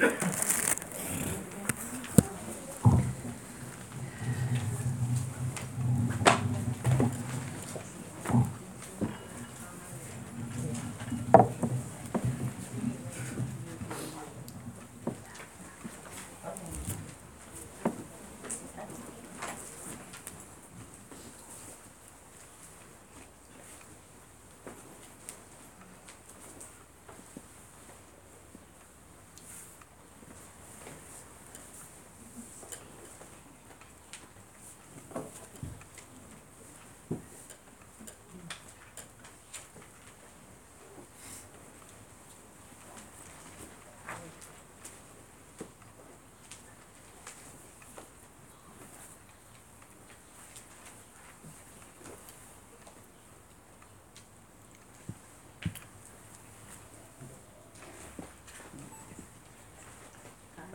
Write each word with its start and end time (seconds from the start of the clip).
Yeah. 0.00 0.46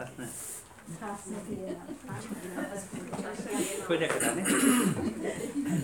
ප්‍රශ්න 0.08 0.32
ප්‍රශ්න 0.88 1.36
තියෙනවා. 1.46 1.94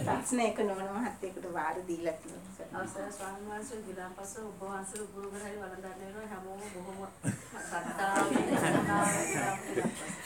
ප්‍රශ්න 0.06 0.40
එක 0.40 0.58
නොවන 0.62 0.90
මහත්තයෙකුට 0.98 1.48
වාර 1.54 1.78
දීලා 1.88 2.16
තියෙනවා. 2.16 2.68
අවසර 2.74 3.08
ස්වාමීන් 3.18 3.48
වහන්සේ 3.50 3.80
ගිලාන් 3.88 4.14
පස්ස 4.18 4.34
ඔබ 4.40 4.62
වහන්සේ 4.62 5.06
කරහරි 5.14 5.56
වළඳන්න 5.56 6.00
වෙනවා 6.02 6.28
හැමෝම 6.32 6.62
බොහොම 6.76 7.00
ශ්‍රද්ධාවෙන් 7.70 8.36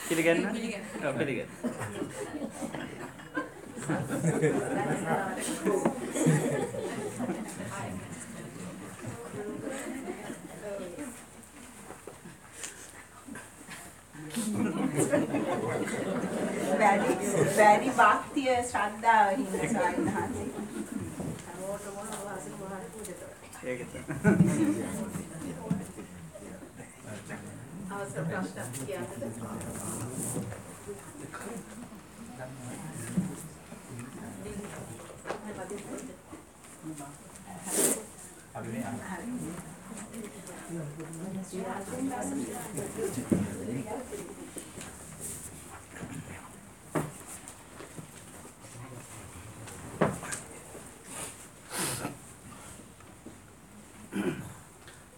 පිළිගන්න? 0.08 0.40
ඔව් 1.02 1.14
පිළිගන්න. 1.18 1.50
වැඩි 3.86 4.56
වැඩි 17.58 17.90
භක්තිය 17.98 18.54
ශ්‍රද්ධාව 18.70 19.28
හින්දා 19.32 19.68
ස්වාමීන් 19.72 20.08
වහන්සේ. 20.08 20.48
හැමෝටම 21.46 21.96
ඔබ 21.96 22.08
වහන්සේ 22.24 22.52
ගුරුහරි 22.58 22.88
පූජා 22.92 23.16
කරනවා 23.20 23.70
ඒක 23.70 23.80
තමයි. 23.86 24.02
අවසර 27.92 28.24
ප්‍රශ්න 28.24 28.68
කියන්නද 28.76 29.22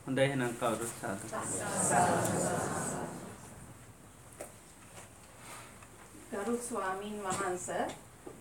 හොඳයි 0.09 0.23
එහෙනම් 0.23 0.48
කවුරුත් 0.61 0.93
සාදු. 1.01 1.27
ගරු 6.33 6.55
ස්වාමින් 6.59 7.17
වහන්ස 7.25 7.69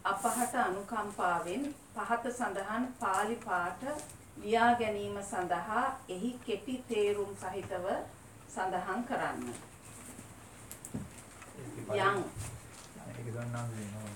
අපහට 0.03 0.55
අනුකම්පාවෙන් 0.57 1.63
පහත 1.95 2.23
සඳහන් 2.31 2.83
පාලි 2.99 3.35
පාඨ 3.45 3.85
ලියා 4.37 4.71
ගැනීම 4.75 5.17
සඳහා 5.23 5.85
එහි 6.09 6.31
කෙටි 6.45 6.75
තේරුම් 6.89 7.31
සහිතව 7.35 7.85
සඳහන් 8.49 9.01
කරන්න. 9.09 9.41
යම් 11.79 12.19
ඒක 13.09 13.27
ගන්නම් 13.27 13.67
වෙනවා. 13.71 14.07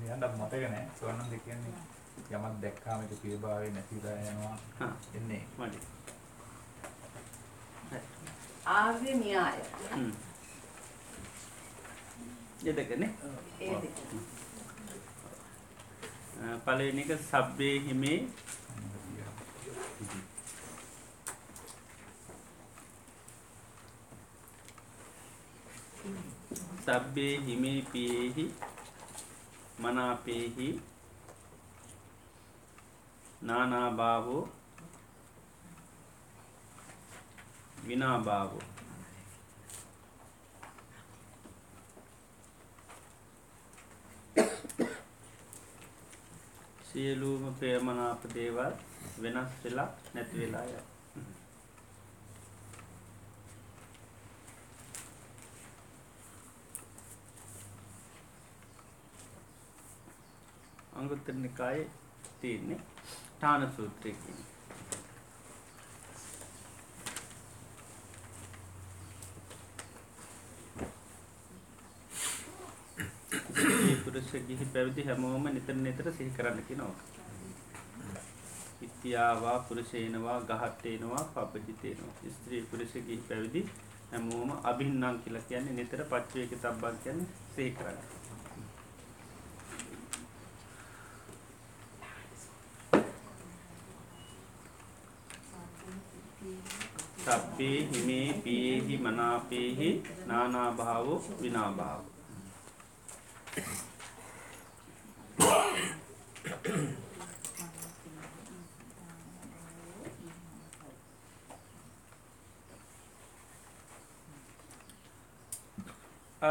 මෙයන්ට 0.00 0.24
මතක 0.34 0.62
නැහැ. 0.64 0.86
සෝනම් 1.00 1.26
දෙ 1.30 1.38
කියන්නේ 1.38 1.74
යමක් 2.30 2.54
දැක්කාම 2.62 3.02
ඒක 3.02 3.20
පියභාවයේ 3.22 3.74
නැතිලා 3.76 4.16
යනවා. 4.30 4.56
එන්නේ. 5.14 5.42
ආර්ය 8.66 9.14
න්‍යාය. 9.14 9.58
හ්ම්. 9.90 10.12
එදකනේ. 12.66 13.10
ඒ 13.60 13.74
දෙක. 13.76 13.96
පළවෙනි 16.64 17.02
එක 17.04 17.20
සබ්බේ 17.20 17.76
හිමේ 17.80 18.18
සබ්බේ 26.84 27.34
හිමේ 27.46 27.78
පියේහි 27.92 28.46
මනාපේහි 29.78 30.68
නානාභාවෝ 33.42 34.42
විනාභාවෝ 37.88 38.62
සියලුම 46.88 47.44
ප්‍රේමනාප 47.58 48.24
දේවල් 48.34 48.72
වෙනස් 49.22 49.52
වෙලා 49.64 49.88
නැති 50.14 50.40
වෙලා 50.40 50.64
යයි. 50.64 50.82
අංගුත්තර 60.98 61.34
නිකායේ 61.34 61.90
තියෙන්නේ 62.40 62.80
ඨාන 63.36 63.72
සූත්‍රය 63.76 64.12
කියන්නේ. 64.14 64.51
ස්ත්‍රී 74.12 74.24
පුරුෂ 74.30 74.46
ගිහි 74.48 74.64
පැවිදි 74.72 75.02
හැමෝම 75.02 75.44
නිතර 75.46 75.74
නිතර 75.74 76.06
සිහි 76.12 76.30
කරන්න 76.30 76.58
කියනවා. 76.68 76.94
ඉත්‍යාවා 78.82 79.58
පුරුෂේනවා 79.68 80.40
ගහට්ටේනවා 80.40 81.22
පබ්බජිතේනවා. 81.34 82.32
ස්ත්‍රී 82.34 82.62
පුරුෂ 82.62 82.92
ගිහි 83.06 83.22
පැවිදි 83.28 83.62
හැමෝම 84.10 84.50
අභින්නම් 84.64 85.16
කියලා 85.22 85.42
කියන්නේ 85.48 85.78
නිතර 85.78 86.04
පච්චවේක 86.04 86.52
තබ්බන් 86.58 86.96
කියන්නේ 87.04 87.26
සිහි 87.56 87.70
කරන්න. 87.72 87.98
සබ්බේ 97.24 97.78
හිමේ 97.90 98.28
පියේහි 98.44 98.96
මනාපේහි 98.98 99.90
නානාභාවෝ 100.26 101.20
විනාභාවෝ 101.42 102.10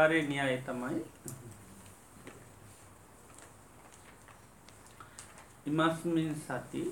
ආර්ය 0.02 0.20
න්‍යාය 0.28 0.56
තමයි. 0.66 1.00
ඉමස්මින් 5.66 6.34
සති. 6.46 6.82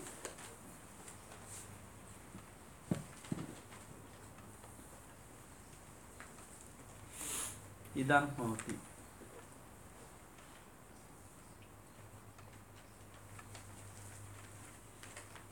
ඉදං 8.00 8.30
හෝති. 8.36 8.78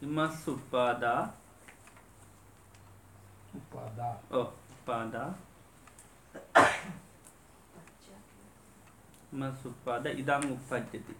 ඉමස් 0.07 0.49
උපාදා. 0.55 1.23
උපාදා 3.59 4.15
උපාදා 4.31 5.31
මසුප්පාද 9.33 10.07
ඉදං 10.07 10.53
උප්පජ්ජති. 10.53 11.15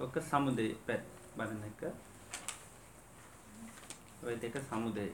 ඕක 0.00 0.14
සමුදය 0.20 0.66
පැත් 0.86 1.04
බලන 1.36 1.62
එක. 1.64 1.82
ඔය 4.22 4.34
දෙක 4.40 4.56
සමුදය 4.68 5.06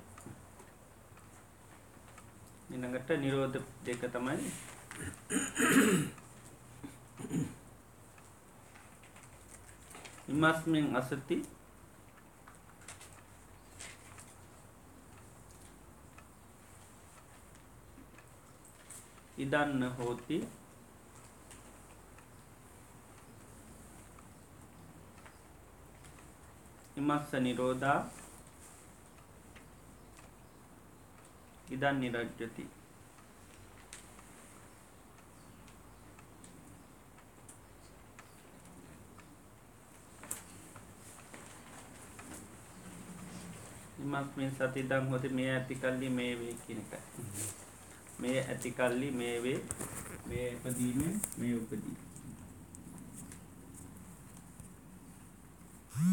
ඊළඟට 2.71 3.11
නිරෝධ 3.17 3.59
දෙක 3.85 4.03
තමයි. 4.13 4.37
ඉමස්මින් 10.29 10.97
අසති 10.97 11.37
ඉදන්න 19.39 19.83
හෝති. 19.99 20.39
ඉමස්ස 26.97 27.33
නිරෝධා. 27.45 28.01
ඉදන් 31.71 32.01
නිරජ්ජති 32.01 32.65
ඉමස්මින් 44.01 44.51
සතිදං 44.51 45.09
හොති. 45.11 45.29
මේ 45.29 45.49
ඇති 45.55 45.75
කල්ලි 45.77 46.09
මේ 46.11 46.33
වේ 46.41 46.55
කියන 46.67 46.79
එකයි. 46.81 47.68
මේ 48.19 48.43
ඇති 48.43 48.71
කල්ලි 48.71 49.11
මේ 49.13 49.43
වේ 49.43 49.61
මේ 50.27 50.53
ඉපදීමෙන් 50.53 51.21
මේ 51.39 51.55
උපදී. 51.55 51.97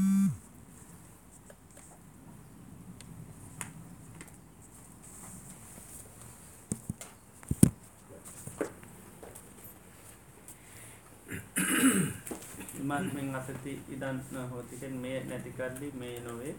ඉමස්මින් 12.79 13.35
අසති 13.35 13.81
ඉදන් 13.89 14.21
හෝති 14.51 14.77
කියන්නේ 14.79 15.01
මේ 15.01 15.23
නැති 15.23 15.51
කල්ලි 15.51 15.91
මේ 15.95 16.19
නොවේ 16.19 16.55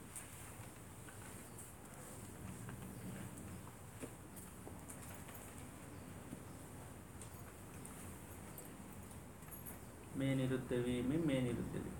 මේ 10.67 10.75
නිරුද්ධ 10.75 10.87
වීමෙන් 10.87 11.27
මේ 11.27 11.41
නිරුද්ධ 11.43 11.75
වේ. 11.75 11.95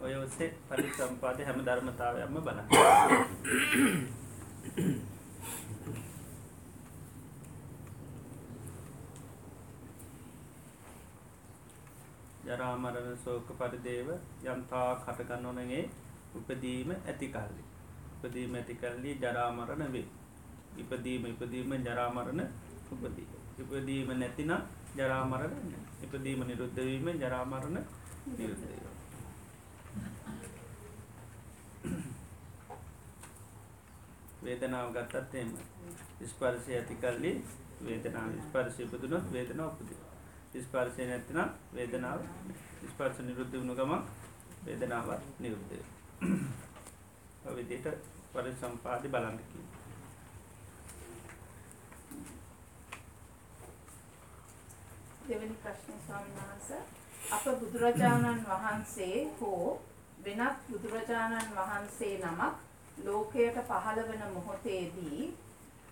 ඔය 0.00 0.14
ඔස්සේ 0.16 0.50
පරිසම්පාදේ 0.68 1.46
හැම 1.46 1.60
ධර්මතාවයක්ම 1.60 2.36
බලන්න. 2.38 2.68
ජරා 12.44 12.76
මරණ 12.76 13.16
ශෝක 13.18 13.48
පරිදේව 13.58 14.08
යම්තා 14.46 14.88
කටගන්නවනගේ 14.96 15.84
උපදීම 16.34 16.90
ඇති 16.92 17.28
කල්ලි. 17.28 17.64
උපදීම 18.16 18.54
ඇති 18.54 18.74
කල්ලි 18.76 19.10
ජරා 19.16 19.50
මරණ 19.52 19.92
වේ. 19.92 20.06
ඉපදීම 20.76 21.26
ඉපදීම 21.26 21.74
ජරා 21.82 22.08
මරණ 22.10 22.40
උපදී. 22.92 23.26
ඉපදීම 23.58 24.08
නැතිනම් 24.18 24.52
ජරා 24.96 25.24
මරණ 25.24 25.54
නැහැ. 25.62 25.84
ඉපදීම 26.04 26.40
නිරුද්ධ 26.46 26.80
වීම 26.80 27.06
ජරා 27.18 27.44
මරණ 27.44 27.78
නිරුද්ධ 28.30 28.64
වීම. 28.64 28.92
වේදනාව 34.44 34.88
ගත්තත් 34.92 35.34
එහෙම. 35.34 35.52
ස්පර්ශය 36.28 36.72
ඇති 36.74 36.94
කල්ලි 36.96 37.32
වේදනාව 37.82 38.30
ස්පර්ශය 38.46 38.82
ඉපදුනොත් 38.82 39.32
වේදනාව 39.32 39.70
උපදී. 39.74 40.00
ස්පර්ශය 40.62 41.06
නැතිනම් 41.06 41.50
වේදනාව 41.72 42.20
නැහැ. 42.20 42.62
ස්පර්ශ 42.86 43.20
නිරුද්ධ 43.22 43.54
වුණ 43.54 43.76
ගමන් 43.76 44.02
වේදනාවත් 44.66 45.22
නිරුද්ධ 45.40 45.68
වෙනවා. 45.70 46.03
ඔය 47.44 47.56
විදිහට 47.56 47.86
පරිසම්පාදේ 48.32 49.10
බලන්න 49.10 49.38
කියනවා. 49.40 49.80
දෙවෙනි 55.28 55.56
ප්‍රශ්නේ 55.56 55.98
ස්වාමීන් 56.06 56.38
වහන්සේ 56.38 56.82
අප 57.30 57.44
බුදුරජාණන් 57.60 58.44
වහන්සේ 58.44 59.16
හෝ 59.40 59.80
වෙනත් 60.24 60.68
බුදුරජාණන් 60.68 61.56
වහන්සේ 61.56 62.14
නමක් 62.18 62.54
ලෝකයට 63.04 63.58
පහළ 63.64 64.00
වන 64.02 64.24
මොහොතේදී 64.32 65.22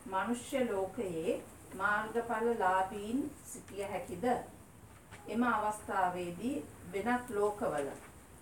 මනුෂ්‍ය 0.07 0.65
ලෝකයේ 0.67 1.43
මාර්ගඵල 1.75 2.49
ලාභීන් 2.59 3.21
සිටිය 3.47 3.85
හැකිද 3.87 4.25
එම 5.29 5.43
අවස්ථාවේදී 5.45 6.55
වෙනත් 6.93 7.31
ලෝකවල 7.31 7.93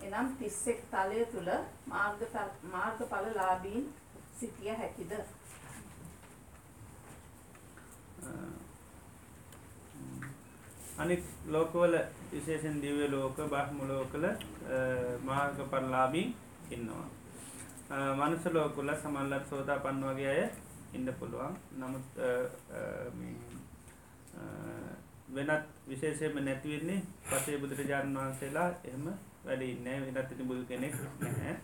එනම් 0.02 0.28
31 0.38 0.86
තලය 0.92 1.24
තුල 1.32 1.48
මාර්ග 1.86 2.20
මාර්ගඵල 2.72 3.26
ලාභීන් 3.36 3.84
සිටිය 4.38 4.74
හැකිද 4.74 5.12
අනිත් 10.98 11.24
ලෝකවල 11.48 11.94
විශේෂෙන් 12.32 12.80
දිව්‍ය 12.80 13.06
ලෝක 13.08 13.36
බ්‍රහ්ම 13.52 13.78
ලෝකවල 13.88 14.26
මාර්ගඵලලාභීන් 15.24 16.34
ඉන්නවා. 16.70 17.06
මනුෂ්‍ය 18.18 18.50
ලෝකවල 18.52 18.90
සමහරවිට 18.96 19.48
සෝතාපන්න 19.50 20.04
වගේ 20.08 20.28
අය 20.34 20.42
ඉන්න 20.92 21.08
පුළුවන්. 21.20 21.54
නමුත් 21.74 22.06
වෙනත් 25.30 25.66
විශේෂයෙන්ම 25.86 26.38
නැති 26.40 26.68
වෙන්නේ 26.70 27.02
පසේ 27.26 27.58
බුදුරජාණන් 27.58 28.16
වහන්සේලා 28.16 28.68
එහෙම 28.84 29.04
වැඩ 29.44 29.62
ඉන්නේ 29.64 29.98
වෙනත් 30.06 30.32
ඉතින් 30.32 30.48
බුදු 30.48 30.64
කෙනෙක් 30.64 30.94
නැහැ. 31.20 31.54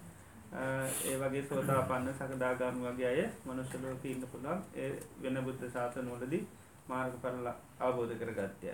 ඒ 1.05 1.17
වගේ 1.19 1.43
සෝතාපන්න 1.45 2.13
සකදාගාමි 2.15 2.87
වගේ 2.87 3.09
අය 3.09 3.23
මනුෂ්‍ය 3.47 3.79
ලෝකේ 3.79 4.13
ඉන්න 4.13 4.27
පුළුවන්. 4.27 4.63
ඒ 4.75 4.91
වෙන 5.23 5.39
බුද්ධ 5.45 5.65
ශාසන 5.73 6.11
වලදී 6.13 6.43
මාර්ගඵල 6.89 7.49
අවබෝධ 7.81 8.15
කරගත්තය. 8.17 8.67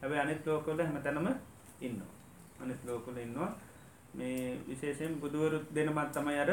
හැබැයි 0.00 0.22
අනිත් 0.22 0.46
ලෝකවල 0.46 0.80
හැමතැනම 0.80 1.28
ඉන්නවා. 1.80 2.12
අනිත් 2.60 2.84
ලෝකවල 2.84 3.16
ඉන්නවා. 3.18 3.50
මේ 4.14 4.58
විශේෂයෙන් 4.68 5.20
බුදුවරු 5.20 5.58
දෙනමත් 5.74 6.12
තමයි 6.12 6.38
අර 6.38 6.50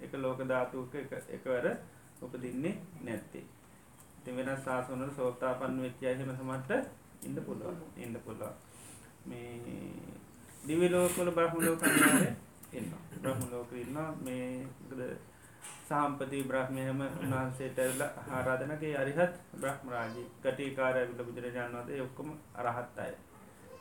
එක 0.00 0.12
ලෝක 0.14 0.40
ධාතුක 0.44 0.94
එක 0.94 1.12
එකවර 1.30 1.66
උපදින්නේ 2.22 2.74
නැත්තේ. 3.02 3.44
ඉතින් 4.28 4.36
වෙනස් 4.38 4.60
ශාසන 4.62 5.00
වල 5.00 5.12
සෝතාපන්න 5.12 5.80
වෙච්ච 5.80 6.00
අය 6.02 6.12
එහෙම 6.12 6.30
සමහරට 6.32 6.70
ඉන්න 7.22 7.36
පුළුවන්. 7.38 7.78
ඉන්න 7.96 8.14
පුළුවන්. 8.16 8.54
මේ 9.24 9.48
දිව්‍ය 10.62 10.88
ලෝකවල 10.88 11.30
බ්‍රහ්ම 11.30 11.56
ලෝක 11.60 11.82
අනිවාර්යයෙන් 11.82 12.36
ඉන්නවා. 12.72 13.02
බ්‍රහ්ම 13.14 13.40
ලෝකෙ 13.50 13.76
ඉන්නවා 13.76 14.10
මේ 14.18 15.08
සාම්පති 15.84 16.42
බ්‍රහ්මයම 16.42 17.00
උන්වහන්සේට 17.00 17.78
ආරාධනකේ 18.30 18.94
අරිහත් 18.96 19.34
බ්‍රහ්ම 19.54 19.88
රාජී 19.88 20.26
ගටිකාරය 20.42 20.98
ඇවිල්ලා 20.98 21.28
බුදුරජාණන් 21.28 21.78
වහන්සේ 21.78 22.02
ඔක්කොම 22.02 22.30
අරහත් 22.56 22.98
අය. 22.98 23.14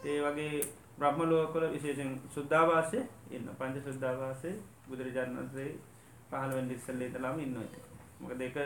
ඒ 0.06 0.20
වගේ 0.24 0.56
බ්‍රහ්ම 0.98 1.20
ලෝකවල 1.25 1.70
විශේෂයෙන් 1.70 2.12
සුද්ධාවාසයේ 2.30 3.06
ඉන්න 3.32 3.54
පංච 3.54 3.86
සුද්ධාවාසයේ 3.86 4.58
බුදුරජාණන් 4.88 5.38
වහන්සේ 5.38 5.70
පහළ 6.30 6.51
වෙන්න 6.54 6.72
ඉස්සෙල්ලා 6.72 7.08
ඉඳලාම 7.08 7.39
ඉන්නවා 7.39 7.66
ඉතින්. 7.66 7.86
මොකද 8.20 8.42
ඒක 8.42 8.58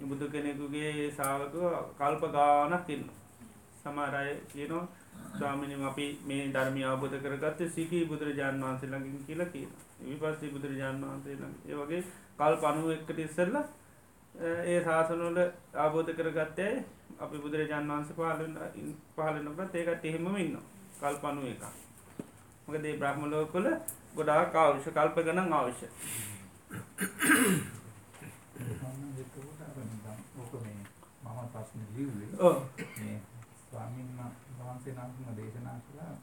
බුදු 0.00 0.26
කෙනෙකුගේ 0.28 1.10
ශ්‍රාවකව 1.10 1.62
කල්ප 1.94 2.22
ගානක් 2.32 2.88
ඉන්නවා. 2.88 3.18
සමහර 3.80 4.14
අය 4.14 4.30
කියනවා 4.48 4.86
ස්වාමිනී 5.34 5.84
අපි 5.84 6.06
මේ 6.24 6.42
ධර්මය 6.48 6.82
අවබෝධ 6.84 7.16
කරගත්තේ 7.20 7.68
සීකී 7.68 8.04
බුදුරජාණන් 8.06 8.64
වහන්සේ 8.64 8.88
ළඟින් 8.88 9.24
කියලා 9.26 9.48
කියනවා. 9.48 9.82
විපස්සී 10.02 10.50
බුදුරජාණන් 10.50 11.04
වහන්සේ 11.04 11.34
ළඟ. 11.34 11.56
ඒ 11.64 11.76
වගේ 11.76 12.02
කල්ප 12.36 12.62
91කට 12.64 13.18
ඉස්සෙල්ලා 13.20 13.64
ඒ 14.64 14.78
ශාසනවල 14.82 15.38
අවබෝධ 15.76 16.12
කරගත්තේ 16.12 16.72
අපි 17.20 17.36
බුදුරජාණන් 17.38 17.92
වහන්සේ 17.92 18.16
පහළ 18.16 18.40
වෙන 18.40 18.54
පහළ 19.14 19.38
වෙනකොට 19.38 19.74
ඒකට 19.76 20.04
එහෙමම 20.04 20.36
ඉන්නවා. 20.36 20.64
කල්ප 21.00 21.22
91ක්. 21.24 21.64
මොකද 22.64 22.82
මේ 22.82 22.96
බ්‍රහ්ම 22.96 23.22
ලෝකවල 23.28 23.66
ගොඩාක් 24.16 24.54
අවශ්‍ය 24.56 24.90
කල්ප 24.92 25.16
ගණන් 25.20 25.52
අවශ්‍ය. 25.54 25.86
ප්‍රශ්නේ 31.64 31.86
ලිව්වේ 31.96 32.28
ඔව්. 32.40 32.56
මේ 32.98 33.20
ස්වාමීන් 33.60 34.08
වහන්සේ 34.58 34.94
නමක්ම 34.94 35.36
දේශනා 35.36 35.78
කළා. 35.82 36.14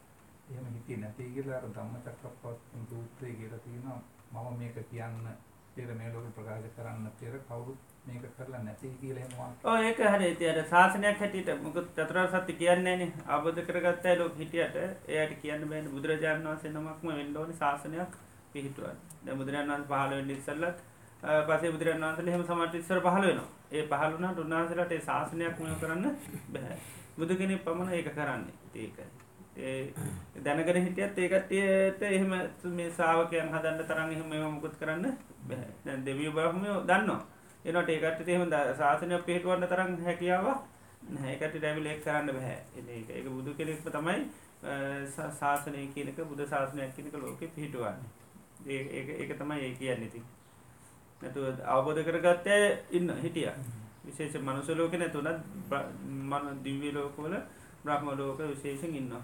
එහෙම 0.51 0.65
හිතේ 0.73 0.97
නැති 0.97 1.29
කියලා 1.35 1.57
අර 1.57 1.69
ධම්මචක්කප්පවත්තන 1.69 2.83
සූත්‍රයේ 2.89 3.35
කියලා 3.35 3.59
තියෙනවා. 3.59 4.01
මම 4.33 4.59
මේක 4.59 4.77
කියන්න 4.89 5.27
පෙර 5.75 5.93
මේ 5.93 6.13
ලෝකෙ 6.13 6.31
ප්‍රකාශ 6.31 6.67
කරන්න 6.75 7.07
පෙර 7.19 7.39
කවුරුත් 7.41 7.79
මේක 8.05 8.27
කරලා 8.37 8.63
නැති 8.63 8.93
කියලා 9.01 9.23
එහෙම 9.23 9.33
ඕ 9.63 9.77
ඒක 9.79 10.03
හරි. 10.07 10.31
ඉතින් 10.31 10.61
ශාසනයක් 10.65 11.19
හැටියට 11.19 11.63
මොකද 11.63 11.87
චතුරාර්ය 11.91 12.31
සත්‍ය 12.35 12.53
කියන්නේ 12.55 12.97
නැනේ 12.97 13.25
ආબોධ 13.27 13.63
කරගත්ත 13.63 14.05
ලෝක 14.19 14.37
හිටියට 14.37 14.77
එයාට 15.07 15.33
කියන්න 15.41 15.67
බෑනේ. 15.69 15.95
බුදුරජාණන් 15.95 16.47
වහන්සේ 16.47 16.71
නමක්ම 16.71 17.07
වෙන්න 17.13 17.37
ඕනේ 17.37 17.59
ශාසනයක් 17.59 18.21
පිහිටුවන්න. 18.53 19.03
දැන් 19.25 19.37
බුදුරජාණන් 19.37 19.73
වහන්සේ 19.73 19.91
පහළ 19.91 20.17
වෙන්න 20.17 20.37
ඉස්සෙල්ලත් 20.37 20.87
පස්සේ 21.23 21.71
බුදුරජාණන් 21.71 22.03
වහන්සේලා 22.03 22.33
එහෙම 22.33 22.43
සමහර 22.45 22.75
ඉස්සර 22.75 22.99
පහළ 23.01 23.25
වෙනවා. 23.27 23.49
ඒ 23.71 23.83
පහළ 23.87 24.13
වුණාට 24.13 24.39
උන්වහන්සේලාට 24.39 24.91
ඒ 24.91 25.01
ශාසනයක් 25.01 25.59
මෙහෙම 25.59 25.79
කරන්න 25.79 26.05
බෑ. 26.53 26.77
බුදු 27.17 27.35
කෙනෙක් 27.35 27.63
පමණ 27.65 27.93
ඒක 27.93 28.09
කරන්නේ. 28.11 28.55
ඉතින් 28.67 28.81
ඒකයි. 28.83 29.05
ඒ 29.57 30.41
දැනගෙන 30.43 30.81
හිටියත් 30.85 31.17
ඒ 31.17 31.29
කට්ටියට 31.29 32.01
එහෙම 32.09 32.33
මේ 32.75 32.89
ශ්‍රාවකයන් 32.91 33.53
හදන්න 33.53 33.85
තරම් 33.85 34.09
එහෙම 34.11 34.27
මේව 34.29 34.47
මුකුත් 34.51 34.75
කරන්න 34.79 35.05
බෑ. 35.47 35.67
දැන් 35.85 36.05
දෙවියෝ 36.05 36.33
බ්‍රහ්මයෝ 36.33 36.77
දන්නවා. 36.83 37.21
ඒනට 37.65 37.89
ඒ 37.89 37.99
කට්ටියට 37.99 38.29
එහෙම 38.29 38.49
ද- 38.49 38.75
ශාසනයක් 38.77 39.25
පිළිටවන්න 39.25 39.67
තරම් 39.67 39.91
හැකියාවක් 40.03 40.59
නැහැ. 41.09 41.33
ඒ 41.33 41.37
කට්ටියට 41.37 41.65
ඇවිල්ලා 41.65 41.93
ඒක 41.93 42.03
කරන්න 42.03 42.33
බෑ. 42.33 42.57
ඉතින් 42.75 42.93
ඒක 42.97 43.09
ඒක 43.11 43.29
බුදු 43.29 43.53
කෙනෙක්ම 43.53 43.91
තමයි 43.91 44.17
අ, 44.63 44.73
ශා- 45.15 45.31
ශාසනය 45.39 45.87
කියන 45.93 46.09
එක 46.09 46.19
බුදු 46.25 46.47
ශාසනයක් 46.47 46.95
කියන 46.95 47.07
එක 47.07 47.13
ලෝකෙ 47.19 47.47
පිහිටවන්නේ. 47.47 48.09
ඒ 48.67 48.81
ඒක 48.97 49.09
ඒක 49.21 49.37
තමයි 49.39 49.59
ඒ 49.61 49.73
කියන්නේ 49.75 50.07
ඉතින්. 50.07 50.25
නැතුව 51.21 51.45
අවබෝධ 51.67 52.01
කරගත්තේ 52.03 52.61
ඉන්න 52.91 53.09
හිටියා. 53.17 53.55
විශේෂ 54.05 54.35
මනුස්ස 54.37 54.69
ලෝකේ 54.71 54.99
නැතුණත් 54.99 55.39
බ්‍ර- 55.69 55.89
මන 56.29 56.63
දිව්‍ය 56.63 56.91
ලෝකවල 56.93 57.33
බ්‍රහ්ම 57.83 58.07
ලෝක 58.17 58.39
විශේෂයෙන් 58.45 58.95
ඉන්නවා. 58.95 59.23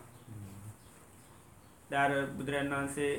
දාර 1.89 2.11
බුදුරන් 2.37 2.69
වහන්සේ 2.71 3.11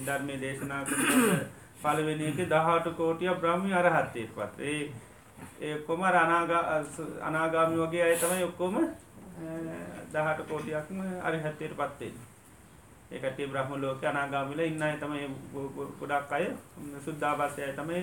ධර්මයේ 0.00 0.40
දේශනා 0.40 0.84
කරනකොට 0.84 1.46
පළවෙනි 1.82 2.26
එකේ 2.26 2.46
18 2.48 2.90
කෝටිය 2.92 3.34
බ්‍රහ්මී 3.36 3.74
අරහත්ත්වයට 3.74 4.34
පත්. 4.34 4.60
ඒ 4.62 4.92
ඒ 5.60 5.78
කොම 5.80 6.02
අර 6.02 6.16
අනාගා 6.16 6.62
අනාගාමී 7.22 7.80
වගේ 7.82 8.02
අය 8.04 8.16
තමයි 8.16 8.44
ඔක්කොම 8.44 8.76
අ, 8.76 8.84
18 10.12 10.44
කෝටියක්ම 10.44 10.98
අරහත්ත්වයට 11.22 11.76
පත් 11.76 12.00
වෙන්නේ. 13.12 13.14
ඒ 13.14 13.22
කට්ටිය 13.22 13.46
බ්‍රහ්ම 13.48 13.72
ලෝකේ 13.78 14.08
අනාගාමීලා 14.08 14.66
ඉන්න 14.66 14.82
අය 14.82 14.96
තමයි 14.98 15.28
ගොඩක් 16.00 16.32
අය 16.32 16.44
සුද්ධාවාසය 17.04 17.62
අය 17.62 17.72
තමයි 17.74 18.00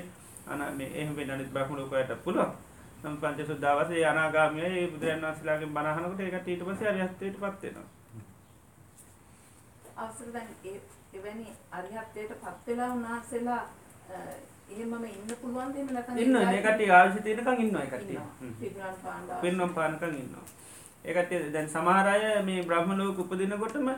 අනා 0.47 0.71
මේ 0.73 0.89
එහෙම 0.95 1.15
වෙන 1.15 1.31
අනිත් 1.31 1.51
බ්‍රහ්ම 1.51 1.75
ලෝකයට 1.75 2.11
පුළුවන්. 2.23 2.51
නම් 3.03 3.15
පංච 3.17 3.47
සුද්ධාවාසය 3.47 3.93
ඒ 3.95 4.05
අනාගාමී 4.07 4.63
අය 4.63 4.77
ඒ 4.77 4.87
බුදුරන් 4.89 5.21
වහන්සේලාගෙන් 5.23 5.73
බණ 5.73 5.87
අහනකොට 5.87 6.19
ඒ 6.21 6.31
කට්ටිය 6.31 6.53
ඊට 6.55 6.65
පස්සේ 6.65 6.89
අරිහත්ත්වයට 6.89 7.37
පත් 7.37 7.61
වෙනවා. 7.63 7.87
අවසර 9.97 10.27
දැන් 10.33 10.47
ඒ 10.65 10.77
එවැනි 11.13 11.47
අරිහත්ත්වයට 11.71 12.33
පත් 12.41 12.67
වෙලා 12.67 12.89
උන්වහන්සේලා 12.91 13.61
අ, 14.09 14.17
එහෙමම 14.69 15.05
ඉන්න 15.07 15.35
පුළුවන් 15.41 15.73
දෙන්න 15.73 15.89
නැත්නම් 15.93 16.17
ඉන්නවා 16.19 16.45
මේ 16.47 16.61
කට්ටිය 16.61 16.91
ආයුෂ 16.91 17.23
තියෙනකන් 17.23 17.61
ඉන්නවා 17.61 17.83
ඒ 17.83 17.89
කට්ටිය. 17.89 18.19
පිරිනමන 18.59 18.95
පාණ්ඩ 19.03 19.41
පින්නම් 19.41 19.73
පානකන් 19.73 20.15
ඉන්නවා. 20.15 20.45
ඒ 21.05 21.13
කට්ටිය 21.13 21.51
දැන් 21.53 21.69
සමහර 21.69 22.07
අය 22.07 22.23
මේ 22.43 22.63
බ්‍රහ්ම 22.63 22.91
ලෝක 22.97 23.19
උපදිනකොටම 23.19 23.89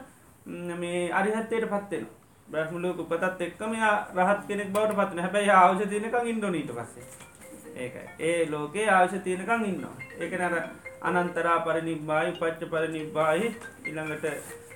ම්, 0.46 0.80
මේ 0.80 1.12
අරිහත්ත්වයට 1.12 1.70
පත් 1.70 1.92
වෙනවා. 1.92 2.18
බ්‍රහ්ම 2.48 2.82
ලෝක 2.82 3.00
උපතත් 3.00 3.42
එක්කම 3.42 3.74
එයා 3.74 3.96
රහත් 4.18 4.48
කෙනෙක් 4.48 4.70
බවට 4.74 4.96
පත් 4.96 5.10
වෙනවා. 5.10 5.24
හැබැයි 5.24 5.46
එයා 5.46 5.62
ආයුෂ 5.64 5.90
තියෙනකන් 5.90 6.28
ඉන්න 6.28 6.44
ඕනේ 6.46 6.62
ඊට 6.62 6.72
පස්සේ. 6.72 7.04
ඒකයි. 7.76 8.08
ඒ 8.20 8.50
ලෝකේ 8.50 8.88
ආයුෂ 8.90 9.24
තියෙනකන් 9.24 9.66
ඉන්නවා. 9.66 9.96
ඒක 10.20 10.34
නර 10.34 10.56
අනන්තරා 11.02 11.60
පරිනිබ්බායි 11.60 12.32
උපච්ච 12.32 12.70
පරිනිබ්බායි 12.70 13.48
ඊළඟට 13.86 14.26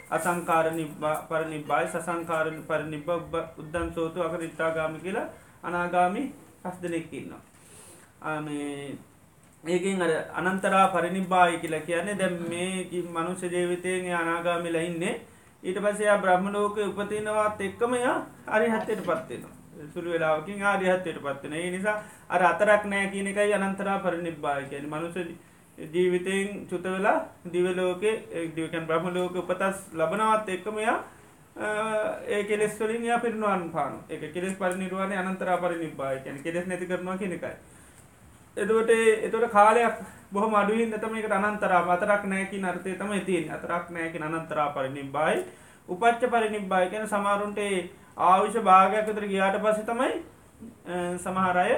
අසංකාර 0.09 0.71
නිබ්බා 0.71 1.15
පරිනිබ්බායි 1.29 1.87
සසංකාර 1.87 2.47
පරිනිබ්බ 2.67 3.09
උබ්බ- 3.09 3.59
උද්දන් 3.59 3.91
සෝතු 3.95 4.23
අකරිත්තාගාමි 4.23 4.99
කියලා 4.99 5.27
අනාගාමි 5.63 6.23
පස් 6.63 6.77
දෙනෙක් 6.81 7.13
ඉන්නවා. 7.13 7.41
ආ 8.21 8.39
මේ 8.41 8.95
ඒකෙන් 9.67 10.01
අර 10.01 10.11
අනන්තරා 10.41 10.87
පරිනිබ්බායි 10.87 11.59
කියලා 11.59 11.79
කියන්නේ 11.81 12.15
දැන් 12.15 12.35
මේ 12.49 12.83
කි- 12.91 13.07
මනුෂ්‍ය 13.09 13.47
ජීවිතයෙන් 13.49 14.05
එයා 14.05 14.21
අනාගාමිලා 14.21 14.81
ඉන්නේ 14.81 15.15
ඊට 15.65 15.79
පස්සේ 15.81 16.05
එයා 16.05 16.17
බ්‍රහ්ම 16.17 16.47
ලෝකේ 16.53 16.85
උපදිනවත් 16.85 17.61
එක්කම 17.61 17.93
එයා 17.95 18.17
අරිහත්ත්වයට 18.49 19.03
පත් 19.03 19.29
වෙනවා. 19.29 19.53
සුළු 19.93 20.09
වෙලාවකින් 20.11 20.57
එයා 20.57 20.73
අරිහත්ත්වයට 20.73 21.19
පත් 21.19 21.43
වෙනවා. 21.43 21.59
ඒ 21.59 21.71
නිසා 21.71 21.97
අර 22.29 22.41
අතරක් 22.43 22.85
නැහැ 22.85 23.09
කියන 23.09 23.27
එකයි 23.27 23.53
අනන්තරා 23.55 23.99
පරිනිබ්බායි 23.99 24.65
කියන්නේ. 24.65 24.91
මනුෂ්‍ය 24.91 25.23
ජීවිතයෙන් 25.77 26.67
චුත 26.69 26.83
වෙලා 26.85 27.17
දිව 27.53 27.65
ලෝකේ 27.77 28.15
ඒ 28.31 28.47
දිව 28.55 28.69
කියන්නේ 28.69 28.87
බ්‍රහ්ම 28.87 29.07
ලෝකේ 29.13 29.41
උපතස් 29.41 29.77
ලබනවත් 29.93 30.49
එක්කම 30.49 30.77
එයා 30.77 30.97
අ, 31.57 31.67
ඒ 32.27 32.43
කෙලෙස් 32.43 32.79
වලින් 32.79 33.03
එයා 33.03 33.19
පිරිනුවන් 33.19 33.69
පානවා. 33.71 34.03
ඒක 34.09 34.33
කෙලෙස් 34.33 34.53
පරිනිර්වාණය 34.55 35.15
අනන්තරා 35.17 35.57
පරිනිබ්බායි 35.57 36.19
කියන්නේ. 36.19 36.43
කෙලෙස් 36.43 36.67
නැති 36.67 36.85
කරනවා 36.87 37.17
කියන 37.17 37.33
එකයි. 37.33 37.53
එතකොට 38.57 38.89
එතකොට 38.89 39.51
කාලයක් 39.51 39.95
බොහොම 40.31 40.53
අඩුවෙන් 40.55 40.91
තමයි 40.95 41.21
ඒකට 41.21 41.35
අනන්තරා 41.39 41.81
අතරක් 41.89 42.23
නැහැ 42.25 42.45
කියන 42.45 42.65
අර්ථය 42.65 42.95
තමයි 42.95 43.21
තියෙන්නේ. 43.21 43.53
අතරක් 43.53 43.89
නැහැ 43.89 44.11
කියන 44.11 44.23
අනන්තරා 44.23 44.69
පරිනිබ්බායි. 44.69 45.43
උපච්ච 45.89 46.23
පරිනිබ්බායි 46.29 46.89
කියන 46.89 47.07
සමහරුන්ට 47.07 47.57
ඒ 47.59 47.89
ආයුෂ 48.19 48.57
භාගයක් 48.61 49.05
විතර 49.07 49.25
ගියාට 49.27 49.59
පස්සේ 49.61 49.85
තමයි 49.85 50.11
අ, 50.85 50.95
සමහර 51.17 51.57
අය 51.57 51.71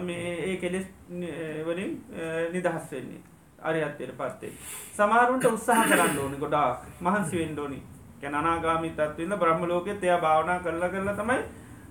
මේ 0.00 0.34
ඒ 0.44 0.56
කෙලෙස් 0.56 0.86
නි- 1.10 1.32
වලින් 1.64 1.92
අ, 2.12 2.24
නිදහස් 2.52 2.90
වෙන්නේ. 2.92 3.20
අරිහත්ත්වයට 3.60 4.12
පත් 4.12 4.40
වෙන්නේ. 4.42 4.58
සමහරුන්ට 4.96 5.44
උත්සාහ 5.46 5.84
කරන්න 5.86 6.18
ඕනේ 6.18 6.38
ගොඩාක්. 6.38 6.78
මහන්සි 7.00 7.36
වෙන්න 7.38 7.58
ඕනේ. 7.58 7.82
කියන්නේ 8.20 8.40
අනාගාමී 8.40 8.90
තත්ත්වෙින්ද 8.92 9.36
බ්‍රහ්ම 9.36 9.64
ලෝකෙත් 9.64 10.04
එයා 10.04 10.20
භාවනා 10.20 10.58
කරලා 10.60 10.88
කරලා 10.88 11.14
තමයි 11.14 11.38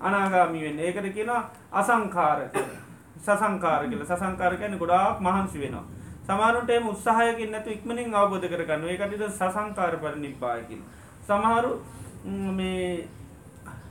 අනාගාමී 0.02 0.64
වෙන්නේ. 0.64 0.86
ඒකට 0.88 1.14
කියනවා 1.14 1.42
අසංඛාර 1.74 2.40
කියලා. 2.50 2.81
සසංකාර 3.22 3.82
කියලා. 3.88 4.08
සසංකාර 4.12 4.54
කියන්නේ 4.58 4.80
ගොඩාක් 4.80 5.20
මහන්සි 5.22 5.60
වෙනවා. 5.60 5.86
සමහරුන්ට 6.28 6.70
එහෙම 6.70 6.88
උත්සාහයකින් 6.88 7.52
නැතු 7.52 7.70
ඉක්මනින් 7.70 8.16
අවබෝධ 8.16 8.48
කරගන්න. 8.48 8.84
ඒකට 8.86 9.24
සසංකාර 9.32 9.94
පරිනිබ්බාය 9.98 10.62
කියනවා. 10.64 10.90
සමහරු 11.28 11.72
ම්, 12.26 12.56
මේ 12.56 13.08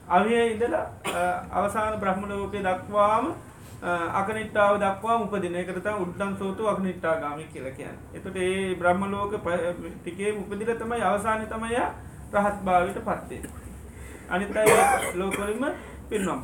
අවියේ 0.09 0.47
ඉඳලා 0.53 0.85
අ, 1.15 1.23
අවසාන 1.53 2.01
බ්‍රහ්ම 2.01 2.23
ලෝකේ 2.29 2.63
දක්වාම 2.63 3.27
අ, 3.83 3.91
අකනිට්ඨාව 4.21 4.75
දක්වාම 4.79 5.23
උපදින. 5.23 5.55
ඒකට 5.55 5.79
තමයි 5.81 6.03
උද්දම් 6.03 6.33
සෝතු 6.39 6.69
අකනිට්ඨාගාමී 6.69 7.49
කියලා 7.53 7.73
කියන්නේ. 7.73 7.99
එතකොට 8.15 8.35
මේ 8.37 8.75
බ්‍රහ්ම 8.75 9.03
ලෝක 9.11 9.33
ප- 9.45 9.75
ටිකේ 9.97 10.33
උපදිලා 10.35 10.77
තමයි 10.77 11.03
අවසානයේ 11.05 11.49
තමයි 11.49 11.73
යා 11.73 11.91
රහත් 12.35 12.59
භාවයට 12.65 12.99
පත් 13.01 13.31
වෙන්නේ. 13.31 13.51
අනිත් 14.31 14.57
අය 14.57 14.69
ලෝකවලින්ම 15.15 15.65
පිරිනොම් 16.09 16.41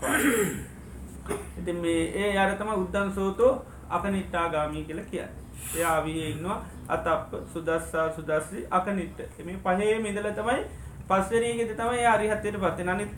පානවා. 1.27 1.59
ඉතින් 1.59 1.77
මේ 1.77 2.03
ඒ 2.15 2.35
යාර 2.35 2.57
තමයි 2.57 2.77
උද්දන් 2.83 3.13
සෝතෝ 3.15 3.53
අකනිට්ටාගාමී 3.91 4.85
කියලා 4.85 5.05
කියන්නේ. 5.05 5.31
එයා 5.77 5.95
ආවියේ 5.95 6.31
ඉන්නවා 6.31 6.59
අතප්ප 6.89 7.33
සුදස්සා 7.53 8.13
සුදස්සි 8.13 8.67
අකනිට්ට. 8.71 9.39
මේ 9.45 9.57
පහේම 9.65 10.07
ඉඳලා 10.07 10.33
තමයි 10.33 10.61
පස්වෙනි 11.09 11.51
එකේදී 11.51 11.77
තමයි 11.77 11.99
එයා 11.99 12.15
අරිහත්ත්වයට 12.15 12.61
පත් 12.61 12.79
වෙන්නේ. 12.79 12.95
අනිත් 12.95 13.11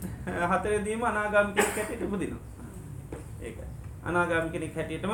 හතරේදීම 0.51 1.03
අනාගාමී 1.03 1.53
කෙනෙක් 1.53 1.75
හැටියට 1.75 2.03
උපදිනවා. 2.03 2.41
ඒකයි. 3.41 3.67
අනාගාමී 4.03 4.51
කෙනෙක් 4.51 4.75
හැටියටම 4.75 5.13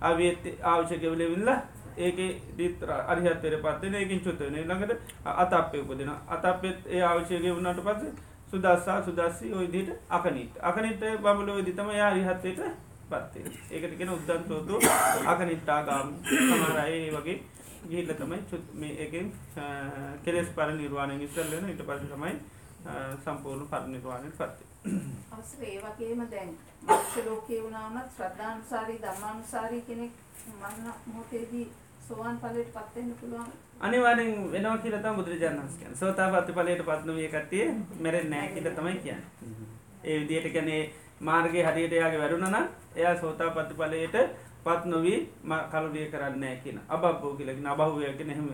ආවියත් 0.00 0.44
අවශ්‍ය 0.62 1.00
වෙලෙවිලා 1.02 1.60
ඒකේ 1.96 2.30
දිත් 2.58 2.84
අරිහත්ත්වයට 3.06 3.62
පත් 3.62 3.82
වෙන 3.82 3.94
ඒකෙන් 3.94 4.20
චුත 4.20 4.40
වෙන 4.40 4.54
ඊළඟට 4.54 5.00
අතප්පේ 5.24 5.80
උපදිනවා. 5.80 6.20
අතප්පෙත් 6.28 6.86
ඒ 6.86 7.02
අවශ්‍ය 7.02 7.40
ගෙවුනාට 7.40 7.82
පස්සේ 7.86 8.12
සුදස්සා 8.52 9.02
සුදස්සි 9.02 9.52
ඔය 9.54 9.66
විදිහට 9.66 10.00
අකනිට. 10.10 10.56
අකනිට 10.62 11.00
බඹලෝවේදී 11.20 11.74
තමයි 11.74 11.94
එයා 11.94 12.08
අරිහත්ත්වයට 12.10 12.60
පත් 13.10 13.34
වෙන්නේ. 13.34 13.60
ඒකට 13.70 13.96
කියන 13.98 14.10
උද්දන් 14.10 14.44
සෝතු 14.48 14.80
අකනිට්ටාගාම 15.26 16.08
සමහර 16.24 16.78
අය 16.78 16.92
ඒ 16.98 17.10
වගේ 17.12 17.38
ගිහිල්ලා 17.84 18.16
තමයි 18.16 18.38
චුත්- 18.50 18.74
මේ 18.74 18.92
එකෙන් 19.04 19.32
අ, 19.56 19.64
කෙලෙස් 20.24 20.48
පරිනිර්වාණයෙන් 20.50 21.22
ඉස්සෙල් 21.22 21.50
වෙන 21.50 21.68
ඊට 21.68 21.82
පස්සේ 21.84 22.10
තමයි 22.10 22.34
අ, 22.86 22.92
සම්පූර්ණ 23.24 23.68
පරිනිර්වාණයට 23.68 24.36
පත් 24.36 24.58
වෙන්නේ. 24.84 25.16
අවසර 25.32 25.62
ඒ 25.64 25.78
වගේම 25.80 26.22
දැන් 26.30 26.50
මනුෂ්‍ය 26.82 27.24
ලෝකේ 27.26 27.62
වුණා 27.62 27.84
වුණත් 27.88 28.12
ශ්‍රද්ධානුසාරී 28.16 28.98
ධම්මානුසාරී 29.00 29.82
කෙනෙක් 29.82 30.12
මරණ 30.52 30.92
මොහොතේදී 31.06 31.66
සෝවාන් 32.08 32.38
ඵලයට 32.40 32.72
පත් 32.72 32.94
වෙන්න 32.96 33.14
පුළුවන්. 33.20 33.50
අනිවාර්යෙන් 33.82 34.52
වෙනවා 34.52 34.78
කියලා 34.78 35.02
තමයි 35.02 35.16
බුදුරජාණන් 35.18 35.60
වහන්සේ 35.60 35.78
කියන්නේ. 35.78 36.00
සෝතාපට්ටි 36.00 36.52
ඵලයට 36.56 36.82
පත් 36.88 37.04
නොවිය 37.06 37.28
කට්ටිය 37.28 37.64
මැරෙන්නේ 38.00 38.30
නැහැ 38.30 38.54
කියලා 38.54 38.74
තමයි 38.78 38.96
කියන්නේ. 39.04 39.26
ඒ 40.04 40.18
විදිහට 40.20 40.52
කියන්නේ 40.52 40.82
මාර්ගයේ 41.20 41.64
හරියට 41.66 41.96
එයාගේ 41.98 42.20
වැඩුණා 42.22 42.50
නම් 42.50 42.66
එයා 42.96 43.14
සෝතාපට්ටි 43.22 43.78
ඵලයට 43.80 44.16
පත් 44.64 44.84
නොවි 44.84 45.14
කලුරිය 45.72 46.06
කරන්නේ 46.12 46.40
නැහැ 46.40 46.62
කියන. 46.64 46.80
අබබ්බෝ 46.88 47.34
කියලා 47.34 47.54
කියන 47.54 47.72
අබහුවය 47.74 48.12
කියන 48.18 48.30
එහෙම 48.30 48.48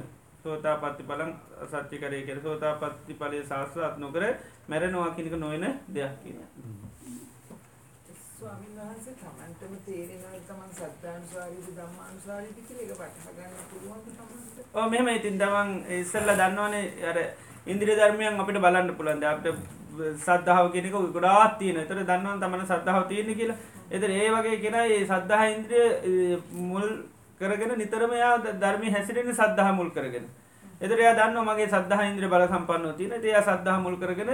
සෝතාපට්ටි 0.45 1.09
ඵලං 1.09 1.33
සත්‍ය 1.73 1.99
කරේ 1.99 2.23
කියලා 2.27 2.47
සෝතාපට්ටි 2.49 3.19
ඵලයේ 3.21 3.47
සාස්ත්‍රාත් 3.47 3.99
නොකර 3.99 4.25
මැරෙනවා 4.69 5.11
කියන 5.11 5.27
එක 5.27 5.41
නොවන 5.45 5.67
දෙයක් 5.95 6.15
කියනවා. 6.23 6.88
ස්වාමීන් 8.39 8.75
වහන්සේ 8.77 8.89
වහන්සේ 8.99 9.15
තමන්ටම 9.21 9.73
තේරෙනවා 9.87 10.41
තමන් 10.49 10.71
සද්ධානුසාරීද 10.73 11.69
ධම්මානුසාරීද 11.77 12.59
කියලා 12.67 12.85
ඒක 12.85 13.15
වටහා 13.15 13.33
ගන්න 13.37 13.65
පුළුවන්ද 13.71 14.05
තමන්ට? 14.09 14.59
ඕ 14.75 14.85
මෙහෙම 14.91 15.09
ඉතින් 15.09 15.39
තමන් 15.39 15.71
ඉස්සල්ලා 15.97 16.37
දන්නවනේ 16.41 16.85
අර 17.11 17.19
ඉන්ද්‍රිය 17.67 17.97
ධර්මයන් 18.01 18.41
අපිට 18.43 18.61
බලන්න 18.65 18.93
පුළුවන්. 18.99 19.21
දැන් 19.21 19.35
අපිට 19.35 19.57
සද්ධාව 20.25 20.71
කියන 20.73 20.87
එක 20.87 20.95
ගොඩාක් 21.17 21.57
තියෙනවා. 21.59 21.83
ඒතර 21.83 22.03
දන්නවනේ 22.03 22.43
තමන 22.43 22.67
සද්ධාව 22.67 23.09
තියෙන්නේ 23.09 23.39
කියලා. 23.41 23.57
ඒතර 23.91 24.11
ඒ 24.11 24.29
වගේ 24.35 24.61
කෙනා 24.65 24.85
මේ 24.87 25.01
සද්ධා 25.07 25.49
ඉන්ද්‍රිය 25.55 25.87
මුල් 26.69 26.87
කරගෙන 27.41 27.75
නිතරම 27.83 28.13
එයා 28.13 28.37
ධර්මයේ 28.61 28.93
හැසිරෙන්නේ 28.93 29.41
සද්ධා 29.41 29.73
මුල් 29.73 29.91
කරගෙන. 29.91 30.29
එතර 30.81 30.99
එයා 30.99 31.17
දන්නවා 31.21 31.49
මගේ 31.49 31.73
සද්ධා 31.75 32.07
ඉන්ද්‍රිය 32.13 32.31
බල 32.35 32.47
සම්පන්නව 32.47 32.95
තියෙන. 32.99 33.19
ඉතින් 33.19 33.31
එයා 33.33 33.43
සද්ධා 33.43 33.79
මුල් 33.81 33.99
කරගෙන 33.99 34.33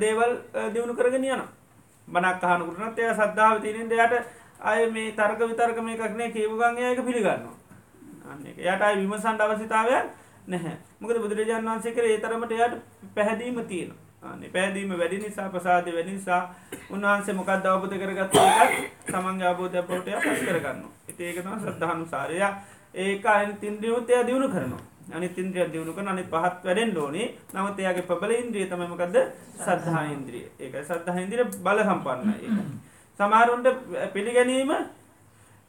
දේවල් 0.00 0.32
දිනු 0.72 0.96
කරගෙන 0.96 1.24
යනවා. 1.26 1.63
බණක් 2.08 2.44
අහනකොටත් 2.44 2.98
එයා 2.98 3.14
සද්ධාව 3.14 3.60
තියෙනින්ද 3.60 3.92
එයාට 3.92 4.14
අය 4.62 4.90
මේ 4.90 5.12
තර්ක 5.12 5.40
විතර්ක 5.42 5.78
මේකක් 5.80 6.16
නේ 6.16 6.30
කියපු 6.30 6.56
ගමන් 6.56 6.78
එයා 6.78 6.90
ඒක 6.90 7.04
පිළිගන්නවා. 7.04 7.56
අන්න 8.24 8.46
ඒක. 8.46 8.58
එයාට 8.58 8.82
අය 8.82 8.96
විමසන්න 8.96 9.40
අවශ්‍යතාවයක් 9.40 10.06
නැහැ. 10.46 10.76
මොකද 11.00 11.18
බුදුරජාණන් 11.18 11.68
වහන්සේ 11.68 11.92
කරේ 11.92 12.14
ඒ 12.14 12.20
තරමට 12.20 12.52
එයාට 12.52 12.74
පැහැදීම 13.14 13.60
තියෙනවා. 13.64 14.04
අනේ 14.24 14.48
පැහැදීම 14.48 14.94
වැඩි 14.94 15.18
නිසා 15.18 15.48
ප්‍රසාදය 15.48 15.92
වැඩි 15.92 16.12
නිසා 16.12 16.42
උන්වහන්සේ 16.90 17.34
මොකක්ද 17.34 17.66
අවබෝධ 17.66 17.98
කරගත්තේ 17.98 18.46
ඒකත් 18.52 19.06
තමන්ගේ 19.06 19.48
අවබෝධය 19.48 19.78
අපට 19.78 20.08
පස් 20.22 20.40
කරගන්නවා. 20.42 20.92
ඉතින් 21.08 21.26
ඒක 21.26 21.38
තමයි 21.42 21.60
ශ්‍රද්ධානුසාරය. 21.60 22.40
ඒක 22.96 23.26
අනිත් 23.26 23.64
ඉන්ද්‍රියොත් 23.64 24.10
එයා 24.10 24.26
දිනු 24.26 24.48
කරනවා. 24.48 24.82
අනිත් 25.08 25.36
ඉන්ද්‍රිය 25.36 25.68
දිනු 25.68 25.92
කරන 25.92 26.08
අනිත් 26.08 26.28
පහත් 26.28 26.64
වැඩෙන්න 26.64 26.96
ඕනේ. 26.96 27.28
නමුත් 27.52 27.78
එයාගේ 27.78 28.02
ප්‍රබල 28.02 28.32
ඉන්ද්‍රිය 28.32 28.66
තමයි 28.66 28.88
මොකද්ද? 28.88 29.16
සද්ධා 29.56 30.04
ඉන්ද්‍රිය. 30.06 30.44
ඒකයි 30.58 30.84
සද්ධා 30.84 31.20
ඉන්ද්‍රිය 31.20 31.44
බල 31.60 31.78
සම්පන්නයි. 31.80 32.36
ඒක. 32.42 32.58
සමහරුන්ට 33.20 33.66
පිළිගැනීම 34.12 34.72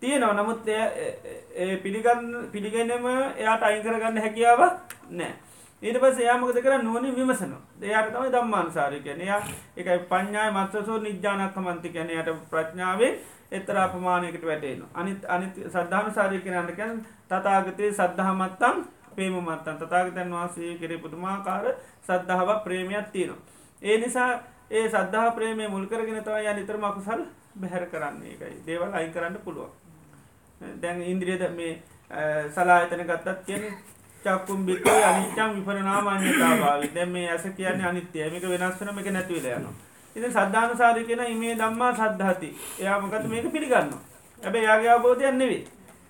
තියෙනවා. 0.01 0.33
නමුත් 0.35 0.67
ඒ 0.67 1.77
පිළිගන්න 1.77 2.49
පිළිගැනීම 2.51 3.05
එයාට 3.35 3.63
අයින් 3.63 3.83
කරගන්න 3.83 4.17
හැකියාවක් 4.19 4.95
නැහැ. 5.11 5.35
ඊට 5.81 5.99
පස්සේ 5.99 6.23
එයා 6.23 6.37
මොකද 6.37 6.57
කරන්නේ 6.57 6.83
නුවණින් 6.83 7.15
විමසනවා. 7.15 7.61
එයාට 7.81 8.11
තමයි 8.11 8.31
ධම්මානුසාරය 8.31 8.99
කියන්නේ. 9.01 9.25
එයා 9.25 9.41
ඒකයි 9.77 9.99
පඤ්ඤාය 10.09 10.51
මත්සසෝ 10.51 10.97
නිජ්ජානක්ඛමන්ති 10.99 11.89
කියන්නේ 11.89 12.15
එයාට 12.15 12.49
ප්‍රඥාවෙන් 12.49 13.15
එක්තරා 13.51 13.87
ප්‍රමාණයකට 13.89 14.45
වැටෙනවා. 14.45 14.89
අනිත් 14.93 15.25
අනිත් 15.27 15.55
සද්ධානුසාරය 15.67 16.39
කියනන්න 16.39 16.75
කියන්නේ 16.75 17.03
තථාගතේ 17.29 17.91
සද්ධාමත්තං 17.93 18.85
ප්‍රේමමත්තං 19.15 19.79
තථාගතයන් 19.79 20.29
වහන්සේ 20.31 20.75
කෙරේ 20.81 20.97
පුදුමාකාර 20.97 21.65
සද්ධාවක් 22.03 22.63
ප්‍රේමයක් 22.63 23.07
තියෙනවා. 23.11 23.41
ඒ 23.81 23.97
නිසා 23.97 24.31
ඒ 24.71 24.85
සද්ධා 24.89 25.31
ප්‍රේමය 25.31 25.67
මුල් 25.67 25.85
කරගෙන 25.87 26.23
තමයි 26.23 26.43
යා 26.43 26.53
නිතරම 26.53 26.83
අකුසල් 26.83 27.21
බැහැර 27.55 27.85
කරන්නේ. 27.87 28.31
ඒකයි 28.31 28.61
දේවල් 28.67 28.93
අයින් 28.93 29.11
කරන්න 29.13 29.37
පුළුවන්. 29.45 29.71
දැන් 30.81 31.01
ඉන්ද්‍රියද 31.03 31.43
මේ 31.55 31.73
සලායතන 32.55 33.03
ගත්තත් 33.03 33.45
කියන්නේ 33.45 33.73
චක්කුම් 34.25 34.65
බික්කේ 34.65 35.03
අනිච්චං 35.03 35.55
විපරණාමඤ්ඤතාභාවි. 35.55 36.91
දැන් 36.95 37.09
මේ 37.09 37.29
ඇස 37.31 37.45
කියන්නේ 37.57 37.87
අනිත්‍යයි. 37.87 38.29
මේක 38.31 38.43
වෙනස් 38.43 38.79
වෙන 38.79 38.95
මේක 38.95 39.11
නැති 39.11 39.33
වෙලා 39.35 39.59
යනවා. 39.59 39.75
ඉතින් 40.15 40.31
සද්ධානුසාරී 40.31 41.05
කියන 41.05 41.23
ඉමේ 41.27 41.55
ධම්මා 41.55 41.93
සද්ධාති. 41.93 42.49
එයා 42.79 42.99
මොකද 43.01 43.27
මේක 43.27 43.51
පිළිගන්නවා. 43.51 44.01
හැබැයි 44.41 44.65
එයාගේ 44.65 44.91
අවබෝධයක් 44.91 45.33
නෙවෙයි. 45.33 45.67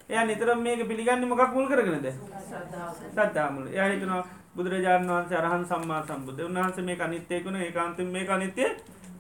එයා 0.10 0.26
නිතරම 0.26 0.60
මේක 0.62 0.88
පිළිගන්නේ 0.88 1.26
මොකක් 1.26 1.54
මුල් 1.54 1.68
කරගෙනද? 1.68 2.08
සද්ධා 3.12 3.50
මුල්. 3.52 3.68
එයා 3.68 3.90
හිතනවා 3.90 4.24
බුදුරජාණන් 4.56 5.10
වහන්සේ 5.10 5.38
අරහන් 5.38 5.66
සම්මා 5.66 6.02
සම්බුද්ධ. 6.04 6.42
උන්වහන්සේ 6.42 6.86
මේක 6.86 7.02
අනිත්‍ය 7.02 7.42
කියන 7.42 7.56
ඒකාන්තයෙන් 7.58 8.08
මේක 8.08 8.30
අනිත්‍ය 8.30 8.66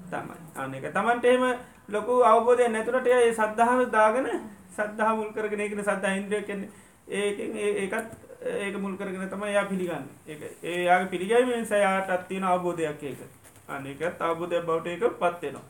තමයි. 0.10 0.38
අනේක 0.56 0.94
Tamante 0.94 1.28
එහෙම 1.28 1.46
ලොකු 1.90 2.22
අවබෝධයක් 2.24 2.72
නැතුනට 2.72 3.08
එයා 3.08 3.22
ඒ 3.22 3.34
සද්ධාව 3.34 3.82
දාගෙන 3.92 4.28
සද්ධා 4.72 5.16
මුල් 5.16 5.32
කරගෙන 5.34 5.60
ඒකනේ 5.60 5.84
සද්ධා 5.84 6.14
ඉන්ද්‍රිය 6.20 6.44
කියන්නේ 6.44 6.70
ඒකෙන් 7.10 7.50
ඒකත් 7.84 8.10
ඒක 8.46 8.76
මුල් 8.78 8.98
කරගෙන 8.98 9.30
තමයි 9.30 9.50
එයා 9.50 9.66
පිළිගන්නේ. 9.66 10.16
ඒක 10.28 10.42
ඒ 10.64 10.84
යාගේ 10.84 11.10
පිළිගැනීම 11.10 11.60
නිසා 11.60 11.78
යාටත් 11.78 12.28
තියෙන 12.28 12.44
අවබෝධයක් 12.46 13.04
ඒක. 13.04 13.20
අන්න 13.68 13.86
ඒකත් 13.86 14.22
අවබෝධයක් 14.22 14.66
බවට 14.66 14.88
ඒකපත් 14.88 15.42
වෙනවා. 15.42 15.66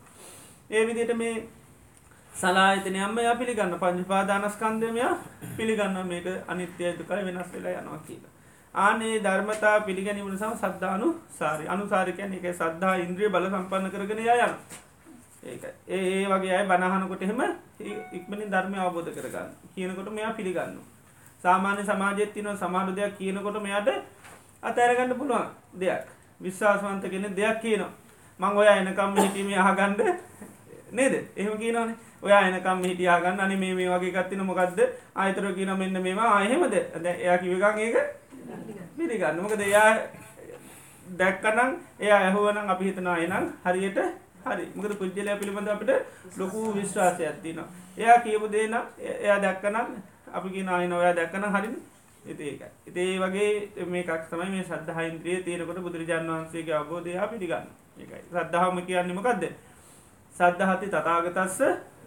ඒ 0.70 0.86
විදිහට 0.86 1.16
මේ 1.16 1.48
සලායතනයම 2.36 3.18
එයා 3.18 3.34
පිළිගන්න 3.34 3.74
පංච 3.74 4.06
පාදානස්කන්ධයම 4.06 4.96
එයා 4.96 5.12
පිළිගන්නවා 5.56 6.04
මේක 6.04 6.26
අනිත්‍යයි 6.46 6.90
දුකයි 6.98 7.22
වෙනස් 7.26 7.52
වෙලා 7.52 7.76
යනවා 7.76 8.00
කියලා. 8.06 8.32
ආනේ 8.74 9.14
ධර්මතා 9.20 9.76
පිළිගැනීම 9.80 10.28
නිසා 10.30 10.56
සද්ධානුසාරි. 10.56 11.68
අනුසාරි 11.68 12.12
කියන්නේ 12.12 12.38
ඒකේ 12.38 12.52
සද්ධා 12.54 12.94
ඉන්ද්‍රිය 12.96 13.30
බල 13.30 13.48
සම්පන්න 13.48 13.90
කරගෙන 13.90 14.18
එයා 14.18 14.36
යනවා. 14.38 14.84
ඒකයි. 15.44 15.72
ඒ 15.88 16.02
ඒ 16.12 16.26
වගේ 16.28 16.52
අය 16.56 16.66
බණ 16.66 16.84
අහනකොට 16.90 17.22
එහෙම 17.22 17.40
ඉක්මනින් 18.12 18.50
ධර්මය 18.50 18.78
අවබෝධ 18.78 19.10
කරගන්න. 19.12 19.48
කියනකොට 19.74 20.12
මෙයා 20.12 20.32
පිළිගන්නවා. 20.32 20.86
සාමාන්‍ය 21.42 21.82
සමාජයත් 21.84 22.32
තියෙනවා 22.34 22.56
සමහර 22.58 22.96
දෙයක් 22.96 23.18
කියනකොට 23.18 23.62
මෙයාට 23.62 23.88
අතෑරගන්න 24.62 25.18
පුළුවන් 25.18 25.48
දෙයක්. 25.80 26.04
විශ්වාසවන්ත 26.40 27.04
කෙනෙක් 27.08 27.36
දෙයක් 27.36 27.60
කියනවා. 27.60 27.92
මං 28.40 28.56
ඔයා 28.56 28.76
එනකම් 28.76 29.12
හිටීමේ 29.16 29.60
අහගන්න 29.60 29.96
නේද? 30.96 31.14
එහෙම 31.36 31.58
කියනවනේ. 31.58 31.96
ඔයා 32.22 32.42
එනකම් 32.48 32.84
හිටිය 32.84 33.08
අහගන්න 33.08 33.40
අනේ 33.40 33.56
මේ 33.56 33.74
මේ 33.74 33.88
වගේ 33.88 34.12
එකක් 34.12 34.28
තියෙනවා 34.28 34.50
මොකද්ද? 34.50 34.80
ආයතර 35.14 35.46
කියන 35.54 35.72
මෙන්න 35.78 36.02
මේවා 36.02 36.30
ආ 36.34 36.44
එහෙමද? 36.44 36.76
දැන් 37.02 37.16
එයා 37.16 37.38
කිව්ව 37.38 37.62
එකක් 37.62 37.78
ඒක 37.78 37.96
පිළිගන්න. 38.96 39.42
මොකද 39.42 39.60
එයා 39.60 39.90
දැක්කනම් 41.18 41.72
එයා 42.00 42.20
ඇහුවනම් 42.20 42.70
අපි 42.70 42.84
හිතනවා 42.84 43.18
එහෙනම් 43.18 43.44
හරියට 43.64 43.98
හරි. 44.46 44.64
මොකද 44.74 44.94
පුජ්‍යලයා 45.00 45.36
පිළිබඳව 45.36 45.70
අපිට 45.70 45.92
ලොකු 46.38 46.74
විශ්වාසයක් 46.74 47.42
තියෙනවා. 47.42 47.68
එයා 47.98 48.18
කියපු 48.20 48.48
දේ 48.48 48.66
නම් 48.68 48.84
එයා 49.22 49.38
දැක්කනම් 49.40 49.88
අපි 50.32 50.48
කියන 50.50 50.68
ආයන 50.68 50.92
ඔයා 50.92 51.14
දැක්කනම් 51.14 51.52
හරිනේ. 51.56 51.82
ඉතින් 52.24 52.46
ඒකයි. 52.46 52.70
ඉතින් 52.86 53.06
ඒ 53.06 53.18
වගේ 53.20 53.86
මේකක් 53.86 54.28
තමයි 54.30 54.50
මේ 54.50 54.64
ශ්‍රද්ධා 54.64 55.02
ඉන්ද්‍රිය 55.02 55.42
තියෙනකොට 55.42 55.80
බුදුරජාණන් 55.80 56.32
වහන්සේගේ 56.32 56.74
අවබෝධය 56.74 57.18
අපි 57.18 57.38
පිළිගන්න. 57.38 57.70
ඒකයි. 58.00 58.22
ශ්‍රද්ධාවම 58.30 58.82
කියන්නේ 58.82 59.16
මොකද්ද? 60.36 60.56
සද්ධාති 60.56 60.86
තථාගතස්ස 60.86 61.60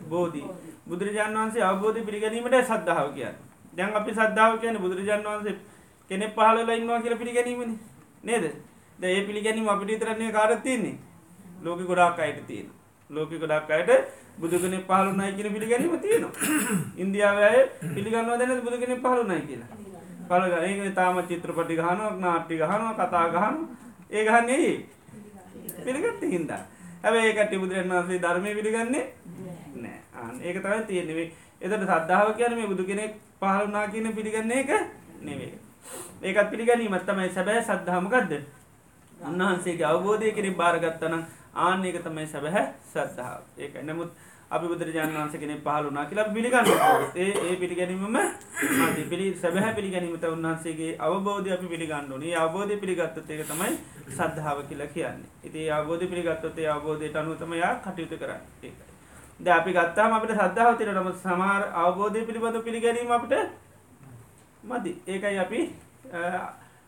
බෝධි. 0.10 0.44
බුදුරජාණන් 0.88 1.38
වහන්සේ 1.38 1.64
අවබෝධය 1.64 2.06
පිළිගැනීමට 2.06 2.66
ශ්‍රද්ධාව 2.66 3.14
කියන්නේ. 3.14 3.36
දැන් 3.74 3.96
අපි 3.96 4.12
ශ්‍රද්ධාව 4.12 4.60
කියන්නේ 4.60 4.82
බුදුරජාණන් 4.82 5.26
වහන්සේ 5.26 5.56
කෙනෙක් 6.12 6.34
පහළ 6.36 6.58
වෙලා 6.58 6.76
ඉන්නවා 6.76 7.02
කියලා 7.02 7.18
පිළිගැනීමනේ. 7.18 7.78
නේද? 8.24 8.46
දැන් 9.00 9.14
ඒ 9.16 9.26
පිළිගැනීම 9.26 9.70
අපිට 9.70 9.88
විතරක් 9.88 10.10
නෙවෙයි 10.10 10.32
කාටද 10.32 10.64
තියෙන්නේ? 10.64 10.98
ලෝකෙ 11.64 11.84
ගොඩාක් 11.84 12.20
අයට 12.20 12.48
තියෙනවා. 12.48 12.78
ලෝකෙ 13.10 13.38
ගොඩාක් 13.38 13.70
අයට 13.70 13.92
බුදු 14.38 14.60
කෙනෙක් 14.60 14.88
පහළ 14.88 15.08
වුණයි 15.10 15.34
කියන 15.34 15.54
පිළිගැනීම 15.54 16.00
තියෙනවා. 16.00 16.34
ඉන්දියාවේ 16.98 17.46
අය 17.46 17.60
පිළිගන්නවද 17.96 18.42
නැද්ද 18.42 18.64
බුදු 18.64 18.78
කෙනෙක් 18.78 19.02
පහළ 19.02 19.22
වුණයි 19.22 19.42
කියලා? 19.42 19.70
පහළ 20.30 20.46
ගන්න. 20.52 20.64
ඒක 20.66 20.96
තාම 20.96 21.22
චිත්‍රපටි 21.28 21.76
ගහනවා, 21.76 22.12
නාට්‍ය 22.16 22.58
ගහනවා, 22.58 22.94
කතා 22.94 23.28
ගහනවා. 23.30 23.54
ඒ 24.12 24.24
ගහන්නේ 24.26 24.58
ඇයි? 24.58 24.90
පිළිගත්තේ 25.86 26.30
හින්දා. 26.30 26.64
හැබැයි 27.04 27.30
ඒ 27.30 27.36
කට්ටිය 27.36 27.60
බුදුරජාණන් 27.60 27.92
වහන්සේ 27.92 28.22
ධර්මයේ 28.22 28.56
පිළිගන්නේ 28.56 29.06
නැහැ. 29.76 30.02
ආන් 30.16 30.36
ඒක 30.42 30.62
තමයි 30.62 30.84
තියෙන්නේ. 30.84 31.32
එතකොට 31.62 31.84
සද්ධාව 31.86 32.34
කියන්නේ 32.34 32.60
මේ 32.60 32.68
බුදු 32.68 32.84
කෙනෙක් 32.84 33.14
පහළ 33.40 33.60
වුණා 33.62 33.88
කියන 33.88 34.14
පිළිගන්නේ 34.14 34.58
ඒක 34.58 34.72
නෙවෙයි. 35.22 35.60
ඒකත් 36.22 36.50
පිළිගැනීමක් 36.52 37.06
තමයි 37.06 37.30
සැබෑ 37.30 37.62
සද්ධා 37.64 38.02
මොකද්ද? 38.02 38.34
උන්වහන්සේගේ 39.22 39.86
අවබෝධය 39.86 40.32
කෙනෙක් 40.32 40.58
බාරගත්තා 40.58 41.10
නම් 41.10 41.24
ආන්න 41.56 41.86
ඒක 41.86 42.04
තමයි 42.04 42.28
සැබෑ 42.28 42.66
සද්ධාව. 42.86 43.42
ඒකයි. 43.58 43.84
නමුත් 43.84 44.12
අපි 44.52 44.68
බුදුරජාණන් 44.68 45.16
වහන්සේ 45.16 45.40
කෙනෙක් 45.40 45.62
පහළ 45.62 45.86
වුණා 45.86 46.06
කියලා 46.06 46.26
අපි 46.26 46.34
පිළිගන්නවා. 46.34 46.94
ඒ 47.16 47.32
ඒ 47.44 47.56
පිළිගැනීමම 47.56 48.18
පිළි 49.10 49.28
සැබෑ 49.36 49.74
පිළිගැනීමට 49.74 50.26
උන්වහන්සේගේ 50.26 50.92
අවබෝධය 51.00 51.54
අපි 51.54 51.68
පිළිගන්න 51.68 52.12
ඕනේ. 52.12 52.32
ඒ 52.32 52.38
අවබෝධය 52.38 52.78
පිළිගත්තොත් 52.78 53.30
ඒක 53.30 53.44
තමයි 53.46 53.74
සද්ධාව 54.10 54.62
කියලා 54.64 54.88
කියන්නේ. 54.88 55.30
ඉතින් 55.44 55.62
ඒ 55.62 55.72
අවබෝධය 55.72 56.08
පිළිගත්තොත් 56.08 56.58
ඒ 56.58 56.68
අවබෝධයට 56.68 57.16
අනුව 57.16 57.36
තමයි 57.38 57.62
කටයුතු 57.84 58.18
කරන්නේ. 58.18 58.42
ඒකයි. 58.64 58.88
දැන් 59.40 59.60
අපි 59.60 59.72
ගත්තාම 59.72 60.14
අපිට 60.14 60.34
සද්ධාව 60.34 60.78
තියෙනවා. 60.78 61.02
නමුත් 61.02 61.18
සමහර 61.18 61.64
අවබෝධය 61.76 62.26
පිළිබඳ 62.26 62.62
පිළිගැනීම 62.64 63.12
අපිට 63.12 63.36
මදි. 64.64 64.96
ඒකයි 65.08 65.38
අපි 65.40 65.60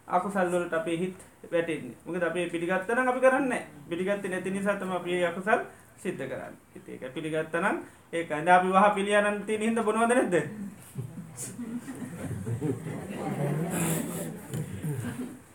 අකුසල් 0.08 0.50
වලට 0.50 0.74
අපේ 0.74 0.98
හිත 0.98 1.20
වැටෙන්නේ. 1.52 1.94
මොකද 2.06 2.24
අපි 2.24 2.48
පිළිගත්තා 2.48 2.96
නම් 2.96 3.08
අපි 3.08 3.20
කරන්නේ 3.20 3.48
නැහැ. 3.50 3.86
පිළිගත්තේ 3.90 4.32
නැති 4.32 4.50
නිසා 4.52 4.76
තමයි 4.76 4.96
අපි 4.96 5.22
අකුසල් 5.26 5.62
සිද්ධ 6.02 6.24
කරන්නේ. 6.24 6.60
ඉතින් 6.76 6.94
ඒක 6.96 7.14
පිළිගත්තා 7.14 7.62
නම් 7.62 7.78
ඒකයි. 8.14 8.30
දැන් 8.30 8.50
අපි 8.50 8.68
වහ 8.70 8.86
පිළියනන් 8.96 9.44
තියෙන 9.46 9.62
හින්දා 9.62 9.84
බොනවද 9.84 10.10
නැද්ද? 10.10 10.36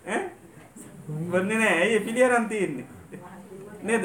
ඈ? 0.06 0.20
බොන්නේ 1.30 1.58
නැහැ. 1.58 1.80
ඇයි 1.80 2.00
පිළියනන් 2.00 2.48
තියෙන්නේ? 2.48 2.86
නේද? 3.82 4.04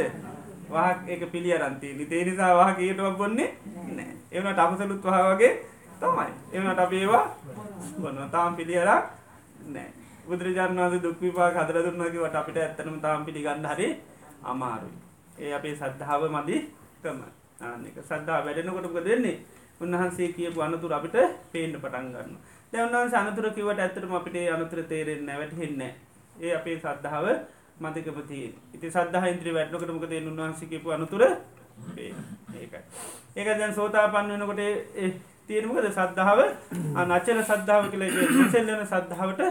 වහ 0.70 0.88
ඒක 1.08 1.32
පිළියරන් 1.32 1.76
තියෙන්නේ. 1.76 2.08
ඒ 2.12 2.26
නිසා 2.26 2.58
වහ 2.58 2.76
කීයටවත් 2.78 3.18
බොන්නේ 3.18 3.50
නැහැ. 3.88 4.16
ඒ 4.32 4.38
වුණාට 4.38 4.60
අකුසලුත් 4.60 5.04
වහ 5.04 5.18
වගේ 5.30 5.54
තමයි. 6.02 6.30
ඒ 6.54 6.58
වුණාට 6.58 6.80
අපි 6.80 6.98
ඒවා 6.98 7.26
බොනවා. 8.02 8.30
තාම 8.30 8.56
පිළියරක් 8.56 9.06
නැහැ. 9.68 9.94
බුදුරජාණන් 10.28 10.80
වහන්සේ 10.80 11.04
දුක් 11.04 11.22
විපාක 11.22 11.56
හදලා 11.58 11.86
දුන්නා 11.86 12.10
කිව්වට 12.10 12.36
අපිට 12.36 12.58
ඇත්තටම 12.58 13.00
තාම 13.00 13.26
පිළිගන්න 13.26 13.66
හරි 13.68 13.88
අමාරුයි. 14.44 15.11
ඒ 15.38 15.54
අපේ 15.54 15.76
සද්ධාව 15.76 16.24
මදි 16.30 16.58
තමයි. 17.02 17.30
ආනික 17.62 17.98
සද්ධා 18.02 18.40
වැඩෙනකොටක 18.46 18.98
දෙන්නේ 19.06 19.38
උන්වහන්සේ 19.82 20.34
කියපු 20.34 20.62
අනතුර 20.62 20.94
අපිට 20.94 21.18
පේන්ඩ 21.52 21.76
පටන් 21.78 22.08
ගන්න 22.14 22.38
දැ 22.74 22.86
උන්වහන්ස 22.86 23.14
අනතුර 23.16 23.48
කිවට 23.52 23.80
ඇතරම 23.80 24.14
අපිට 24.14 24.38
අනතුර 24.50 24.80
තේරෙන් 24.84 25.26
නැවැටහෙන්න 25.26 25.82
ඒ 26.40 26.54
අපේ 26.60 26.78
සද්ධාව 26.80 27.26
මතකපති 27.80 28.40
ඉති 28.76 28.88
සද්ධහ 28.90 29.26
ඉන්ත්‍රී 29.34 29.56
වැට්නකටමක 29.58 30.06
දේ 30.10 30.22
උන්වහන්සකපු 30.24 30.90
අනතුර 30.92 31.24
ඒකයි. 31.92 32.80
ඒක 33.36 33.48
දැන් 33.60 33.74
සෝතා 33.74 34.08
පන්න 34.10 34.32
වෙනකොට 34.34 34.62
තියෙනමකද 35.48 35.88
සද්ධාව 35.92 36.40
අනච්චන 36.96 37.44
සද්ධාව 37.44 37.92
කළ 37.92 38.06
සෙල්ලන 38.52 38.84
සද්ධාවට 38.86 39.42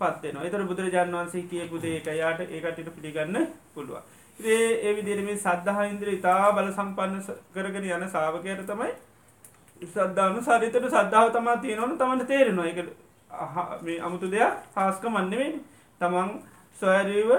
පත්වෙන 0.00 0.40
එතර 0.42 0.62
බුදුරජාන් 0.64 1.14
වන්සේ 1.14 1.48
කියපු 1.50 1.82
දේ 1.82 1.96
එක 1.98 2.08
යායට 2.12 2.40
ඒකටට 2.48 2.94
පිළිගන්න 2.96 3.36
පුළුවන්. 3.74 4.02
ඒ 4.40 4.70
ඒ 4.80 4.94
විදිරම 4.94 5.28
සද්ධහ 5.36 5.78
ඉන්ද්‍ර 5.84 6.08
ඉතා 6.10 6.52
බල 6.52 6.70
සම්පන්න 6.70 7.22
කරගෙන 7.54 7.86
යන 7.86 8.08
සාාවකයට 8.08 8.66
තමයි 8.66 8.92
සද්ධානු 9.86 10.40
සරිතට 10.40 10.76
සද්ධාව 10.88 11.32
තමා 11.32 11.56
තියෙනවන 11.58 11.98
තමට 11.98 12.26
තේරෙනවා. 12.26 12.66
එක 12.66 12.78
මේ 13.82 14.00
අමුතු 14.00 14.30
දෙයක් 14.30 14.54
හාස්ක 14.74 15.04
මන්නවෙන් 15.06 15.58
තමන් 16.00 16.30
සොයරීව 16.76 17.30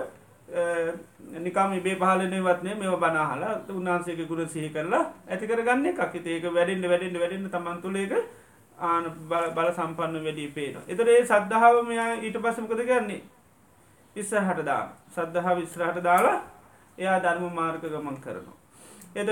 නිකම 1.38 1.74
ඉබේ 1.74 1.96
පහලනේ 1.96 2.42
වත්නේ 2.42 2.76
මෙ 2.76 2.98
බනාහලා 2.98 3.56
උන්හන්සේක 3.72 4.28
ගුණ 4.28 4.50
සිහි 4.50 4.70
කරලා 4.70 5.04
ඇතිකර 5.30 5.64
ගන්න 5.64 5.86
එකක්. 5.88 6.16
ඒක 6.18 6.44
වැඩෙන්ට 6.50 6.86
වැඩෙන්ට 6.86 7.20
වැඩෙන්න්න 7.20 7.50
තමන් 7.50 7.82
තුළේක 7.82 8.14
ආන 8.78 9.04
බල 9.56 9.72
සම්පන්න 9.72 10.24
වැඩී 10.24 10.52
පේන. 10.52 10.76
එතර 10.88 11.08
ඒ 11.08 11.26
සද්ධාව 11.26 11.84
මෙයා 11.86 12.14
ඊට 12.18 12.38
පසමකද 12.38 12.82
ගන්නේ 12.86 13.22
ඉස්සහට 14.16 14.66
දාන 14.66 14.88
සද්ධහා 15.10 15.56
විස්්‍රහට 15.56 16.04
දාලා 16.04 16.59
එයා 17.00 17.20
ධර්ම 17.20 17.54
මාර්ග 17.54 17.82
ගමන් 17.84 18.18
කරනවා. 18.18 18.58
එතට 19.16 19.30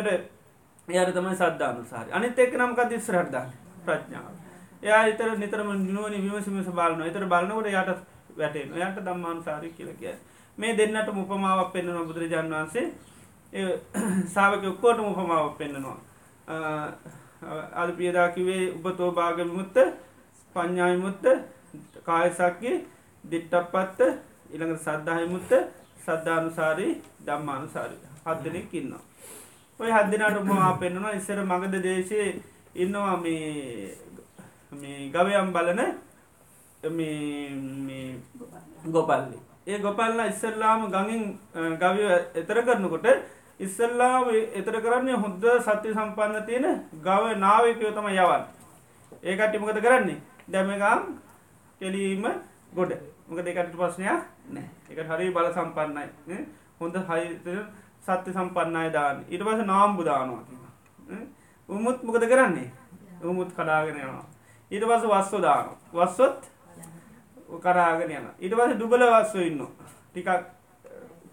එයට 0.88 1.13
තමයි 1.13 1.36
සද්ධානු 1.36 1.86
සාරි 1.86 2.12
අනිත් 2.12 2.39
එක් 2.39 2.53
නම්කත් 2.56 2.91
ඉස්රහට්දා 2.93 3.45
ප්‍රඥාව. 3.86 4.34
එයා 4.84 5.03
එතර 5.08 5.30
නිතරම 5.36 5.69
නිුවනි 5.86 6.23
විමසිමිස 6.23 6.69
බලන 6.71 7.01
එතර 7.03 7.25
බලනකට 7.25 7.67
යට 7.73 8.01
වැටේ 8.38 8.65
යට 8.82 9.03
දම්මාන් 9.03 9.43
සාරි 9.43 9.69
කියලකිය. 9.71 10.15
මේ 10.58 10.73
දෙන්නට 10.73 11.10
උපමාවක් 11.15 11.71
පෙන්න්නන 11.73 12.08
බුදුරජාන් 12.08 12.51
වන්සේ 12.51 12.86
සාාවක 14.27 14.63
ඔක්කෝට 14.65 14.99
උපමාවක් 15.01 15.58
පෙන්න්නනවා. 15.58 15.97
අද 17.73 17.89
පියදාකිවේ 17.93 18.63
උපතෝ 18.77 19.12
භාග 19.12 19.38
විමුත්ත 19.38 19.77
පඥ්ඥායමුත්ත 20.56 21.25
කායසක්කි 22.03 22.71
දිට්ටක් 23.23 23.67
පත්ත 23.71 23.99
ඉළඟ 24.51 24.77
සද්ධහයමුත්ත 24.77 25.51
සද්ධානුසාරී 26.08 26.93
දම්මානුසාරී 27.22 28.02
හත් 28.26 28.43
දෙනෙක් 28.43 28.74
ඉන්නවා. 28.74 29.04
ඔය 29.80 29.89
හදදිනට 29.91 30.38
උපමා 30.39 30.74
පෙන්නවා 30.82 31.13
ඉස්සර 31.13 31.39
මගද 31.43 31.82
දේශය 31.84 32.22
ඉන්නවා 32.76 33.17
මේ 33.17 35.10
ගවයම් 35.10 35.50
බලන 35.54 35.82
ගොපල්ලි. 38.88 39.38
ඒ 39.67 39.80
ගොපල්ල 39.80 40.20
ඉස්සල්ලාම 40.26 40.88
ගඟින් 40.88 41.24
ගවය 41.78 42.04
එතර 42.36 42.60
කරනකොට 42.63 43.08
ඉස්සල්ලා 43.60 44.24
එතර 44.54 44.80
කරන්නේ 44.80 45.17
හොද්ද 45.17 45.46
සත්‍ය 45.62 45.93
සම්පන්න 45.93 46.46
තියෙන 46.46 46.67
ගව 47.04 47.24
නාවකයෝ 47.38 47.91
තම 47.91 48.10
යවන් 48.13 48.43
ඒකට්ටිමකද 49.24 49.82
කරන්නේ? 49.82 50.20
දැමගම් 50.48 51.04
කෙලීම 51.82 52.26
ගොඩ 52.74 52.91
මක 53.29 53.39
දෙකට 53.45 53.75
ප්‍රශ්නයක්? 53.75 54.21
නෑ. 54.53 54.67
එක 54.89 54.99
හරි 55.09 55.31
බල 55.35 55.47
සම්පන්නයි. 55.55 56.39
හොඳ 56.79 56.95
හයි 57.09 57.25
සත්‍ය 58.05 58.31
සම්පන්නයි 58.33 58.89
දාන්න. 58.91 59.23
ඉට 59.29 59.43
පස 59.43 59.61
නාම්බු 59.65 60.03
දානවා 60.03 60.43
උමුත් 61.69 62.03
මොකද 62.03 62.23
කරන්නේ? 62.31 62.71
උමුත් 63.23 63.49
කඩාගෙන 63.57 63.99
යනවා. 63.99 64.25
ඊට 64.71 64.85
පස 64.89 65.03
වස්සෝ 65.11 65.41
දාන 65.41 65.67
වස්සොත් 65.93 66.39
කරාගෙන 67.63 68.11
යන 68.11 68.27
ඉට 68.39 68.53
පස 68.55 68.77
දුබල 68.79 69.03
වස්සෝ 69.13 69.41
ඉන්න 69.41 69.63
ටිකක් 70.11 70.29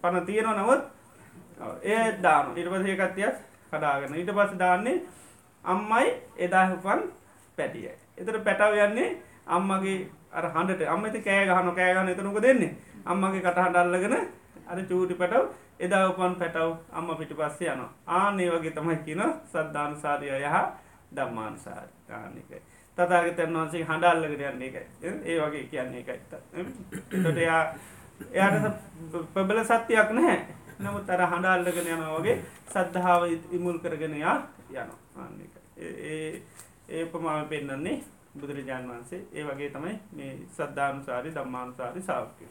පණ 0.01 0.25
තියෙනවා 0.25 0.55
නවත් 0.59 0.83
ඒ 1.83 2.17
දාන 2.21 2.57
ඉට 2.57 2.69
පස 2.71 2.85
ඒකත්තියක් 2.85 3.35
කඩාගෙන. 3.71 4.15
ඊට 4.15 4.31
පස 4.37 4.57
දාන්නේ 4.57 5.03
අම්මයි 5.63 6.07
එදාහපන් 6.37 7.01
පැටිය 7.57 7.87
එතට 8.17 8.43
පැටව 8.43 8.75
යන්නේ 8.87 9.09
අම්මගේ 9.47 10.09
අර 10.35 10.45
හන්ඩට 10.49 10.87
අම්මති 10.87 11.21
කෑ 11.21 11.45
ගහන 11.47 11.69
කෑගන 11.73 12.09
එතනක 12.09 12.39
දෙන්නේ 12.41 12.71
අම්මගේ 13.05 13.41
කටහඬල්ලගෙන 13.41 14.15
අර 14.67 14.79
චූටි 14.83 15.15
පැටව් 15.15 15.43
එදා 15.79 16.03
උපන් 16.09 16.35
පැටව් 16.35 16.71
අම්ම 16.93 17.11
පිටි 17.15 17.35
පස්සේ 17.35 17.71
යන 17.71 17.83
ආනේ 18.09 18.49
වගේ 18.51 18.71
තමයි 18.71 18.97
කියන 18.99 19.23
සද්ධානුසාරය 19.47 20.31
යහ 20.39 20.57
දම්මානුසාර 21.11 21.87
ආනිකයි 22.11 22.61
තතාගතයන් 22.97 23.53
වහන්සේ 23.53 23.83
හඬල්ලකට 23.83 24.45
යන්නේ 24.45 24.69
එකයි 24.69 25.13
ඒ 25.25 25.39
වගේ 25.41 25.63
කියන්නේ 25.65 25.99
එකයි 26.01 26.19
තොට 27.13 27.37
එයා 27.37 27.63
එයාට 28.31 28.77
පබල 29.33 29.59
සත්‍යයක් 29.63 30.09
නැහැ. 30.11 30.39
නමුත් 30.77 31.09
අර 31.09 31.21
හඬල්ලගෙන 31.23 31.87
යන 31.89 32.03
වගේ 32.09 32.37
සද්ධාව 32.67 33.23
ඉමුල් 33.51 33.79
කරගෙන 33.79 34.15
යා 34.15 34.37
යන 34.71 34.91
ආන්නක 35.15 35.53
ඒ 35.77 36.41
ඒ 36.89 37.03
උපමාව 37.05 37.47
පෙන්න්නන්නේ 37.49 38.03
බුදුරජාණන් 38.35 38.89
වහන්සේ 38.89 39.21
ඒ 39.33 39.43
වගේ 39.45 39.69
තමයි 39.71 39.95
මේ 40.11 40.31
සද්ධානුසාරි 40.49 41.33
දම්මානුසාරි 41.33 42.01
සාාවකය 42.03 42.47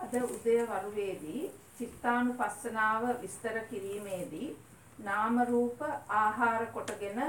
අද 0.00 0.14
උදය 0.28 0.56
වරුවේදී 0.68 1.42
චිත්තානු 1.76 2.34
පස්සනාව 2.34 3.04
විස්තර 3.20 3.58
කිරීමේදී 3.66 4.48
නාමරූප 5.00 5.80
ආහාර 6.16 6.66
කොටගෙන 6.68 7.20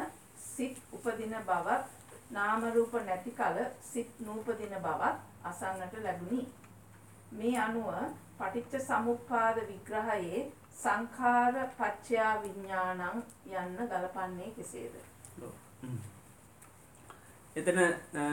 සිත් 0.45 0.77
උපදින 0.91 1.35
බවත් 1.43 2.03
නාමරූප 2.31 2.93
නැති 3.01 3.31
කල 3.33 3.57
සිත් 3.83 4.19
නූපදින 4.21 4.75
බවත් 4.79 5.17
අසන්නට 5.43 5.95
ලැබුණි. 5.99 6.41
මේ 7.31 7.57
අනුව 7.59 7.89
පටිච්ච 8.37 8.73
සමුප්පාද 8.81 9.57
විග්‍රහයේ 9.67 10.41
සංඛාර 10.73 11.55
පච්චයා 11.73 12.33
විඤ්ඥානං 12.41 13.01
යන්න 13.55 13.77
ගලපන්නේ 13.87 14.51
කෙසේද. 14.51 14.95
එතන 17.55 17.79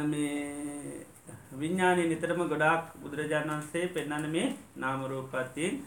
මේ 0.06 1.06
විඤ්ඥානය 1.54 2.02
නිතරම 2.06 2.42
ගොඩාක් 2.46 2.92
බුදුරජාණන් 2.96 3.52
වන්සේ 3.52 3.88
පෙන්න්නන 3.90 4.30
මේ 4.30 4.46
නාමරූපත්තියෙන් 4.76 5.80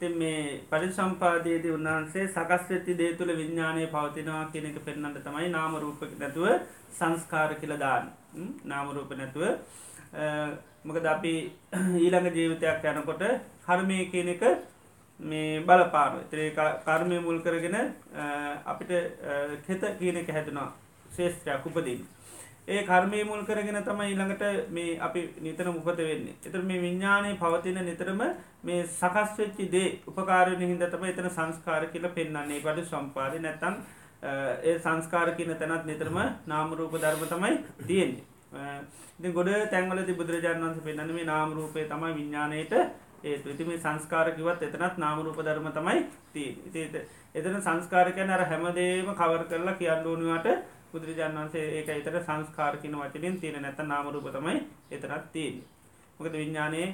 ති 0.00 0.08
මේ 0.14 0.40
පරිසම්පාදයේදී 0.70 1.72
උන්වහන්සේ 1.72 2.26
සකස්වෙති 2.28 2.92
දේ 2.94 3.10
තුළ 3.14 3.32
විඤ්ඥානය 3.34 3.82
පවතිනවා 3.88 4.44
කියන 4.52 4.66
එක 4.66 4.78
පෙන්න්නට 4.82 5.20
තමයි 5.20 5.48
නාමරූප 5.50 6.00
නැතුව 6.16 6.46
සංස්කාර 6.92 7.54
කියලදාන්න 7.56 8.10
නාමරූප 8.64 9.12
නැතුව. 9.12 9.44
මොකද 10.84 11.06
අපි 11.06 11.34
ඊළඟ 11.98 12.28
ජීවිතයක් 12.32 12.84
යනකොට 12.92 13.22
හර්මය 13.66 13.98
කියන 14.12 14.28
එක 14.28 14.42
මේ 15.20 15.60
බලපාන 15.62 16.20
ත්‍රේ 16.30 16.50
කර්මය 16.84 17.18
මුල් 17.20 17.40
කරගෙන 17.40 17.76
අපිට 18.66 18.90
කෙත 19.66 19.82
කියන 19.98 20.16
එක 20.16 20.28
හැදෙනවා 20.28 20.72
ශේෂත්‍රයක් 21.10 21.66
උපදින්. 21.66 22.06
ඒ 22.66 22.82
කර්මය 22.84 23.24
මුල් 23.24 23.44
කරගෙන 23.44 23.82
තම 23.82 24.00
ඊළඟට 24.02 24.70
මේ 24.70 24.98
අපි 24.98 25.20
නිතර 25.40 25.66
මුපත 25.68 25.96
වෙන්නේ. 25.98 26.34
එතර 26.46 26.62
මේ 26.62 26.80
විඤ්ඥානය 26.80 27.36
පවතින 27.36 27.80
නිතරම 27.84 28.22
මේ 28.62 28.86
සකස් 28.90 29.38
වෙච්චි 29.38 29.68
දේ 29.68 29.98
උපකාරණ 30.06 30.62
හිදතම 30.62 31.04
එතන 31.04 31.30
සංස්කාර 31.30 31.86
කියල 31.92 32.08
පෙන්න්නන්නේ 32.10 32.60
පට 32.60 32.86
සම්පාද 32.86 33.36
නැතන් 33.40 33.76
ඒ 34.22 34.78
සංස්කාර 34.78 35.34
කියන 35.36 35.54
තැනත් 35.56 35.84
නිතරම 35.84 36.18
නාමරූප 36.46 36.96
ධර්ම 36.96 37.24
තමයි 37.26 37.54
තියෙන්නේ. 37.86 38.24
ඉති 39.18 39.32
ගොඩ 39.32 39.50
තැන්වලති 39.70 40.12
බුදුරජාන් 40.14 40.62
වන්ස 40.62 40.82
පෙන්න්න 40.82 41.14
මේ 41.14 41.24
නාමරූපය 41.24 41.84
තමයි 41.86 42.12
විඤ්ඥානයට 42.14 42.74
ඒ 43.22 43.36
ඉතිම 43.46 43.72
සංස්කාරකිවත් 43.76 44.62
එතනත් 44.62 44.98
නාමරූප 44.98 45.40
ධර්ම 45.40 45.68
තමයි 45.70 45.98
තිී 46.32 46.86
එතන 47.34 47.56
සංස්කාරකයන 47.60 48.30
අර 48.30 48.44
හැමදේම 48.46 49.10
කවර 49.14 49.42
කරලා 49.46 49.74
කියන්න 49.74 50.06
ඕනුවට 50.06 50.48
බුදුරජාන් 50.92 51.36
වන්සේ 51.36 51.66
ඒක 51.74 51.88
එතර 51.90 52.16
සංස්කාරකින 52.20 52.96
වචලින් 52.96 53.36
තියෙන 53.36 53.62
නැත 53.62 53.78
නාමරූප 53.84 54.26
තමයි 54.30 54.56
එතරත් 54.90 55.26
තිීන්. 55.32 55.62
මොකද 56.18 56.32
විඤ්ඥානයේ 56.34 56.88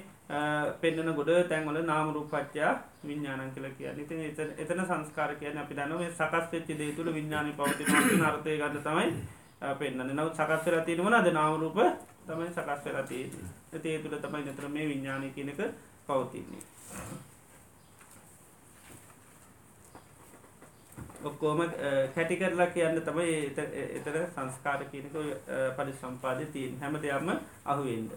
පෙන්න්න 0.77 1.15
ගොඩ 1.15 1.31
තැන්වල 1.47 1.79
නාමරූපච්චා 1.85 2.73
විඤ්ඥාන 3.03 3.53
කියල 3.53 3.67
කිය 3.73 4.05
ති 4.05 4.15
එතන 4.59 4.83
සංස්කාර 4.83 5.35
කියන 5.37 5.59
අපි 5.59 5.75
දන්නව 5.75 6.11
සකස් 6.11 6.53
වෙච්චි 6.53 6.75
දේ 6.75 6.93
තුළ 6.93 7.11
විඤ්ඥාන 7.11 7.53
පවති 7.55 7.85
අර්ථය 8.25 8.57
ගන්න 8.57 8.83
තමයි 8.83 9.09
පෙන්න්න 9.75 10.07
නව 10.11 10.29
සකස්වර 10.33 10.81
තියනවන 10.83 11.15
අද 11.15 11.29
නාමරූප 11.33 11.79
තමයි 12.27 12.51
සකස් 12.51 12.85
වෙලා 12.85 13.05
තිය 13.05 13.25
ඒ 13.73 13.99
තුළ 14.01 14.19
තමයි 14.21 14.45
නතර 14.45 14.69
මේ 14.69 14.87
විඤ්ඥානය 14.87 15.31
කියනක 15.31 15.61
පවතින්නේ. 16.09 16.64
ඔක්කෝම 21.25 21.61
කැටි 22.14 22.37
කරලා 22.37 22.66
කියන්න 22.69 23.03
තමයි 23.03 23.35
එතර 23.97 24.16
සංස්කාර 24.29 24.85
කියනක 24.87 25.14
පරි 25.77 25.92
සම්පාද 25.95 26.40
තියෙන් 26.53 26.81
හැම 26.81 26.99
දෙයක්ම 27.03 27.31
අහුවෙන්ද. 27.66 28.11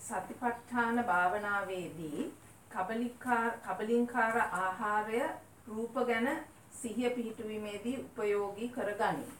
සතිපට්ඨාන 0.00 1.04
භාවනාවේදී 1.04 2.32
කබලින්කාර 3.64 4.36
ආහාරය 4.58 5.22
රූප 5.68 5.96
ගැන 6.04 6.28
සිහිය 6.80 7.10
පිහිටුවීමේදී 7.10 7.96
උපයෝගී 8.00 8.68
කරගනී. 8.70 9.32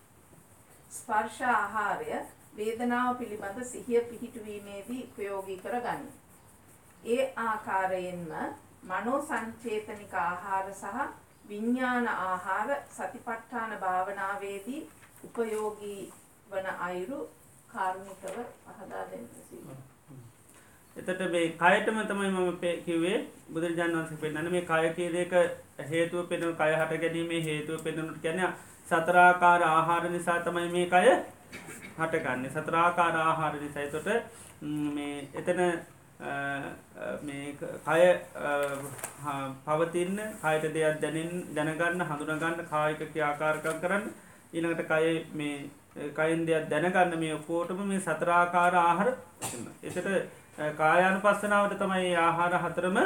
ස්පර්ශ 0.91 1.43
ආහාරය 1.51 2.11
වේදනාව 2.57 3.11
පිළිබඳ 3.17 3.65
සිහිය 3.65 4.01
පිහිටුවීමේදී 4.03 5.03
උපයෝගී 5.05 5.59
කරගනී. 5.59 6.15
ඒ 7.09 7.25
ආකාරයෙන්ම 7.43 8.31
මනෝ 8.85 9.19
සංචේතනික 9.23 10.15
ආහාර 10.17 10.69
සහ 10.75 11.09
විඥාන 11.49 12.09
ආහාර 12.11 12.71
සතිපට්ඨාන 12.91 13.75
භාවනාවේදී 13.81 14.81
උපයෝගී 15.25 16.01
වන 16.51 16.73
අයුරු 16.81 17.21
කාරුණිකව 17.69 18.41
පහදා 18.71 19.05
දෙන්න 19.11 19.29
සිටිනවා. 19.33 19.79
එතට 20.97 21.23
මේ 21.31 21.47
කයටම 21.55 21.99
තමයි 22.05 22.29
මම 22.31 22.51
කිවේ 22.85 23.17
බුදුරජාන් 23.49 23.95
වන්සේ 23.95 24.19
පෙන්න්න 24.19 24.51
මේ 24.51 24.65
කය 24.65 24.93
කියලක 24.93 25.35
හේතුව 25.87 26.29
පෙනු 26.29 26.53
කය 26.57 26.73
හට 26.75 27.01
ගැනීමේ 27.03 27.41
හේතුව 27.43 27.83
පෙනුට 27.83 28.21
ගැන 28.23 28.45
සතරාකාර 28.89 29.63
ආහාර 29.65 30.05
නිසා 30.11 30.39
තමයි 30.43 30.69
මේ 30.71 30.87
කය 30.89 31.17
හටගන්න. 31.99 32.49
සතරාකාර 32.51 33.15
ආහාර 33.17 33.55
නිසයිතොට 33.57 34.09
මේ 34.91 35.29
එතන 35.35 35.61
මේ 37.23 37.57
කය 37.85 38.03
පවතින්න 39.67 40.21
කයට 40.43 40.73
දෙයක් 40.75 41.01
දැනින් 41.01 41.31
දැනගන්න 41.55 42.01
හඳුනගන්න 42.03 42.65
කායික 42.67 43.03
ක්‍රියාකාරකම් 43.05 43.83
කරන්න 43.83 44.05
ඊළඟට 44.53 44.89
කය 44.89 45.05
මේ 45.35 45.59
කයින් 46.15 46.47
දෙයක් 46.47 46.69
දැනගන්න 46.69 47.19
මේ 47.19 47.35
ඔකෝටම 47.35 47.81
මේ 47.85 48.01
සතරාකාර 48.01 48.75
ආහර 48.77 49.09
එතට 49.83 50.09
කායානු 50.77 51.21
පස්සනාවට 51.21 51.79
තමයි 51.79 52.13
ආහාර 52.17 52.55
හතරම 52.59 52.99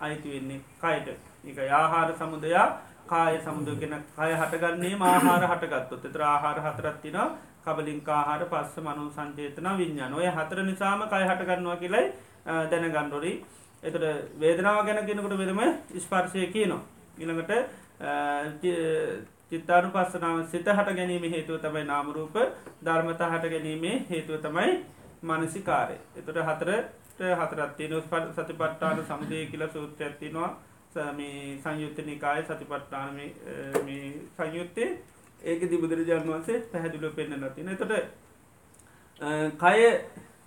අයිති 0.00 0.28
වෙන්නේ. 0.30 0.60
කයිට. 0.76 1.08
එක 1.44 1.58
ආහාර 1.72 2.10
සමුදයා 2.14 2.66
කාය 3.06 3.38
සමුදගෙන 3.38 3.94
කය 4.16 4.30
හටගන්නේ 4.32 4.98
ආහාර 5.02 5.44
හටගත්තුත්. 5.44 6.04
එතර 6.04 6.22
ආහාර 6.24 6.58
හතරත්තින 6.60 7.18
කබලින්කාහාර 7.64 8.42
පස්ස 8.46 8.76
මනු 8.80 9.08
සංචේතන 9.10 9.68
විඤ්ඥාන 9.74 10.14
ඔය 10.14 10.28
හතර 10.28 10.62
නිසාම 10.64 11.02
කය 11.06 11.24
හටගන්නවා 11.24 11.76
කියලයි 11.76 12.06
දැනගණ්ඩොරි 12.68 13.32
එතට 13.82 14.06
වේදනාව 14.36 14.80
ගැන 14.86 15.06
කෙනකට 15.06 15.36
වෙනම 15.38 15.60
ස්පර්ශය 15.98 16.46
කියනවා. 16.48 16.82
ඉළඟට 17.18 17.52
චිත්තානු 19.50 19.88
පස්සනාව 19.90 20.46
සිත 20.46 20.68
හට 20.68 20.96
ගැනීම 20.96 21.24
හේතුව 21.26 21.58
තමයි 21.58 21.84
නාමරූප 21.86 22.36
ධර්මත 22.82 23.22
හට 23.24 23.44
ගැනීමේ 23.48 23.96
හේතුව 24.10 24.40
තමයි 24.40 24.72
මනසිකාරය. 25.22 25.96
එතට 26.16 26.42
හතරට 26.42 26.98
හතරත්තින 27.20 27.94
සති 28.32 28.52
පට්ටාන 28.54 29.04
සමුදය 29.04 29.46
කියල 29.46 29.64
සූත්‍ර 29.68 30.04
ඇත්තිනවා 30.04 30.50
මේ 31.12 31.58
සංයුත්ත 31.58 31.98
නිකාය 32.00 32.42
සතිපට්ටාන 32.44 33.20
සංයුත්තේ. 34.36 34.90
ඒක 35.42 35.60
දිබුදුරජාන් 35.70 36.24
වන්සේ 36.24 36.58
පැහැදිලෝ 36.72 37.12
පෙන්න්න 37.12 37.40
නතින 37.40 37.76
තොට 37.76 37.92
කය 39.56 39.78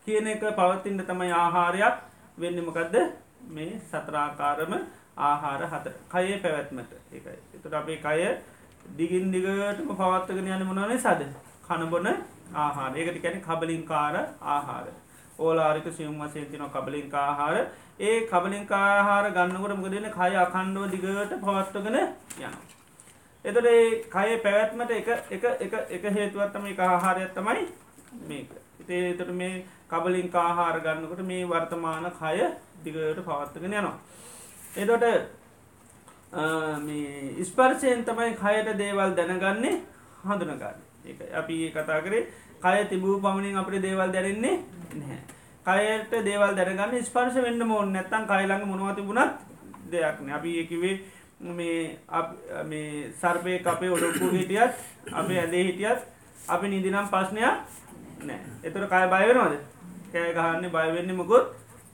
කියන 0.08 0.28
එක 0.28 0.44
පවත්තින්න 0.52 1.00
තමයි 1.02 1.32
ආහාරයක්. 1.34 1.96
වෙන්නමකක්ද 2.38 2.96
මේ 3.50 3.80
සතරාකාරම 3.82 4.74
ආහාර 5.20 5.62
හත. 5.64 5.88
කයේ 6.10 6.38
පැවැත්මට 6.40 6.92
එකයි 7.12 7.38
එතුට 7.56 7.74
අපේ 7.74 7.98
කය 8.00 8.20
දිගින් 8.98 9.32
දිගටම 9.32 9.90
පවත්තගෙන 9.94 10.50
යන 10.50 10.66
මොනනේ 10.66 10.98
සද 10.98 11.22
කණබොන 11.64 12.08
ආහාර. 12.56 12.92
ඒකට 12.94 13.22
කැන 13.22 13.42
කබලින්කාර 13.42 14.16
ආහාර. 14.42 14.86
ඕලාරික 15.40 15.88
සියුම් 15.92 16.20
වසයෙන් 16.20 16.46
තින 16.48 16.66
කබලින්කාහාර 16.70 17.56
ඒ 18.00 18.16
කබලින්කාහාර 18.28 19.26
ගන්නකොට 19.32 19.76
මුකදන 19.76 20.08
කය 20.12 20.32
අකණ්ඩුව 20.38 20.92
දිගට 20.92 21.34
පවත්වගෙන 21.42 21.98
යන. 21.98 22.73
එතට 23.46 23.66
ඒ 23.66 23.86
කය 24.08 24.30
පැවැත්මට 24.40 24.92
එක 25.92 26.04
හේතුවත්තම 26.12 26.66
එක 26.68 26.80
ආහාරයක් 26.82 27.34
තමයි 27.34 27.68
මේක. 28.24 28.50
ඉතේ 28.80 29.10
එතට 29.12 29.32
මේ 29.34 29.66
කබලින්කාහාර 29.90 30.80
ගන්නකොට 30.80 31.24
මේ 31.24 31.46
වර්තමාන 31.46 32.12
කය 32.14 32.38
දිගට 32.84 33.20
පවත්වගෙන 33.22 33.74
යනවා. 33.74 33.98
එතොට 34.76 35.06
ස්පර්ශයෙන් 37.44 38.04
තමයි 38.04 38.34
කයට 38.36 38.78
දේවල් 38.78 39.12
දැනගන්නේ 39.14 39.76
හඳුනගන්න 40.24 40.64
එක 41.06 41.20
අපි 41.34 41.72
කතා 41.72 42.02
කරේ 42.02 42.28
කය 42.60 42.86
තිබූ 42.86 43.20
පමණින් 43.20 43.58
අපට 43.58 43.82
දේවල් 43.82 44.10
දැරෙන්නේ 44.10 44.56
නැහැ 44.94 45.98
කයට 46.02 46.26
දේවල් 46.26 46.56
දැනගන්න 46.56 47.04
ස්පර්ශ 47.04 47.38
වෙන්න 47.40 47.62
මෝන් 47.64 47.94
නැත්තන් 47.94 48.26
කයිළඟ 48.26 48.66
මොනව 48.66 48.96
තිබුණත් 48.96 49.36
දෙයක්න 49.92 50.32
අපි 50.32 50.58
ඒකිවේ 50.60 50.96
මේ 51.44 51.98
මේ 52.66 53.12
සර්පය 53.22 53.60
අපේ 53.66 53.90
ඔඩොක්කු 53.90 54.30
හිටියත් 54.32 54.74
අපේ 55.14 55.40
ඇදේ 55.40 55.64
හිටියත් 55.64 56.00
අපි 56.48 56.68
නිදිනම් 56.68 57.08
ප්‍රශ්නයක් 57.10 57.56
නෑ. 58.22 58.40
එතුර 58.64 58.88
කය 58.88 59.04
බයවෙනවාද 59.14 59.60
කෑ 60.14 60.34
ගහන්න 60.34 60.72
බයවෙන්න 60.72 61.16
මොකුත් 61.16 61.46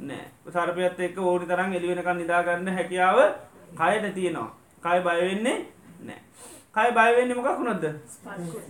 නෑ. 0.01 0.25
සර්පයත් 0.47 0.99
එක්ක 0.99 1.17
ඕනි 1.19 1.45
තරම් 1.45 1.73
එලිවෙනකන් 1.73 2.17
නිදාගන්න 2.17 2.73
හැකියාව 2.77 3.19
කයට 3.73 4.13
තියෙනවා. 4.15 4.49
කය 4.83 4.97
බයවෙන්නේ 5.01 5.57
නෑ. 6.01 6.21
කයි 6.71 6.91
බයවෙන්න 6.93 7.35
මොකක් 7.37 7.59
නොද 7.65 7.85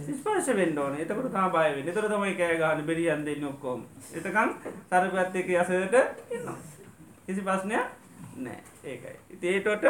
ස්පර්ශ 0.09 0.51
වෙන්ඩෝන 0.55 0.95
එතකට 0.95 1.31
තා 1.33 1.47
බයවෙන්න 1.49 1.93
තර 1.93 2.07
තමයි 2.07 2.35
කෑ 2.39 2.59
ගහන 2.61 2.85
බෙරි 2.87 3.09
අන්දන්න 3.11 3.47
ඔක්කෝම. 3.51 3.81
එතකං 4.15 4.49
සරපත් 4.89 5.35
එක 5.35 5.49
යසට 5.55 5.95
කිසි 7.25 7.41
පස්නයක් 7.41 7.98
නෑ 8.39 8.59
ඒකයි. 8.85 9.15
ඉතේටොට 9.35 9.85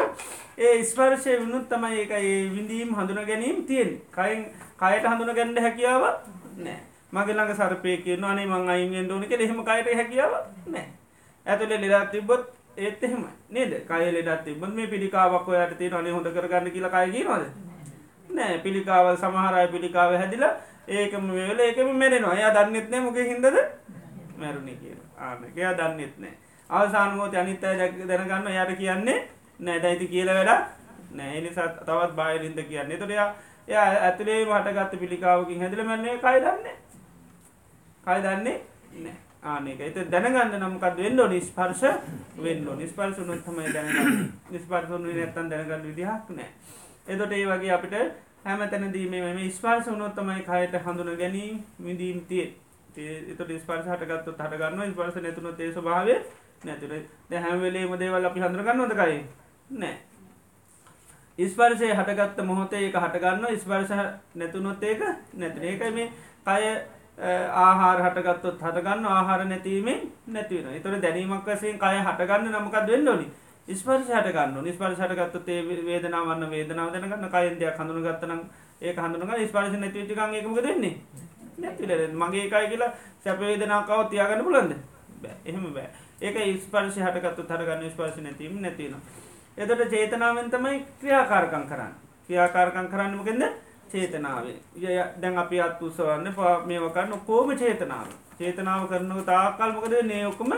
ඒ 0.58 0.84
ස්පර්ශය 0.84 1.38
වුණුත් 1.40 1.66
තමයි 1.68 1.98
ඒක 2.02 2.12
ඒ 2.18 2.36
විඳීම් 2.54 2.94
හඳුන 2.98 3.20
ගැනීම 3.26 3.58
තියෙන් 3.64 3.90
කයින් 4.16 4.46
කයට 4.82 5.10
හඳුන 5.10 5.34
ගැන්ඩ 5.34 5.60
හැකියාව 5.66 6.04
නෑ. 6.58 6.78
මගේ 7.12 7.34
ළඟ 7.34 7.58
සරපය 7.60 7.96
කියන 8.06 8.24
අනේ 8.24 8.46
මං 8.46 8.68
අයිෙන් 8.68 9.06
ඩෝනි 9.06 9.28
කෙ 9.28 9.36
එහෙම 9.36 9.60
කයට 9.68 9.92
හැකියාව 10.00 10.32
නෑ. 10.66 10.86
ඇතුල 11.46 11.74
ලෙඩත් 11.84 12.10
තිබොත් 12.12 12.44
ඒත් 12.76 13.02
එහෙම 13.02 13.24
නේද? 13.50 13.72
කය 13.88 14.02
ලෙඩත් 14.16 14.44
තිබ 14.44 14.64
මේ 14.76 14.86
පිළිකාවක් 14.86 15.48
ඔයට 15.48 15.78
තියෙන 15.78 15.98
අනේ 16.00 16.12
හොඳ 16.12 16.32
කරගන්න 16.34 16.70
කියලා 16.70 16.94
කයගේ 16.96 17.24
නොද 17.24 17.46
නෑ. 18.30 18.58
පිළිකාවල් 18.58 19.16
සමහරය 19.16 19.66
පිළිකාව 19.76 20.18
හැදිලා 20.22 20.54
ඒකම 20.88 21.32
වේල 21.38 21.58
ඒකම 21.60 21.96
මෙරෙනවා. 22.02 22.36
එයා 22.36 22.54
දන්නෙත්නෑ 22.56 23.02
මොක 23.06 23.16
හිදද 23.32 23.44
මැරුණි 24.40 24.78
කිය 24.82 24.96
ආනකයා 25.18 25.74
දන්නෙත් 25.78 26.14
නෑ. 26.18 26.36
අවසානුවෝත 26.70 27.34
අනිත්තය 27.34 27.66
දැනගන්න 28.08 28.50
යට 28.52 28.78
කියන්නේ 28.78 29.18
නෑ. 29.60 29.82
දැයිති 29.82 30.08
කියල 30.08 30.28
වැඩ 30.28 30.50
නෑ. 31.12 31.40
නිසා 31.40 31.68
තවත් 31.68 32.16
බායලින්ද 32.16 32.60
කියන්නේ. 32.64 32.98
තොරයා 32.98 33.28
එයා 33.68 33.88
ඇතුලේ 34.02 34.44
මටගත්ත 34.46 35.00
පිළිකාවකින් 35.00 35.60
හැදිල 35.60 35.84
මන්නේ 35.84 36.18
කයි 36.18 36.40
දන්නේ 36.40 36.76
කයි 38.04 38.22
දන්නේ 38.22 38.56
නෑ. 38.98 39.16
ආනක 39.44 39.80
එත 39.80 40.00
දැනගන්න 40.10 40.58
නම්කත් 40.60 40.96
වෙන්න 40.98 41.22
නිස්පර්ශ 41.28 41.84
වෙන්න 42.38 42.66
නිස්පර්ශ 42.78 43.20
නොත්තමයි 43.26 43.74
දැනගන්න. 43.74 44.32
නිස්පර්ශ 44.50 44.98
නැත්තන් 44.98 45.50
දැනගන්න 45.50 45.86
විදිහක් 45.86 46.34
නෑ. 46.36 46.50
එදොට 47.08 47.32
ඒ 47.32 47.46
වගේ 47.46 47.72
අපිට 47.72 47.94
හැම 48.44 48.60
තැනදීම 48.70 49.10
මේ 49.10 49.50
ස්පාර්ශ 49.50 49.88
වනොත්තමයි 49.88 50.42
කයට 50.42 50.82
හඳුන 50.84 51.16
ගැනීම 51.18 51.56
විඳීම් 51.84 52.20
තිය 52.28 52.46
එතට 52.96 53.50
ස්පර්ශ 53.56 53.88
හටගත්තු 53.88 54.32
හටගන්න 54.34 54.92
ස්පර්ස 54.92 55.16
නැතුන 55.18 55.56
තේ 55.56 55.72
ස්භාව 55.72 56.08
නැතුර 56.62 56.92
හැමවෙලේම 57.38 57.92
දේවල් 57.96 58.24
අපි 58.24 58.40
හඳුරගන්නවදකයි 58.40 59.18
නෑ. 59.72 59.96
ස්පර්ශය 61.38 61.90
හටගත්ත 61.90 62.44
මොහොතේ 62.44 62.86
එක 62.86 62.96
හටගන්න 62.96 63.58
ස්පර්ශ 63.58 63.92
නැතුනොත් 64.34 64.82
ඒක 64.82 65.00
නැතින. 65.34 65.62
ඒකයි 65.64 65.90
මේ 65.90 66.08
කය 66.44 66.64
ආහාර 67.18 67.98
හටගත්තුත් 68.00 68.58
හටගන්න 68.58 69.06
ආහාර 69.06 69.44
නැතිීමෙන් 69.46 70.00
නැතිවෙන 70.28 70.74
එතොට 70.74 71.00
දැනීමක් 71.00 71.46
වසයෙන් 71.46 71.78
කය 71.78 71.96
හටගන්න 71.98 72.52
නමකක් 72.52 72.86
වෙන්න 72.86 73.08
ඕනි? 73.08 73.26
ස්පර්ශයට 73.68 74.30
ගන්න 74.30 74.70
ස්පර්ශයට 74.70 75.14
ගත්ත 75.14 75.48
ඒ 75.50 75.80
වේදනාවන්න 75.82 76.50
වේදනාව 76.50 76.92
දැනගන්න. 76.92 77.28
කයින්දයක් 77.28 77.76
හඳුන 77.76 78.02
ගත්තනම් 78.02 78.40
ඒ 78.82 78.94
හඳුනග 78.94 79.34
ස්පර්ශ 79.46 79.76
නැතිවිටිකන් 79.76 80.34
එකමක 80.34 80.62
දෙන්නේ 80.62 80.94
නැතිල 81.58 81.90
මගේ 82.14 82.44
එකයි 82.44 82.68
කියලා 82.68 82.92
සැපවේදනාකාව 83.20 84.08
තියාගන්න 84.08 84.44
පුලන්ද 84.44 84.72
බෑ. 85.22 85.36
එහෙම 85.44 85.66
බෑ. 85.72 86.09
ඒක 86.20 86.36
ස්පර්ශ 86.62 86.98
හටගත්තු 86.98 87.42
තරගන්න 87.44 87.90
ස්පර්ශ 87.90 88.20
නැතිීම 88.20 88.60
නැතින 88.62 88.94
එතට 89.56 89.90
චේතනාවෙන් 89.90 90.50
තමයි 90.50 90.78
ක්‍රියාකාරකං 91.00 91.66
කරන්න. 91.66 91.92
ක්‍රියාකාරකං 92.26 92.88
කරන්නමකෙන්ද 92.88 93.44
චේතනාවේ 93.92 94.56
දැන් 95.20 95.38
අපි 95.38 95.60
අත් 95.60 95.82
උසවන්න 95.82 96.34
පා 96.34 96.54
මේවකන්න 96.66 97.20
කෝම 97.26 97.50
චේතනාව. 97.56 98.08
චේතනාව 98.38 98.88
කරනක 98.88 99.24
තාකල්මකද 99.26 99.94
නයඔක්කම 100.02 100.52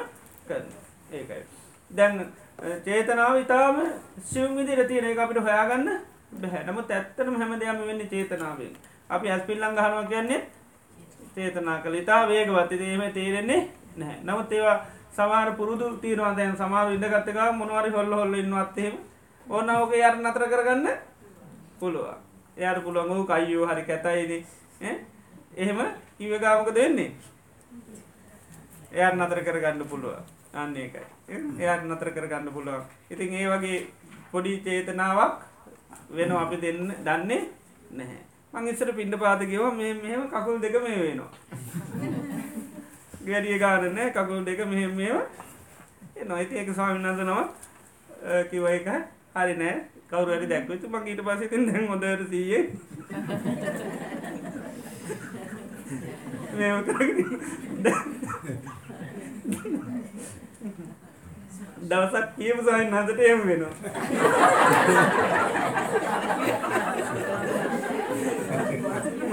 කරන 0.48 0.66
ඒකයි. 1.12 1.42
දැන් 1.90 2.26
චේතනාව 2.84 3.36
ඉතාම 3.36 3.76
සිවම් 4.24 4.56
විදිර 4.56 4.86
තියෙන 4.86 5.04
එක 5.04 5.18
අපිට 5.18 5.40
හොයාගන්න 5.40 5.88
බැහැ. 6.40 6.64
නමුත් 6.66 6.90
ඇත්තනම 6.90 7.36
හැම 7.36 7.54
දෙයම 7.60 7.86
වෙන්න 7.86 8.08
චේතනාවෙන්. 8.08 8.74
අපි 9.10 9.30
ඇස් 9.30 9.42
පිල්ලං 9.42 9.76
ගහනවා 9.76 10.04
කියන්නේ 10.04 10.40
චේතනා 11.34 11.78
කළ. 11.82 11.94
ඉතා 11.94 12.28
වේගවත්. 12.28 12.72
ඒම 12.72 13.04
තේරෙන්නේ 13.12 13.68
නැහැ. 13.96 14.20
නමුත් 14.24 14.52
ඒවා 14.52 14.78
සමාර 15.12 15.48
පුරුදු 15.56 15.86
තියනවා 16.02 16.34
දැන් 16.36 16.56
සමාර 16.56 16.92
ඉඳගත්තක 16.92 17.38
මොනවරි 17.54 17.90
හොල්ල 17.90 18.12
හොල්ල 18.12 18.34
ඉන්නවත්තහෙම 18.34 18.94
ඕන්න 19.46 19.70
ඕක 19.70 19.92
යට 19.94 20.18
නතර 20.18 20.44
කරගන්න 20.52 20.86
පුළුවන්. 21.80 22.16
එයට 22.56 22.84
පුළුවන් 22.84 23.08
වූ 23.10 23.26
කයියෝ 23.26 23.66
හරි 23.66 23.82
කැතයිද 23.84 24.32
එහෙම 25.54 25.80
කිවගාමක 26.18 26.68
දෙන්නේ 26.74 27.10
එයත් 28.92 29.14
නතර 29.14 29.40
කරගන්න 29.46 29.84
පුළුව 29.90 30.16
අන්න 30.54 30.76
එකයි 30.76 31.04
එයත් 31.60 31.82
නතර 31.84 32.10
කරගන්න 32.10 32.52
පුළුවන්. 32.52 32.84
ඉතින් 33.10 33.34
ඒ 33.34 33.48
වගේ 33.48 33.86
පොඩි 34.32 34.60
චේතනාවක් 34.64 35.38
වෙන 36.10 36.32
අපි 36.32 36.56
දෙන්න 36.56 36.80
දන්නේ 37.06 37.42
නැහැ. 37.90 38.20
මං 38.52 38.68
ඉස්සර 38.68 38.92
පින්ඩ 38.92 39.14
පාතකව 39.16 39.64
මේ 39.76 39.94
මෙහෙම 39.94 40.28
කකුල් 40.28 40.60
දෙක 40.60 40.76
මේ 40.82 40.98
වෙනවා. 40.98 41.30
ගැඩිය 43.26 43.58
ගාරන්න 43.58 43.98
කකුල් 44.14 44.44
දෙක 44.44 44.60
මෙහෙම 44.66 44.92
මේම 44.96 45.18
නොයිති 46.28 46.54
එක 46.58 46.70
ස්වාමිනන්ද 46.74 47.20
නවත් 47.24 47.50
කිව 48.50 48.64
එක 48.66 48.86
හරි 49.34 49.54
නෑ. 49.56 49.76
කවුරරි 50.10 50.46
දැක්වෙතු 50.48 50.86
මං 50.88 51.06
ඊට 51.08 51.22
පසිතින් 51.26 51.62
දැන් 51.68 51.86
හොදර 51.88 52.20
සීය. 52.30 52.60
මෙ 56.56 56.66
දවසක් 61.90 62.26
කියපු 62.36 62.62
සයින් 62.66 62.92
හදට 62.96 63.20
එම 63.30 63.40
වෙනවා. 63.48 63.74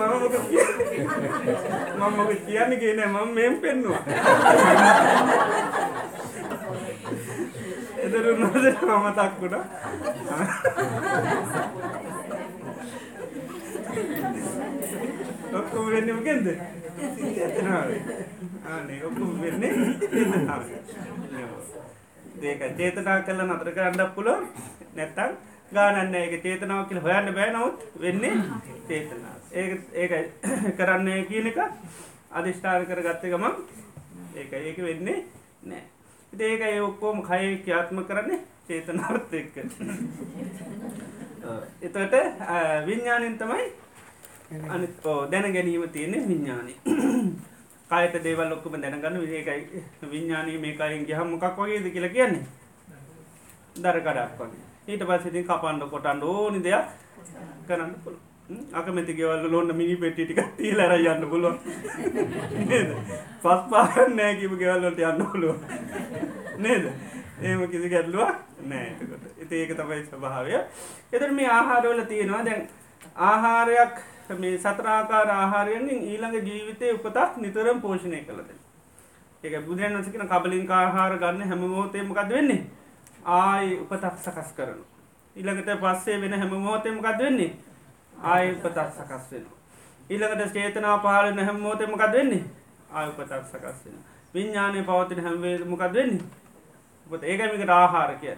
මම 0.09 0.23
මම 1.99 2.29
කියන්න 2.45 2.71
කියන 2.81 2.99
මම 3.07 3.29
මෙම් 3.37 3.53
පෙන්නවා. 3.61 4.01
එදරු 8.03 8.31
නොදට 8.41 8.81
මම 8.81 9.05
තක්කුට 9.17 9.55
ඔක්කොම 15.59 15.85
වෙන්නම 15.93 16.19
කෙන්ද 16.27 16.47
ආනේ 18.69 18.99
ඔක්කොම 19.07 19.29
වෙන්නේ 19.41 19.71
ඒක 22.49 22.61
චේතනා 22.77 23.19
කල 23.27 23.39
නතර 23.47 23.69
කරන්නක් 23.77 24.11
පුලො 24.15 24.33
නැත්තම් 24.95 25.31
ගානන්න 25.71 26.15
ඒක 26.15 26.33
චේතනාව 26.45 26.81
කියල 26.89 26.99
හොයන්න 27.05 27.27
බෑ. 27.37 27.49
නවත් 27.53 27.79
වෙන්නේ 28.03 28.33
චේතනා 28.87 29.35
ඒ 29.51 29.81
ඒක 29.93 30.11
කරන්නේ 30.77 31.25
කියන 31.25 31.47
එක 31.47 31.57
අධිෂ්ඨාන 32.31 32.85
කර 32.85 33.01
ගත්ත 33.01 33.23
ගමන් 33.25 33.55
ඒක 34.35 34.51
ඒක 34.53 34.77
වෙන්නේ 34.79 35.25
නෑ. 35.63 35.83
ඒක 36.33 36.61
ඒ 36.61 36.81
ඔක්කෝම 36.81 37.23
කය 37.23 37.57
ක්‍යාත්ම 37.59 38.03
කරන්නේ 38.03 38.39
චේතනාවත් 38.67 39.33
එක්ක. 39.33 39.55
එතට 41.81 42.15
විඤ්ඥානින් 42.85 43.37
තමයි 43.37 43.65
අනි 44.69 44.87
දැන 45.31 45.53
ගැනීම 45.53 45.89
තියෙන්නේ 45.89 46.27
විඤ්ඥානි 46.27 46.75
කායට 47.89 48.21
දේවල් 48.23 48.51
ඔක්කම 48.51 48.77
දැනගන්න 48.77 49.19
විඒකයි 49.19 49.83
විඤ්ඥානී 50.05 50.57
මේකයින් 50.59 51.05
ගහමකක් 51.05 51.57
වගේද 51.57 51.91
කියලා 51.91 52.09
කියන්නේ? 52.11 52.45
දර 53.75 53.99
කඩක් 53.99 54.39
වගේ. 54.39 54.65
ඊට 54.87 55.03
පස්සිති 55.05 55.43
කපන්ඩ 55.43 55.89
කොටන්ඩ 55.89 56.23
ඕනි 56.25 56.63
දෙයක් 56.63 56.87
කරන්න 57.67 57.93
පුළ 58.03 58.28
අකමැති 58.49 59.13
ගෙවල්ල 59.13 59.45
ලොන්න 59.47 59.75
මිනි 59.75 59.95
පෙට්ටි 59.95 60.25
ටික 60.25 60.39
තිීලර 60.57 60.93
යන්න 60.95 61.25
පුලො 61.29 61.51
පස් 63.43 63.61
පාන්න 63.69 64.15
නෑ 64.15 64.37
කිව 64.39 64.55
ගෙවල්ලට 64.57 65.01
යන්න 65.01 65.25
පුලුව 65.25 65.57
නේද? 66.57 66.87
ඒම 67.41 67.61
කිසි 67.67 67.89
ගැටලුවක් 67.89 68.31
නෑකොට 68.63 69.23
ඉති 69.39 69.55
ඒක 69.55 69.75
තමයි 69.75 70.01
ස්වභාවය. 70.05 70.57
එතර 71.13 71.31
මේ 71.31 71.49
ආහාරවල 71.49 72.01
තියෙනවා. 72.03 72.41
දැන් 72.43 72.67
ආහාරයක් 73.27 74.01
මේ 74.39 74.57
සතරාකාර 74.57 75.29
ආහාරයෙන් 75.31 75.87
ඊළඟ 75.91 76.41
ජීවිතය 76.41 76.91
උපතක් 76.93 77.37
නිතරම් 77.37 77.81
පෝෂණය 77.81 78.25
කළද 78.25 78.49
ඒක 79.43 79.61
බුදුරන් 79.63 79.95
වසකන 79.95 80.27
කබලින් 80.27 80.69
ආහාර 80.73 81.17
ගන්න 81.19 81.47
හැමමෝතයමකද 81.47 82.29
වෙන්නේ? 82.31 82.61
ආයි 83.23 83.79
උපතක් 83.79 84.13
සකස් 84.19 84.53
කරනු 84.55 84.83
ඉළඟට 85.35 85.75
පස්සේ 85.79 86.21
වෙන 86.21 86.33
හැම 86.35 86.61
මෝතයමකද 86.61 87.19
වෙන්නේ? 87.19 87.68
ආය 88.23 88.51
උපතක් 88.51 88.77
සකස් 88.91 89.31
වෙන 89.31 89.45
ඊළඟට 90.09 90.53
චේතනා 90.53 90.97
පාල 90.99 91.33
නැහැම 91.33 91.59
මෝතයමකද 91.59 92.13
වෙන්නේ? 92.13 92.43
ආය 92.91 93.07
උපතක් 93.09 93.33
සකස් 93.43 93.79
වෙන 93.85 93.97
විඤ්ඥානය 94.33 94.83
පවතින 94.83 95.23
හැම්වේ 95.23 95.57
මොකද 95.65 95.93
වෙන්නේ? 95.93 96.23
උපත 97.09 97.23
ඒකමිකට 97.23 97.69
ආහාර 97.71 98.15
කිය 98.21 98.35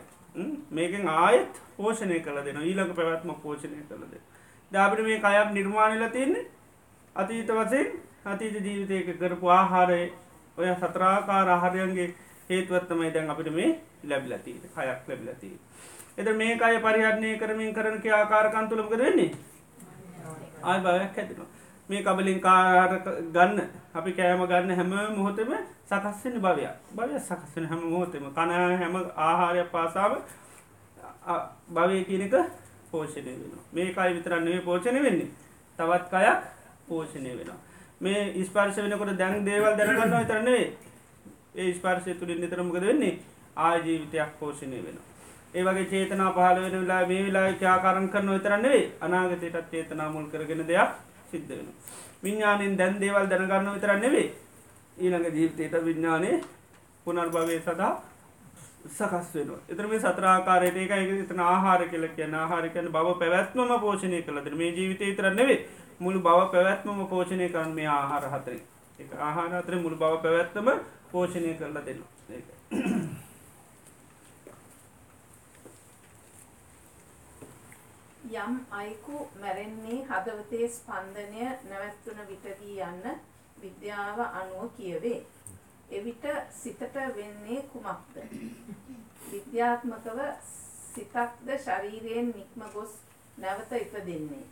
මේකෙන් 0.72 1.08
ආයත් 1.10 1.62
පෝෂණය 1.78 2.20
කළ 2.20 2.44
දෙන 2.46 2.62
ඊළඟ 2.62 2.94
පැවැත්ම 2.96 3.34
පෝෂණය 3.44 3.84
කළද 3.90 4.14
දාපට 4.72 5.04
මේ 5.04 5.20
කයක් 5.20 5.52
නිර්මාණල 5.52 6.10
තියන්නේ 6.10 6.46
අතීත 7.16 7.50
වසයෙන් 7.50 7.88
අතීත 8.26 8.54
ජීවිතයක 8.66 9.20
කරපු 9.20 9.48
ආහාරය. 9.50 10.14
ඔය 10.58 10.68
සතරාකාර 10.76 11.50
ආහාරයන්ගේ 11.50 12.14
හේතුවත්තමයි 12.50 13.14
දැන් 13.14 13.30
අපිට 13.30 13.54
මේ 13.54 13.70
ලැබිලතිී 14.04 14.60
කයක් 14.62 15.08
ලැබිලතිී 15.08 15.58
එද 16.18 16.28
මේ 16.36 16.60
අය 16.62 16.78
පරිහරණය 16.80 17.38
කරමින් 17.40 17.74
කරන 17.74 17.98
ආකාරකන්තුළමක 18.14 18.98
වෙන්නේ? 18.98 19.32
ආය 20.64 20.80
භයක් 20.82 21.18
ඇතිනවා 21.18 21.50
මේ 21.90 22.02
කබලින් 22.02 22.40
කාර 22.40 22.92
ගන්න 23.30 23.60
අපි 23.94 24.12
කෑම 24.14 24.42
ගන්න 24.46 24.72
හැම 24.72 24.92
මොහොතම 25.16 25.52
සකස්සෙන 25.86 26.36
භවය 26.40 26.68
භවය 26.96 27.20
සකස්සෙන 27.20 27.66
හැම 27.66 27.82
මොහොතම. 27.86 28.24
කන 28.30 28.50
හැම 28.80 28.96
ආහාරයක් 29.18 29.70
පාසාාව 29.70 30.14
භවය 31.70 31.98
කියනක 32.04 32.36
පෝෂණය 32.92 33.32
වෙන 33.32 33.52
මේ 33.74 33.94
අයි 33.96 34.14
විතරන්නේ 34.14 34.62
පෝෂණය 34.62 35.00
වෙන්නේ. 35.00 35.30
තවත් 35.80 36.14
අයක් 36.16 36.40
පෝෂණය 36.88 37.32
වෙනවා. 37.32 37.60
මේ 38.02 38.44
ස්පර්ශ 38.44 38.80
වෙනකොට 38.80 39.18
දැන් 39.18 39.46
දේවල් 39.46 39.74
දැනගන්න 39.76 40.16
විතරන්නේ 40.16 40.64
ඒ 41.56 41.74
ස්පර්ශය 41.74 42.14
තුළින් 42.16 42.42
නිතරමකද 42.42 42.84
වෙන්නේ? 42.84 43.20
ආජීවිතයක් 43.58 44.30
පෝෂණය 44.40 44.78
වෙනවා. 44.78 45.11
ඒ 45.54 45.64
වගේ 45.64 45.86
චේතනා 45.86 46.30
පහල 46.32 46.58
වෙන 46.64 46.76
වෙලා 46.76 47.02
මේ 47.08 47.24
වෙලා 47.26 47.48
ක්‍යාකාරන් 47.56 48.08
කරන 48.10 48.30
විතරන්නේ 48.30 48.80
අනාගතයටත් 49.02 49.72
චේතනා 49.72 50.10
මුල් 50.10 50.26
කරගෙන 50.26 50.62
දෙයක් 50.66 50.92
සිද්ධ 51.32 51.50
වෙන. 51.50 51.68
විඤ්ඥානෙන් 52.24 52.78
දැන් 52.78 52.96
දේවල් 53.00 53.28
දැනගන්න 53.30 53.74
විතරන්නෙවේ 53.74 54.28
ඊළඟ 54.98 55.28
ජීවිතයට 55.30 55.76
විඤ්ඥානය 55.86 56.32
පුනර්භවය 57.06 57.60
සඳහා 57.60 57.94
සකස් 58.90 59.30
වෙන 59.36 59.52
එතර 59.70 59.86
මේ 59.88 60.00
සත්‍රාකාරයට 60.02 60.78
එක 60.78 60.92
තන 61.30 61.42
ආහාර 61.46 61.82
කියල 61.92 62.06
කියන 62.16 62.36
ආහාරකයන 62.36 62.88
බව 62.90 63.08
පැවැත්මම 63.20 63.72
පෝෂණය 63.80 64.22
කළද? 64.22 64.48
මේ 64.54 64.72
ජීවිතය 64.72 65.16
තරන්නෙවේ 65.16 65.60
මුළු 66.00 66.20
බව 66.20 66.40
පැවැත්මම 66.54 67.02
පෝෂණය 67.08 67.50
කරන 67.50 67.74
මේ 67.74 67.90
ආහාර 67.90 68.26
හතරේ 68.34 68.62
එක 69.00 69.12
ආහාර 69.20 69.52
අතර 69.56 69.76
මුළු 69.78 69.98
බව 69.98 70.14
පැවැත්තම 70.24 70.72
පෝෂණය 71.12 71.54
කරලා 71.56 71.86
දෙන්න. 71.86 72.02
යම් 78.32 78.54
අයෙකු 78.72 79.28
මැරෙන්නේ 79.40 80.06
හදවතේ 80.10 80.68
ස්පන්දනය 80.70 81.48
නැවැත්වන 81.70 82.20
විටදී 82.28 82.76
යන්න 82.86 83.18
විද්‍යාව 83.62 84.20
අනුව 84.20 84.70
කියවේ. 84.78 85.26
එවිට 85.90 86.28
සිතට 86.60 86.96
වෙන්නේ 87.16 87.62
කුමක්ද? 87.74 88.16
විද්‍යාත්මකව 89.32 90.22
සිතක්ද 90.94 91.52
ශරීරයෙන් 91.66 92.32
නික්ම 92.38 92.64
ගොස් 92.74 92.94
නැවත 93.38 93.76
ඉපදෙන්නේ. 93.80 94.46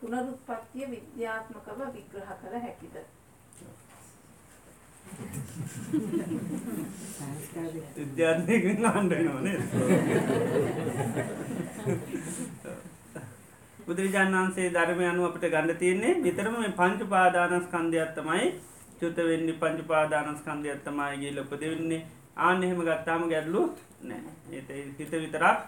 පුනරුත්පත්තිය 0.00 0.90
විද්‍යාත්මකව 0.90 1.80
විග්‍රහ 1.96 2.36
කළ 2.42 2.60
හැකිද? 2.60 3.00
විද්‍යාත්මයකින් 7.96 8.86
ආණ්ඩනවනේ 8.88 9.58
බුදුරජාණන් 13.86 14.36
වන්සේ 14.36 14.68
ධර්මය 14.70 15.04
අනුව 15.06 15.26
අපට 15.26 15.46
ගන්න 15.46 15.70
තියන්නේ 15.76 16.18
නිතරම 16.18 16.56
මේ 16.56 16.72
පංච 16.74 17.08
පාදානස්කන්ධයක්ත්තමයි 17.08 18.46
චුතවෙන්නේ 19.00 19.56
පංච 19.56 19.86
පාදානස්කන්ධයක්ත්තමයිගේ 19.86 21.34
ලොපද 21.34 21.62
වෙන්නේ 21.64 22.06
ආන 22.38 22.62
එහෙම 22.62 22.80
ගත්තාම 22.82 23.22
ගැඩලු 23.28 23.62
නෑ. 24.02 24.22
ඒ 24.52 24.84
හිත 24.98 25.12
විතරක් 25.14 25.58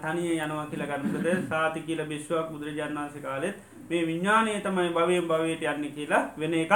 තනිය 0.00 0.34
යනවා 0.38 0.66
කියල 0.66 0.84
ගන්නකද 0.84 1.28
සාති 1.48 1.80
කියල 1.82 2.02
බිශ්වක් 2.06 2.50
බුදුරජාණන් 2.50 2.98
වන්සේ 2.98 3.22
කාලෙත් 3.22 3.56
මේ 3.88 4.02
විඤ්ඥානය 4.04 4.52
තමයි 4.60 4.90
භවයෙන් 4.92 5.26
භවයට 5.26 5.64
යන්න 5.66 5.86
කියලා 5.92 6.22
වෙන 6.36 6.54
එකක් 6.56 6.74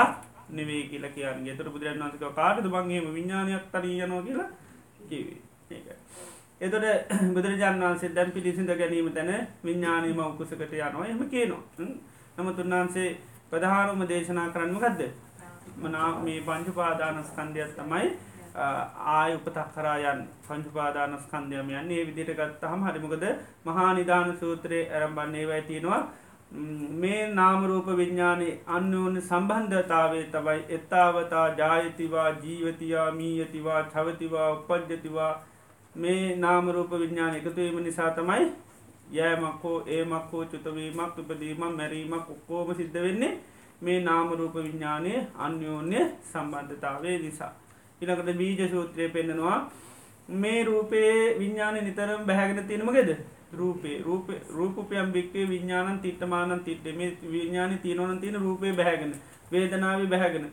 නෙවේ 0.51 0.83
කියලා 0.85 1.11
කියන්නේ. 1.11 1.57
තර 1.57 1.69
බුදුරන් 1.69 2.01
වන්සක 2.01 2.35
කාටද 2.35 2.67
බංගේම 2.69 3.15
විඤ්ඥානයක් 3.15 3.65
තරී 3.73 4.01
යනවා 4.01 4.23
කියලා 4.23 4.51
කිවේ 5.05 5.49
එතොට 6.61 6.85
බුදුරජාන් 7.35 7.81
වන්සේ 7.81 8.11
දැන් 8.11 8.33
පිළිසිඳ 8.33 8.71
ගැනීම 8.73 9.11
තැන 9.13 9.49
විඤ්ඥානීම 9.63 10.19
උකුසකට 10.21 10.63
යනවා. 10.63 11.07
එම 11.07 11.21
කියනවා. 11.27 11.63
නමුත් 12.37 12.59
උන්වහන්සේ 12.59 13.09
ප්‍රධානම 13.51 14.01
දේශනා 14.05 14.49
කරන්න 14.49 14.77
ගදද 14.77 15.03
මනා 15.79 16.09
මේ 16.21 16.41
පංචුපාදානස්කන්ධයක් 16.43 17.73
තමයි 17.75 18.07
ආය 19.09 19.35
උපතක් 19.35 19.69
කරායන් 19.75 20.21
පංචුපාදානස්කන්දයම 20.45 21.71
යන්න. 21.73 21.93
විදිට 22.07 22.33
ගත්තහම 22.33 22.83
හරිමකද 22.85 23.25
මහා 23.65 23.91
නිධාන 23.95 24.37
සූත්‍රයේ 24.37 24.91
ඇරම්බන්නේ 24.91 25.47
වැතියෙනවා 25.47 26.03
මේ 26.51 27.35
නාමරූප 27.35 27.89
විඤ්ඥානයේ 27.97 28.61
අන්‍යෝන්‍ය 28.69 29.21
සම්බන්ධතාවේ 29.23 30.25
තබයි 30.27 30.63
එත්තාවතා 30.69 31.49
ජායතිවා 31.57 32.31
ජීවතියා 32.43 33.11
මීයතිවා 33.13 33.83
චවතිවා 33.85 34.49
උපද්ජතිවා 34.53 35.33
මේ 35.95 36.37
නාමරූප 36.37 36.91
විඤ්ඥාන 36.93 37.37
එකතුවීම 37.37 37.83
නිසා 37.83 38.11
තමයි 38.13 38.49
යෑමක්කෝ 39.13 39.77
ඒමක්කෝ 39.89 40.45
චුතවීමක් 40.47 41.19
උපදීමක් 41.19 41.63
මැරීමක් 41.77 42.31
ඔක්කෝම 42.31 42.75
සිද්ධ 42.75 43.01
වෙන්නේ 43.03 43.33
මේ 43.83 44.01
නාමරූප 44.01 44.55
විඤ්ඥානය 44.57 45.13
අන්‍යෝන්‍ය 45.39 45.99
සම්බන්ධතාවේ 46.33 47.19
නිසා. 47.19 47.53
ඉනකට 48.01 48.37
බීජ 48.37 48.71
සූත්‍රය 48.71 49.09
පෙන්නවා 49.11 49.59
මේ 50.29 50.65
රූපයේ 50.65 51.39
විඤ්ඥාන 51.39 51.85
නිතරම් 51.85 52.25
බැහැගෙන 52.27 52.67
තියෙනමගෙද 52.67 53.19
රූපේ 53.53 54.03
රූප 54.03 54.31
රූපපයම් 54.51 55.13
බික්කේ 55.13 55.49
විඤ්ඥානන් 55.49 56.01
තිට්ටමානන් 56.01 56.61
තිට්ට 56.61 56.97
මේ 56.97 57.17
විඤ්ඥාන 57.33 57.79
තියනවන 57.79 58.19
තින 58.21 58.35
රූපය 58.37 58.73
බැහැගෙන 58.73 59.15
වේදනාව 59.53 60.07
බැහැගෙන 60.07 60.51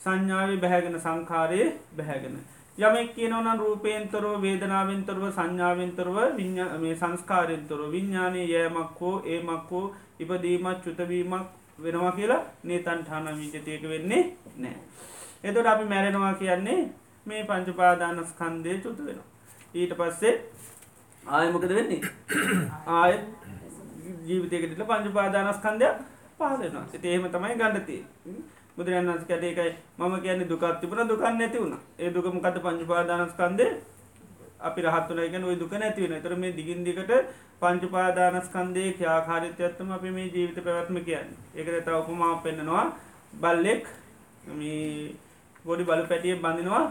සංඥාව 0.00 0.60
බැහැගෙන 0.60 1.00
සංකාරයේ 1.00 1.68
බැහැගෙන. 1.96 2.36
යමෙක් 2.78 3.14
කියනවන 3.14 3.58
රූපයන්තරව 3.58 4.42
වේදනාවෙන්තරව 4.42 5.22
සංඥාවෙන්තරව 5.30 6.16
මේ 6.80 6.96
සංස්කාරෙන්තොර 6.96 7.80
විඤ්ඥානය 7.92 8.42
යෑමක් 8.44 9.00
හෝ 9.00 9.22
ඒමක් 9.26 9.70
හෝ 9.70 9.94
ඉපදීමත් 10.20 10.84
චුතවීමක් 10.84 11.46
වෙනවා 11.78 12.12
කියලා 12.12 12.42
නේතන්ඨාන 12.64 13.26
විජතයක 13.38 13.82
වෙන්නේ 13.82 14.22
නෑ. 14.56 14.76
එතොට 15.44 15.66
අපි 15.66 15.84
මැරෙනවා 15.84 16.34
කියන්නේ 16.34 16.80
මේ 17.26 17.42
පංචුපාදානස්කන්දය 17.44 18.78
චුත 18.78 18.98
වෙනවා. 18.98 19.26
ඊට 19.74 19.92
පස්සේ 19.98 20.34
ආයමකද 21.26 21.72
වෙන්නේ? 21.78 22.00
ආය 22.98 23.14
ජීවිතයකටල 24.26 24.84
පංචුපාදානස්කන්දයක් 24.90 25.94
පහලෙනවා 26.38 26.84
සිට 26.92 27.04
එහෙම 27.04 27.24
තමයි 27.34 27.56
ගණඩතිය 27.60 28.00
බුදුරන් 28.76 29.08
වන්ස 29.08 29.24
කැට 29.30 29.44
එකයි 29.50 29.72
මම 29.98 30.14
කියන්නේ 30.24 30.48
දුකත් 30.48 30.80
තිබුණ 30.80 31.08
දුකන්න 31.08 31.38
නැති 31.38 31.58
වුණ. 31.58 31.74
ඒ 31.98 32.10
දුකමකත 32.10 32.58
පංචුපාදානස්කන්දය 32.66 33.66
අපි 34.60 34.80
රහත්තුනයිගෙන 34.82 35.44
ඔය 35.44 35.56
දුක 35.62 35.72
නැතිවෙන 35.72 36.22
තර 36.22 36.36
මේ 36.42 36.52
දිගින් 36.58 36.84
දිකට 36.84 37.12
පංචුපාදානස්කන්දේ 37.60 38.92
ක්‍යාකාරිත්‍යත්තම 38.98 39.90
අපි 39.96 40.10
මේ 40.10 40.28
ජීවිත 40.34 40.58
පැවැත්ම 40.66 40.98
කියන්න. 41.08 41.28
ඒකද 41.54 41.84
ත 41.86 41.88
උපමා 42.00 42.34
පෙන්න්නනවා 42.44 42.84
බල්ලෙක් 43.42 43.84
ගොඩි 45.64 45.84
බලු 45.84 46.04
පැටිය 46.12 46.36
බඳිනවා 46.44 46.84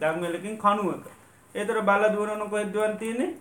දංවලකින් 0.00 0.58
කනුවක 0.58 1.04
ඒතර 1.54 1.80
බල 1.88 2.04
දුවනන 2.12 2.50
කොහෙදදුවන් 2.50 2.98
තියන්නේ? 2.98 3.32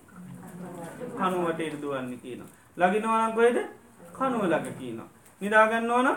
කනුවට 1.17 1.59
ඉරදුවන්න 1.61 2.11
කියන 2.17 2.41
ලගිනවනම් 2.77 3.33
කොහෙද? 3.35 3.57
කනුව 4.13 4.43
ලඟ 4.45 4.77
කියන 4.79 4.99
නිදාගන්න 5.41 5.91
ඕන 5.91 6.09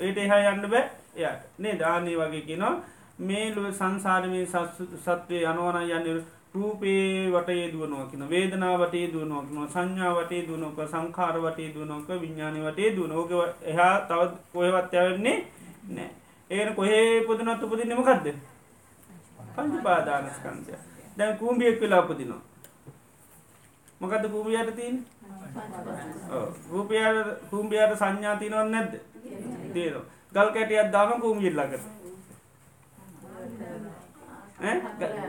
ඒට 0.00 0.18
එහා 0.18 0.52
යන්න 0.52 0.70
බෑ. 0.70 0.84
එයට 1.16 1.40
නේ 1.58 1.78
දානී 1.78 2.16
වගේ 2.16 2.42
කියනවා. 2.42 2.74
මේ 3.20 3.72
සංසාරමී 3.72 4.46
සත්වය 4.46 5.40
යනවන 5.44 5.80
යන්න 5.88 6.22
රූපේ 6.54 7.30
වටේ 7.32 7.72
දුවනවා 7.72 8.06
කියන 8.06 8.28
වේදනා 8.28 8.76
වටේ 8.78 9.12
දුවනවා 9.12 9.42
කියන 9.42 9.68
සංඥා 9.68 10.14
වටේ 10.14 10.46
දුවනක 10.48 10.78
සංකාර 10.88 11.36
වටේ 11.42 11.74
දුවනක 11.74 12.08
විඤ්ඥානි 12.22 12.64
වටේ 12.66 12.94
දුවනෝක 12.96 13.30
එහා 13.64 13.94
තවත් 14.08 14.32
කොයවත් 14.52 14.94
යවෙන්නේ 14.94 15.38
නෑ. 15.88 16.10
ඒන 16.50 16.74
කොහේ 16.74 17.24
පුදනත් 17.26 17.62
උපදින්නමකක්ද 17.64 18.26
පංච 19.54 19.82
පාදානස්කන්දය 19.82 20.72
දැන් 21.16 21.38
කූම්ියෙක් 21.38 21.80
වෙලා 21.80 22.00
උපදිනවා. 22.00 22.42
මොකද 24.00 24.24
කූමියට 24.28 24.76
තින් 24.76 24.94
රූපය 26.70 26.96
කූම්බියට 27.50 27.96
සංඥා 27.96 28.36
තිනවන්න 28.36 28.70
නැද්ද? 28.70 28.94
තේනවා 29.72 30.04
ගල් 30.34 30.50
කැටියත් 30.50 30.92
දාම 30.92 31.20
කූමියල්ලකට 31.20 31.84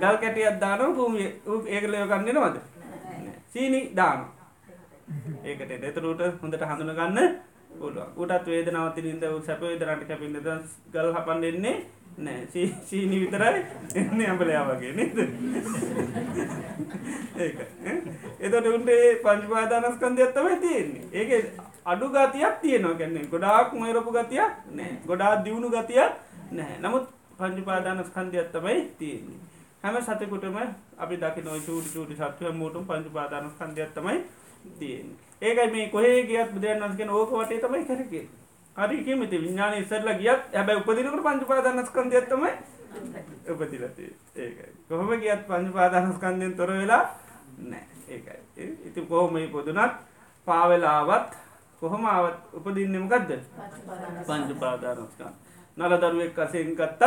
ගල් 0.02 0.18
කැටියත් 0.18 0.60
දාන 0.60 0.96
කූමිය 0.96 1.30
ඒකලය 1.68 1.98
ගන්න 2.04 2.30
නවද 2.34 2.58
සීනි 3.50 3.82
දාන 3.96 4.20
ඒකට 5.44 5.72
එතරුට 5.84 6.22
හොඳට 6.42 6.66
හඳුන 6.66 6.94
ගන්න 6.96 7.40
පුළුව 7.74 8.18
උටත් 8.18 8.48
වේදනවතිනින්ද 8.48 9.24
සැපේ 9.42 9.80
දරට 9.80 10.08
කැපින්ද 10.08 10.38
ගල් 10.94 11.14
හපන් 11.14 11.42
දෙන්නේ 11.42 11.76
නෑ. 12.18 12.66
සීනි 12.86 13.20
විතරයි. 13.20 13.64
එන්න 13.96 14.26
අඹලයා 14.32 14.66
වගේ 14.70 14.94
නද? 14.94 15.18
ඒක. 17.38 17.58
එතට 18.40 18.68
උන්ටේ 18.74 19.16
පංචපාදානස්කන්දයක් 19.24 20.34
තමයි 20.34 20.60
තියෙන්නේ. 20.60 21.04
ඒක 21.14 21.32
අඩු 21.86 22.10
ගතියක් 22.10 22.62
තියෙනවා. 22.62 23.00
ගැන්නේ 23.00 23.32
ගොඩාක් 23.32 23.74
මයරපු 23.76 24.12
ගතියක් 24.12 24.52
නෑ. 24.76 24.94
ගොඩාක් 25.08 25.44
දියුණු 25.46 25.70
ගතියක් 25.70 26.12
නෑ. 26.52 26.78
නමුත් 26.82 27.10
පංචුපාදානස්කන්ධයක් 27.38 28.52
තමයි 28.54 28.82
තියෙන්නේ. 28.98 29.40
හැම 29.84 29.96
සතකුටම 30.02 30.58
අපි 30.98 31.16
දකි 31.18 31.42
නොයි 31.42 31.62
චූටි 31.62 31.90
චූටි 31.94 32.16
සත්වය 32.16 32.52
මූටුම් 32.54 32.86
පංචුපාදානස්කන්ධයක් 32.86 33.94
තමයි 33.96 34.18
තියෙන්නේ. 34.80 35.18
ඒකයි 35.42 35.72
මේ 35.72 35.90
කොහේ 35.90 36.20
ගියත් 36.24 36.54
බුදුරන් 36.54 36.84
වහන්සේගෙන 36.84 37.10
ඕක 37.12 37.32
වටේ 37.32 37.60
තමයි 37.60 37.86
කරකේ 37.86 38.26
හරි 38.76 39.04
කිමිති 39.04 39.38
විඥාන 39.38 39.74
ඉස්සරලා 39.74 40.14
ගියත් 40.16 40.42
හැබැයි 40.54 40.80
උපදිනකොට 40.80 41.24
පංචුපාදානස්කන්ධයක් 41.24 42.30
තමයි 42.30 42.52
උපදිලා 43.48 43.90
තියෙන්නේ 43.90 44.16
ඒකයි. 44.38 44.72
කොහොම 44.90 45.10
ගියත් 45.18 45.48
පංචුපාදානස්කන්ධයෙන් 45.48 46.54
තොර 46.54 46.72
වෙලා 46.72 47.04
නැහැ 47.60 47.88
ඒකයි. 48.10 48.40
ඉතින් 48.86 49.08
කොහොම 49.08 49.34
මේ 49.34 49.48
පොදුනත් 49.48 49.94
පාවෙලාවත් 50.48 51.36
කොහොම 51.82 52.06
ආවත් 52.06 52.54
උපදින්නේ 52.54 53.02
මොකද්ද? 53.02 53.32
පංචුපාදානස්කන්ධ. 54.28 55.38
නල 55.78 55.98
දරුවෙක් 55.98 56.40
අසයෙන් 56.40 56.76
ගත්තත් 56.76 57.04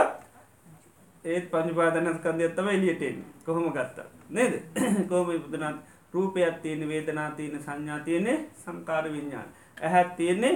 ඒත් 1.25 1.51
පංචුපාදනස්කන්ධයත්තම 1.51 2.69
එලියටෙන් 2.69 3.25
කොහොම 3.45 3.73
ගත්තා 3.73 4.09
නේද? 4.31 4.55
කෝම 5.09 5.27
පුදනත්? 5.43 5.95
රූපයක් 6.15 6.63
තියෙන 6.63 6.89
වේදනා 6.89 7.31
තියෙන 7.31 7.63
සංඥා 7.63 7.99
තියනෙ 7.99 8.35
සංකාර 8.55 9.05
විඤ්ඥාන 9.05 9.49
ඇහැත් 9.83 10.17
තියෙන්නේ 10.17 10.55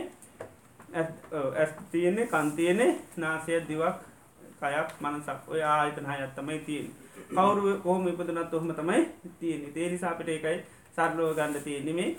ඇස් 0.93 1.71
තියෙන්නේ 1.93 2.27
කන්තියනෙ 2.27 2.87
නාසය 3.17 3.61
දිවක් 3.63 3.99
කයක් 4.59 4.89
මනසක්. 5.01 5.41
ඔය 5.49 5.63
ආයතන 5.65 6.07
හයත්තමයි 6.07 6.59
තියෙන් 6.61 6.89
කවරු 7.31 7.79
කෝම 7.81 8.09
ඉපදනත් 8.09 8.55
ඔහම 8.55 8.71
තමයි 8.73 9.01
තියෙන 9.41 9.73
තේනි 9.73 9.99
සාපිට 9.99 10.29
එකයි 10.29 10.59
සරලෝ 10.97 11.35
ගණඩ 11.35 11.65
තියෙනෙමේ 11.65 12.11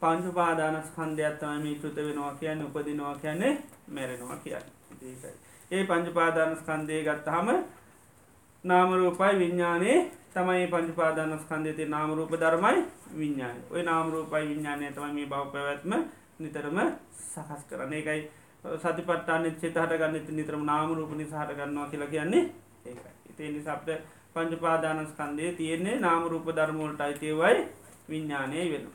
පංචුපාදානස්කන්ධයක්ත්තම 0.00 1.62
මේ 1.62 1.74
චුත 1.76 1.96
වෙනවා 1.98 2.34
කියන්න 2.34 2.64
උපදිනවා 2.64 3.14
කියන්නේ 3.16 3.52
මැරෙනවා 3.88 4.36
කියන්න. 4.38 4.66
ඒ 5.70 5.84
පංචුපාදානස්කන්දය 5.84 7.02
ගත්තහම 7.04 7.48
නාමරූපයි 8.64 9.38
විඤ්ඥානයේ 9.38 9.98
තමයි 10.34 10.66
පංචුපාදානස්කන්දයති 10.68 11.84
නාමරූප 11.86 12.32
ධර්මයි 12.34 12.84
විඤ්ඥාන 13.18 13.56
ඔය 13.70 13.82
නාමරූපයි 13.82 14.44
විඤ්ඥානය 14.44 14.92
තමයි 14.92 15.12
මේ 15.14 15.26
බව 15.26 15.52
පැවැත්ම 15.52 15.92
නිතරම 16.38 16.78
සකස් 17.12 17.62
කරන 17.68 17.92
එකයි 17.92 18.20
සතිපට්ටාන 18.76 19.44
චෙතහට 19.54 19.92
ගන්න 19.92 20.14
නිතරම 20.30 20.62
නාමරූපනි 20.64 21.24
සහට 21.26 21.50
ගන්නවා 21.52 21.88
කියලා 21.88 22.08
කියන්නේ 22.08 22.44
ඒකයි. 22.84 23.10
ඉතිේ 23.30 23.50
නිසාප්ට 23.50 23.90
පංචුපාදානස්කන්දය 24.34 25.52
තියෙන්නේ 25.52 25.96
නාමරූප 25.98 26.46
ධර්මෝලට 26.50 27.00
අයිතියවයි 27.00 27.56
විඤ්ඥානය 28.08 28.62
වෙන 28.70 28.86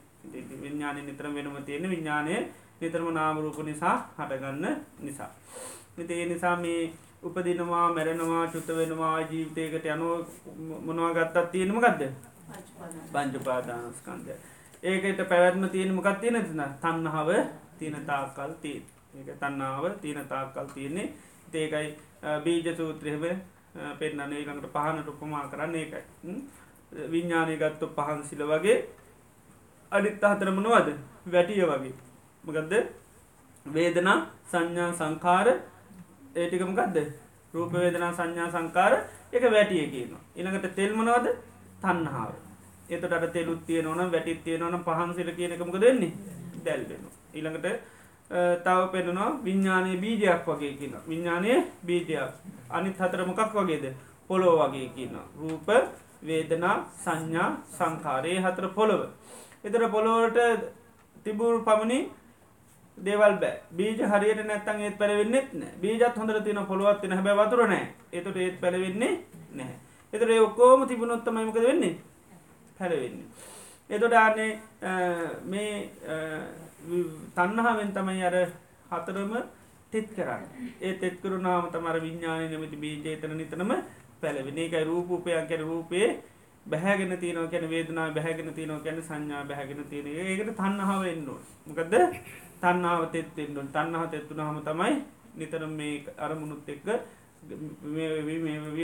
විඤ්ඥානය 0.61 1.01
නිතරම 1.01 1.35
වෙනම 1.35 1.59
තියෙන 1.63 1.89
විඤ්ඥානය 1.89 2.33
නිතරම 2.81 3.07
නාමරූප 3.13 3.59
නිසා 3.63 3.97
හටගන්න 4.17 4.65
නිසා. 4.99 5.31
ඒ 5.99 6.25
නිසා 6.25 6.55
මේ 6.57 6.81
උපදිනවා 7.21 7.93
මැරෙනවා 7.93 8.47
චුත්ත 8.47 8.69
වෙනවා 8.69 9.15
ජීවිතයකට 9.21 9.85
යනෝ 9.87 10.15
මොනවා 10.81 11.13
ගත්තත් 11.13 11.51
තියෙනම 11.51 11.79
ගත්ද 11.79 12.03
පංචුපාදානස්කන්දය 13.13 14.33
ඒකට 14.83 15.21
පැවැත්ම 15.29 15.69
තියෙන 15.69 15.93
මොකක් 15.93 16.19
තියෙන 16.21 16.43
තින 16.43 16.63
තන්නහාව 16.81 17.29
තියෙන 17.79 18.05
තාකල් 18.05 18.53
තිය 18.61 18.81
ඒක 19.15 19.39
තන්නාව 19.39 19.85
තියෙන 20.01 20.27
තාකල් 20.27 20.67
තියන්නේ. 20.73 21.13
ඒකයි 21.53 21.87
බීජ 22.43 22.75
සූත්‍රයව 22.77 23.23
පෙන්න්න 23.99 24.33
ඒකට 24.33 24.71
පහනට 24.73 25.07
උපමා 25.07 25.47
කරන්න 25.47 25.75
ඒකයි. 25.75 26.03
විඤ්ඥානය 27.11 27.57
ගත්තු 27.57 27.87
පහන්සිල 27.89 28.43
වගේ 28.45 28.77
අඩිත්ත 29.91 30.23
හතරමනවද 30.23 30.89
වැටිය 31.25 31.63
වගේ. 31.63 31.93
මකදද? 32.43 32.73
වේදනා 33.65 34.19
සංඥා 34.45 34.91
සංකාර 34.93 35.47
ඒටිකමකක්ද 36.35 36.97
රූපවේදනා 37.53 38.13
සංඥා 38.13 38.49
සංකාර 38.49 38.93
එක 39.33 39.43
වැටිය 39.51 39.87
කියන 39.87 40.13
ඉනකට 40.35 40.75
තෙල්මනවද 40.75 41.27
තන්නහාාව 41.81 42.48
එතට 42.89 43.31
තෙලුත් 43.33 43.61
තිය 43.67 43.81
නොන 43.81 44.11
වැටිත් 44.11 44.43
තිය 44.43 44.57
නොන 44.57 44.83
පහන්සිල 44.83 45.29
කියනකමක 45.37 45.79
දෙන්නේ 45.81 46.11
දැල්වෙන 46.65 47.03
ඉළඟට 47.33 47.97
තව 48.65 48.79
පෙනවා 48.91 49.29
විඤ්ඥානය 49.43 49.97
බීජයක් 49.97 50.45
වගේ 50.47 50.73
කියන 50.79 50.93
විඤ්ඥානය 51.07 51.49
බීජයක්. 51.85 52.33
අනිත් 52.69 52.97
හතර 52.97 53.25
මොකක් 53.25 53.53
වගේද? 53.53 53.85
පොලෝ 54.27 54.55
වගේ 54.61 54.89
කියන. 54.95 55.15
රූප 55.39 55.69
වේදනා 56.21 56.75
සංඥා 57.03 57.49
සංකාරයේ 57.77 58.41
හතර 58.41 58.67
පොළොව. 58.77 59.01
එතර 59.63 59.89
පොළොවට 59.89 60.37
තිබුණු 61.23 61.63
පමණි 61.65 61.99
දේවල් 62.97 63.35
බෑ. 63.41 63.61
බීජ 63.77 64.01
හරියට 64.11 64.45
නැත්තන් 64.45 64.81
ඒත් 64.81 64.97
පැලවෙන්නෙත් 64.97 65.53
නෑ. 65.53 65.73
බීජත් 65.81 66.17
හොඳර 66.17 66.41
තින 66.43 66.59
පොළුවත් 66.67 67.01
තින 67.01 67.11
හැබ 67.11 67.29
වතුර 67.39 67.67
නෑ. 67.67 67.87
එතුට 68.13 68.37
ඒත් 68.37 68.61
පැලවෙන්නේ 68.61 69.13
නෑ. 69.53 69.73
එතර 70.13 70.29
ඔක්කෝම 70.41 70.87
තිබුණොත්තමයිමක 70.87 71.55
වෙන්නේ? 71.55 71.97
හැරවෙන්නේ. 72.79 73.27
එතොට 73.89 74.15
ආනේ 74.15 74.51
මේ 75.45 75.71
තන්නහාවෙන් 77.35 77.93
තමයි 77.93 78.23
අර 78.23 78.37
හතරම 78.91 79.33
තෙත් 79.91 80.07
කරන්න. 80.15 80.43
ඒ 80.81 80.93
තෙත්කරුණාම 80.95 81.69
තමර 81.69 82.01
විඤ්ඥානය 82.01 82.45
නමති 82.49 82.77
බීජේතන 82.77 83.37
නිතනම 83.37 83.71
පැලවෙන 84.21 84.59
එකයි 84.59 84.83
රූපූපයක් 84.85 85.47
කැන 85.49 85.63
රූපයේ 85.63 86.09
බැහැගෙන 86.65 87.17
තියනව 87.17 87.47
කැන 87.51 87.69
වේදනා 87.69 88.09
බැහැගෙන 88.11 88.53
තියනව 88.53 88.83
කැන 88.83 89.01
සංඥා 89.03 89.43
බැහැගෙන 89.45 89.85
තියෙන 89.89 90.07
ඒකට 90.07 90.51
තන්නහාව 90.57 91.03
එන්නවා 91.05 91.41
මොකද 91.67 91.95
තන්නාව 92.61 93.01
තෙත්තෙන්ඩුන් 93.11 93.67
තන්නහ 93.69 94.03
තෙත්තුන 94.11 94.41
හම 94.41 94.59
තමයි 94.61 94.95
නිතර 95.35 95.63
මේ 95.69 96.03
අරමුණුත් 96.17 96.67
එක්ක 96.67 96.87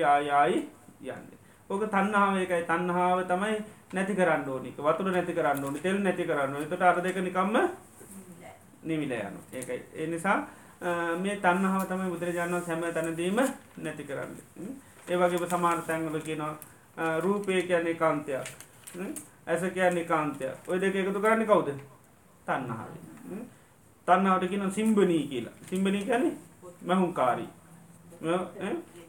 ආයායි 0.06 0.60
යන්න. 1.06 1.28
ඕක 1.70 1.84
තන්නාව 1.86 2.38
එකයි. 2.38 2.64
තන්නාව 2.64 3.20
තමයි 3.28 3.56
නැති 3.96 4.14
කරන්න 4.16 4.50
ඕනික 4.50 4.78
වතුර 4.80 5.12
නැති 5.12 5.34
කරන්න 5.34 5.66
ඕනි 5.66 5.80
තෙල් 5.80 5.98
නැති 6.00 6.24
කරන්න 6.24 6.56
තට 6.64 6.82
අර 6.84 7.02
දෙක 7.02 7.18
නිකම්ම 7.20 7.56
නිවිල 8.84 9.12
යනු 9.12 9.40
ඒකයි. 9.54 9.82
ඒ 9.96 10.08
නිසා 10.08 10.38
මේ 11.18 11.36
තන්නහාව 11.38 11.88
තමයි 11.88 12.12
බුදුරජාණන් 12.12 12.62
සැම 12.62 12.84
තැනදීම 12.94 13.40
නැති 13.78 14.04
කරන්න. 14.04 14.34
ඒ 15.08 15.18
වගේ 15.18 15.48
සමාර 15.48 15.82
තැන්වල 15.82 16.20
කියනවා 16.20 16.54
රූපය 17.20 17.62
කියන්නේ 17.64 17.96
කාන්තයක්. 17.96 18.48
ඇස 19.48 19.64
කියන්නේ 19.74 20.06
කාන්තයක්. 20.06 20.56
ඔය 20.68 20.82
දෙක 20.82 20.96
එකතු 20.96 21.20
කරන්න 21.20 21.46
කවුද? 21.46 21.70
තන්නහාව 22.48 22.90
තන්නාවට 24.08 24.50
කියන 24.50 24.72
සිම්බනී 24.72 25.28
කියලා. 25.28 25.54
සිම්බනී 25.70 26.06
කියන්නේ 26.06 26.34
මැහුන්කාරී. 26.82 27.50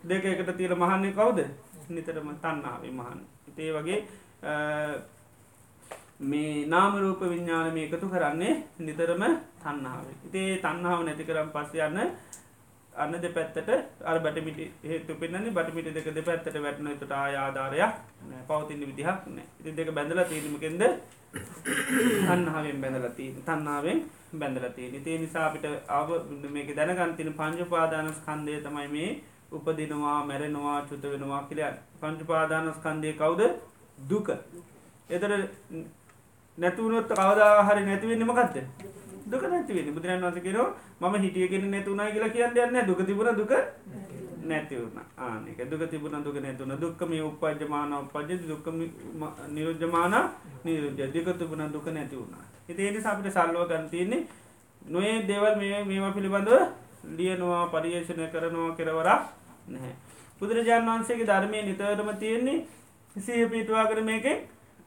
දෙක 0.08 0.24
එකට 0.24 0.56
තිීර 0.56 0.74
මහන්නේ 0.74 1.12
කවුද? 1.12 1.38
නිතරම 1.88 2.30
තන්නාවේ 2.36 2.90
මහන් 2.90 3.20
ඉතේ 3.48 3.72
වගේ 3.72 3.98
මේ 6.22 6.66
නාමරූප 6.66 7.20
විඤ්ඥාන 7.22 7.74
මේ 7.74 7.86
එකතු 7.86 8.08
කරන්නේ 8.08 8.54
නිතරම 8.80 9.24
තන්නාව 9.60 10.04
ඉතේ 10.26 10.50
තන්නාව 10.58 11.00
නැති 11.02 11.24
කරම් 11.24 11.48
පස්ස 11.50 11.74
යන්න 11.80 11.98
අන්න 12.94 13.12
දෙ 13.14 13.28
පැත්තට 13.30 13.68
අර 14.02 14.16
බටමිට 14.18 14.60
හේතු 14.82 15.14
පෙන්න්නේ 15.16 15.52
බටමිට 15.52 15.92
දෙක 15.92 16.08
දෙ 16.10 16.22
පැත්තට 16.22 16.56
වැටන 16.58 16.88
තුට 16.94 17.12
ආයාධාරයක් 17.12 17.92
පවතින්න 18.48 18.82
විදිහක් 18.82 19.28
නෑ. 19.28 19.46
ඉති 19.60 19.70
දෙක 19.72 19.90
බැඳල 19.92 20.22
තීරීමකෙන්ද 20.24 20.82
තන්නාවෙන් 22.24 22.80
බැඳලති 22.82 23.26
තන්නාවෙන් 23.44 23.98
බැඳලතිය 24.34 24.90
නිතේ 24.90 25.18
නිසාපිට 25.18 25.66
අව 25.90 26.08
මේක 26.50 26.70
දැනගන්තින 26.74 27.32
පංජපාදානස් 27.34 28.18
කන්දය 28.26 28.60
තමයි 28.62 28.88
මේ 28.88 29.10
උපදිනවා 29.52 30.18
මැරෙනවා 30.24 30.78
චුත 30.88 31.04
වෙනවා 31.04 31.42
කියලයන් 31.48 31.76
පංචුපාදානස්කන්දය 32.00 33.12
කවුද? 33.14 33.42
දුක. 33.98 34.28
එතර 35.08 35.30
නැතුවනොත් 36.58 37.08
කවදා 37.10 37.64
හරි 37.64 37.82
නැතිවෙන්නම 37.84 38.32
කත්ත 38.32 38.56
දුක 39.26 39.42
නැතිවෙන 39.44 39.94
බුදුරන් 39.94 40.22
වන්ස 40.22 40.40
කෙරෝ 40.40 40.68
ම 41.00 41.14
හිටියගෙන 41.16 41.70
නැතුනා 41.70 42.10
කියලා 42.10 42.30
කියන්න 42.30 42.58
යන්න 42.58 42.86
දුක 42.86 43.00
තිබුණ 43.02 43.36
දුක 43.36 43.52
නැතිවුණ 44.42 44.98
ආනක 45.18 45.60
දුක 45.70 45.82
තිබුණ 45.90 46.24
දුක 46.24 46.36
නැතුන 46.36 46.72
දුක්කම 46.76 47.12
උපජමාන 47.20 47.92
උපජ 47.94 48.30
දුක්කම 48.42 48.78
නිරෝජමාන 49.48 50.14
නිරෝජ 50.64 51.12
දික 51.12 51.28
තිබුණ 51.38 51.72
දුක 51.72 51.86
නැති 51.88 52.16
වුණා. 52.16 52.44
හිතේනි 52.68 52.98
අපිට 53.02 53.32
සල්ලුව 53.32 53.68
ගන්තියන්නේ 53.68 54.26
නොේ 54.82 55.26
දෙවල් 55.28 55.54
මේ 55.58 55.84
මේවා 55.84 56.12
පිළිබඳව 56.12 56.52
ලියනවා 57.08 57.66
පරියේෂණය 57.68 58.26
කරනවා 58.28 58.76
කෙරවරක් 58.76 59.22
නැහැ. 59.68 59.94
බුදුරජාණන් 60.40 60.88
වහන්සේගේ 60.88 61.26
ධර්මය 61.26 61.58
නිතරම 61.62 62.10
තියෙන්නේ 62.18 62.64
සිහ 63.16 63.48
පිටවා 63.48 63.86
කර 63.86 64.00
මේකෙන් 64.02 64.38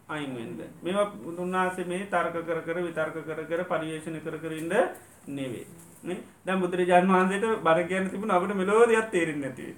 අයින්වෙන්ද. 0.10 0.60
මෙම 0.82 0.98
උන්නාසේ 1.38 1.86
මේ 1.86 2.08
තර්ක 2.08 2.36
කර 2.42 2.60
කර 2.62 2.78
විතර්ක 2.80 3.18
කර 3.26 3.40
කර 3.46 3.62
පරියේෂණ 3.66 4.20
කර 4.20 4.38
කරින්ද 4.40 4.74
නෙවේ. 5.30 5.66
දැ 6.46 6.58
බුදුරජාන් 6.58 7.08
වහන්සේට 7.08 7.64
බර 7.64 7.80
කියන්න 7.86 8.10
තිබුණ 8.10 8.32
අපට 8.32 8.56
මෙලෝදයක් 8.56 9.12
තේරෙන් 9.12 9.42
නැතිව. 9.42 9.76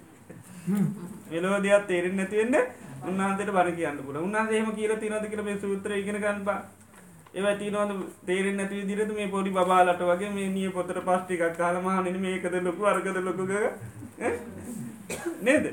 මෙලෝදයක් 1.30 1.88
තේරෙන් 1.88 2.16
නැතිවෙන්න 2.16 2.56
උන්හන්සට 3.04 3.52
බර 3.52 3.72
කියන්න 3.74 3.98
පුළ 4.00 4.18
උන්හන්සේම 4.20 4.72
කියල 4.74 4.94
තිනද 4.98 5.28
කර 5.28 5.44
මේ 5.44 5.60
සූත්‍ර 5.60 5.92
ඉගෙන 5.94 6.20
ගන්පා 6.20 6.60
ඒව 7.34 7.48
තිනවද 7.58 7.92
තේරෙන් 8.26 8.58
නැති 8.58 8.82
විදිරට 8.82 9.14
මේ 9.14 9.30
පොඩි 9.30 9.52
බාලට 9.52 10.04
වගේ 10.04 10.32
මේ 10.32 10.50
නිය 10.50 10.70
පොතර 10.72 11.00
පස්්ටිකක් 11.02 11.56
කාලම 11.56 11.88
නින 12.04 12.20
මේකද 12.20 12.58
ලොකු 12.62 12.86
අර්ගද 12.86 13.18
ලොකුග 13.20 13.52
නේද 15.42 15.66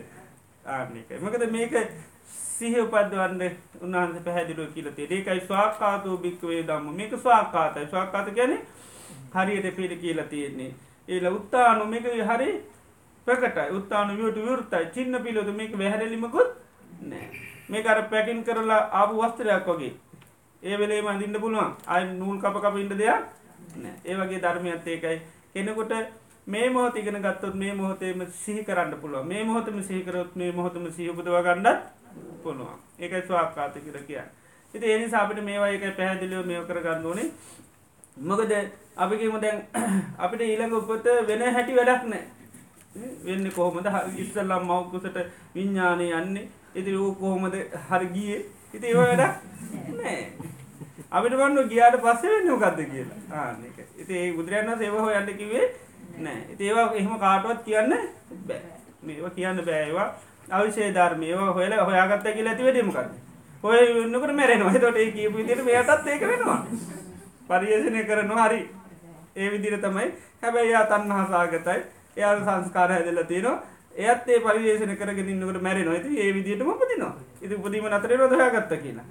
ආනක 0.64 1.10
මකද 1.18 1.50
මේක 1.50 1.74
සිහ 2.58 2.74
උපද්වන්න 2.82 3.42
උන්හන්ස 3.82 4.22
පැහැදිලුව 4.24 4.72
කියලතේ 4.74 5.06
ඒකයි 5.10 5.40
ස්වාකාතූ 5.42 6.16
භික්වේ 6.18 6.62
දම්ම 6.68 6.96
මේක 6.96 7.12
ස්වාකාතයි 7.18 7.86
ස්වාකාත 7.86 8.30
ගැන 8.36 8.54
හරියට 9.34 9.76
පිළි 9.76 9.96
කියලා 9.96 10.26
තියෙන්නේ. 10.26 10.74
ඒල 11.08 11.26
උත්තානු 11.28 11.84
මේක 11.86 12.04
හරි 12.30 12.50
ප්‍රකටයි. 13.26 13.70
උත්තාන 13.72 14.16
වියට 14.18 14.36
විවෘතයි. 14.36 14.86
චින්න 14.94 15.22
පිලොතු 15.24 15.52
මේක 15.52 15.78
වැහැරලිමකුත් 15.78 16.50
නෑ. 17.02 17.26
මේ 17.68 17.86
අර 17.86 18.02
පැකින් 18.04 18.44
කරලා 18.44 18.82
ආපු 18.92 19.22
වස්ත්‍රයක් 19.22 19.68
වගේ. 19.68 19.92
ඒ 20.62 20.78
වෙලේ 20.78 21.02
මඳින්න 21.02 21.40
පුළුවන්. 21.40 21.74
අයි 21.86 22.06
නූල් 22.12 22.38
කප 22.38 22.56
කප 22.56 22.76
ඉන්න 22.76 22.98
දෙයක් 22.98 23.22
ඒ 24.04 24.16
වගේ 24.16 24.40
ධර්මයත් 24.40 24.86
ඒකයි. 24.86 25.20
කෙනෙකුට 25.52 25.92
මේ 26.46 26.70
මොහොත 26.70 26.96
ඉගෙන 26.96 27.20
ගත්තොත් 27.20 27.54
මේ 27.54 27.74
මොහොතේම 27.74 28.26
සිහි 28.34 28.64
කරන්න 28.64 29.00
පුළුව 29.00 29.26
මේ 29.26 29.44
මොහොතම 29.44 29.82
සිහිකරොත් 29.82 30.36
මේ 30.36 30.52
මොහොතම 30.52 30.84
සිහපුදව 30.90 31.34
ගන්නත් 31.38 31.97
පුළුවන් 32.48 32.78
ඒකයි 32.98 33.22
ස්වාක්කාත 33.22 33.78
කියර 33.78 34.04
කිය 34.06 34.20
ඉති 34.74 34.86
එනි 34.86 35.06
අපිට 35.12 35.40
මේවා 35.42 35.68
එක 35.68 35.96
පැහැදිලියෝ 35.96 36.44
මේ 36.44 36.60
කර 36.62 36.80
ගන්න 36.80 37.06
ඕනේ. 37.06 37.30
මොකද 38.20 38.52
අපිකිම 38.96 39.40
දැන් 39.40 39.58
අපිට 40.18 40.42
ඊළඟ 40.42 40.74
උපත 40.74 41.06
වෙන 41.26 41.42
හැටි 41.48 41.76
වැඩක් 41.76 42.04
නෑ 42.04 42.24
වෙන්න 43.24 43.50
කොහොමද? 43.50 43.88
ඉස්සල්ලම් 44.16 44.64
මවකුසට 44.66 45.18
විඤ්ඥානය 45.54 46.10
යන්නේ. 46.12 46.48
ඉතිරි 46.74 46.98
වූ 46.98 47.14
කොහොමද? 47.14 47.56
හරගියේ 47.88 48.40
ඉති 48.74 48.86
ඒව 48.86 48.98
වැඩක් 49.00 49.34
නෑ 49.96 50.20
අපිට 51.10 51.38
වන්න 51.40 51.68
ගියාට 51.68 51.96
පස්සේ 51.98 52.30
වෙන්න 52.30 52.50
මොකක්ද 52.50 52.80
කියලා. 52.86 53.18
ආනක 53.32 53.78
ඉති 53.96 54.14
ඒ 54.14 54.32
බුදුරයන්න 54.32 54.78
සේව 54.78 54.98
හෝ 54.98 55.10
යන්න 55.12 55.34
කිවේ 55.34 55.66
නෑ 56.18 56.56
ඒවා 56.60 56.88
එහෙම 56.94 57.18
කාටුවත් 57.18 57.64
කියන්න 57.64 57.96
බෑ. 58.46 58.62
මේවා 59.02 59.30
කියන්න 59.32 59.64
බෑවා 59.64 60.08
අවිශේ 60.50 60.92
ධර්මයවා 60.92 61.52
හොල 61.52 61.72
හොයාගත්ත 61.82 62.28
කියලා 62.28 62.52
ඇති 62.52 62.64
වැඩීමකක්ද 62.64 63.10
හොය 63.62 63.80
වන්නකට 63.94 64.34
මැරෙනවා. 64.34 64.72
තොට 64.76 64.96
ඒ 64.96 65.10
කියපු 65.10 65.36
විදිට 65.36 65.64
මෙයටත් 65.64 66.06
ඒක 66.06 66.20
වෙනවා. 66.22 66.66
පරියේෂණය 67.48 68.04
කරනවා. 68.04 68.48
හරි. 68.48 68.60
ඒ 69.36 69.50
විදිර 69.50 69.78
තමයි. 69.78 70.12
හැබැයි 70.42 70.70
යා 70.70 70.86
තන්නහසාගතයි 70.86 71.80
එයා 72.16 72.36
සංස්කාර 72.38 72.90
හැදල්ල 72.90 73.24
තියෙනවා 73.24 73.58
එයත් 73.96 74.28
ඒ 74.28 74.40
පරිවේශන 74.40 74.96
කරගෙන 74.96 75.28
ඉන්නකට 75.28 75.62
මැරෙනවා. 75.62 75.94
ඇති 75.94 76.18
ඒ 76.18 76.34
විදිටම 76.34 76.70
පදිනවා 76.74 77.14
ඉති 77.42 77.54
පුදීම 77.56 77.86
අතර 77.88 78.12
රොදහගත්ත 78.12 78.72
කියලා? 78.76 79.06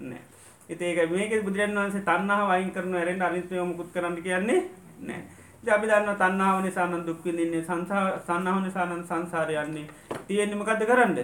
නෑ. 0.00 0.22
ඉතඒක 0.68 1.10
මේක 1.10 1.44
බුදුරන් 1.44 1.76
වන්සේ 1.76 2.02
තන්නාව 2.02 2.48
වයින් 2.50 2.72
කරන 2.72 2.94
ඇරෙන්ට 2.94 3.22
අනිත්වය 3.22 3.62
මුකුත් 3.62 3.92
කරන්න 3.92 4.16
කියන්නේ 4.18 4.60
නෑ. 5.02 5.22
ජාපි 5.62 5.86
දන්න 5.86 6.16
තන්නාව 6.16 6.62
නිසානන් 6.62 7.04
දුක්විඳන්නේ 7.06 7.62
සංසා 7.62 8.04
සන්නාව 8.20 8.58
නිසානන් 8.60 9.04
සංසාරයන්නේ 9.04 9.86
තියෙන්න්නමකද 10.26 10.82
කරන්න? 10.82 11.18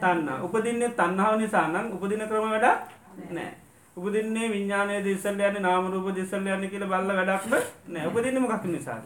තන්න 0.00 0.28
උපදින්න 0.42 0.84
තන්නාව 0.92 1.34
නිසානන් 1.36 1.92
උපදින 1.92 2.24
ක්‍රම 2.24 2.46
වැඩ 2.46 2.66
නෑ. 3.30 3.52
උපදින්නේ 3.96 4.48
විඤ්ඥානය 4.48 5.04
දිසල් 5.04 5.40
යන 5.40 5.60
නාමරූප 5.60 6.08
දිසල් 6.14 6.48
යන්න 6.48 6.70
කියල 6.70 6.84
බල්ල 6.86 7.12
වැඩක්ම 7.12 7.54
නෑ. 7.88 8.06
උපදින්නම 8.06 8.48
කක් 8.48 8.64
නිසාද? 8.66 9.04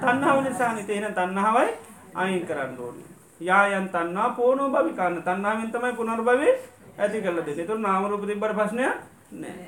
තන්නාව 0.00 0.42
නිසානි 0.42 0.84
තියෙන 0.84 1.14
තන්නාවයි 1.14 1.70
අයින් 2.14 2.46
කරන්න 2.46 2.76
ඕනි. 2.78 3.04
යායන් 3.40 3.88
තන්නා 3.90 4.28
පෝනෝ 4.30 4.68
භවිකාන්න 4.70 5.22
තන්නාවෙන් 5.22 5.70
තමයි 5.70 5.92
පුනර් 5.92 6.22
භවේ 6.22 6.58
ඇති 6.98 7.20
කල 7.20 7.44
දෙ 7.46 7.64
තුර 7.66 7.78
නාමරූප 7.78 8.24
තිබර 8.24 8.52
ප්‍රශ්නය 8.54 8.86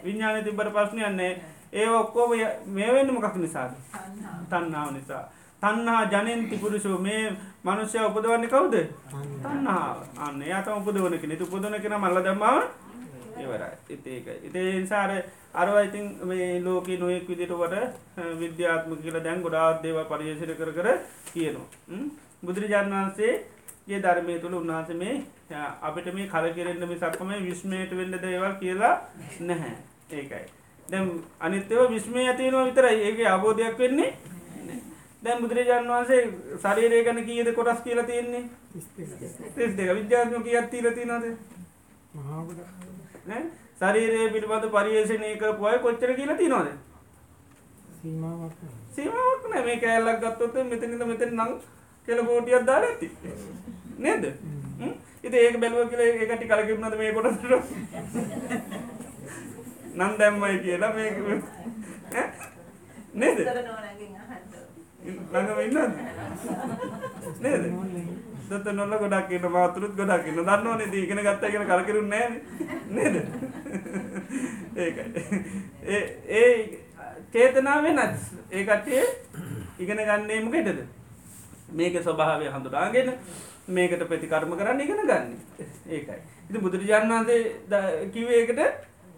විඤ්ඥාන 0.05 0.45
තිබර 0.45 0.69
ප්‍රශ්නයන්නේ 0.71 1.33
ඒ 1.73 1.89
ඔක්කෝම 1.91 2.31
මේවෙන්න 2.69 3.15
මොකක් 3.15 3.37
නිසාද? 3.37 3.73
තන්නාව 4.51 4.89
නිසා. 4.93 5.25
තන්නා 5.63 6.03
ජනන්ති 6.07 6.57
පුරුෂෝ. 6.59 6.99
මේ 6.99 7.37
මනුෂ්‍ය 7.65 7.99
උපදවන්නේ 8.01 8.49
කවුද? 8.49 8.75
තන්නාව 9.43 9.97
අන්න 10.19 10.43
යාතම 10.43 10.79
උපදවනක 10.81 11.25
නතු 11.27 11.47
පුදන 11.47 11.81
කෙන 11.83 11.95
මල්ල 11.95 12.19
දම්මාව? 12.21 12.63
ඒවරයි 13.35 13.71
ඉතේක 13.89 14.27
ඉතේ 14.45 14.87
සාර 14.87 15.11
අරවයිතින් 15.55 16.07
මේ 16.25 16.61
ලෝක 16.61 16.89
නොයෙක් 16.95 17.29
විදිටවට 17.29 17.75
විද්‍යාත්ම 18.41 18.93
කියල 19.03 19.17
දැන් 19.21 19.43
ගොඩාත් 19.43 19.83
දේව 19.83 19.99
පරියේශර 20.11 20.55
කර 20.55 20.71
කර 20.73 20.89
කියනවා. 21.33 21.67
බුදුරජාණන් 22.45 22.95
වහන්සේ 22.95 23.33
ගේ 23.89 24.03
ධර්මය 24.05 24.41
තුළ 24.41 24.59
උන්වහස 24.61 24.91
මේ 24.95 25.15
අපිට 25.83 26.15
මේ 26.15 26.29
කල 26.29 26.47
කෙරෙන්න්න 26.57 26.89
මේ 26.89 26.99
සක්කම 26.99 27.31
විශ්මයට 27.43 27.97
වෙන්න 27.99 28.19
දේවල් 28.25 28.59
කියලා 28.61 28.95
නැහැ. 29.41 29.77
ඒකයි 30.13 30.62
දැම් 30.89 31.09
අනිත්‍යව 31.41 31.81
විශ්මය 31.91 32.27
ඇතිනවා 32.27 32.67
විතරයි. 32.67 32.99
ඒක 33.03 33.19
අබෝධයක් 33.29 33.79
වෙන්නේ 33.79 34.11
දැම් 35.23 35.43
බුදුරජාණන් 35.43 35.91
වහන්සේ 35.91 36.21
ශරීරය 36.63 37.05
ගැන 37.05 37.25
කියද 37.25 37.49
කොටස් 37.55 37.83
කියලා 37.83 38.05
තියෙන්නේ? 38.05 38.45
තිස් 39.57 39.75
දෙක 39.77 39.91
විද්‍යාත්ම 39.99 40.43
කියත් 40.43 40.71
තිීල 40.71 40.89
තිනද 40.93 41.13
ශරීරය 43.81 44.31
පිළිබඳ 44.33 44.67
පරියේෂණය 44.75 45.37
කරපු 45.39 45.63
අය 45.67 45.79
කොච්චර 45.79 46.11
කියලා 46.15 46.37
තිනවාද 46.37 46.69
සීමාවක් 48.95 49.45
නෑ 49.51 49.63
මේ 49.67 49.79
කෑල්ලක් 49.81 50.19
ගත්තොත් 50.25 50.57
මෙතනිද 50.71 51.07
මෙතන 51.11 51.37
නම් 51.37 51.53
කෙල 52.09 52.19
කෝටියක් 52.27 52.67
දාලා 52.67 52.91
ඇති. 52.91 53.09
නේද? 53.99 54.25
ඉති 55.23 55.37
ඒක 55.39 55.57
බැලුව 55.63 55.91
කියල 55.91 56.03
ඒකට 56.03 56.45
කලකිරුණද 56.51 56.97
මේ 56.99 57.13
කොටට 57.17 57.43
නන් 59.95 60.19
දැම්මයි 60.19 60.59
කියලා 60.61 60.93
මේ 60.95 61.11
නේද? 63.15 63.39
ළඟම 65.33 65.61
ඉන්න 65.65 65.79
නේද? 67.41 67.65
දත 68.49 68.67
නොල්ල 68.73 68.95
ගොඩක් 68.99 69.29
කියන 69.29 69.47
මාතුරුත් 69.51 69.97
ගොඩක් 69.97 70.27
ඉන්න. 70.27 70.41
දන්න 70.41 70.79
නේ 70.79 70.93
දීගෙන 70.93 71.21
ගත්ත 71.21 71.45
කියෙන 71.47 71.67
කලකිරුන්න 71.67 72.09
නේද? 72.09 73.15
ඒකයි. 74.77 75.05
ඒ 75.87 76.01
ඒ 76.31 76.53
චේතනාව 77.33 77.83
වෙනත් 77.83 78.01
ඒ 78.51 78.65
කට්ටිය 78.65 79.05
ඉගෙන 79.79 80.01
ගන්නේ 80.01 80.41
මොකෙටද? 80.41 80.81
මේක 81.73 82.01
ස්වභාවය 82.01 82.49
හඳුනාගෙන 82.49 83.13
මේකට 83.69 84.07
ප්‍රතිකර්ම 84.09 84.57
කරන්න 84.57 84.81
ඉගෙන 84.81 85.05
ගන්න. 85.05 85.37
ඒකයි. 85.89 86.19
ඉති 86.49 86.59
බුදුරජාණන් 86.59 87.15
වන්සේ 87.19 88.09
කිවේකට 88.15 88.61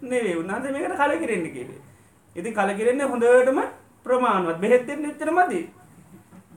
නෙවේ 0.05 0.35
උන්හන්සේ 0.41 0.71
මේකට 0.71 0.97
කලකිරෙන්න 0.97 1.47
කිවේ 1.55 1.79
ඉති 2.35 2.51
කලකිරෙන්නේ 2.51 3.07
හොඳටම 3.07 3.59
ප්‍රමාණවත්. 4.05 4.59
බෙහෙත්තෙන් 4.59 5.05
එච්චර 5.05 5.31
මති 5.31 5.61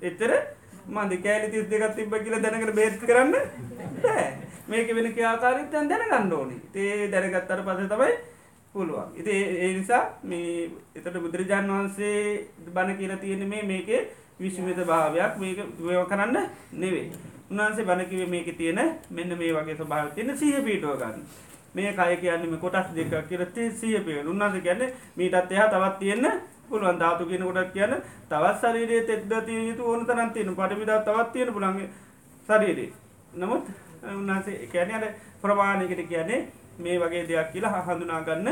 එච්චර 0.03 0.33
මන්ද. 0.89 1.13
කෑලි 1.25 1.51
තිස් 1.53 1.69
දෙකත් 1.71 1.97
තිබ්බ 1.97 2.15
කියල 2.17 2.43
දැනකට 2.43 2.75
බේත් 2.75 3.01
කරන්න 3.03 3.35
මේක 4.69 4.89
වෙන 4.97 5.13
ක්‍යාකාරිත්තයන් 5.15 5.89
දැනගන්න 5.89 6.33
ඕනි. 6.33 6.57
තේ 6.73 7.09
දැනගත්තර 7.09 7.63
පස 7.67 7.89
තමයි 7.89 8.13
පුළුවන්. 8.75 9.09
ඉති 9.17 9.33
ඒ 9.65 9.73
නිසා 9.79 10.05
මේ 10.23 10.71
එතට 10.95 11.17
බුදුරජාණන් 11.17 11.73
වහන්සේ 11.73 12.21
බණ 12.75 12.99
කියල 12.99 13.17
තියෙන 13.17 13.49
මේ 13.49 13.63
මේකේ 13.63 14.07
විශ්මිත 14.41 14.81
භාවයක්. 14.87 15.33
මේක 15.39 15.59
වව 15.81 16.07
කරන්න 16.07 16.37
නෙවේ 16.75 17.11
උන්හන්සේ 17.51 17.85
බණකිව 17.85 18.29
මේක 18.29 18.57
තියෙන 18.57 18.81
මෙන්න 19.11 19.39
මේ 19.39 19.53
වගේ 19.53 19.77
ස්වභාව 19.77 20.15
තියෙන 20.15 20.37
සහ 20.37 20.65
පීටුව 20.65 20.99
ගන්න. 20.99 21.23
මේ 21.75 21.93
කය 21.93 22.17
කියන්නම 22.19 22.59
කොටස් 22.59 22.89
දෙක 22.95 23.29
කියරත්තේ 23.29 23.71
සිය 23.73 24.01
පේ 24.01 24.23
උන්හස 24.25 24.63
කියන්න 24.63 24.83
මීටත් 25.17 25.35
එහ 25.35 25.67
තවත් 25.67 25.99
තියෙන්න 25.99 26.27
පුළුවන්. 26.69 26.99
ධාතු 26.99 27.27
කියන 27.27 27.43
කොටක් 27.43 27.73
කියන්න 27.73 27.95
තවත් 28.31 28.57
ශරීරයේ 28.61 29.07
තෙක්ද 29.07 29.33
තිය 29.47 29.69
යුතු 29.69 29.83
ඕන 29.85 30.07
තරන් 30.07 30.31
තියෙන 30.31 30.55
පටමිදා 30.55 30.99
තවත් 31.01 31.33
තියෙන 31.33 31.53
පුළන්ගේ 31.53 31.89
ශරීරයේ. 32.49 32.93
නමුත් 33.35 33.65
උන්හන්සේ 34.11 34.69
කැනයට 34.69 35.17
ප්‍රමාණයකට 35.43 36.03
කියන්නේ 36.09 36.41
මේ 36.79 36.99
වගේ 36.99 37.25
දෙයක් 37.29 37.53
කියලා 37.53 37.83
හඳුනාගන්න 37.83 38.49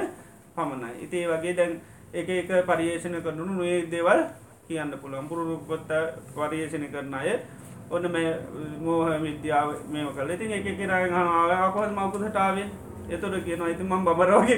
පමණයි. 0.56 0.92
ඉතිේ 1.04 1.28
වගේ 1.28 1.56
දැන් 1.56 1.80
එක 2.12 2.28
එක 2.30 2.50
පරියේෂණ 2.66 3.22
කරනු 3.22 3.44
නොේ 3.46 3.90
දේවල් 3.90 4.20
කියන්න 4.68 4.98
පුළුවන්. 5.00 5.28
පුරුරුපොත්ත 5.28 5.90
පරියේෂණ 6.34 6.90
කරන 6.92 7.14
අය 7.14 7.38
ඔන්න 7.90 8.10
මේ 8.10 8.30
මෝහ 8.80 9.06
විද්‍යාව 9.20 9.68
මේම 9.88 10.08
කල 10.16 10.30
ඉතින් 10.30 10.52
එක 10.52 10.66
කරාව 10.78 11.50
ආකොත් 11.52 11.90
මකුසටාවේ 11.92 12.68
එතොට 13.14 13.44
කියන 13.44 13.62
අයිති 13.62 13.84
මම් 13.84 14.04
බබරෝගය 14.04 14.54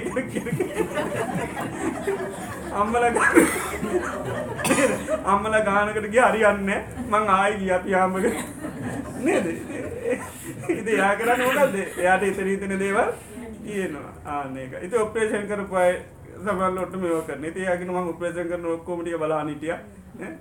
අම්මල 2.80 3.05
අම්මල 5.32 5.55
ගානකට 5.68 6.07
ගිය 6.14 6.22
හරියන්න 6.26 6.70
මං 7.11 7.24
ආය 7.36 7.53
ගිය 7.61 7.72
අපි 7.78 7.94
ආමක 7.94 8.16
නේද? 9.24 9.46
ඉති 10.68 10.92
යා 10.96 11.14
කරන්න 11.16 11.42
ඕකක්ද 11.46 11.76
එයාට 11.99 12.22
ඉතරීතන 12.30 12.78
දේවල් 12.84 13.11
කියනවා 13.64 14.12
ආනක 14.36 14.72
ඉති 14.82 14.96
ඔප්‍රේෂන් 15.05 15.49
කරපුයි 15.51 15.94
සමල්ලොට 16.44 16.94
මේක 17.05 17.30
නතියගෙන 17.38 17.90
ම 17.92 18.09
උපේෂන් 18.09 18.49
කරන 18.51 18.66
ඔක්කෝමටිය 18.74 19.18
බලානිටිය 19.18 19.76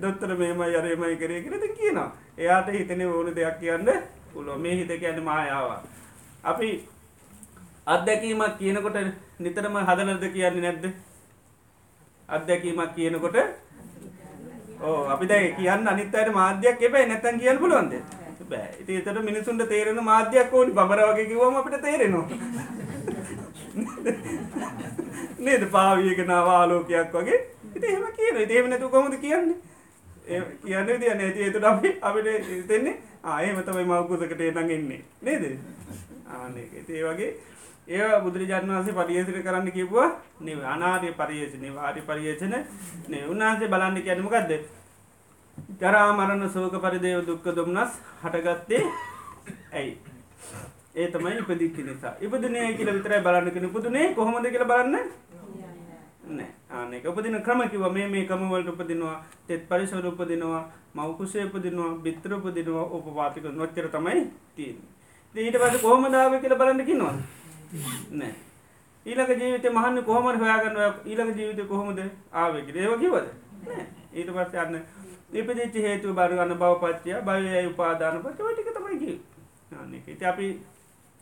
දොත්තර 0.01 0.31
මේම 0.35 0.61
යරේමයි 0.61 1.15
කරේ 1.17 1.41
කරද 1.45 1.63
කියනවා. 1.77 2.11
එයාට 2.37 2.69
හිතන 2.69 3.01
ඕන 3.05 3.35
දෙයක් 3.35 3.59
කියන්න 3.59 3.89
පුලො 4.33 4.57
මේ 4.57 4.75
හිත 4.75 4.91
කියන්න 4.99 5.23
මායාව 5.23 5.69
අපි 6.43 6.69
අත්දැකීමක් 7.87 8.57
කියනකොට 8.59 8.97
නිතරම 9.39 9.75
හදනද 9.89 10.23
කියන්නේ 10.33 10.63
නැද්ද? 10.65 10.85
අත්දැකීමක් 12.29 12.95
කියනකොට? 12.95 13.37
ඕ 14.81 14.97
අපි 15.13 15.25
දැ 15.25 15.45
කියන්න 15.53 15.87
අනිත්තයට 15.87 16.33
මාධ්‍යයක් 16.33 16.81
එබයි 16.81 17.05
නැතන් 17.07 17.39
කියන්න 17.39 17.59
පුළුවන්ද? 17.59 17.93
බෑ. 18.49 18.67
ඉති 18.81 18.97
එතට 18.97 19.21
මිනිසුන්ට 19.23 19.69
තේරෙන 19.69 20.03
මාධ්‍යයක් 20.03 20.53
ඕනි 20.53 20.71
බරවගේ 20.73 21.29
කිවම 21.31 21.55
අපිට 21.55 21.81
තේරෙනවා. 21.81 22.27
නේද? 25.39 25.63
පාවියගෙනාව 25.71 26.47
ආලෝකයක් 26.49 27.15
වගේ. 27.15 27.39
ඉති 27.75 27.87
එහම 27.87 28.05
කියන 28.17 28.43
දේව 28.49 28.67
නැතු 28.67 28.89
කොමද 28.89 29.19
කියන්නේ? 29.21 29.57
කියන්න 30.61 30.87
තිය 30.99 31.15
නැති 31.15 31.39
ඒතුට 31.41 31.65
අපි 31.65 31.97
අපිට 32.01 32.27
තෙන්නේ 32.67 32.99
ආයම 33.25 33.59
තමයි 33.65 33.85
මවකුසකට 33.85 34.41
එනඟ 34.43 34.71
එන්නේ 34.71 35.01
නේද? 35.21 35.43
ආනක 36.29 36.57
ඒ 36.57 37.03
වගේ 37.05 37.31
ඒ 37.87 38.19
බුදුරජාන් 38.21 38.67
වන්සේ 38.67 38.93
පරියේසිට 38.93 39.43
කරන්න 39.43 39.71
කිව්වා 39.71 40.07
නිව 40.41 40.59
අනාරය 40.65 41.11
පරියේෂණ 41.13 41.75
වාරි 41.75 42.01
පරියේෂණ 42.01 42.55
නේ. 43.07 43.23
උන්වහන්සේ 43.25 43.69
බලන්න 43.69 44.01
කියන්නමකක්ද 44.01 44.51
ජරාමරණ 45.81 46.49
සෝක 46.49 46.75
පරිදේව 46.77 47.21
දුක්ක 47.27 47.47
දුම්නස් 47.55 47.93
හටගත්තේ 48.23 48.83
ඇයි? 49.71 49.93
ඒ 50.95 51.07
තමයි 51.07 51.37
ඉපදිච්චි 51.37 51.83
නිසා. 51.83 52.13
ඉපදනය 52.19 52.75
කියල 52.77 52.91
විතරයි 52.91 53.21
බලන්න 53.21 53.51
කෙන 53.51 53.69
පුදුනේ 53.69 54.13
කොහොමද 54.13 54.47
කියල 54.47 54.65
බලන්න? 54.65 55.07
නෑ. 56.29 56.49
ආනෙක 56.71 57.05
උපදින 57.05 57.39
ක්‍රම 57.41 57.63
කිව 57.69 57.87
මේ 57.91 58.07
මේ 58.07 58.25
කමවලට 58.25 58.73
උපදිනවා. 58.73 59.23
තෙත් 59.47 59.63
පරිසවර 59.69 60.05
උපදිනවා. 60.05 60.61
මවකුසේ 60.93 61.47
උපදිනවා. 61.47 61.95
බිත්‍ර 62.03 62.33
උපදිනවා. 62.33 62.85
උපපාතික 62.91 63.49
නොච්චර 63.53 63.89
තමයි 63.89 64.27
තිීන් 64.55 64.77
ඊට 65.35 65.57
පස 65.57 65.81
කොහොමදාව 65.81 66.39
කියල 66.41 66.55
බලන්න 66.55 66.85
කිනවා 66.85 67.15
නෑ. 68.13 68.33
ඊළඟ 69.05 69.33
ජීවිත 69.35 69.67
මහන්න 69.71 70.03
කොහමට 70.03 70.39
හොයාගන්න? 70.39 70.79
ඊළඟ 71.05 71.35
ජීවිත 71.35 71.67
කොහොමද 71.67 71.99
ආවක 72.33 72.75
ඒව 72.75 72.99
කිවද 72.99 73.27
ඊට 74.13 74.29
පස්ස 74.29 74.53
යන්න 74.63 74.75
ඉපදිච්ච 75.33 75.75
හේතු 75.77 76.13
බරගන්න 76.13 76.53
බව 76.55 76.73
පච්චය 76.81 77.21
බයයි 77.23 77.67
උපාදාන 77.67 78.19
පච 78.21 78.39
ටික 78.49 78.69
තමයිකි 78.73 79.13
ඉති 80.07 80.25
අපි 80.25 80.47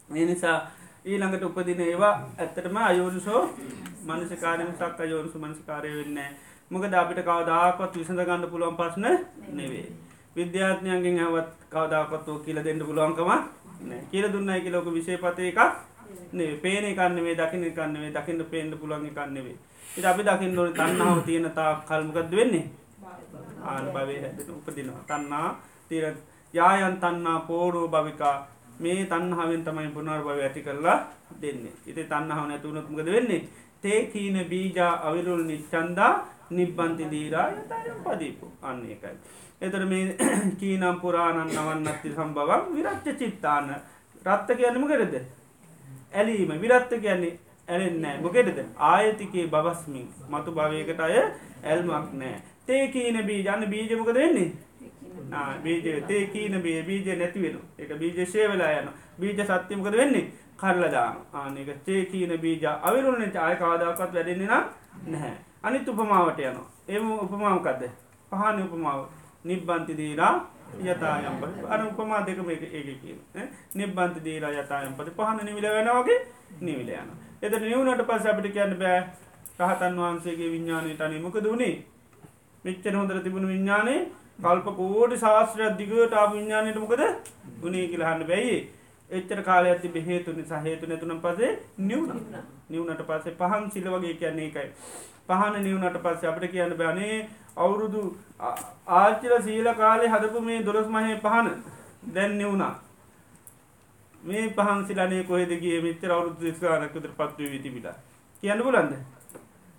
ඒ 0.10 0.26
නිසා 0.26 0.58
ඊළඟට 1.06 1.44
උපදින 1.44 1.82
ඒවා 1.82 2.14
ඇත්තටම 2.38 2.78
අයෝනිසෝ 2.80 3.42
මනසිකාරම 4.06 4.70
සක් 4.72 5.00
අයෝනිසු 5.02 5.40
මනසිකාරය 5.40 5.96
වෙන්න 5.96 6.20
මොකද 6.72 6.94
අපිට 6.96 7.22
කවදාකත් 7.24 7.94
විසඳ 7.96 8.22
ගන්න 8.22 8.50
පුළුවන් 8.50 8.78
පස්න 8.78 9.06
නෙවේ 9.54 9.88
විද්‍යාත්නයන්ගෙන් 10.36 11.20
හැවත් 11.20 11.52
කවදාකත්වෝ 11.70 12.40
කියල 12.40 12.64
දෙන්න 12.64 12.82
පුළුවන්කම 12.82 13.32
කියල 14.12 14.26
දුන්නයි 14.30 14.62
කියලෝක 14.62 14.88
විශෂපතය 14.92 15.44
එකක් 15.48 15.60
නේ 15.60 15.95
පේන 16.58 16.86
කන්නවේ 16.96 17.36
දකින 17.36 17.72
කන්නවේ 17.72 18.12
දකින්න 18.12 18.46
පේන්ට 18.46 18.80
පුළුවන් 18.80 19.10
කන්නවේ 19.12 19.58
ඉට 19.90 20.06
අපි 20.06 20.24
දකින්න 20.24 20.60
ඕන 20.60 20.74
තන්නාව 20.74 21.20
තියෙන 21.24 21.52
තා 21.52 21.72
කල්මකද 21.82 22.32
වෙන්නේ? 22.32 22.66
ආන 23.64 23.86
භවය 23.88 24.16
හැදෙන 24.20 24.50
උපදිනවා. 24.52 25.04
තන්නා 25.10 25.48
තීර 25.90 26.06
යායන් 26.54 26.98
තන්නා 26.98 27.40
පෝඩෝ 27.42 27.88
භවිකා. 27.88 28.38
මේ 28.80 29.06
තන්හාාවෙන් 29.06 29.64
තමයි 29.64 29.90
පුනර්භව 29.90 30.30
ඇති 30.38 30.62
කරලා 30.62 30.98
දෙන්නේ. 31.42 31.74
ඉති 31.86 32.04
තන්නහාව 32.04 32.48
නැතුවනොත්මකද 32.48 33.08
වෙන්නේ? 33.08 33.48
තේ 33.82 34.00
කීන 34.06 34.38
බීජා 34.50 34.94
අවිරුල් 35.08 35.44
නිච්චන්දා 35.44 36.14
නිබ්බන්ති 36.50 37.06
දීරා 37.06 37.48
යතයම් 37.52 37.98
පදීපු. 38.04 38.52
අන්න 38.62 38.84
එකයි. 38.86 39.16
එතර 39.62 39.86
මේ 39.86 40.18
කීනම් 40.60 41.00
පුරාණන් 41.02 41.56
නවන්නත්ති 41.56 42.12
සම්බවක් 42.12 42.64
විරච්ච 42.76 43.08
චිත්තාන. 43.20 43.76
රත්ත 44.26 44.50
කියන්නම 44.54 44.88
කරද. 44.88 45.16
ඇලීම. 46.14 46.52
විරත්ත 46.62 46.92
කියන්නේ 47.02 47.40
ඇලෙන්නෑ 47.68 48.22
මොකෙටද 48.22 48.60
ආයතිකේ 48.78 49.48
බවස්මින්. 49.48 50.08
මතු 50.30 50.52
භවයකට 50.52 51.00
අය 51.00 51.18
ඇල්මක් 51.64 52.14
නෑ 52.14 52.42
තේ 52.68 52.88
කීන 52.88 53.18
බී 53.26 53.44
ජන්න 53.44 53.70
බීජමක 53.70 54.14
දෙන්නේ 54.14 54.52
බීජ. 55.64 56.04
තේ 56.08 56.24
කීන 56.28 56.62
බේ 56.62 56.84
බීජ 56.84 57.18
නැතිවෙන 57.18 57.60
එක 57.78 57.92
බීජ 58.00 58.26
ශය 58.26 58.48
වෙලා 58.50 58.72
යන 58.80 58.90
බීජ 59.20 59.46
සත්‍යමකද 59.46 59.98
වෙන්නේ? 59.98 60.32
කරලදාන 60.58 61.16
ආනක 61.34 61.70
චේ 61.86 62.06
කීන 62.06 62.40
බීජ 62.42 62.66
අවිරුණට 62.82 63.36
ආය 63.38 63.56
කාදාකත් 63.56 64.14
වැඩෙන්නේ 64.14 64.48
නම් 64.48 64.64
නැහැ. 65.08 65.36
අනිත් 65.64 65.88
උපමාවට 65.88 66.40
යන 66.40 66.58
එම 66.88 67.12
උපමාවකක්ද 67.14 67.84
පහන 68.32 68.62
උපමාව. 68.64 69.06
නිබ්බන්ති 69.46 69.98
දීලා 69.98 70.34
යතායම් 70.82 71.38
පති 71.38 71.68
අර 71.68 71.80
උපමා 71.82 72.22
දෙකම 72.24 72.50
එක 72.50 72.64
ඒක 72.70 72.90
කියන 73.02 73.20
නිබ්බන්ත 73.74 74.18
දීලා 74.22 74.54
යතායම් 74.56 74.94
පති 74.94 75.12
පහන 75.12 75.42
නිවිල 75.44 75.68
වෙනවගේ 75.70 76.20
නිවිල 76.62 76.90
යන 76.92 77.10
එත 77.42 77.54
නිවුණට 77.62 78.06
පස් 78.06 78.26
අපිට 78.26 78.54
කියන්න 78.54 78.78
බෑ 78.78 79.00
රහතන් 79.62 79.98
වහන්සේගේ 79.98 80.52
විඤ්ඥානයට 80.52 81.02
අනිමක 81.02 81.38
දුණේ 81.42 81.74
මෙච්චර 82.64 82.96
හොඳර 82.96 83.20
තිබුණු 83.22 83.48
විඤ්ඥානය 83.48 83.96
කල්ප 84.40 84.68
කෝඩි 84.76 85.18
ශාස්ත්‍රයක් 85.18 85.78
දිගට 85.78 86.14
ආ 86.14 86.26
විඤ්ඥානයට 86.30 86.78
මොකද 86.78 87.04
උනේ 87.64 87.88
කියලහන්න 87.88 88.28
බැයි 88.28 88.58
එච්චර 89.10 89.42
කාල 89.44 89.66
ඇති 89.66 89.90
බෙහේතු 89.90 90.34
නිසා 90.34 90.62
හේතු 90.62 90.88
නැතුනම් 90.88 91.20
පසේ 91.20 91.52
නිවුණ. 91.80 92.22
නිවුණට 92.70 93.04
පස්සේ 93.04 93.36
පහන් 93.36 93.70
සිල 93.72 93.90
වගේ 93.90 94.14
කියන්නේ 94.16 94.48
එකයි 94.48 94.70
පහන 95.30 95.56
නිවුණට 95.64 96.00
පස්සේ 96.04 96.30
අපට 96.30 96.46
කියන්න 96.52 96.78
බෑනේ 96.78 97.16
අවුරුදු 97.58 98.02
ආච්චිල 98.96 99.36
සීල 99.42 99.68
කාලේ 99.76 100.10
හදපු 100.10 100.42
මේ 100.42 100.64
දොළොස් 100.64 100.88
මහේ 100.88 101.20
පහන. 101.20 101.48
දැන් 102.14 102.38
නිවුණා. 102.38 102.74
මේ 104.24 104.50
පහන්සිලනේ 104.52 105.24
කොහෙදගේ 105.24 105.82
මෙච්චර 105.82 106.12
අවුරුදු 106.12 106.54
ස්කානකතර 106.54 107.12
පත්ව 107.12 107.52
විතිබිට 107.54 107.88
කියන්න 108.44 108.64
පුලන්ද 108.64 108.94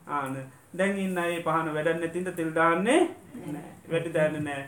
ආන 0.09 0.37
දැන් 0.75 0.99
ඉන්න 0.99 1.19
ඒ 1.19 1.43
පහන 1.43 1.75
වැඩන්න 1.75 2.11
තින්ට 2.11 2.33
තිල්දාන්නේ 2.37 3.01
වැටි 3.91 4.15
දෑන්න 4.15 4.45
නෑ 4.45 4.63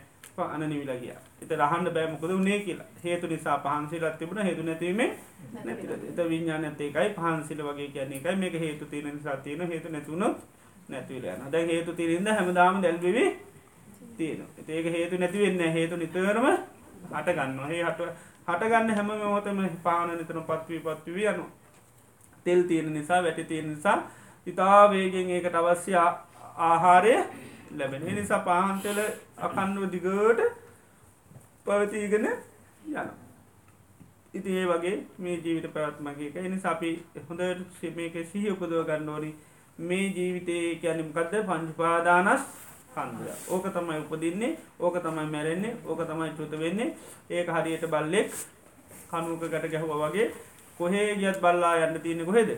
අන 0.47 0.62
නිවිලා 0.62 0.97
ගිය. 0.97 1.14
එත 1.43 1.51
රහන්න 1.53 1.91
බෑමකද 1.97 2.31
උනේ 2.33 2.59
කියලා. 2.61 2.87
හේතු 3.05 3.26
නිසා 3.26 3.59
පහන්සිලත් 3.59 4.18
තිබුණ 4.18 4.43
හේතු 4.43 4.62
නැතිීමේ 4.62 5.11
එත 6.11 6.18
විඤ්ඥානතේකයි 6.31 7.09
පහන්සිල 7.16 7.64
වගේ 7.64 7.89
කියන්නේ 7.89 8.20
එකයි 8.20 8.37
මේක 8.37 8.55
හේතු 8.64 8.85
තියෙන 8.87 9.14
නිසා 9.14 9.37
තියෙන 9.39 9.68
හේතු 9.68 9.89
නැතුුණොත් 10.89 11.39
නැතිවලයන 11.39 11.53
දැ 11.53 11.66
හේතු 11.66 11.93
තිරින්ද 11.93 12.28
හැමදාම 12.28 12.82
දැල්බිවි 12.82 13.24
තියෙන 14.16 14.41
ඒක 14.68 14.86
හේතු 14.86 15.16
නැතිවෙන්න 15.16 15.72
හේතු 15.72 15.97
නිතරම 15.97 16.47
හටගන්න 17.12 17.59
හේ 17.66 17.82
හට 17.84 18.01
හටගන්න 18.49 18.91
හැම 18.91 19.11
මොතම 19.24 19.59
පාන 19.82 20.09
නිතන 20.11 20.41
පත්වී 20.43 20.80
පත්වී 20.80 21.26
යනු 21.26 21.45
තෙල් 22.47 22.62
තියෙන 22.62 22.93
නිසා 22.93 23.22
වැටි 23.22 23.45
තියෙන 23.45 23.68
නිසා 23.68 23.99
ඉතා 24.47 24.91
වේගෙන් 24.91 25.30
ඒකට 25.30 25.55
අවශ්‍ය 25.55 25.93
ආහාරය 26.59 27.14
ලැබෙන. 27.70 28.03
නිසා 28.14 28.39
පාහන්තෙල 28.41 28.99
අකන්නුව 29.39 29.91
දිගට 29.93 30.41
පවතිීගෙන 31.64 32.26
යන 32.26 33.11
ඉති 34.34 34.51
ඒ 34.53 34.66
වගේ 34.66 34.97
මේ 35.18 35.36
ජීවිත 35.36 35.68
පැවත්මගේ 35.74 36.32
එනි 36.36 36.61
අපි 36.64 36.91
හොඳ 37.28 37.41
මේක 37.97 38.16
සිහි 38.32 38.51
උපදව 38.51 38.82
ගන්නඩෝනි 38.84 39.30
මේ 39.79 40.12
ජීවිතය 40.16 40.57
කියැනිම්කක්ද 40.81 41.35
පංචුපාදානස් 41.49 42.43
කන්දය 42.95 43.31
ඕක 43.49 43.66
තමයි 43.74 43.99
උපදින්නේ 44.03 44.59
ඕක 44.81 44.97
තමයි 45.03 45.26
මැරෙන්නේ 45.35 45.76
ඕක 45.87 46.01
තමයි 46.07 46.31
චුත 46.37 46.53
වෙන්නේ. 46.53 46.95
ඒක 47.31 47.49
හරියට 47.49 47.85
බල්ලෙක් 47.87 48.31
කනුවක 49.11 49.43
ගට 49.45 49.70
ගැහුව 49.72 49.93
වගේ 50.03 50.26
කොහේ 50.79 51.16
ගියත් 51.16 51.41
බල්ලා 51.41 51.74
යන්න 51.85 52.01
තියනෙ 52.01 52.24
කොහෙද? 52.24 52.51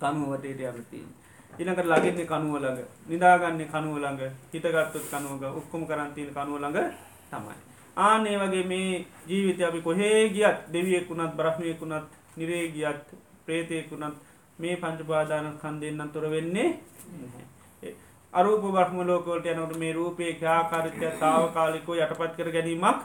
කනුවටට 0.00 0.60
යමතිී 0.60 1.06
ඉනකට 1.58 1.84
ලගින්නේ 1.84 2.26
කනුවලඟ 2.26 2.80
නිදාගන්නේ 3.08 3.68
කනුවලඟ 3.68 4.20
හිතගත්තුත් 4.52 5.06
කනුවග 5.12 5.42
උක්කොම 5.58 5.86
කරන්තින 5.86 6.34
කනුවලඟ 6.34 6.78
තමයි. 7.30 7.56
ආනේ 7.96 8.38
වගේ 8.38 8.64
මේ 8.64 9.06
ජීවිත 9.28 9.62
අපි 9.62 9.80
කොහේ 9.82 10.28
ගියත් 10.30 10.58
දෙවියෙකුුණත් 10.72 11.36
බ්‍රහ්මයකුුණත් 11.36 12.08
නිරේ 12.36 12.66
ගියත් 12.68 13.14
ප්‍රේතයකුුණත් 13.46 14.16
මේ 14.60 14.76
පංචපාදාන 14.76 15.46
කන්දෙන්න්න 15.62 16.12
තොර 16.14 16.26
වෙන්නේ 16.30 16.68
අරූප 18.32 18.64
බ්‍රහ්ම 18.66 18.98
ලෝකෝට 19.06 19.46
යනට 19.46 19.76
මේ 19.76 19.92
රූපය 19.92 20.34
ක්‍යාකාරිත්‍ය 20.34 21.06
තාව 21.20 21.46
කාලිකෝ 21.54 21.96
යටපත් 21.96 22.36
කර 22.36 22.50
ගැනීමක් 22.56 23.00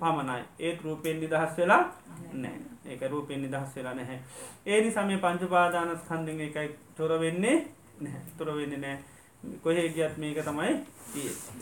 පමණයි. 0.00 0.42
ඒත් 0.60 0.82
රූපයෙන් 0.82 1.20
නිදහස් 1.20 1.56
වෙලා 1.58 1.82
නෑ 2.34 2.58
ඒක 2.86 3.02
රූපයෙන් 3.10 3.42
නිදහස් 3.42 3.76
වෙලා 3.76 3.94
නැහැ. 3.94 4.18
ඒනි 4.66 4.90
සමය 4.90 5.16
පංචපාදානස් 5.18 6.02
කන්දිෙන් 6.08 6.40
එකයි 6.40 6.68
තොර 6.96 7.12
වෙන්නේ 7.20 7.56
නැහැ. 8.00 8.22
තොර 8.38 8.54
වෙන්නේ 8.56 8.78
නෑ 8.78 8.98
කොහේ 9.62 9.88
ගියත් 9.90 10.18
මේක 10.18 10.38
තමයි 10.44 10.72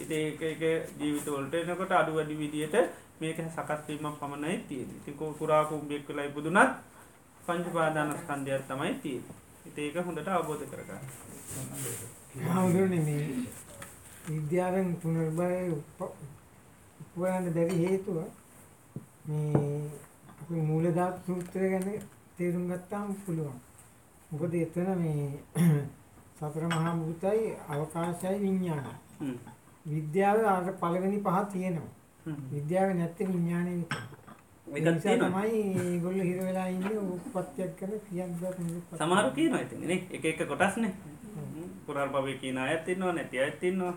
ඉති 0.00 0.18
ඒක 0.42 0.62
ජීවිතවලට 0.98 1.54
එනකොට 1.54 1.92
අඩු 1.92 2.16
වැඩි 2.16 2.38
විදියට 2.38 2.76
මේක 3.20 3.38
සකස්වීම 3.48 4.06
පමණයි 4.20 4.58
තිය 4.68 4.84
තිකෝ 5.04 5.32
කුරාකුම්බෙක් 5.38 6.06
කලයි 6.06 6.28
බුදුනත් 6.30 6.70
පංචපාදානස්කන්ධයක් 7.46 8.62
තමයි 8.68 8.94
තිය 9.02 9.18
ඒක 9.76 9.96
හොඳට 9.98 10.28
අවබෝධ 10.28 10.64
කරගන්න. 10.66 11.04
හාමුදුරන 12.46 12.94
මේ 13.00 13.24
විද්‍යාවෙන් 14.26 14.90
පුනර්භය 14.96 15.58
උපයන්න 17.00 17.46
දැරි 17.54 17.76
හේතුව 17.80 18.18
මේ 19.26 20.62
මූලධාත් 20.62 21.16
සූත්‍රය 21.26 21.70
ගැන 21.70 21.88
තේරුම් 22.36 22.64
ගත්තාම 22.68 23.14
පුළුවන්. 23.16 23.60
මොකද 24.30 24.54
එතන 24.56 24.90
මේ 24.96 25.26
සතර 26.38 26.64
මහා 26.68 26.94
භූතයි 26.94 27.44
අවකාශයි 27.68 28.40
විඤ්ඥාන 28.40 28.86
විද්‍යාව 29.86 30.38
අර 30.46 30.66
පළවෙනි 30.74 31.18
පහ 31.20 31.38
තියෙනවා. 31.52 31.92
විද්‍යාව 32.52 32.94
නැත්ත 32.94 33.18
විඤ්ඥානය 33.20 33.74
විතර 34.66 34.96
තමයි 35.00 36.00
ගොල්ල 36.04 36.20
හිර 36.20 36.38
වෙලා 36.46 36.68
ඉන්න 36.68 36.98
උපත්යක් 37.14 37.76
කර 37.78 37.92
කියන්න 38.08 38.32
සමහරු 38.98 39.30
කියන 39.36 39.54
ඇති 39.54 39.74
එක 40.16 40.24
එක 40.24 40.40
කොටස්නේ. 40.48 40.92
පුරල් 41.86 42.08
භවය 42.14 42.34
කියන 42.42 42.58
ඇතින්නවා 42.58 43.12
නැති 43.12 43.36
ඇතින්නවා 43.38 43.94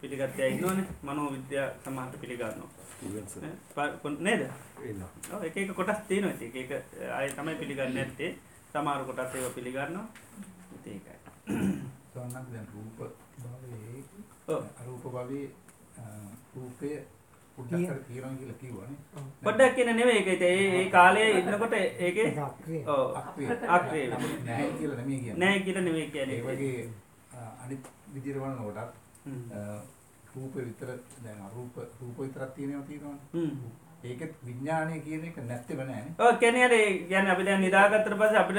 පිළිගත්තය 0.00 0.42
ඉන්නවන. 0.48 0.80
මනෝ 1.02 1.28
විද්‍යා 1.34 1.68
සමහට 1.84 2.20
පිළිගන්නවා. 2.20 2.70
නේද? 4.20 4.42
එක 5.44 5.74
කොටස් 5.74 6.00
තියෙන 6.08 6.28
ඇති 6.30 6.46
එක 6.62 6.70
අය 7.18 7.28
තමයි 7.36 7.54
පිළිගන්න 7.60 7.98
ඇත්තේ 7.98 8.30
සමාරු 8.72 9.04
කොටස් 9.04 9.34
ඒව 9.34 9.54
පිළිගන්නවා. 9.54 10.06
ඒකයි. 10.86 11.16
සොන්නක් 12.12 12.46
දැන් 12.52 12.66
රූප 12.74 12.98
භවයේ 13.42 14.02
අරූප 14.80 15.04
භවයේ 15.04 15.48
රූපය 16.54 16.88
පොඩ්ඩක් 19.44 19.74
කියන 19.76 19.90
නෙවෙයි 20.00 20.22
ඒක. 20.22 20.42
ඒ 20.42 20.90
කාලේ 20.96 21.28
ඉන්නකොට 21.38 21.74
ඒකේ 21.78 22.28
ඔව්. 22.86 23.16
අක්‍රිය. 23.76 24.06
නැහැ 24.44 24.70
කියලා 24.78 24.98
නෙමෙයි 25.00 25.20
කියන්නේ. 25.20 25.40
නැහැ 25.42 25.60
කියලා 25.66 25.84
නෙවෙයි 25.88 26.10
කියන්නේ. 26.14 26.38
ඒ 26.38 26.44
වගේ 26.48 26.88
අනිත් 27.64 27.82
විදිහට 28.14 28.40
බලනකොටත් 28.42 28.94
රූප 30.34 30.54
විතර 30.56 30.90
දැන් 31.24 31.38
අරූප 31.46 31.74
රූප 32.00 32.18
විතරක් 32.18 32.50
තියෙනවා 32.56 32.86
තියෙනවනේ. 32.88 33.70
ඒකත් 34.10 34.34
විඥානය 34.46 35.00
කියන 35.06 35.24
එක 35.28 35.38
නැත්තෙම 35.48 35.80
නෑනේ. 35.80 36.12
ඔව් 36.18 36.38
කියන්නේ 36.42 36.64
අර 36.66 36.74
කියන්නේ 37.08 37.32
අපි 37.32 37.44
දැන් 37.48 37.60
නිදාගත්තට 37.66 38.14
පස්සේ 38.20 38.42
අපිට 38.42 38.58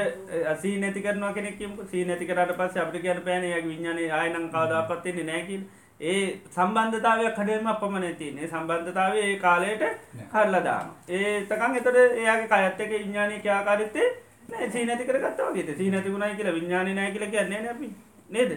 සී 0.61 0.75
නැති 0.81 1.01
කරනවා 1.05 1.33
කෙනෙක් 1.37 1.55
කියමුකෝ. 1.59 1.85
සී 1.93 2.03
නැති 2.05 2.25
කරාට 2.31 2.57
පස්සේ 2.59 2.83
අපිට 2.83 3.03
කියන්න 3.05 3.23
බෑනේ 3.27 3.53
යාගේ 3.53 3.71
විඥානේ 3.71 4.09
ආයෙ 4.17 4.33
නම් 4.33 4.49
කවදාකවත් 4.55 5.05
එන්නේ 5.11 5.29
නෑ 5.29 5.45
කියලා. 5.49 5.69
ඒ 6.01 6.41
සම්බන්ධතාවයක් 6.49 7.35
කඩේම 7.35 7.67
අපමණ 7.67 8.15
තියෙන්නේ. 8.15 8.47
සම්බන්ධතාවය 8.47 9.17
ඒ 9.19 9.37
කාලයට 9.37 9.83
කරලා 10.31 10.63
දානවා. 10.63 10.97
ඒ 11.09 11.45
තකන් 11.45 11.75
එතකොට 11.75 11.97
එයාගේ 11.97 12.47
කයත් 12.49 12.79
එක්ක 12.79 12.93
විඥානීය 12.93 13.39
ක්‍රියාකාරීත්වය 13.39 14.05
නෑ 14.49 14.69
සී 14.69 14.85
නැති 14.85 15.05
කරගත්තා 15.05 15.49
වගේ. 15.49 15.75
සී 15.77 15.89
නැති 15.89 16.13
වුණයි 16.13 16.35
කියලා 16.35 16.53
විඥානේ 16.53 16.95
නෑ 16.95 17.11
කියලා 17.11 17.29
කියන්නේ 17.29 17.61
නෑ 17.61 17.75
අපි. 17.75 17.89
නේද? 18.29 18.51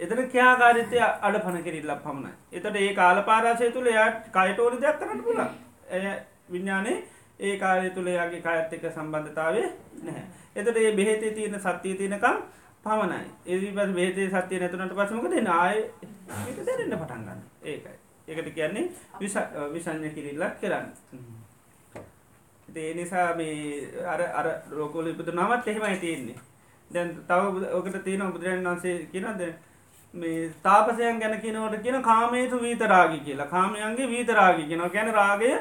එතන 0.00 0.24
ක්‍රියාකාරීත්වය 0.26 1.04
අඩපණ 1.22 1.62
කිරිල්ලක් 1.62 2.02
පමණයි. 2.02 2.32
එතකොට 2.52 2.76
ඒ 2.78 2.94
කාල 2.94 3.22
පාරාසය 3.24 3.70
තුල 3.70 3.86
එයා 3.88 4.10
කයට 4.32 4.60
ඕන 4.60 4.80
දෙයක් 4.80 5.00
කරන්න 5.00 5.22
පුළුවන්. 5.22 5.50
විඤ්ඥානේ 6.50 6.98
ඒ 7.40 7.56
කාරය 7.58 7.90
තුළ 7.90 8.08
යාගේ 8.08 8.40
කායත් 8.42 8.72
එක 8.72 8.86
සම්බන්ධතාවය 8.90 9.64
නැහැ. 10.02 10.24
එතට 10.56 10.76
ඒ 10.78 10.92
බෙහෙතේ 10.94 11.30
තියෙන 11.32 11.60
සත්‍යය 11.60 11.94
තියෙනකම් 11.94 12.38
පමණයි 12.88 13.20
ඒදි 13.46 13.72
පස් 13.72 13.94
බේතේ 13.94 14.28
සත්‍යය 14.30 14.60
නැතුනට 14.60 14.94
පසමක 14.94 15.30
දෙන 15.30 15.50
ආය 15.54 15.78
දැරන්න 16.60 16.96
පටන්ගන්න 16.96 17.40
ඒකයි. 17.64 17.96
ඒකට 18.28 18.54
කියන්නේ 18.54 18.84
විසංඥ 19.72 20.10
කිරිල්ලක් 20.10 20.60
කරන්න. 20.60 20.86
ඒ 22.68 22.94
නිසා 22.94 23.34
මේ 23.34 24.04
අර 24.06 24.20
අර 24.34 24.46
රෝකෝල 24.72 25.06
ඉපතු 25.06 25.32
නමත් 25.32 25.66
එහෙමයි 25.66 25.98
තියෙන්නේ. 25.98 26.38
දැන් 26.90 27.16
තව 27.26 27.72
ඕකට 27.72 28.04
තියෙන 28.04 28.32
බුදුරන් 28.32 28.64
වන්සේ 28.64 29.08
කියනද 29.12 29.42
මේ 30.14 30.50
තාපසයන් 30.62 31.20
ගැන 31.20 31.40
කියනවට 31.40 31.82
කියන 31.82 32.02
කාමේතු 32.02 32.60
වීතරාගි 32.60 33.18
කියලා 33.20 33.46
කාමයන්ගේ 33.48 34.08
වීතරාගි 34.08 34.64
කියෙන 34.64 34.90
ගැන 34.90 35.14
රාගය 35.14 35.52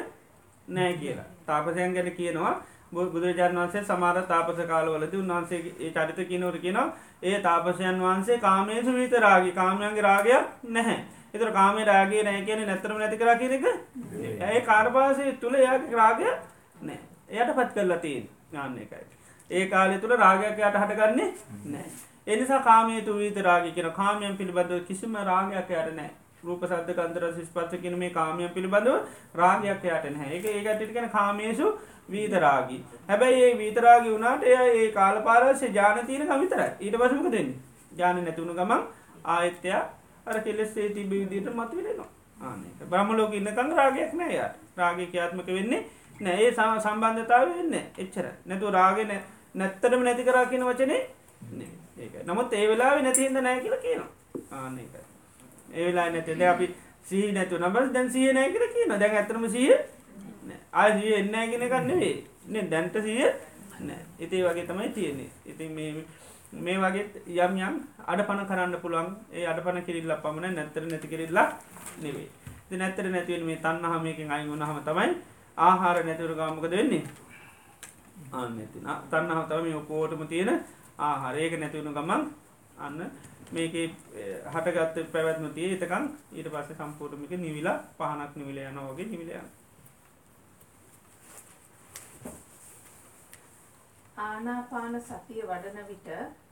නෑ 0.68 0.94
කියලා 0.96 1.26
තාපසයන් 1.46 1.94
ගැන 1.94 2.12
කියනවා 2.12 2.54
බුදුරජාන් 2.92 3.56
වන්සේ 3.56 3.84
සමාර 3.84 4.22
තාපස 4.26 4.60
කාලවලද 4.66 5.14
උන්වන්සේ 5.16 5.60
ඒ 5.80 5.92
චරිත 5.92 6.20
කියනවට 6.24 6.62
කියනවා 6.62 6.88
ඒ 7.24 7.40
තාපසයන් 7.42 8.00
වහන්සේ 8.00 8.38
කාමේසු 8.40 8.94
වීතරාගි 8.94 9.52
කාමයන්ගේ 9.54 10.02
රාගයක් 10.04 10.46
නැහැ. 10.70 10.98
එතර 11.34 11.52
කාමේ 11.52 11.86
රාගේ 11.86 12.24
නෑ 12.24 12.42
කියන 12.44 12.66
නැතරම 12.66 12.98
නැති 12.98 13.18
කර 13.18 13.36
කියන 13.38 13.54
එක? 13.54 13.66
ඇය 14.42 14.62
කාර්පාසය 14.64 15.32
තුළ 15.36 15.56
එයාගේ 15.56 15.96
රාගය 15.96 16.28
නෑ 16.82 17.00
එයට 17.32 17.56
පත් 17.56 17.70
කරලා 17.74 18.00
තියෙන් 18.00 18.30
ගන්න 18.52 18.78
එකයි. 18.80 19.06
ඒ 19.52 19.66
කාලෙ 19.68 19.98
තුළ 19.98 20.16
රාගයක් 20.18 20.62
යට 20.62 20.78
හටගන්නේ 20.78 21.30
නෑ 21.66 21.90
එනිසා 22.28 22.62
කාමේතු 22.62 23.18
වීත 23.18 23.44
රාගි 23.44 23.72
කියෙන 23.72 23.92
කාමයන් 23.94 24.38
පිළිබඳව 24.38 24.88
කිසිම 24.88 25.20
රාගයක් 25.26 25.76
යට 25.76 25.92
නෑ 25.96 26.10
රූප 26.44 26.64
සද්ද 26.64 26.96
ගන්ධ 26.96 27.22
රස 27.22 27.38
ස්පර්ශ 27.44 27.84
කියන 27.84 27.96
මේ 27.98 28.10
කාමයන් 28.12 28.52
පිළිබඳව 28.52 28.96
රාගයක් 29.36 29.86
එයාට 29.86 30.10
නැහැ. 30.10 30.34
ඒක 30.36 30.46
ඒකට 30.48 30.94
කියන 30.94 31.10
කාමේසු 31.12 31.72
වීතරාගී. 32.12 32.82
හැබැයි 33.08 33.44
ඒ 33.44 33.58
වීතරාගී 33.58 34.12
වුණාට 34.12 34.44
එයා 34.44 34.68
ඒ 34.74 34.92
කාලපාරවශ්‍ය 34.92 35.68
ඥාන 35.68 36.06
තියෙන 36.06 36.28
කම 36.28 36.42
විතරයි. 36.42 36.70
ඊට 36.80 36.96
පස්සේ 36.96 37.18
මොකද 37.18 37.32
වෙන්නේ? 37.32 37.58
ඥාන 37.92 38.24
නැති 38.24 38.42
වුණ 38.42 38.56
ගමන් 38.56 38.84
ආයෙත් 39.26 39.66
එයා 39.66 39.84
අර 40.26 40.42
කෙලෙස් 40.42 40.78
ඒ 40.78 40.90
තිබෙ 40.90 41.16
විදිහට 41.16 41.56
මතුවෙනවා. 41.56 42.10
ආන්නේ. 42.42 42.72
බ්‍රහ්ම 42.90 43.12
ලෝකේ 43.18 43.40
ඉන්නකන් 43.40 43.76
රාගයක් 43.80 44.14
නැහැ 44.14 44.38
යාට. 44.38 44.56
රාගය 44.78 45.06
ක්‍රියාත්මක 45.06 45.48
වෙන්නේ 45.48 45.82
නැහැ. 46.20 46.46
ඒ 46.46 46.80
සම්බන්ධතාවය 46.80 47.52
වෙන්නේ 47.58 47.86
එච්චර. 47.98 48.26
නැතුව 48.46 48.74
රාගේ 48.74 49.06
නැත්තටම 49.56 50.02
නැති 50.04 50.24
කරා 50.24 50.46
කියන 50.46 50.66
වචනේ 50.66 51.02
නේ. 51.52 51.70
ඒකයි. 52.00 52.24
නමුත් 52.26 52.54
ඒ 52.54 52.68
වෙලාවේ 52.70 53.04
නැති 53.04 53.22
හින්දා 53.22 53.42
නැහැ 53.42 53.62
කියලා 53.62 53.84
කියනවා. 53.86 54.10
ආන්න 54.52 54.80
ඒකයි. 54.80 55.04
ඒ 55.74 55.86
වෙලාවේ 55.86 56.14
නැති 56.14 56.40
දැන් 56.40 56.56
අපි 56.56 56.68
සිහි 57.04 57.32
නැතුව 57.32 57.62
නම් 57.62 57.74
බස් 57.74 57.94
දැන් 57.94 58.12
සිහිය 58.12 58.34
නැහැ 58.34 58.52
කියලා 58.52 58.74
කියනවා. 58.74 59.00
දැන් 59.00 59.16
ඇත්තටම 59.16 59.48
සිහිය 59.50 59.70
නැහැ. 59.70 59.97
ආය 60.74 60.92
සිහිය 60.94 61.16
එන්නේ 61.20 61.32
නැහැ 61.32 61.50
කියන 61.52 61.64
එකක් 61.68 61.76
නෙවෙයි. 61.90 62.16
නේ 62.48 62.70
දැන්ට 62.72 62.96
සිහිය 63.06 63.30
නැහැ. 63.80 64.06
ඉතින් 64.20 64.40
ඒ 64.40 64.48
වගේ 64.48 64.66
තමයි 64.70 64.90
තියෙන්නේ. 64.90 65.30
ඉතින් 65.46 65.72
මේ 65.72 66.06
මේ 66.52 66.78
වගේ 66.78 67.06
යම් 67.46 67.54
යම් 67.60 67.76
අඩපන 68.08 68.46
කරන්න 68.50 68.76
පුළුවන්. 68.82 69.10
ඒ 69.32 69.46
අඩපන 69.52 69.82
කිරිල්ලක් 69.88 70.22
පමණ 70.24 70.56
නැත්තර 70.56 70.84
නැති 70.86 71.08
කිරිල්ලක් 71.08 71.50
නෙවෙයි. 72.02 72.30
ඉතින් 72.66 72.80
නැත්තර 72.80 73.10
නැති 73.10 73.34
වෙන 73.34 73.46
මේ 73.46 73.60
තණ්හා 73.66 74.00
මේකෙන් 74.00 74.32
අයින් 74.32 74.50
වුණාම 74.52 74.82
තමයි 74.90 75.12
ආහාර 75.58 76.04
නැතිවර 76.06 76.36
ගාම 76.36 76.56
මොකද 76.56 76.72
වෙන්නේ? 76.72 77.04
ආන්න 78.34 78.60
ඉතින් 78.60 78.84
තණ්හාව 79.12 79.46
තමයි 79.50 79.64
මේ 79.64 79.80
ඔක්කොටම 79.82 80.28
තියෙන 80.28 80.52
ආහාර. 81.00 81.36
ඒක 81.36 81.60
නැති 81.60 81.78
වුණ 81.80 81.98
ගමන් 81.98 82.24
අන්න 82.86 83.00
මේකේ 83.52 83.88
හටගත්ත 84.54 85.12
පැවැත්ම 85.14 85.46
තියේ 85.56 85.78
එතකන් 85.78 86.04
ඊට 86.38 86.50
පස්සේ 86.54 86.80
සම්පූර්ණ 86.80 87.22
මේක 87.22 87.34
නිවිලා 87.40 87.78
පහනක් 87.98 88.32
නිවිලා 88.36 88.70
යනවා 88.72 88.92
වගේ 88.92 89.08
නිවිලා 89.14 89.40
යනවා. 89.40 89.66
ආනාපාන 94.38 94.96
සතිය 95.02 95.42
වඩන 95.44 95.88
විට 95.88 96.08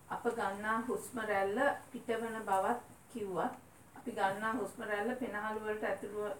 අප 0.09 0.23
ගන්නා 0.35 0.77
හුස්ම 0.87 1.17
රැල්ල 1.21 1.59
පිටවන 1.91 2.37
බවත් 2.45 2.81
කිව්වත් 3.13 3.53
අපි 3.95 4.11
ගන්නා 4.11 4.53
හුස්ම 4.53 4.81
රැල්ල 4.83 5.11
පෙනහළු 5.15 5.59
වලට 5.61 5.83
ඇතුළුව 5.83 6.31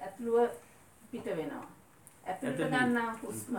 ඇතුළුව 0.00 0.50
පිට 1.10 1.26
වෙනවා. 1.26 1.66
ඇතුළට 2.24 2.64
ගන්නා 2.72 3.12
හුස්ම 3.22 3.56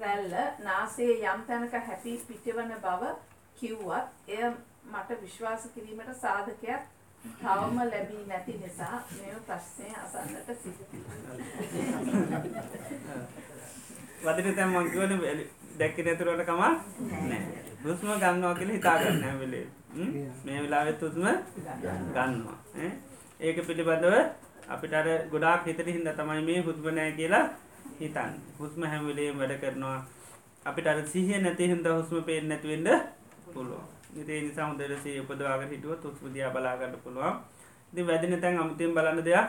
රැල්ල 0.00 0.34
නාසයේ 0.60 1.14
යම් 1.26 1.40
තැනක 1.44 1.78
හැපී 1.82 2.16
පිටවන 2.28 2.74
බව 2.80 3.12
කිව්වත් 3.56 4.08
එය 4.30 4.44
මට 4.86 5.20
විශ්වාස 5.20 5.62
කිරීමට 5.74 6.20
සාධකයක් 6.20 6.82
තවම 7.38 7.76
ලැබී 7.86 8.24
නැති 8.26 8.58
නිසා 8.58 8.96
මේ 9.12 9.36
ප්‍රශ්නය 9.46 9.94
අසන්නට 9.96 10.48
සිටිනවා. 10.58 11.16
වදින 14.24 14.54
තැන් 14.56 14.70
මං 14.70 14.90
කියවනේ 14.90 15.46
දැක්කේ 15.78 16.04
නැතුරට 16.04 16.44
කමක් 16.46 16.62
නැහැ. 17.22 17.62
හුස්ම 17.84 18.08
ගන්නවා 18.22 18.54
කියලා 18.54 18.76
හිතා 18.76 18.96
ගන්න 18.98 19.22
හැම 19.24 19.38
වෙලේම. 19.40 19.68
මේ 20.44 20.58
වෙලාවෙත් 20.64 21.02
හුස්ම 21.02 21.24
ගන්නවා. 22.14 22.58
ඒක 23.40 23.58
පිළිබඳව 23.68 24.14
අපිට 24.68 24.94
අර 24.94 25.08
ගොඩාක් 25.32 25.66
හිතට 25.66 25.86
හින්දා 25.88 26.14
තමයි 26.14 26.42
මේ 26.48 26.60
හුස්ම 26.68 26.86
නැහැ 26.90 27.14
කියලා 27.18 27.44
හිතන්නේ. 28.00 28.40
හුස්ම 28.58 28.82
හැම 28.84 29.08
වෙලේම 29.08 29.38
වැඩ 29.38 29.56
කරනවා. 29.62 29.98
අපිට 30.66 30.86
අර 30.86 30.98
සිහිය 31.06 31.40
නැති 31.40 31.68
හින්දා 31.72 31.98
හුස්ම 31.98 32.22
පේන්නේ 32.22 32.48
නැති 32.50 32.68
වෙන්න 32.68 32.88
පුළුවන්. 33.54 33.84
ඉතින් 34.20 34.34
ඒ 34.34 34.42
නිසා 34.42 34.66
හොඳට 34.68 35.02
සිහිය 35.02 35.20
උපදවාගෙන 35.20 35.68
හිටියොත් 35.70 36.04
හුස්ම 36.04 36.32
දිහා 36.34 36.54
බලා 36.54 36.76
ගන්න 36.76 37.02
පුළුවන්. 37.04 37.34
ඉතින් 37.92 38.06
වැදෙන 38.06 38.40
තැන් 38.40 38.58
අමුතියෙන් 38.58 38.94
බලන්න 38.94 39.24
දෙයක් 39.24 39.46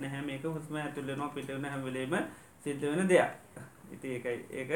නැහැ 0.00 0.22
මේක 0.22 0.44
හුස්ම 0.46 0.74
ඇතුල් 0.76 1.06
වෙනවා 1.06 1.34
පිට 1.34 1.48
වෙන 1.48 1.64
හැම 1.64 1.84
වෙලේම 1.84 2.14
සිද්ධ 2.64 2.84
වෙන 2.90 3.08
දෙයක්. 3.08 3.30
ඉතින් 3.94 4.10
ඒකයි 4.12 4.38
ඒක 4.52 4.70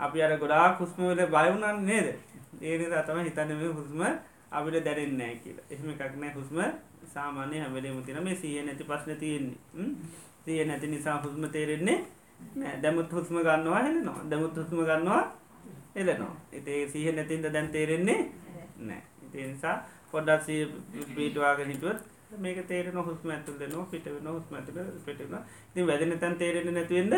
අපි 0.00 0.22
අර 0.22 0.32
ගොඩාක් 0.38 0.78
හුස්ම 0.78 1.02
වල 1.02 1.20
බය 1.26 1.46
වුණානේ 1.46 1.84
නේද? 1.90 2.08
ඒ 2.62 2.78
නිසා 2.78 3.02
තමයි 3.02 3.24
හිතන්නේ 3.24 3.56
මේ 3.56 3.72
හුස්ම 3.72 4.00
අපිට 4.50 4.84
දැනෙන්නේ 4.84 5.16
නැහැ 5.18 5.36
කියලා. 5.36 5.66
එහෙම 5.70 5.88
එකක් 5.90 6.14
නැහැ 6.14 6.34
හුස්ම 6.34 6.58
සාමාන්‍ය 7.14 7.56
හැම 7.58 7.74
වෙලේම 7.74 8.02
තියෙන 8.02 8.24
මේ 8.24 8.36
සිහිය 8.36 8.62
නැති 8.62 8.84
ප්‍රශ්නේ 8.84 9.16
තියෙන්නේ. 9.16 9.58
සිහිය 10.44 10.64
නැති 10.64 10.86
නිසා 10.86 11.16
හුස්ම 11.18 11.44
තේරෙන්නේ 11.48 11.98
නෑ. 12.54 12.76
දැමුත් 12.82 13.12
හුස්ම 13.12 13.36
ගන්නවා 13.38 13.82
හෙලනවා. 13.82 14.20
දැමුත් 14.30 14.56
හුස්ම 14.56 14.78
ගන්නවා 14.80 15.22
හෙලනවා. 15.96 16.34
ඉතින් 16.52 16.74
ඒ 16.74 16.88
සිහිය 16.88 17.12
නැතිඳ 17.12 17.46
දැන් 17.52 17.68
තේරෙන්නේ 17.68 18.20
නෑ. 18.80 19.02
ඒ 19.34 19.46
නිසා 19.46 19.76
පොඩ්ඩක් 20.10 20.42
සිහිය 20.42 20.66
පිටවාගෙන 21.16 21.70
හිටියොත් 21.70 22.00
මේක 22.38 22.58
තේරෙන 22.68 22.98
හුස්ම 23.00 23.30
ඇතුල් 23.30 23.58
වෙනවා 23.58 23.86
පිට 23.86 24.06
වෙනවා 24.06 24.32
හුස්ම 24.32 24.54
ඇතුල් 24.54 24.78
පිට 25.06 25.18
වෙනවා. 25.18 25.42
ඉතින් 25.70 25.86
වැදෙන 25.86 26.18
තැන් 26.18 26.36
තේරෙන්නේ 26.36 26.74
නැති 26.74 26.94
වෙන්න 26.94 27.14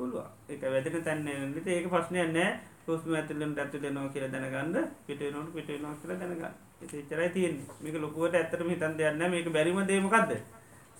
පුළුවන්. 0.00 0.28
ඒක 0.48 0.62
වැදෙන 0.74 1.04
තැන් 1.04 1.24
නෙවෙයි. 1.24 1.76
ඒක 1.76 1.88
ප්‍රශ්නයක් 1.92 2.32
නෑ. 2.36 2.50
හුස්ම 2.86 3.14
ඇතුල් 3.14 3.38
වෙන 3.38 3.52
ඇතුල් 3.58 3.80
වෙනවා 3.82 4.08
කියලා 4.14 4.32
දැනගන්න 4.34 4.88
පිට 5.06 5.20
වෙනවට 5.20 5.54
පිට 5.54 5.68
වෙනවා 5.68 5.94
කියලා 6.00 6.18
දැනගන්න. 6.22 6.54
ඒක 6.82 6.94
එච්චරයි 6.94 7.28
තියෙන්නේ. 7.36 7.66
මේක 7.82 7.96
ලොකුවට 8.04 8.34
ඇත්තටම 8.34 8.70
හිතන් 8.72 8.96
දෙයක් 8.98 9.14
නෑ. 9.18 9.30
මේක 9.34 9.52
බැරිම 9.56 9.80
දේ 9.86 10.00
මොකද්ද? 10.00 10.32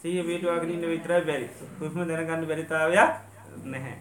සිහිය 0.01 0.25
පිටවාගෙන 0.29 0.71
ඉන්න 0.71 0.87
විතරයි 0.93 1.25
බැරි. 1.29 1.49
හුස්ම 1.81 2.01
දැනගන්න 2.11 2.47
බැරිතාවයක් 2.51 3.11
නැහැ. 3.65 3.97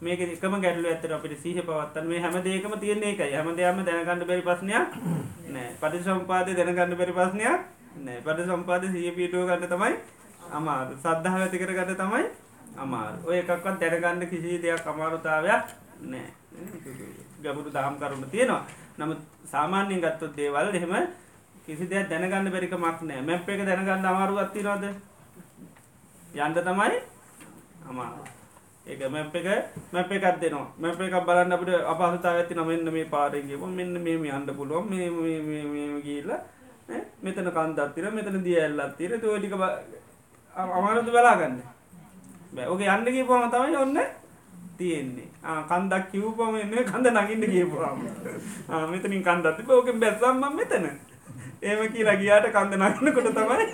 මේක 0.00 0.20
එකම 0.20 0.54
ගැටලුව 0.64 0.90
ඇත්තට 0.92 1.16
අපිට 1.16 1.34
සිහිය 1.42 1.62
පවත්තන්න 1.62 2.08
මේ 2.08 2.20
හැම 2.20 2.36
දෙයකම 2.44 2.74
තියෙන 2.80 3.02
එකයි. 3.02 3.32
හැම 3.34 3.52
දෙයක්ම 3.56 3.84
දැනගන්න 3.88 4.26
බැරි 4.28 4.42
ප්‍රශ්නයක් 4.48 4.88
නෑ. 5.54 5.68
පටිච්චසමුපාදේ 5.80 6.56
දැනගන්න 6.58 6.96
බැරි 7.00 7.18
ප්‍රශ්නයක් 7.18 7.60
නෑ. 8.06 8.20
පටිච්චසමුපාදේ 8.26 8.92
සිහිය 8.94 9.16
පිටව 9.18 9.46
ගන්න 9.48 9.68
තමයි 9.74 9.94
අමාරු. 10.52 10.96
සද්ධාව 11.04 11.44
ඇති 11.44 11.62
කරගන්න 11.62 12.00
තමයි 12.02 12.24
අමාරු. 12.76 13.16
ඔය 13.26 13.38
එකක්වත් 13.38 13.80
දැනගන්න 13.80 14.28
කිසි 14.28 14.58
දෙයක් 14.58 14.86
අමාරුතාවයක් 14.86 15.64
නෑ. 16.02 16.28
ගැඹුරු 17.42 17.70
දහම් 17.70 17.96
කරුණු 17.98 18.26
තියෙනවා. 18.26 18.66
නමුත් 18.98 19.20
සාමාන්‍යයෙන් 19.44 20.00
ගත්තොත් 20.00 20.36
දේවල් 20.36 20.74
එහෙම 20.74 20.94
කිසි 21.66 21.86
දෙයක් 21.86 22.08
දැනගන්න 22.08 22.50
බැරි 22.50 22.68
කමක් 22.68 23.02
නෑ. 23.02 23.22
මැප් 23.22 23.48
එක 23.48 23.64
දැනගන්න 23.66 24.06
අමාරුවක් 24.06 24.52
තියනවද? 24.52 24.84
යන්න 26.34 26.54
තමයි 26.56 26.98
අමාරු. 27.88 28.24
ඒක 28.86 29.00
මැප් 29.08 29.34
එක 29.34 29.46
මැප් 29.92 30.10
එකක් 30.10 30.40
දෙනවා. 30.40 30.66
මැප් 30.78 31.00
එකක් 31.00 31.16
බලන්න 31.26 31.52
අපිට 31.52 31.70
අපහසුතාවයක් 31.84 32.48
තියෙනවා. 32.48 32.66
මෙන්න 32.66 32.92
මේ 32.92 33.04
පාරෙන් 33.06 33.46
ගියපුවම 33.48 33.74
මෙන්න 33.74 34.00
මේ 34.00 34.16
මේ 34.16 34.32
යන්න 34.32 34.56
පුළුවන්. 34.56 34.88
මේ 34.90 35.10
මේ 35.10 35.40
මේ 35.40 35.64
මේ 35.66 36.00
ගිහිල්ලා 36.00 36.40
ඈ 36.88 37.04
මෙතන 37.22 37.50
කන්දක් 37.50 37.94
තියෙනවා. 37.94 38.16
මෙතන 38.16 38.44
දිය 38.44 38.58
ඇල්ලක් 38.58 38.96
තියෙනවා. 38.96 39.34
ඒ 39.34 39.38
ටික 39.38 39.54
අමාරුද 40.56 41.10
බලාගන්න. 41.10 41.62
බෑ. 42.52 42.66
ඔක 42.66 42.80
යන්න 42.80 43.14
ගියපුවම 43.14 43.50
තමයි 43.54 43.76
ඔන්න 43.76 43.98
තියෙන්නේ. 44.78 45.28
ආ 45.44 45.62
කන්දක් 45.70 46.10
කිව්වම 46.12 46.54
එන්නේ 46.56 46.84
කන්ද 46.84 47.06
නගින්න 47.14 47.48
ගියපුවම. 47.54 47.98
ආ 48.68 48.86
මෙතනින් 48.86 49.24
කන්දක් 49.24 49.56
තිබ්බ. 49.56 49.70
ඕකෙන් 49.70 50.00
බැස්සම් 50.00 50.36
මම 50.36 50.56
මෙතන. 50.56 50.86
එහෙම 51.62 51.92
කියලා 51.92 52.16
ගියාට 52.16 52.52
කන්ද 52.52 52.72
නගිනකොට 52.76 53.34
තමයි 53.34 53.66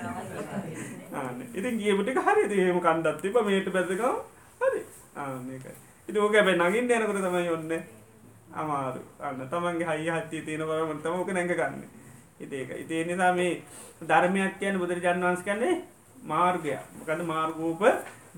ආන්න. 1.14 1.38
ඉතින් 1.54 1.78
ගියපු 1.78 2.02
ටික 2.02 2.20
හරියද? 2.20 2.52
එහෙම 2.54 2.80
කන්දක් 2.80 3.20
තිබ්බ 3.22 3.36
මේට 3.44 3.70
බැස්ස 3.72 3.90
ගම 3.90 4.16
හරි. 4.60 4.80
ආ 5.16 5.28
මේකයි. 5.46 5.76
ඉතින් 6.08 6.22
ඕක 6.22 6.34
හැබැයි 6.34 6.58
නගින්න 6.60 6.92
යනකොට 6.96 7.22
තමයි 7.26 7.50
ඔන්නේ 7.50 7.82
අමාරු. 8.54 9.00
අන්න 9.20 9.40
තමන්ගේ 9.50 9.88
හයිය 9.90 10.10
හත්තිය 10.10 10.42
තියෙන 10.46 10.66
බව 10.68 10.98
තමයි 11.02 11.18
ඕක 11.18 11.32
නැංග 11.32 11.50
ගන්න. 11.50 11.82
ඉතින් 12.40 12.58
ඒක. 12.60 12.70
ඉතින් 12.84 12.96
ඒ 12.98 13.04
නිසා 13.04 13.32
මේ 13.32 13.62
ධර්මයක් 14.02 14.58
කියන්නේ 14.60 14.82
බුදුරජාණන් 14.82 15.24
වහන්සේ 15.24 15.48
කියන්නේ 15.48 15.74
මාර්ගය. 16.22 16.78
මොකද 16.98 17.26
මාර්ගෝප 17.32 17.82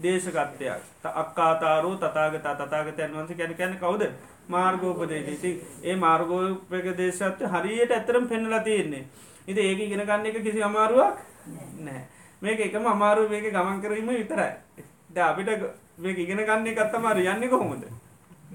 දේශකත්වයක්. 0.03 0.82
අක්කාතාරෝ 1.05 1.96
තථාගත 1.96 2.42
තථාගතයන් 2.42 3.14
වහන්සේ 3.14 3.36
කියන්නේ 3.36 3.57
කියන්නේ 3.57 3.78
කවුද? 3.78 4.03
මාර්ගෝපදේශය. 4.48 5.32
ඉතින් 5.32 5.61
ඒ 5.82 5.96
මාර්ගෝපදේශයත් 5.96 7.40
හරියට 7.53 7.92
ඇත්තටම 7.92 8.26
පෙන්වලා 8.26 8.61
තියෙන්නේ. 8.61 9.05
ඉතින් 9.48 9.64
ඒක 9.64 9.80
ඉගෙන 9.80 10.07
ගන්න 10.07 10.26
එක 10.26 10.42
කිසි 10.42 10.62
අමාරුවක් 10.62 11.16
නැහැ. 11.78 12.05
මේක 12.42 12.61
එකම 12.61 12.86
අමාරුව 12.86 13.30
මේක 13.30 13.53
ගමන් 13.53 13.80
කිරීම 13.82 14.09
විතරයි. 14.11 14.53
දැන් 15.11 15.28
අපිට 15.28 15.48
මේක 15.98 16.18
ඉගෙන 16.18 16.40
ගන්න 16.40 16.66
එකත් 16.66 16.92
තමයි 16.92 17.26
යන්නේ 17.26 17.48
කොහොමද? 17.48 17.84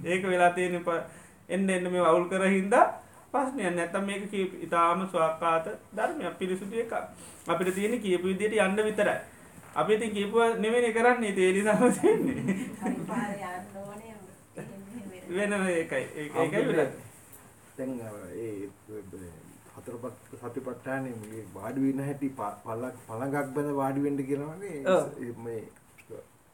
ඒක 0.04 0.24
වෙලා 0.24 0.52
තියෙන 0.52 0.82
එන්න 1.50 1.70
එන්න 1.70 1.92
මේ 1.92 2.02
අවුල් 2.02 2.28
කර 2.30 2.44
හින්දා 2.48 2.86
ප්‍රශ්නයක් 3.32 3.76
නැත්තම් 3.76 4.06
මේක 4.06 4.34
ඉතාලම 4.62 5.08
ස්වාක්කාත 5.08 5.66
ධර්මයක් 5.94 6.38
පිරිසුදු 6.40 6.76
එකක්. 6.78 6.94
අපිට 7.48 7.76
තියෙන්නේ 7.76 8.00
කියපු 8.00 8.28
විදිහට 8.28 8.60
යන්න 8.60 8.84
විතරයි. 8.84 9.20
අපි 9.76 9.94
ඉතින් 9.94 10.14
කියපුවා 10.14 10.50
නෙවෙයි 10.58 10.94
කරන්නේ 10.94 11.34
ඒ 11.38 11.52
නිසාම 11.54 11.94
තියෙන්නේ. 11.94 12.38
වෙන 15.30 15.54
එකයි. 15.54 16.04
ඒකයි 16.16 16.68
වෙලා. 16.68 16.90
දැන් 17.78 17.92
ඒ 18.38 18.70
හතර 19.76 19.96
සතිපට්ඨානේ 20.42 21.14
මේ 21.22 21.44
වාඩි 21.56 21.82
වෙන 21.86 22.04
හැටි 22.08 22.30
පළක් 22.38 22.96
පළඟක් 23.08 23.48
බඳ 23.56 23.76
වාඩි 23.80 24.04
වෙන්න 24.04 24.22
කියනවානේ 24.30 24.78
මේ 25.46 25.64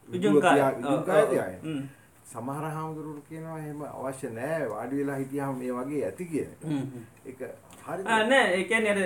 විජුංකාය 0.08 0.62
විජුංකාය 0.78 1.26
සමහර 2.32 2.64
හාමුදුරුවෝ 2.74 3.22
කියනවා 3.28 3.58
එහෙම 3.62 3.80
අවශ්‍ය 3.88 4.28
නැහැ 4.38 4.68
වාඩි 4.72 5.00
වෙලා 5.00 5.18
හිටියාම 5.22 5.58
මේ 5.60 5.72
වගේ 5.78 6.02
ඇති 6.08 6.24
කියන. 6.30 6.50
ඒක 7.28 7.40
හරි 7.86 8.02
නෑ 8.04 8.44
ඒකැන 8.58 8.86
අර 8.92 9.00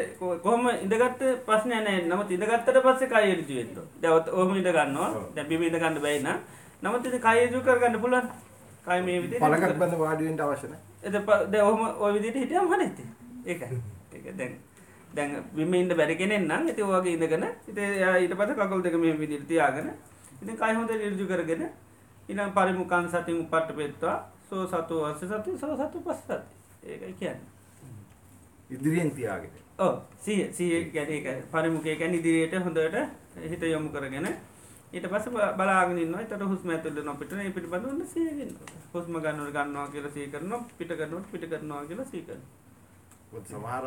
කොහොම 0.45 0.69
ඉඳගත්ත 0.85 1.23
ප්‍රශ්නය 1.47 1.81
නෑ. 1.87 2.03
නමුත් 2.11 2.31
ඉඳගත්තට 2.37 2.83
පස්සේ 2.87 3.11
කයරජුවෙන්ට 3.13 3.79
දවත් 4.03 4.29
ඔහම 4.41 4.57
ඉට 4.61 4.71
ගන්නවා. 4.77 5.11
දැබිම 5.37 5.63
ඉඳ 5.69 5.79
ගන්න 5.83 6.03
බැයින 6.07 6.29
නමුත් 6.83 7.07
ඉති 7.09 7.19
කයජු 7.27 7.65
කරගන්න 7.67 8.01
පුලන් 8.05 8.31
කය 8.87 9.01
මේ 9.09 9.19
විදි 9.25 9.43
පළඟක් 9.43 9.79
බඳ 9.81 9.99
වාඩිවෙන්ට 10.05 10.45
අවශ්‍ය 10.47 10.67
නැහැ. 10.73 10.85
එත 11.07 11.61
ඔහම 11.69 11.83
ඔය 12.05 12.13
විදිට 12.17 12.41
හිටියම් 12.43 12.73
හනති 12.73 13.05
ඒක. 13.47 13.63
ඒක 14.17 14.37
දැන් 14.39 14.53
දැන් 15.17 15.33
විම 15.57 15.75
ඉන්න 15.75 15.97
බැරි 15.99 16.17
කෙනෙන් 16.21 16.47
නම් 16.49 16.69
ඇති 16.69 16.83
වගේ 16.93 17.17
ඉඳගෙන 17.17 17.45
ඉත 17.71 17.79
ඊට 17.79 18.35
පස 18.39 18.55
කකුල් 18.61 18.83
දෙක 18.87 18.97
මේ 19.03 19.19
විදිර 19.23 19.43
තියාගෙන 19.51 19.91
ඉතින් 20.43 20.57
කයහොද 20.63 20.91
නිර්ජු 21.03 21.27
කරගෙන 21.33 21.63
ඉනම් 22.29 22.51
පරිමුකන් 22.57 23.07
සතින් 23.09 23.39
පට්ට 23.53 23.77
පෙත්වා 23.77 24.17
සෝ 24.49 24.67
සතු 24.67 24.95
වස්ස 25.05 25.31
සතු 25.33 25.59
සෝ 25.59 25.77
සතු 25.77 25.99
පස් 26.07 26.19
සති. 26.19 26.37
ඒකයි 26.83 27.15
කියන්න. 27.21 27.41
ඉදිරියෙන් 28.71 29.11
තියාගෙන. 29.11 29.55
ඕ 29.79 29.95
සිය 30.25 30.53
සිය 30.53 30.91
ගැන 30.91 31.11
එක 31.11 31.27
පරිමුකේ 31.53 31.97
ගැන 31.97 32.15
ඉදිරියට 32.15 32.55
හොඳට 32.65 32.97
හිත 33.51 33.63
යොමු 33.65 33.89
කරගෙන. 33.91 34.29
ඊට 34.93 35.07
පස 35.13 35.27
බලාගෙනන්න 35.59 36.15
තට 36.21 36.43
හුස්ම 36.51 36.69
ඇතුල 36.71 36.99
නොපිට 37.05 37.33
පිට 37.55 37.67
බඳන්න 37.73 38.07
සයගෙන 38.13 38.53
හුස්ම 38.93 39.15
ගන්නවට 39.25 39.57
ගන්නවා 39.57 39.89
කියල 39.95 40.07
සී 40.15 40.27
කරන 40.33 40.53
පිට 40.79 40.93
කරනට 40.99 41.27
පිට 41.33 41.45
කරනවා 41.51 41.83
කියලා 41.89 42.07
සීකර 42.13 42.39
සමහර 43.51 43.85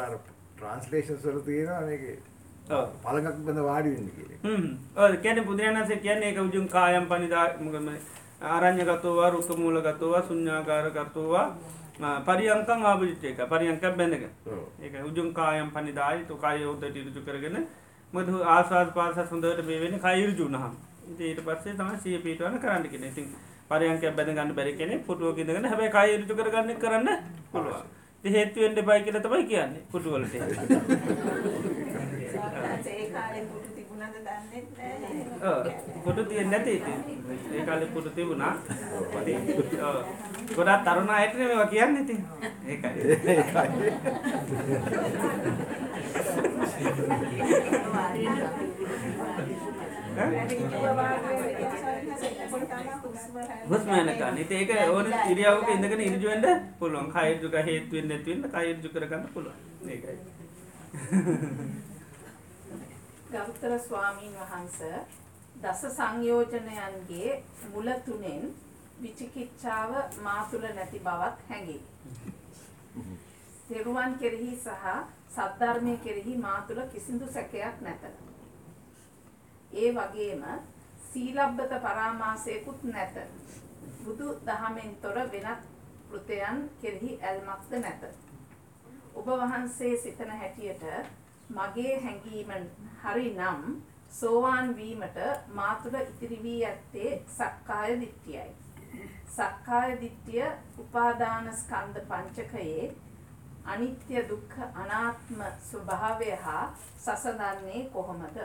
තියෙනවා 1.46 1.82
මේක 1.88 2.04
ඔව්. 2.70 2.86
පළඟක් 3.04 3.38
බඳ 3.46 3.60
වාඩි 3.70 3.90
වෙන්න 3.96 4.10
කියලා. 4.16 4.40
ඔ 5.00 5.02
කැන 5.24 5.40
පුදුරනසේ 5.46 6.00
කියන්නේ 6.06 6.32
එක 6.32 6.40
උජුම් 6.44 6.68
කායම් 6.76 7.06
පනිදා 7.12 7.46
මොකම 7.60 7.88
ආරං්‍යගතවා 8.42 9.30
රුක්ක 9.32 9.50
මූලගතවා 9.58 10.22
සුඥාකාරගතවා 10.22 11.46
පරියංකං 12.28 12.86
ආභිච්චේක 12.86 13.40
පරියංක 13.50 13.82
බැඳක 13.98 14.24
ඔව්. 14.48 14.64
ඒක 14.82 14.94
උජුම් 15.06 15.34
කායම් 15.34 15.70
පනිදායි. 15.72 16.26
තුකාය 16.26 16.62
යෝත 16.62 16.80
ටිරචු 16.82 17.22
කරගෙන 17.26 17.58
මද 18.14 18.30
ආශවාස් 18.48 18.90
පාස 18.94 19.18
සුන්දරට 19.30 19.66
මේ 19.66 19.80
වෙන 19.82 20.00
කයිරු 20.00 20.34
ජුනහම් 20.34 20.74
ඊට 21.20 21.40
පස්සේ 21.42 21.76
තම 21.76 21.92
සිය 21.98 22.18
පිටවන 22.20 22.60
කරන්න 22.60 22.86
කෙන 22.86 23.04
ඉතින් 23.04 23.26
පරයන්ක 23.70 24.04
බැඳ 24.12 24.32
ගන්න 24.32 24.56
බැරි 24.56 24.74
කෙනෙ 24.76 24.96
පුටුව 25.00 25.36
කිදගෙන 25.36 25.66
හැබයි 25.66 25.90
කයිරුචු 25.92 26.34
කරගන්න 26.36 26.80
කරන්න 26.80 27.08
පුළුවන්. 27.52 27.84
හේතුවෙන්ට 28.24 28.80
බයි 28.84 29.02
කියල 29.04 29.18
තමයි 29.20 29.44
කියන්නේ 29.46 29.84
පුටුවලට 29.92 30.34
ඒ 32.90 33.06
කාලේ 33.10 33.44
පුටු 33.44 33.70
තිබුණාද 33.76 34.12
දන්නේ 34.12 34.18
නැහැ. 34.18 34.19
පොටු 36.06 36.22
තියෙන් 36.30 36.50
නැති 36.52 36.72
ඉතින්. 36.80 37.00
ඒ 37.56 37.64
කාලෙ 37.68 37.86
පුටු 37.94 38.10
තිබුණා. 38.18 38.54
ගොඩත් 40.58 40.84
තරුණ 40.86 41.10
අයටන 41.18 41.40
මේවා 41.40 41.70
කියන්න 41.74 41.98
ඉතින්. 42.02 42.22
ඒකයි. 42.68 43.02
හුස්මයනකන්න 53.70 54.38
ඒක 54.58 54.72
ඕන 54.94 55.08
ඉරියාවක 55.32 55.70
ඉඳගෙන 55.76 56.02
ඉරජුවෙන්ට 56.08 56.48
පුළුවන්. 56.80 57.08
කයිරජුක 57.16 57.56
හේතුවෙන් 57.70 58.08
නැතිවන්න 58.12 58.52
කයිරජු 58.56 58.90
කරගන්න 58.96 59.26
පුළුවන්. 59.34 59.60
ඒකයි 59.94 60.18
ගෞතර 63.32 63.74
ස්වාමීන් 63.80 64.34
වහන්ස 64.34 64.78
දස 65.64 65.82
සංයෝජනයන්ගේ 65.90 67.34
මුල 67.74 67.90
තුනෙන් 68.06 68.56
විචිකිච්ඡාව 69.02 69.92
මා 70.20 70.48
තුළ 70.52 70.66
නැති 70.70 71.00
බවත් 71.00 71.38
හැඟේ. 71.50 71.82
තෙරුවන් 73.68 74.18
කෙරෙහි 74.20 74.56
සහ 74.56 74.88
සද්ධර්මය 75.36 75.94
කෙරෙහි 75.98 76.38
මා 76.38 76.62
තුළ 76.62 76.82
කිසිදු 76.94 77.28
සැකයක් 77.28 77.82
නැත. 77.82 78.04
ඒ 79.74 79.94
වගේම 79.94 80.44
සීලබ්බත 81.12 81.78
පරාමාසයකුත් 81.86 82.84
නැත. 82.86 83.16
බුදු 84.04 84.28
දහමෙන් 84.46 84.92
තොර 85.02 85.18
වෙනත් 85.32 85.70
කෘතයන් 86.10 86.70
කෙරෙහි 86.82 87.20
ඇල්මක්ද 87.22 87.80
නැත. 87.80 88.04
ඔබ 89.16 89.26
වහන්සේ 89.38 89.98
සිතන 89.98 90.32
හැටියට 90.34 90.84
මගේ 91.50 92.00
හැඟීම 92.00 92.52
හරි 93.02 93.32
නම් 93.32 93.82
සෝවාන් 94.12 94.76
වීමට 94.76 95.18
මා 95.52 95.76
තුළ 95.76 95.97
ඉතිරි 95.97 96.43
වී 96.43 96.66
ඇත්තේ 96.66 97.26
සක්කාය 97.30 98.02
දිට්ඨියයි. 98.02 98.56
සක්කාය 99.30 100.02
දිට්ඨිය 100.02 100.45
උපාදාන 100.80 101.56
ස්කන්ධ 101.56 102.02
පංචකයේ 102.10 102.95
අනිත්‍ය 103.66 104.28
දුක්ඛ 104.30 104.60
අනාත්ම 104.76 105.43
ස්වභාවය 105.64 106.32
හා 106.43 106.76
සසඳන්නේ 106.97 107.89
කොහොමද? 107.89 108.38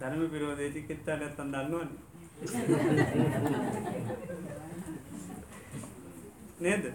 ධර්ම 0.00 0.32
විරෝධය 0.32 0.72
චිකිත්සා 0.72 1.16
නැත්තම් 1.16 1.52
දන්නවනේ 1.52 2.10
නේද 6.60 6.92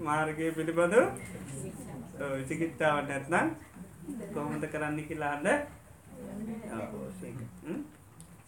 මාර්ගය 0.00 0.52
පිළිබඳව 0.52 1.10
චිකිත්තාවට 2.48 3.08
නැත්නම් 3.08 3.48
කොහොමද 4.34 4.64
කරන්න 4.72 4.98
කියලා 5.08 5.32
අහන්න 5.34 5.48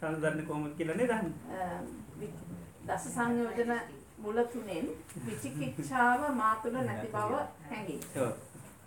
සංදරන්න 0.01 0.47
කොහොමද 0.49 0.75
කියලා 0.79 0.97
නේද? 0.97 1.13
දස 2.89 3.05
සංයෝජන 3.15 3.73
මුල 4.25 4.39
තුනෙන් 4.53 4.87
විචිකිච්ඡාව 5.27 6.21
මා 6.41 6.55
තුළ 6.63 6.77
නැති 6.89 7.09
බව 7.15 7.33
හැඟේ. 7.71 8.29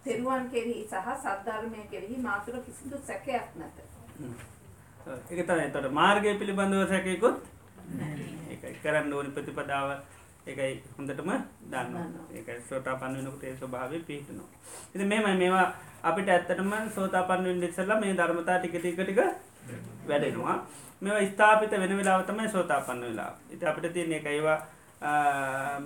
තෙරුවන් 0.04 0.46
කෙරෙහි 0.54 0.84
සහ 0.92 1.10
සද්ධර්මය 1.24 1.82
කෙරෙහි 1.92 2.18
මා 2.28 2.38
තුළ 2.46 2.60
කිසිදු 2.68 2.98
සැකයක් 3.10 3.48
නැත. 3.60 3.78
ඒක 5.32 5.42
තමයි 5.48 5.64
එතකොට 5.66 5.92
මාර්ගය 6.00 6.30
පිළිබඳව 6.40 6.88
සැකේකුත් 6.94 7.38
ඒකයි. 8.52 8.74
කරන්න 8.84 9.14
ඕනි 9.14 9.36
ප්‍රතිපදාව 9.36 9.90
ඒකයි 10.48 10.74
හොඳටම 10.98 11.32
දන්න 11.72 11.96
ඒකයි 12.36 12.60
සෝතාපන්න 12.70 13.16
වෙනකොට 13.18 13.44
ඒ 13.44 13.56
ස්වභාවය 13.56 14.00
පිහිටනවා. 14.08 14.50
ඉතින් 14.96 15.08
මෙහෙමයි 15.08 15.38
මේවා 15.44 15.68
අපිට 16.04 16.30
ඇත්තටම 16.30 16.74
සෝතාපන්න 16.96 17.44
වෙන්න 17.44 17.64
ඉස්සෙල්ලා 17.64 18.00
මේ 18.00 18.18
ධර්මතා 18.20 18.60
ටික 18.60 18.80
ටික 18.80 19.00
ටික 19.00 19.20
වැඩෙනවා. 20.08 20.58
මේවා 21.02 21.28
ස්ථාපිත 21.32 21.72
වෙන 21.72 21.98
වෙලාව 21.98 22.24
තමයි 22.24 22.50
සෝතාපන්න 22.50 23.02
වෙලාව. 23.02 23.34
ඉතින් 23.54 23.70
අපිට 23.70 23.94
තියෙන 23.94 24.14
එක 24.14 24.26
ඒවා 24.26 24.60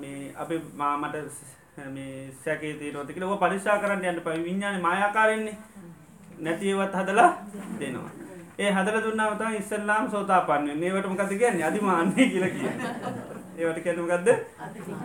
මේ 0.01 0.33
අපි 0.35 0.61
මාමට 0.75 1.15
මේ 1.93 2.31
සැකේ 2.45 2.73
තියෙනවද 2.79 3.13
කියලා 3.13 3.33
ඔය 3.33 3.39
පරික්ෂා 3.43 3.79
කරන්න 3.79 4.05
යන්න 4.05 4.23
බෑ. 4.25 4.43
විඥානේ 4.43 4.81
මායාකාරෙන්නේ. 4.81 5.57
නැති 6.39 6.69
ඒවත් 6.71 6.95
හදලා 6.95 7.29
දෙනවා. 7.79 8.11
ඒ 8.59 8.71
හදලා 8.71 9.03
දුන්නාම 9.05 9.37
තමයි 9.37 9.57
ඉස්සල්ලාම 9.57 10.09
සෝතාපන්න 10.11 10.67
වෙන්නේ. 10.67 10.89
ඒවට 10.89 11.09
මොකද 11.09 11.37
කියන්නේ? 11.37 11.65
අදිමාන්නේ 11.69 12.29
කියලා 12.31 12.49
කියන්නේ. 12.49 13.32
ඒවට 13.57 13.83
කියන්නේ 13.83 14.05
මොකද්ද? 14.05 14.29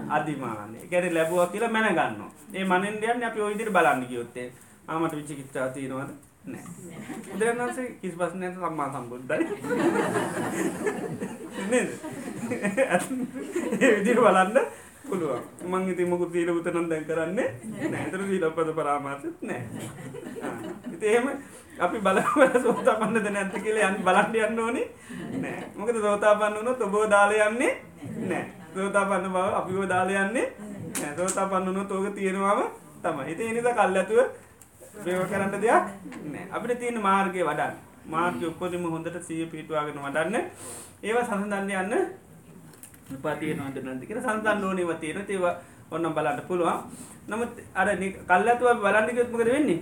අදිමාන්නේ. 0.08 0.80
ඒ 0.82 0.88
කියන්නේ 0.88 1.14
ලැබුවා 1.14 1.46
කියලා 1.46 1.70
මැන 1.70 1.94
ගන්නවා. 1.94 2.30
ඒ 2.54 2.64
මනෙන් 2.64 2.94
යන්නේ 2.94 3.26
අපි 3.26 3.40
ওই 3.40 3.52
විදිහට 3.52 3.72
බලන්න 3.72 4.08
ගියොත් 4.08 4.36
ඒ 4.36 4.48
ආමට 4.88 5.16
විචිකිච්ඡා 5.16 5.68
තියෙනවද? 5.68 6.10
නැහැ. 6.44 7.20
බුදුරණන්සේ 7.32 7.86
කිසි 8.00 8.16
ප්‍රශ්නයක් 8.16 8.54
සම්මා 8.54 8.88
සම්බුද්ධයි. 8.94 9.44
නේද? 11.70 11.88
ඒ 13.80 13.90
විදිහට 13.96 14.20
බලන්න 14.20 14.56
පුළුවන්. 15.08 15.42
මං 15.64 15.88
ඉතින් 15.92 16.08
මොකද 16.08 16.32
සීල 16.32 16.50
උතනම් 16.54 16.90
දැන් 16.90 17.04
කරන්නේ 17.04 17.48
නැහැ. 17.74 18.04
ඒතර 18.04 18.22
සීලපද 18.26 18.74
පරාමාසෙත් 18.78 19.42
නැහැ. 19.42 19.88
ආ. 20.42 20.56
ඉතින් 20.94 21.08
එහෙම 21.10 21.26
අපි 21.78 21.98
බලමු 22.02 22.46
සෝතාපන්නද 22.64 23.28
නැද්ද 23.30 23.54
කියලා 23.64 23.90
යන්න 23.90 24.02
බලන්න 24.06 24.34
යන්න 24.46 24.60
ඕනේ 24.64 24.86
නෑ. 25.42 25.62
මොකද 25.76 25.96
සෝතාපන්න 26.02 26.56
වුණොත් 26.58 26.82
ඔබව 26.82 26.96
දාලා 27.10 27.48
යන්නේ 27.50 27.72
නෑ. 28.30 28.44
සෝතාපන්න 28.74 29.28
බව 29.28 29.46
අපිව 29.60 29.80
දාලා 29.92 30.24
යන්නේ 30.26 30.46
නෑ. 30.98 31.12
සෝතාපන්න 31.16 31.68
වුණොත් 31.68 31.92
ඕක 31.92 32.14
තියෙනවම 32.14 32.62
තමයි. 33.02 33.26
ඉතින් 33.32 33.46
ඒ 33.46 33.56
නිසා 33.56 33.74
කල්ැතුව 33.74 34.20
මේව 35.04 35.22
කරන්න 35.30 35.52
දෙයක් 35.56 35.84
නෑ. 36.32 36.46
අපිට 36.50 36.78
තියෙන 36.80 37.00
මාර්ගය 37.00 37.42
වඩන්න. 37.42 37.74
මාර්ගය 38.06 38.46
උපදින්ම 38.46 38.88
හොඳට 38.88 39.20
සිය 39.22 39.46
පිටුවාගෙන 39.46 40.00
වඩන්න. 40.00 40.50
ඒවා 41.02 41.24
සසඳන්න 41.24 41.70
යන්න 41.76 41.94
උපාතියනවද 43.14 43.84
නැද්ද 43.84 44.02
කියලා 44.06 44.24
සසඳන්න 44.24 44.64
ඕනේ 44.64 44.84
ඒවා 44.84 45.00
තියෙනවා. 45.02 45.28
ඒවා 45.28 45.54
ඔන්න 45.90 46.10
බලන්න 46.14 46.42
පුළුවන්. 46.48 46.82
නමුත් 47.28 47.62
අර 47.74 47.88
කල්ැතුව 48.26 48.82
බලන්න 48.82 49.08
කිව්වොත් 49.08 49.32
මොකද 49.32 49.52
වෙන්නේ? 49.52 49.80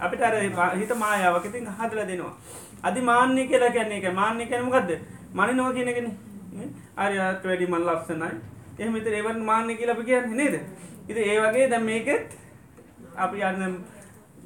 අපිට 0.00 0.22
අර 0.22 0.34
හිත 0.74 0.92
මායාවක් 0.96 1.46
ඉතින් 1.46 1.66
හදලා 1.68 2.06
දෙනවා. 2.06 2.34
අදිමාන්‍ය 2.82 3.46
කියලා 3.46 3.70
කියන්නේ 3.70 3.98
ඒක. 3.98 4.14
මාන්‍ය 4.14 4.46
කියන්නේ 4.46 4.68
මොකද්ද? 4.68 4.90
මනිනවා 5.34 5.72
කියන 5.72 5.88
එකනේ. 5.88 6.68
ආර්යත් 6.96 7.44
වැඩි 7.44 7.66
මන් 7.66 7.86
ලස්සනයි. 7.86 8.30
එහෙම 8.78 8.96
ඉතින් 8.96 9.14
ඒවන් 9.14 9.44
මාන්‍ය 9.44 9.76
කියලා 9.76 9.96
අපි 9.96 10.04
කියන්නේ 10.04 10.36
නේද? 10.40 10.54
ඉතින් 11.08 11.24
ඒ 11.24 11.38
වගේ 11.40 11.70
දැන් 11.70 11.84
මේකෙත් 11.84 12.38
අපි 13.16 13.42
යන්න 13.42 13.76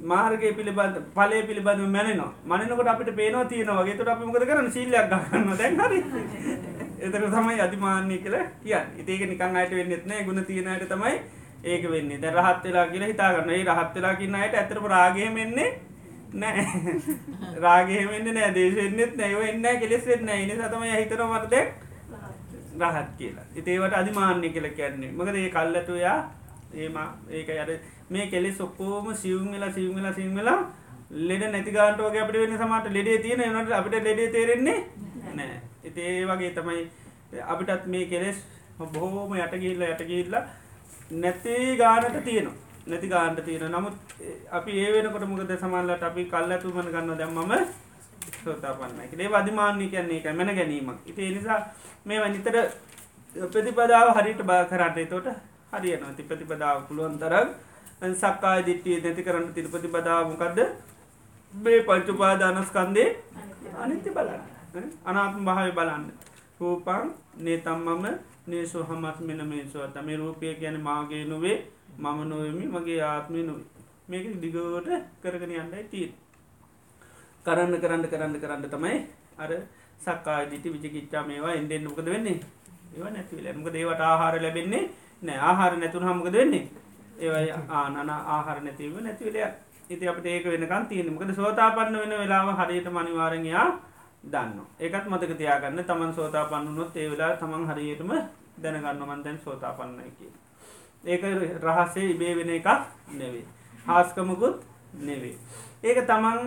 මාර්ගය 0.04 0.52
පිළිබඳ 0.54 0.96
ඵලයේ 1.14 1.46
පිළිබඳව 1.48 1.88
මැනෙනවා. 1.88 2.32
මැනෙනකොට 2.44 2.92
අපිට 2.94 3.16
පේනවා 3.16 3.44
තියෙනවා 3.44 3.82
වගේ. 3.82 3.94
ඒකට 3.94 4.08
අපි 4.08 4.24
මොකද 4.24 4.46
කරන්නේ? 4.46 4.70
සීලයක් 4.70 5.10
ගන්නවා. 5.10 5.58
දැන් 5.58 5.80
හරි. 5.80 6.00
ඒතර 7.02 7.26
තමයි 7.30 7.60
අදිමාන්‍ය 7.60 8.18
කියලා 8.18 8.46
කියන්නේ. 8.62 9.00
ඉතින් 9.00 9.14
ඒක 9.14 9.28
නිකන් 9.30 9.56
අයට 9.56 9.76
වෙන්නේත් 9.80 10.06
නෑ. 10.06 10.24
ಗುಣ 10.24 10.44
තියෙන 10.44 10.68
අයට 10.68 10.88
තමයි 10.88 11.16
ඒක 11.64 11.82
වෙන්නේ. 11.84 12.18
ද 12.18 12.24
රහත් 12.26 12.64
වෙලා 12.64 12.86
කියලා 12.86 13.08
හිතාගන්න 13.08 13.50
ඒ 13.50 13.64
රහත් 13.64 13.94
වෙලා 13.94 14.14
කියන්න 14.14 14.34
අයට 14.36 14.54
ඇතරම 14.54 14.86
රාගයම 14.86 15.38
එන්නේ 15.38 15.70
නෑ 16.34 16.64
රාගහෙමෙන්න්න 17.64 18.34
නෑ 18.34 18.54
දේශෙන්න්නෙත් 18.54 19.14
නැව 19.16 19.44
එන්න 19.44 19.68
කෙලෙස් 19.80 20.04
වෙන්න 20.06 20.28
එනි 20.30 20.54
සතම 20.54 20.82
හිතර 20.84 21.22
මර්දක් 21.24 21.54
රහත් 22.80 23.08
කියලා. 23.18 23.46
ඉතේවට 23.56 23.94
අධිමාන්‍ය 23.94 24.50
කියල 24.50 24.68
කියන්නේ. 24.70 25.10
මකද 25.10 25.36
ඒ 25.36 25.50
කල්ලතුයා 25.50 26.18
ඒම 26.74 26.98
ඒක 27.30 27.48
අර 27.56 27.70
මේ 28.10 28.26
කෙලෙස් 28.28 28.60
ඔක්කෝම 28.60 29.14
සිවුම් 29.14 29.48
වෙලා 29.52 29.72
සිවුම් 29.72 29.96
වෙලා 29.96 30.12
සිං 30.12 30.34
වෙලා 30.34 30.60
ලෙඩ 31.10 31.42
නැතිගාන්ටෝගේ 31.46 32.22
අපට 32.22 32.36
වෙන 32.36 32.56
සමට 32.58 32.92
ලෙඩේ 32.92 33.18
තියෙන 33.18 33.42
නට 33.54 33.72
අපිට 33.72 34.04
ලෙඩේ 34.04 34.30
තේරෙන්නේ 34.30 34.78
නෑ 35.34 35.60
ඉති 35.84 36.06
වගේ 36.26 36.52
තමයි 36.52 36.86
අපිටත් 37.46 37.86
මේ 37.86 38.06
කෙලෙස් 38.06 38.44
බොහෝම 38.78 39.36
යටගිල්ල 39.36 39.82
යටගිල්ල 39.84 40.36
නැති 41.10 41.76
ගානට 41.76 42.24
තියෙනවා. 42.24 42.56
නැති 42.86 43.08
ගාන්ට 43.08 43.44
තියෙන 43.44 43.72
නමුත් 43.72 43.94
අපි 44.50 44.72
ඒ 44.78 44.92
වෙනකොට 44.94 45.28
මුකද 45.28 45.52
සමල්ලට 45.56 46.02
අපි 46.02 46.24
කල් 46.24 46.52
ඇතුමන 46.52 46.90
ගන්න 46.92 47.18
දැම්මම 47.18 47.52
සෝතාපන්න. 48.44 49.00
ඒ 49.14 49.28
අධිමාන්‍ය 49.32 49.88
කියන්නේ 49.88 50.18
එක 50.20 50.36
මැන 50.36 50.54
ගැනීමක්. 50.54 51.00
ඉති 51.06 51.30
නිසා 51.30 51.60
මේ 52.04 52.20
වනිතර 52.20 52.56
ප්‍රතිපදාව 53.46 54.08
හරිට 54.16 54.42
බා 54.42 54.64
කරට 54.64 55.08
තොට 55.10 55.28
හරියන 55.72 56.14
ති 56.16 56.22
ප්‍රතිපදාව 56.22 56.86
පුළුවන් 56.88 57.18
තරක් 57.18 57.48
සක්කාය 58.14 58.64
දිට්ටිය 58.66 59.00
නැති 59.02 59.22
කරන්න 59.22 59.52
තිර 59.54 59.66
ප්‍රතිපදාවමකක්ද 59.66 60.58
බේ 61.52 61.82
පංචුපාදානස්කන්දේ 61.82 63.08
අනිත්‍ය 63.76 64.10
බලන්න. 64.10 64.42
අනාත්ම 65.04 65.44
භාවය 65.44 65.72
බලන්න. 65.72 66.04
රූපන් 66.60 67.14
නේතම්මම 67.38 68.04
නේසු 68.48 68.78
හමත් 68.82 69.18
මෙන 69.20 69.40
මේසුව 69.46 69.82
තම 69.94 70.08
රූපය 70.16 70.54
ගැන 70.60 70.76
මාගේ 70.80 71.24
නොවේ 71.24 71.58
මම 71.98 72.18
නොවමි 72.24 72.64
මගේ 72.66 73.00
ආත්මය 73.02 73.40
නොව. 73.42 73.58
මේක 74.08 74.26
දිගෝට 74.40 74.88
කරගෙන 75.22 75.52
යන්නයි 75.52 75.82
තිීන් 75.90 76.12
කරන්න 77.46 77.74
කරන්න 77.82 78.04
කරන්න 78.04 78.40
කරන්න 78.40 78.64
තමයි 78.66 78.96
අර 79.38 79.50
සක්කා 80.00 80.40
දිටි 80.50 80.72
විචිකිච්චා 80.74 81.22
මේවා 81.22 81.52
එන්ඩෙන් 81.52 81.84
මොකද 81.84 82.06
වෙන්නේ? 82.06 82.40
ඒව 82.94 83.06
නැතිවල 83.06 83.48
මක 83.52 83.68
දේවට 83.72 84.00
ආහාර 84.02 84.34
ලැබෙන්නේ 84.38 84.84
නෑ 85.22 85.38
ආහාර 85.40 85.72
නැතුන 85.76 86.04
හමකද 86.04 86.34
වෙන්නේ? 86.34 86.64
ඒවයි 87.18 87.50
ආනන 87.70 88.10
ආහාර 88.10 88.58
නැතිව 88.62 88.96
නැතිවලය 88.98 89.40
ඉති 89.90 90.04
අපට 90.06 90.26
ඒක 90.26 90.44
වෙනකන් 90.46 90.88
තියෙන 90.88 91.12
මකද 91.12 91.30
සෝතාපන්න 91.34 91.96
වෙන 91.96 92.14
වෙලාව 92.14 92.48
හරියට 92.58 92.88
මනිවාරණයා 92.90 93.68
දන්න 94.24 94.58
ඒකත් 94.80 95.06
මතක 95.06 95.38
තියාගන්න 95.38 95.84
තමන් 95.84 96.14
සෝතාපන්නුනොත් 96.14 96.96
ඒ 96.96 97.10
වෙලා 97.10 97.36
තමන් 97.36 97.68
හරියටම 97.68 98.10
දැනගන්න 98.62 99.04
මන්තැන් 99.04 99.38
සෝතාපන්නයි 99.44 100.10
කිය 100.18 100.32
ඒක 101.04 101.22
රහසේ 101.62 102.10
ඉබේ 102.10 102.34
වෙන 102.36 102.50
එකක් 102.50 102.68
නෙවේ 103.12 103.46
හාස්කමකුත් 103.86 104.56
නෙවේ 105.02 105.36
ඒක 105.84 105.98
තමන් 106.04 106.42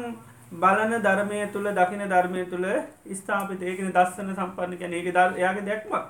බලන 0.54 0.94
ධර්මය 1.00 1.40
තුළ 1.50 1.68
දකින 1.72 2.04
ධර්මය 2.04 2.46
තුළ 2.46 2.66
ස්ථාපිත. 3.10 3.62
ඒකන 3.62 3.92
දස්සන 3.92 4.34
සම්පන්න 4.34 4.78
කැන 4.78 4.94
ඒක 4.94 5.08
දල් 5.08 5.38
යාගේ 5.38 5.64
දැක්මක් 5.64 6.06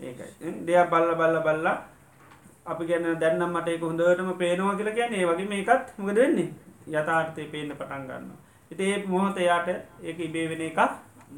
ඒකයි. 0.00 0.52
දෙයක් 0.62 0.90
බල්ල 0.90 1.14
බල්ල 1.14 1.36
බල්ලා 1.40 1.76
අපි 2.66 2.86
ගැන 2.86 3.04
දැන්නම් 3.20 3.52
මට 3.52 3.68
එක 3.68 3.82
හොඳටම 3.82 4.30
පේනවා 4.34 4.76
කියලා 4.76 4.94
ගැන 4.94 5.12
ඒ 5.12 5.26
වගේ 5.26 5.48
මේකත් 5.48 5.92
මොකද 5.98 6.16
වෙන්නේ? 6.16 6.48
යථාර්ථය 6.88 7.44
පේන්න 7.46 7.70
පටන් 7.72 8.08
ගන්න 8.08 8.32
ඉති 8.74 8.90
ඒ 8.90 9.06
මොහොත 9.06 9.40
යාට 9.42 9.72
ඒක 10.02 10.18
ඉබේ 10.20 10.50
වෙන 10.50 10.66
එකක් 10.68 10.84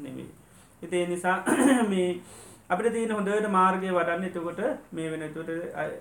නෙවේ 0.01 0.29
ඉතිේ 0.81 1.07
නිසා 1.07 1.43
මේ 1.89 2.09
අපිට 2.69 2.93
තියෙන 2.93 3.11
හොඳට 3.11 3.49
මාර්ගය 3.49 3.89
වඩන්න. 3.89 4.25
එතකොට 4.25 4.59
මේ 4.91 5.11
වෙනතුට 5.11 5.49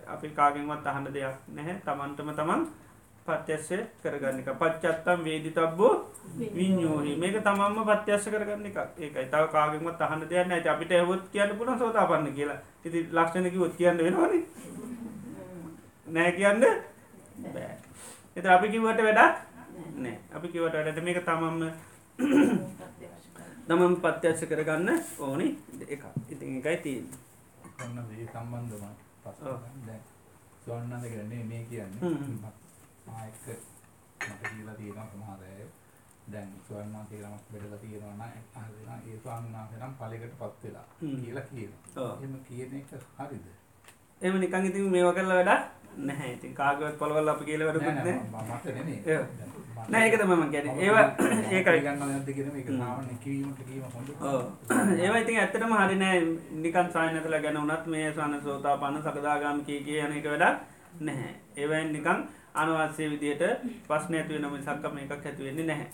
අපි 0.06 0.28
කාගෙන්වත් 0.30 0.86
අහන්න 0.86 1.08
දෙයක් 1.14 1.36
නැහැ. 1.50 1.76
තමන්ටම 1.84 2.30
තමන් 2.32 2.66
පත්‍යශ්‍ය 3.26 3.78
කරගන්න 4.02 4.40
එක. 4.40 4.50
පච්චත්තම් 4.54 5.24
වේදි 5.24 5.50
තබ්බෝ 5.50 5.92
විඤ්ඥෝහි 6.56 7.16
මේක 7.16 7.38
තමන්ම 7.40 7.78
පත්‍යශ්‍ය 7.92 8.30
කරගන්න 8.30 8.66
එක 8.66 8.78
ඒකයි. 8.98 9.26
තව 9.26 9.44
කාගෙන්වත් 9.52 10.00
අහන්න 10.00 10.28
දෙයන්න 10.28 10.52
ඇති 10.52 10.68
අපිට 10.68 10.92
ඇහොත් 10.92 11.24
කියන්න 11.32 11.56
පුළ 11.58 11.72
සෝතා 11.78 12.06
පන්න 12.06 12.34
කියලා. 12.34 12.60
ඉති 12.84 13.06
ලක්ෂණක 13.10 13.60
ොත් 13.62 13.76
කියන්න 13.76 13.98
වෙනවාන. 13.98 14.44
නෑ 16.08 16.32
කියන්න? 16.32 16.64
බෑ. 17.48 17.74
එත 18.36 18.46
අපි 18.48 18.68
කිවට 18.68 19.02
වැඩක් 19.02 19.45
නෑ. 19.96 20.16
අපි 20.32 20.48
කිවට 20.48 20.74
වැඩට 20.74 21.04
මේක 21.04 21.20
තමම්ම 21.24 21.60
තමම් 23.68 23.94
පත්‍යශ්‍ය 24.02 24.46
කරගන්න 24.46 24.90
ඕනි 25.20 25.48
එක 25.88 26.04
ඉතින් 26.28 26.58
එකයි 26.58 26.76
තිීන් 26.82 27.06
ඔන්න 27.78 27.98
ඒ 28.12 28.26
සම්බන්ධම 28.26 28.94
පස් 29.22 29.38
දැන් 29.86 30.02
ස්වර්ණන්ද 30.62 31.04
කරන්නේ 31.06 31.42
මේ 31.44 31.64
කියන්නේ. 31.64 32.54
ආයක 33.12 33.34
මට 34.20 34.42
කියලා 34.44 34.74
තියෙනවා 34.74 35.06
සමහර 35.08 35.42
අය 35.46 35.66
දැන් 36.32 36.48
ස්වර්ණා 36.66 37.04
කියලාමක් 37.10 37.44
බෙදලා 37.52 37.78
තියෙනවා 37.78 38.14
නම් 38.14 38.22
ඒ 39.06 39.18
ස්වාමීන් 39.18 39.54
වහන්සේ 39.54 39.78
නම් 39.80 39.94
ඵලයකට 39.94 40.34
පත් 40.40 40.62
වෙලා 40.64 40.86
කියලා 41.00 41.44
කියනවා. 41.44 42.10
එහෙම 42.14 42.34
කියන 42.48 42.76
එක 42.76 42.90
හරිද? 43.18 43.46
එහෙම 44.20 44.40
නිකන් 44.40 44.66
ඉතින් 44.66 44.90
මේවා 44.90 45.14
කරලා 45.14 45.38
වැඩක් 45.40 45.75
නැහැ. 45.98 46.32
ඉතින් 46.32 46.54
කාගවත් 46.54 46.98
පළවල් 46.98 47.28
අපි 47.28 47.44
කියලා 47.44 47.68
වැඩකුත් 47.68 47.94
නැහැ. 47.94 49.54
නෑ 49.88 50.06
ඒක 50.06 50.16
තමයි 50.18 50.36
මම 50.36 50.50
කියන්නේ. 50.50 50.74
ඒවා 50.78 51.06
ඒකයි 51.54 51.80
ගන්න 51.80 51.98
නැද්ද 52.02 52.30
කියන 52.30 52.48
මේක 52.52 52.68
සාමාන්‍ය 52.68 53.18
කිවීමට 53.20 53.60
කීම 53.62 53.84
හොඳ. 53.94 54.08
ඔව්. 54.22 54.40
ඒවා 55.02 55.18
ඉතින් 55.18 55.38
ඇත්තටම 55.38 55.74
හරි 55.74 55.96
නෑ. 55.96 56.22
නිකන් 56.62 56.88
සායනතල 56.92 57.36
ගැන 57.42 57.58
උනත් 57.58 57.86
මේ 57.86 58.08
සන 58.12 58.40
සෝතාපන්න 58.44 59.02
සකදාගාමි 59.02 59.64
කී 59.64 59.84
කිය 59.84 60.00
යන 60.00 60.16
එක 60.18 60.26
වැඩක් 60.26 60.56
නැහැ. 61.00 61.34
ඒවෙන් 61.56 61.92
නිකන් 61.92 62.26
අනවස්සේ 62.62 63.08
විදියට 63.12 63.42
ප්‍රශ්න 63.88 64.14
ඇති 64.18 64.34
වෙන 64.34 64.46
මිසක්ක 64.52 64.86
මේකක් 64.94 65.12
ඇති 65.26 65.44
වෙන්නේ 65.46 65.66
නැහැ. 65.70 65.88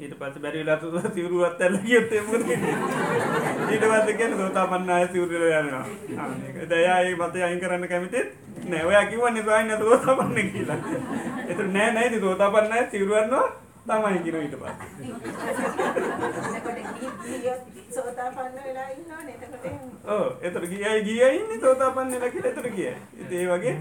ඊට 0.00 0.14
පස්සේ 0.20 0.42
බැරි 0.44 0.62
වෙලා 0.62 0.76
තුන 0.76 1.10
සිවුරුවත් 1.14 1.60
ඇල්ල 1.60 1.76
ගියොත් 1.84 2.12
ඒ 2.12 2.22
මොකද 2.28 2.48
ඊට 2.52 3.84
පස්සේ 3.90 4.16
කියන්නේ 4.20 4.40
සෝතාපන්න 4.40 4.90
අය 4.96 5.06
සිවුරු 5.12 5.42
වල 5.42 5.46
යනවා. 5.60 5.84
ආ 6.20 6.28
මේක 6.40 6.56
දයා 6.72 6.98
ඒ 7.02 7.14
මතය 7.20 7.44
අයින් 7.48 7.60
කරන්න 7.60 7.88
කැමතිත් 7.92 8.28
නෑ. 8.70 8.84
ඔයා 8.90 9.04
කිව්වනේ 9.12 9.44
සායන 9.50 9.76
සෝතාපන්න 9.84 10.50
කියලා. 10.52 10.80
ඒතර 11.48 11.66
නෑ 11.76 11.92
නෑ 11.92 12.06
ඉතින් 12.10 12.26
සෝතාපන්න 12.26 12.76
අය 12.78 12.84
සිවුරු 12.90 13.22
යනවා 13.22 13.46
තමයි 13.86 14.18
කියන 14.24 14.36
ඊට 14.38 14.56
පස්සේ. 14.56 14.76
සෝතාපන්න 17.96 18.56
වෙලා 18.58 18.88
ඉන්නවනේ 18.90 19.34
එතකොට 19.36 19.64
එහෙම. 19.64 19.90
ඔව් 20.06 20.26
එතකොට 20.42 20.66
ගියයි 20.70 21.00
ගියයි 21.04 21.28
ඉන්නේ 21.34 21.58
සෝතාපන්න 21.60 22.10
වෙලා 22.10 22.30
කියලා 22.30 22.50
එතකොට 22.50 22.70
ගියයි. 22.72 22.94
ඉතින් 23.20 23.38
ඒ 23.40 23.46
වගේ. 23.52 23.74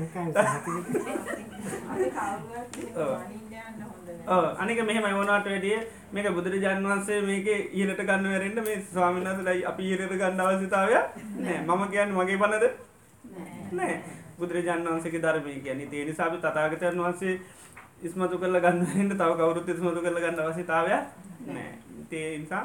ඔව් 4.27 4.43
අනික 4.57 4.79
මෙහෙමයි 4.83 5.13
වුණාට 5.13 5.47
වැඩිය 5.47 5.79
මේක 6.11 6.27
බුදුරජාන් 6.33 6.85
වහන්සේ 6.85 7.19
මේකේ 7.23 7.59
ඉහළට 7.73 8.01
ගන්න 8.01 8.29
වෙරෙන්න 8.29 8.59
මේ 8.63 8.77
ස්වාමීන් 8.89 9.27
වහන්සේලා 9.29 9.57
අපි 9.71 9.83
ඉහළට 9.89 10.15
ගන්න 10.15 10.41
අවශ්‍යතාවය 10.41 10.93
නෑ. 10.93 11.57
මම 11.61 11.83
කියන්නේ 11.89 12.17
මගේ 12.17 12.37
බණද? 12.37 12.65
නෑ. 13.71 13.95
බුදුරජාන් 14.37 14.81
වහන්සේගේ 14.85 15.21
ධර්මය 15.21 15.59
කියන්නේ. 15.59 15.89
ඒ 15.93 16.05
නිසා 16.05 16.27
අපි 16.27 16.37
තථාගතයන් 16.39 16.97
වහන්සේ 16.99 17.35
ඉස්මතු 18.05 18.37
කරලා 18.37 18.61
ගන්න 18.61 18.85
වෙරෙන්න 18.85 19.11
තව 19.13 19.31
කවුරුත් 19.33 19.69
ඉස්මතු 19.69 20.01
කරලා 20.01 20.23
ගන්න 20.23 20.41
අවශ්‍යතාවයක් 20.41 21.03
නෑ. 21.47 21.71
ඒ 22.11 22.37
නිසා 22.37 22.63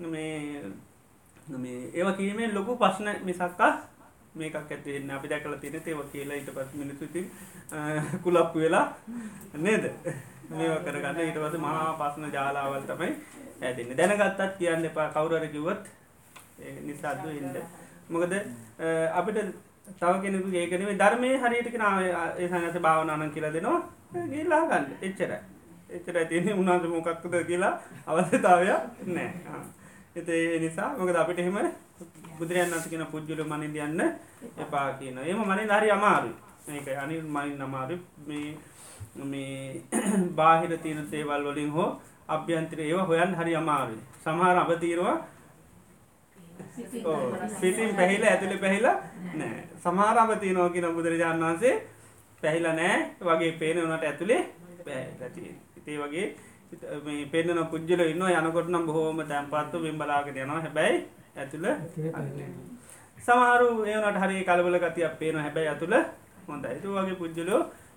මේ 0.00 0.62
මේ 1.56 1.80
ඒව 1.94 2.08
කීමේ 2.16 2.48
ලොකු 2.50 2.76
ප්‍රශ්න 2.76 3.08
මිසක්කා 3.24 3.72
මේකක් 4.34 4.56
ඇතිවෙන්න 4.56 5.10
අපි 5.10 5.28
දැකල 5.28 5.56
තියෙන 5.56 5.82
ඒව 5.82 6.00
කියලා 6.12 6.36
ඊට 6.36 6.50
පස් 6.54 6.74
මිනිසුති 6.74 7.22
කුලප්පු 8.22 8.58
වෙලා 8.58 8.86
නේද? 9.58 9.84
මේව 10.50 10.74
කරගන්න. 10.84 11.20
ඊට 11.20 11.38
පස 11.38 11.58
මහා 11.58 11.92
පස්න 11.94 12.32
ජාලාවල් 12.32 12.84
තමයි 12.84 13.12
ඇතින්න 13.62 13.96
දැනගත්තත් 13.96 14.58
කියන්න 14.58 14.84
එපා. 14.84 15.08
කවුරර 15.10 15.48
කිව්වත් 15.48 15.84
නිසාද්දු 16.82 17.28
ඉන්ද 17.32 17.56
මොකද 18.08 18.32
අපිට 19.12 19.38
තව 19.94 20.14
කෙනෙකු 20.22 20.48
ඒකනේ 20.54 20.94
ධර්මය 20.94 21.30
හරියටක 21.38 21.76
නාව 21.76 21.98
ඒ 22.38 22.48
සනස 22.48 22.78
භාවනානන් 22.80 23.30
කියලා 23.30 23.52
දෙනවා. 23.52 23.80
ගේලා 24.26 24.62
ගන්න 24.64 24.86
එච්චර 25.02 25.32
එච්චර 25.90 26.16
තියනෙ 26.28 26.52
උනාස 26.54 26.84
මොකක්කද 26.88 27.34
කියලා 27.46 27.74
අවස්ථතාවයක් 28.06 28.82
නෑ 29.08 29.30
එත 30.16 30.28
ඒ 30.30 30.58
නිසා 30.58 30.88
මොකද 30.98 31.16
අපිට 31.16 31.38
එහෙම 31.38 31.58
බුදුරයන් 32.38 32.72
අස 32.72 32.88
කියෙන 32.88 33.06
පුද්ජුල 33.06 33.44
මනින් 33.44 33.76
යන්න 33.78 34.00
එපා 34.58 34.88
කියන. 34.92 35.18
එම 35.20 35.40
මනින් 35.42 35.70
හරි 35.70 35.90
අමාරු 35.90 36.30
ඒක 36.68 36.88
අනිල් 36.96 37.22
මයින් 37.26 37.62
අමාරු 37.62 37.96
මේ 38.26 38.56
මේ 39.24 39.82
බාහිර 40.32 40.78
තියෙන 40.78 41.06
තේවල් 41.10 41.46
වලින් 41.46 41.70
හෝ 41.70 41.88
අභ්‍යන්තර 42.28 42.80
ඒව 42.80 43.00
හොයන් 43.02 43.32
හරි 43.34 43.54
අමාරුයි. 43.54 44.00
සමහර 44.24 44.56
අබ 44.56 44.70
පිසින් 47.60 47.90
පැහිල 47.98 48.22
ඇතුළි 48.24 48.58
පැහිලා 48.64 48.96
නෑ. 49.34 49.62
සමාරම 49.84 50.30
තියනෝ 50.42 50.68
කියන 50.70 50.88
බුදුරජාණන් 50.96 51.44
වහන්සේ 51.44 51.74
පැහිල 52.42 52.66
නෑ. 52.72 52.98
වගේ 53.20 53.52
පේන 53.60 53.82
වනට 53.82 54.04
ඇතුළේ 54.04 54.42
පැ 54.84 55.02
ඉතේ 55.78 55.98
වගේ 56.02 56.26
මේ 57.04 57.26
පෙන්න්නන 57.32 57.66
පුද්ජල 57.72 58.00
ඉන්න 58.06 58.24
යනකොට 58.30 58.68
නම් 58.68 58.86
බොහෝම 58.88 59.20
තැන්පත්තු 59.24 59.84
බිම්බලාගෙන 59.84 60.36
යනවා. 60.36 60.60
හැබැයි 60.60 60.98
ඇතුළ 61.36 61.66
සමහරු 63.18 63.68
ඒනට 63.86 64.20
හරි 64.22 64.44
කලබල 64.44 64.78
ගතියක් 64.84 65.18
පේන 65.20 65.36
හැබැයි 65.38 65.68
ඇතුළ 65.72 65.96
හොඳ 66.48 66.64
ඇතු 66.66 66.94
වගේ 66.96 67.18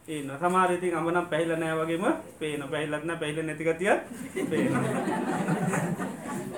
පුද්ජලෝ 0.09 0.17
ඒන්න 0.27 0.31
සමාරතින් 0.39 0.95
අමනම් 0.95 1.25
පැහිල 1.29 1.51
නෑ 1.55 1.75
වගේම 1.79 2.05
පේන 2.39 2.61
පැහිලත්න 2.71 3.11
පැහිල 3.19 3.39
නැතිකතිය 3.41 3.93
පේන 4.49 4.73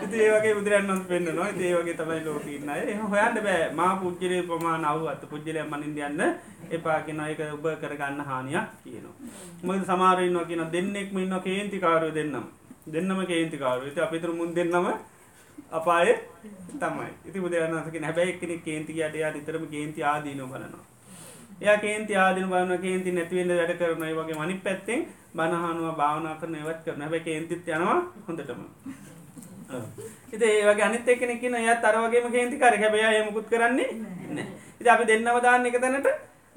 ඉති 0.04 0.18
ඒවගේ 0.18 0.54
බුදුරන් 0.56 0.88
වන්ස 0.88 1.04
පෙන්න්න 1.08 1.36
නො 1.36 1.44
ඒ 1.46 1.74
වගේ 1.74 1.96
තමයි 1.96 2.22
ලෝකන්න 2.26 2.70
එ 2.72 2.96
හොයන්ට 3.04 3.38
බෑ. 3.44 3.64
මා 3.72 3.96
පුද්ජලේ 3.98 4.42
ප්‍රමාණ 4.44 4.86
අව 4.86 5.08
අත 5.08 5.24
පුද්ජලය 5.30 5.64
මනින් 5.64 5.98
යන්න 6.00 6.22
එපාකින 6.72 7.20
එක 7.22 7.42
ඔබ 7.48 7.66
කරගන්න 7.82 8.22
හානියක් 8.22 8.68
කියනවා. 8.84 9.16
මොද 9.64 9.84
සමාරයන්නවා 9.84 10.46
කියන 10.46 10.64
දෙන්නෙක්ම 10.72 11.18
ඉන්න 11.18 11.36
කේන්තිකාරය 11.42 12.12
දෙන්නම්. 12.12 12.46
දෙන්නම 12.88 13.26
කේන්තිකාරු 13.26 13.94
ති 13.96 14.02
අපිතුර 14.02 14.32
මුන් 14.34 14.56
දෙන්නම 14.56 14.88
අපාය 15.72 16.16
තමයි. 16.76 17.12
ඉති 17.28 17.38
බුදුරන්නසක 17.40 18.00
හැබැයි 18.02 18.40
කෙනෙක් 18.40 18.64
කේන්තිකයට 18.64 19.16
යා 19.16 19.32
නිතරම 19.32 19.68
කේන්ති 19.68 20.04
ආදීන 20.04 20.42
බලනවා. 20.46 20.91
එය 21.62 21.78
කේන්ති 21.80 22.14
ආදින 22.16 22.48
බලන 22.50 22.80
කේන්ති 22.80 23.12
නැතිවෙන්න 23.12 23.52
වැඩ 23.52 23.74
කරන 23.78 24.04
වගේ 24.20 24.40
මනි 24.40 24.56
පැත්තෙන් 24.60 25.02
බණහනුව 25.34 25.96
භාවනා 25.96 26.36
කරන 26.40 26.56
ඒවත් 26.56 26.80
කරන 26.86 27.02
හැබැ 27.02 27.22
කේන්තිත් 27.22 27.68
යනවා 27.70 28.00
හොඳටම. 28.28 28.62
ඉත 30.34 30.42
ඒවගේ 30.44 30.86
අනිත් 30.86 31.08
එක්කෙනෙකින 31.08 31.58
යත් 31.58 31.86
අරවගේම 31.86 32.32
කේන්තිකාර 32.32 32.78
හැබැය 32.78 33.20
යමුකුත් 33.20 33.48
කරන්නේ 33.50 33.90
ඉති 34.80 34.90
අපි 34.90 35.06
දෙන්නම 35.06 35.38
දාන්න 35.40 35.66
එක 35.66 35.78
තැනට 35.80 36.10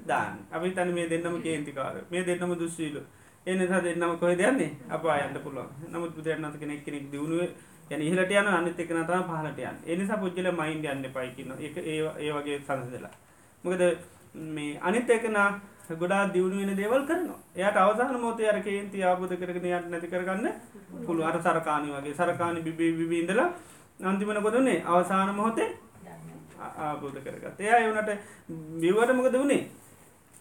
දාන්න. 0.07 0.41
අපි 0.51 0.71
තන 0.71 0.95
මේ 0.95 1.11
දෙන්නම 1.11 1.37
කේන්තිකාර 1.43 2.01
මේ 2.11 2.25
දෙන්නම 2.25 2.57
දුස්සීලු. 2.57 3.05
එනිසා 3.47 3.83
දෙන්නම 3.83 4.17
කොහ 4.19 4.33
දයන්නේ 4.33 4.73
අප 4.91 5.05
අයන්න 5.07 5.39
පුළුවන්. 5.39 5.71
නමුත් 5.93 6.17
බුදුරන්නත 6.17 6.59
කෙනෙක් 6.59 6.85
කෙනෙක් 6.85 7.07
දියුණුව 7.13 7.53
යන 7.91 8.01
ඉහලට 8.03 8.31
යන 8.33 8.47
අනිත් 8.49 8.81
එක 8.81 8.91
නතම 8.91 9.29
පහලටයන් 9.29 9.77
එනිසා 9.87 10.17
පුද්ජල 10.17 10.49
මයින්ඩ 10.55 10.87
යන්න 10.87 11.07
පයිකින්න 11.13 11.53
එක 11.61 11.77
ඒ 11.79 12.33
වගේ 12.33 12.59
සඳදලා 12.61 13.13
මොකද 13.65 13.83
මේ 14.35 14.79
අනිත් 14.81 15.11
එකන 15.11 15.37
ගොඩා 15.93 16.23
දියුණුවෙන 16.29 16.77
දේවල් 16.77 17.05
කරනවා. 17.05 17.39
එයට 17.57 17.77
අවසාන 17.77 18.21
මෝතය 18.21 18.43
අර 18.45 18.61
කේන්ති 18.61 19.03
ආබුධ 19.03 19.37
කරගෙන 19.37 19.65
යට 19.67 19.91
නැති 19.91 20.09
කරගන්න 20.09 20.49
පුළුව 21.07 21.25
අර 21.25 21.37
සරකානි 21.39 21.89
වගේ. 21.91 22.15
සරකානි 22.15 22.61
බිබී 22.61 22.93
විබීන්දලා 22.95 23.49
අන්තිමන 24.01 24.43
කොදනේ 24.43 24.83
අවසාන 24.85 25.35
මොහොතේ 25.35 25.69
ආබෝධ 26.81 27.19
කරගත් 27.21 27.61
එයා 27.61 27.79
එවනට 27.81 28.11
බිවට 28.81 29.15
මොකද 29.15 29.35
වුණේ 29.35 29.63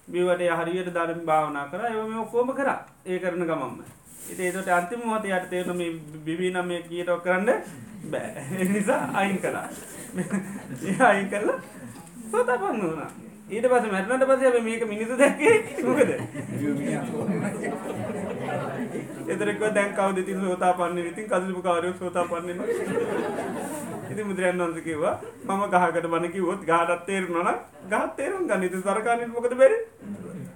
බිවට 0.08 0.42
හරියට 0.60 0.90
ධර්ම 0.90 1.26
භාවනා 1.26 1.68
කර. 1.68 1.82
එම 1.86 2.18
ඔක්කෝම 2.20 2.50
කර. 2.52 2.70
ඒ 3.06 3.20
කරන 3.20 3.44
ගමම්ම 3.44 3.84
ඒතට 4.32 4.70
අන්තිම 4.70 5.02
මත 5.08 5.26
යට 5.28 5.50
තේරම 5.50 5.82
බිවී 6.26 6.52
නම 6.52 6.72
කියටක් 6.84 7.24
කරන්න 7.24 7.50
බෑ. 8.06 8.66
නිසා 8.66 9.02
අයින් 9.14 9.38
කලා 9.40 9.68
අයින් 11.02 11.30
කරලා 11.30 11.60
සෝතා 12.32 12.58
පන්න 12.58 13.23
වුණා 13.54 13.60
ඊට 13.60 13.68
පස 13.68 13.86
මැටනට 13.88 14.26
පස 14.26 14.64
මේක 14.64 14.84
මිනිසු 14.88 15.18
දැක්කේ 15.18 15.56
මොකද? 15.84 16.12
එතරක 19.28 19.62
දැන් 19.70 19.92
කවද 19.94 20.26
ති 20.26 20.34
සෝතා 20.36 20.74
පන්න 20.74 20.98
ඉතින් 21.02 21.28
කසපු 21.28 21.62
කාරය 21.62 21.94
සෝතා 21.94 22.26
පන්න 22.26 22.60
ඉති 24.12 24.24
මුදුරන් 24.24 24.58
වන්ස 24.60 24.84
කිවා 24.84 25.16
මම 25.46 25.64
ගහකට 25.74 26.08
බනකි 26.08 26.46
ොත් 26.46 26.62
ගාටත් 26.66 27.06
තේරුණන 27.06 27.52
ගහත් 27.90 28.16
තේරුම් 28.18 28.48
ගනිත 28.48 28.78
සරකානට 28.78 29.28
මොකද 29.30 29.54
බැරි? 29.56 29.78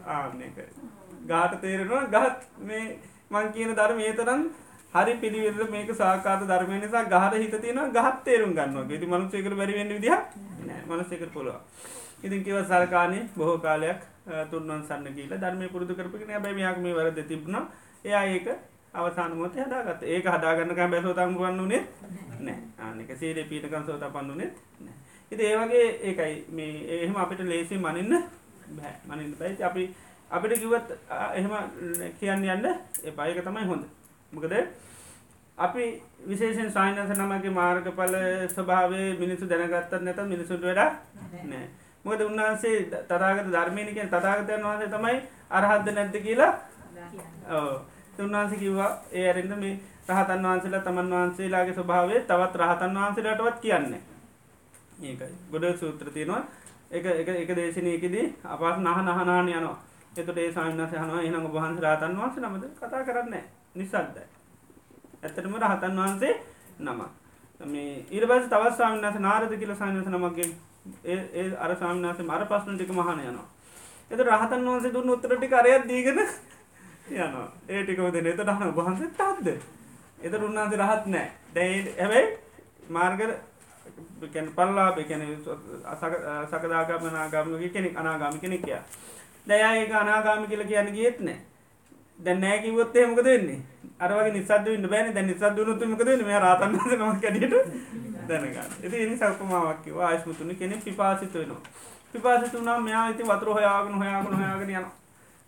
ආන්නක 0.07 0.57
ගාට 1.27 1.59
තේරෙනවා 1.61 2.05
ගහත් 2.07 2.39
මේ 2.61 2.85
මං 3.31 3.53
කියන 3.53 3.75
ධර්ම 3.75 3.99
ඒ 4.01 4.13
තරම් 4.13 4.47
හරි 4.93 5.13
පිළිවෙල 5.17 5.69
මේක 5.69 5.89
සාකාත 5.95 6.47
ධර්මය 6.47 6.79
නිසා 6.79 7.05
ගහට 7.05 7.33
හිත 7.37 7.61
තියෙන 7.61 7.93
ගහත් 7.93 8.17
තේරුම් 8.23 8.53
ගන්නවා. 8.53 8.91
ඉති 8.91 9.05
මනුසයකට 9.07 9.55
බැරිවෙන්න 9.55 9.95
විදිහ 9.97 10.19
මනසෙකට 10.87 11.31
පුළුව 11.33 11.57
ඉතින් 12.23 12.43
කිව 12.43 12.57
සරකානය 12.63 13.19
බොහෝ 13.35 13.57
කාලයක් 13.59 14.01
තුන්වන් 14.45 14.81
සන්න 14.83 15.13
කියල 15.13 15.33
ධර්මය 15.33 15.67
පුරදු 15.67 15.93
කරපගෙන 15.93 16.31
බැමයක් 16.37 16.77
මේ 16.77 16.93
වරද 16.93 17.19
තිබුණ. 17.23 17.67
එයා 18.05 18.23
ඒක 18.25 18.47
අවසාන 18.93 19.31
මොත 19.33 19.53
හදාගත් 19.55 20.01
ඒක 20.03 20.25
හදාගන්නක 20.25 20.79
බැසෝතම් 20.85 21.35
වන්නුනේ 21.35 21.83
නෑ 22.39 22.57
ආනක 22.79 23.11
සේරේ 23.13 23.45
පීටකන් 23.45 23.85
සෝත 23.85 24.03
පන්නුනෙත් 24.07 24.53
ඉති 25.31 25.43
ඒවගේ 25.43 25.85
ඒකයි. 26.01 26.33
මේ 26.49 26.71
එහෙම 26.95 27.15
අපිට 27.17 27.39
ලේසි 27.41 27.77
මනින්න 27.77 28.13
බෑ. 28.69 28.93
මනින්න 29.05 29.35
පැයි 29.35 29.63
අපි 29.63 29.83
අපිට 30.31 30.53
කිවත් 30.55 30.87
එහෙම 31.31 31.53
කියන්න 32.19 32.45
යන්න 32.47 32.67
එපායක 33.03 33.43
තමයි 33.43 33.65
හොඳ. 33.65 33.83
මොකද 34.31 34.53
අපි 35.57 35.83
විශේෂෙන් 36.23 36.71
සයිනස 36.71 37.11
නමගේ 37.15 37.51
මාර්ගඵල 37.51 38.15
ස්වභාවේ 38.49 39.09
මිනිසු 39.15 39.45
දැනගත්තත් 39.47 40.01
නැත 40.01 40.19
මිනිසුට 40.25 40.61
වැඩ 40.63 40.81
නෑ 41.45 41.67
මොකද 42.07 42.21
උන්වහන්සේ 42.21 42.75
තතාගත 43.03 43.47
ධර්මයනික 43.47 43.97
තතාගතයන් 44.07 44.63
වහන්සේ 44.63 44.89
තමයි 44.89 45.15
අරහද්ද 45.51 45.87
නැද්ද 45.91 46.15
කියලා? 46.19 46.51
උන්වහන්සේ 48.19 48.59
කිව්වා 48.59 48.91
ඒ 49.13 49.25
අරෙන්ද 49.29 49.53
මේ 49.57 49.73
රහතන් 50.09 50.45
වහන්සේලා 50.45 50.81
තමන් 50.81 51.11
වහන්සේලාගේ 51.13 51.73
ස්වභාවේ 51.73 52.21
තවත් 52.23 52.55
රහතන් 52.57 52.95
වහන්සේලාටවත් 52.97 53.59
කියන්නේ. 53.61 54.01
ඒකයි. 55.01 55.33
ගොඩ 55.51 55.65
සූත්‍ර 55.75 56.09
තියෙනවා. 56.11 56.43
එක 56.91 57.05
එක 57.13 57.29
එක 57.35 57.51
දේශනයකදී 57.55 58.25
අපස් 58.45 58.77
නහ 58.79 58.97
නහනාන 58.99 59.49
යනවා. 59.49 59.77
එතට 60.15 60.37
ඒ 60.37 60.51
සාමනස 60.51 60.91
හනවා 60.93 61.21
එහම 61.21 61.47
වහන්ස 61.49 61.79
රාතන් 61.79 62.17
වහන්සේ 62.17 62.43
නමද? 62.43 62.65
කතා 62.77 63.03
කරන්න 63.03 63.35
නිසද්ද 63.75 64.17
ඇත්තටම 65.19 65.55
රහතන් 65.57 65.97
වහන්සේ 65.97 66.33
නම 66.79 67.01
මේ 67.61 68.05
ඉරබස් 68.11 68.45
තවත් 68.45 68.75
සාමනස 68.75 69.19
නාරද 69.19 69.53
කියල 69.55 69.75
සානස 69.75 70.07
නමගේ 70.07 70.49
ඒ 71.05 71.47
අර 71.57 71.71
සාමනාස 71.75 72.19
මර 72.21 72.43
පස්සන 72.45 72.75
ටික 72.75 72.91
මහන 72.91 73.19
යනවා. 73.21 73.47
එත 74.11 74.19
රහතන් 74.21 74.67
වහන්සේ 74.67 74.93
දුන්න 74.93 75.09
උත්තරටි 75.09 75.47
කරයක් 75.47 75.87
දීගෙන 75.87 76.19
යනවා. 77.09 77.47
ඒ 77.67 77.83
ටිකව 77.83 78.11
දෙන 78.11 78.27
එතට 78.27 78.51
හන 78.51 78.73
වහන්සේ 78.73 79.09
තත්ද 79.11 79.47
එත 80.23 80.33
උන්නාන්සේ 80.41 80.79
රහත් 80.79 81.05
නෑ 81.07 81.27
දැයි 81.55 81.79
ඇැබැයි 81.97 82.27
මාර්ග 82.89 83.21
පල්ලා 84.55 84.89
කැන 85.03 85.23
සකදාගමනාගාමගේ 86.47 87.69
කෙනෙක් 87.69 87.97
අනාගාමි 87.97 88.39
කෙනෙක් 88.39 88.61
කියා 88.63 88.83
දැය 89.47 89.77
ඒක 89.77 89.93
අනාගාමි 89.95 90.47
කියල 90.47 90.63
කියන්න 90.65 90.91
ගියත් 90.93 91.19
නෑ 91.21 91.39
දැන් 92.19 92.39
නෑ 92.41 92.61
කිවොත්තේ 92.61 93.07
මොකද 93.07 93.23
වෙන්නේ? 93.25 93.59
අරවගේ 93.99 94.33
නිසද 94.33 94.67
ඉන්න 94.67 94.89
බෑන. 94.89 95.13
දැ 95.13 95.23
නිසද 95.23 95.43
දුනුතුමකද 95.55 96.09
මේ 96.23 96.39
රාතන් 96.39 96.73
ම 96.73 97.19
කැඩට 97.21 97.53
දැනගන්න. 98.29 98.71
එති 98.83 99.03
එනි 99.03 99.17
සල්පමාවක්කිව 99.17 99.99
ආශ්මුතුන 99.99 100.55
කෙනෙ 100.55 100.75
පිපාසිත 100.85 101.33
වෙනවා. 101.33 101.61
පිපාසිතුනා 102.13 102.79
මෙයා 102.79 103.09
ඉති 103.09 103.23
වතුර 103.23 103.49
හොයාගෙන 103.49 103.95
හොයාගෙන 103.95 104.33
හොයාගෙන 104.33 104.69
යන 104.71 104.85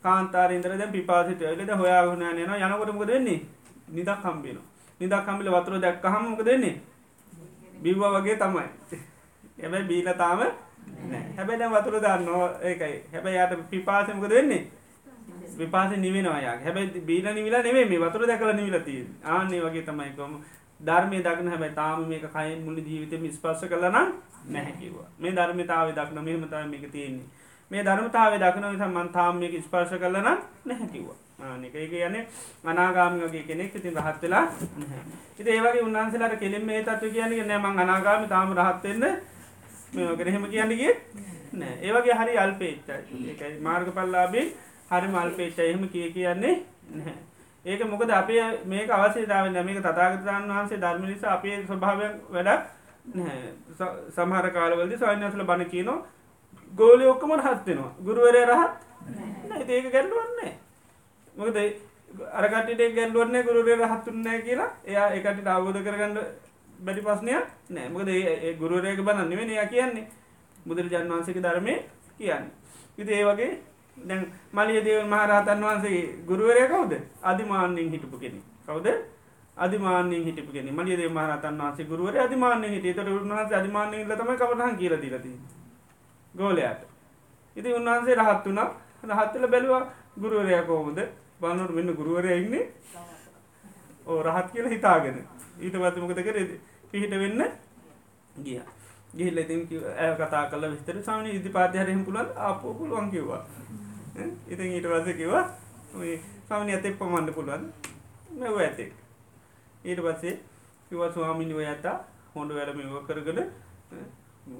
කාන්තාරන්දර 0.03 0.77
දැ 0.77 0.91
පිපාසිත 0.91 1.41
ලද 1.49 1.71
හොයාගන 1.81 2.23
යන 2.23 2.39
යනකොටමක 2.39 3.05
දෙන්නේ 3.07 3.39
නිදක් 3.89 4.21
කම්බින 4.23 4.57
නිදක් 5.01 5.21
කම්බිල 5.25 5.51
වතුර 5.51 5.79
දැක්ක 5.81 6.03
හමක 6.05 6.45
දෙන්නේ 6.45 6.75
බිව්ව 7.83 8.03
වගේ 8.15 8.35
තමයි. 8.37 8.65
එබැයි 9.59 9.87
බීල 9.87 10.09
තාම 10.17 10.41
හැබැයි 11.37 11.59
දැන් 11.59 11.71
වතුර 11.71 11.95
දන්නවා 12.01 12.49
ඒකයි. 12.61 12.97
හැබැයි 13.13 13.39
යට 13.45 13.69
පිපාසමක 13.71 14.29
දෙන්නේ 14.29 14.63
විපාස 15.57 15.91
නිවෙනවායා 15.97 16.57
හැබැයි 16.63 17.01
බීල 17.01 17.27
නිවිලා 17.33 17.61
නෙවේ 17.61 17.85
මේ 17.85 17.99
වතුර 17.99 18.27
දැකල 18.27 18.51
නිවිලතිය 18.53 19.01
ආන්නේ 19.25 19.61
වගේ 19.63 19.81
තමයි 19.81 20.11
කොම 20.17 20.33
ධර්මය 20.79 21.17
දක්න 21.23 21.47
හැබැයි 21.47 21.75
තාම 21.75 22.07
මේක 22.07 22.25
කයින් 22.29 22.59
මුලි 22.65 22.81
ජීවිතම 22.81 23.23
ස්පර්ශ 23.29 23.65
කලන 23.65 23.97
නැහැකිවා 24.47 25.09
මේ 25.19 25.31
ධර්මතාව 25.31 25.87
දක්න 25.93 26.23
මෙහමතාව 26.23 26.67
මේක 26.67 26.85
තියෙන්නේ. 26.91 27.27
මේ 27.71 27.83
ධර්මතාව 27.83 28.33
දක්න 28.35 28.65
විසම් 28.67 28.93
මන්තාම 28.97 29.39
මේක 29.39 29.55
ස්පර්ශ 29.63 29.95
කලන 29.95 30.29
නැහැකිවා 30.65 31.17
ආනක 31.41 31.75
ඒක 31.75 31.93
යන 31.99 32.15
අනාගාමිගේ 32.65 33.43
කෙනෙක් 33.43 33.75
ඉතින් 33.75 33.97
රහත් 33.97 34.21
වෙලා 34.23 34.45
ඉති 35.39 35.49
ඒවගේ 35.49 35.83
උන්වන්සලාට 35.83 36.39
කෙලින් 36.39 36.65
මේ 36.65 36.81
තත්ව 36.83 37.11
කියන්නේ 37.13 37.45
නෑමං 37.45 37.79
අනාගාමි 37.79 38.27
තාම 38.27 38.55
රහත්වෙන්න 38.55 39.05
මේකරහෙම 39.93 40.45
කියන්නගේ 40.47 40.93
නෑ. 41.53 41.75
ඒවගේ 41.81 42.15
හරි 42.15 42.37
අල්පේච්චයි 42.37 43.55
මාර්ග 43.61 43.87
පල්ලාබේ 43.91 44.45
හරි 44.91 45.07
මල්පේච්ච 45.09 45.59
එහෙම 45.61 45.89
කිය 45.89 46.11
කියන්නේ 46.11 46.55
නැහැ. 46.91 47.28
ඒක 47.65 47.81
මොකද 47.83 48.09
අපේ 48.11 48.43
මේක 48.65 48.89
අවශ්‍යතාව 48.89 49.51
මේක 49.61 49.79
තතාගතන් 49.79 50.49
වහන්සේ 50.49 50.77
ධර්ම 50.77 51.05
නිසා 51.05 51.33
අපේ 51.33 51.63
ස්වභාවයක් 51.63 52.13
වැඩක් 52.29 52.63
සමහර 54.09 54.45
කාලවලදි 54.51 54.97
සයින්‍යසල 54.97 55.43
බණ 55.43 55.65
කියනවා 55.65 56.05
ගෝලි 56.73 57.05
ඔක්කම 57.05 57.31
රහත්වෙනවා 57.33 57.91
ගුරුවරය 57.99 58.43
රහත්? 58.45 58.73
ඒක 59.67 59.91
ගැල්ලුවන්නේ 59.91 60.53
මොකද 61.35 61.57
අරකට 62.33 62.81
ගැල්ලුවන්නේ 62.95 63.43
ගුරුරය 63.43 63.75
රහත්තුන්නෑ 63.75 64.41
කියලා. 64.41 64.69
එයා 64.85 65.09
එකට 65.11 65.47
අවබෝධ 65.47 65.83
කරගන්න 65.83 66.17
බැරි 66.79 67.01
පස්නයක් 67.01 67.45
නෑ. 67.69 67.89
මොකද 67.89 68.07
ඒ 68.09 68.53
ගුරුවරයක 68.55 69.01
බන්න 69.01 69.29
නෙවෙන 69.29 69.49
එයා 69.49 69.65
කියන්නේ. 69.67 70.07
බුදුරජාන් 70.65 71.09
වන්සේක 71.09 71.37
ධර්මය 71.37 71.73
කියන්න. 72.17 72.45
ඉති 72.97 73.13
ඒ 73.13 73.25
වගේ 73.25 73.51
දැන් 73.97 74.31
මලිය 74.53 74.81
දේව 74.83 75.07
මහරහතන් 75.07 75.63
වහන්සේ 75.63 76.01
ගුරුවරය 76.25 76.67
කවුද? 76.67 76.93
අධිමාන්‍යෙන් 77.23 77.89
හිටපු 77.91 78.17
කෙනෙ 78.17 78.41
කවුද? 78.65 78.87
අධිමාන්‍යෙන් 79.57 80.23
හිටපු 80.23 80.51
කෙනෙ 80.53 80.71
මලිය 80.71 80.97
දේ 80.97 81.09
මහරතන් 81.09 81.57
වහන්සේ 81.61 81.85
ගුරුවර 81.85 82.17
අධිමාන්‍ය 82.17 82.67
හිට 82.67 82.87
තට 82.87 83.07
උන්වහස 83.09 83.51
අධිමාන්‍යෙන් 83.53 84.09
ලතම 84.09 84.31
කවටහන් 84.35 84.77
කියල 84.77 84.93
දිලති 85.01 85.31
ගෝලයාට. 86.33 86.81
ඉති 87.55 87.73
උන්වහන්සේ 87.73 88.15
රහත් 88.15 88.45
වුණා. 88.45 88.69
රහත්තල 89.03 89.47
බැලවා 89.47 89.83
ගුරුවරයා 90.21 90.63
කෝමද 90.63 90.99
බලන්නට 91.41 91.75
මෙන්න 91.77 91.95
ගුරුවරය 91.99 92.37
ඉන්නේ. 92.37 92.65
ඕ 94.07 94.23
රහත් 94.23 94.51
කියල 94.53 94.67
හිතාගෙන. 94.69 95.17
ඊට 95.59 95.75
පත්මකත 95.75 96.19
කර? 96.27 96.37
පිහිට 96.91 97.11
වෙන්න 97.11 97.41
ගිය. 98.43 98.61
ගිහිල්ල 99.17 99.39
ඉතින් 99.39 99.61
ඇ 99.97 100.11
කතා 100.15 100.43
කල 100.51 100.65
විස්තර 100.73 100.97
සාමන 101.07 101.27
ඉදි 101.27 101.49
පාතිහරයම 101.57 102.01
පුළන් 102.05 102.29
අපෝ 102.49 102.73
පුළුවන් 102.73 103.11
කිව්වා. 103.11 103.41
ඉතින් 104.47 104.71
ඊට 104.75 104.87
වස 104.91 105.17
කිවා 105.17 105.45
සාමනි 106.49 106.73
ඇතෙක් 106.73 106.99
පමන්න 106.99 107.33
පුළුවන් 107.33 107.65
මෙව 108.39 108.57
ඇතෙක් 108.59 108.91
ඊට 109.85 110.01
පස්සේ 110.05 110.35
කිව 110.89 111.01
ස්වාමිනි 111.13 111.53
ඔය 111.53 111.65
ඇතා 111.65 111.97
හොඳ 112.35 112.51
වැඩම 112.57 112.79
ඉව 112.81 112.95
කරගල 113.07 113.39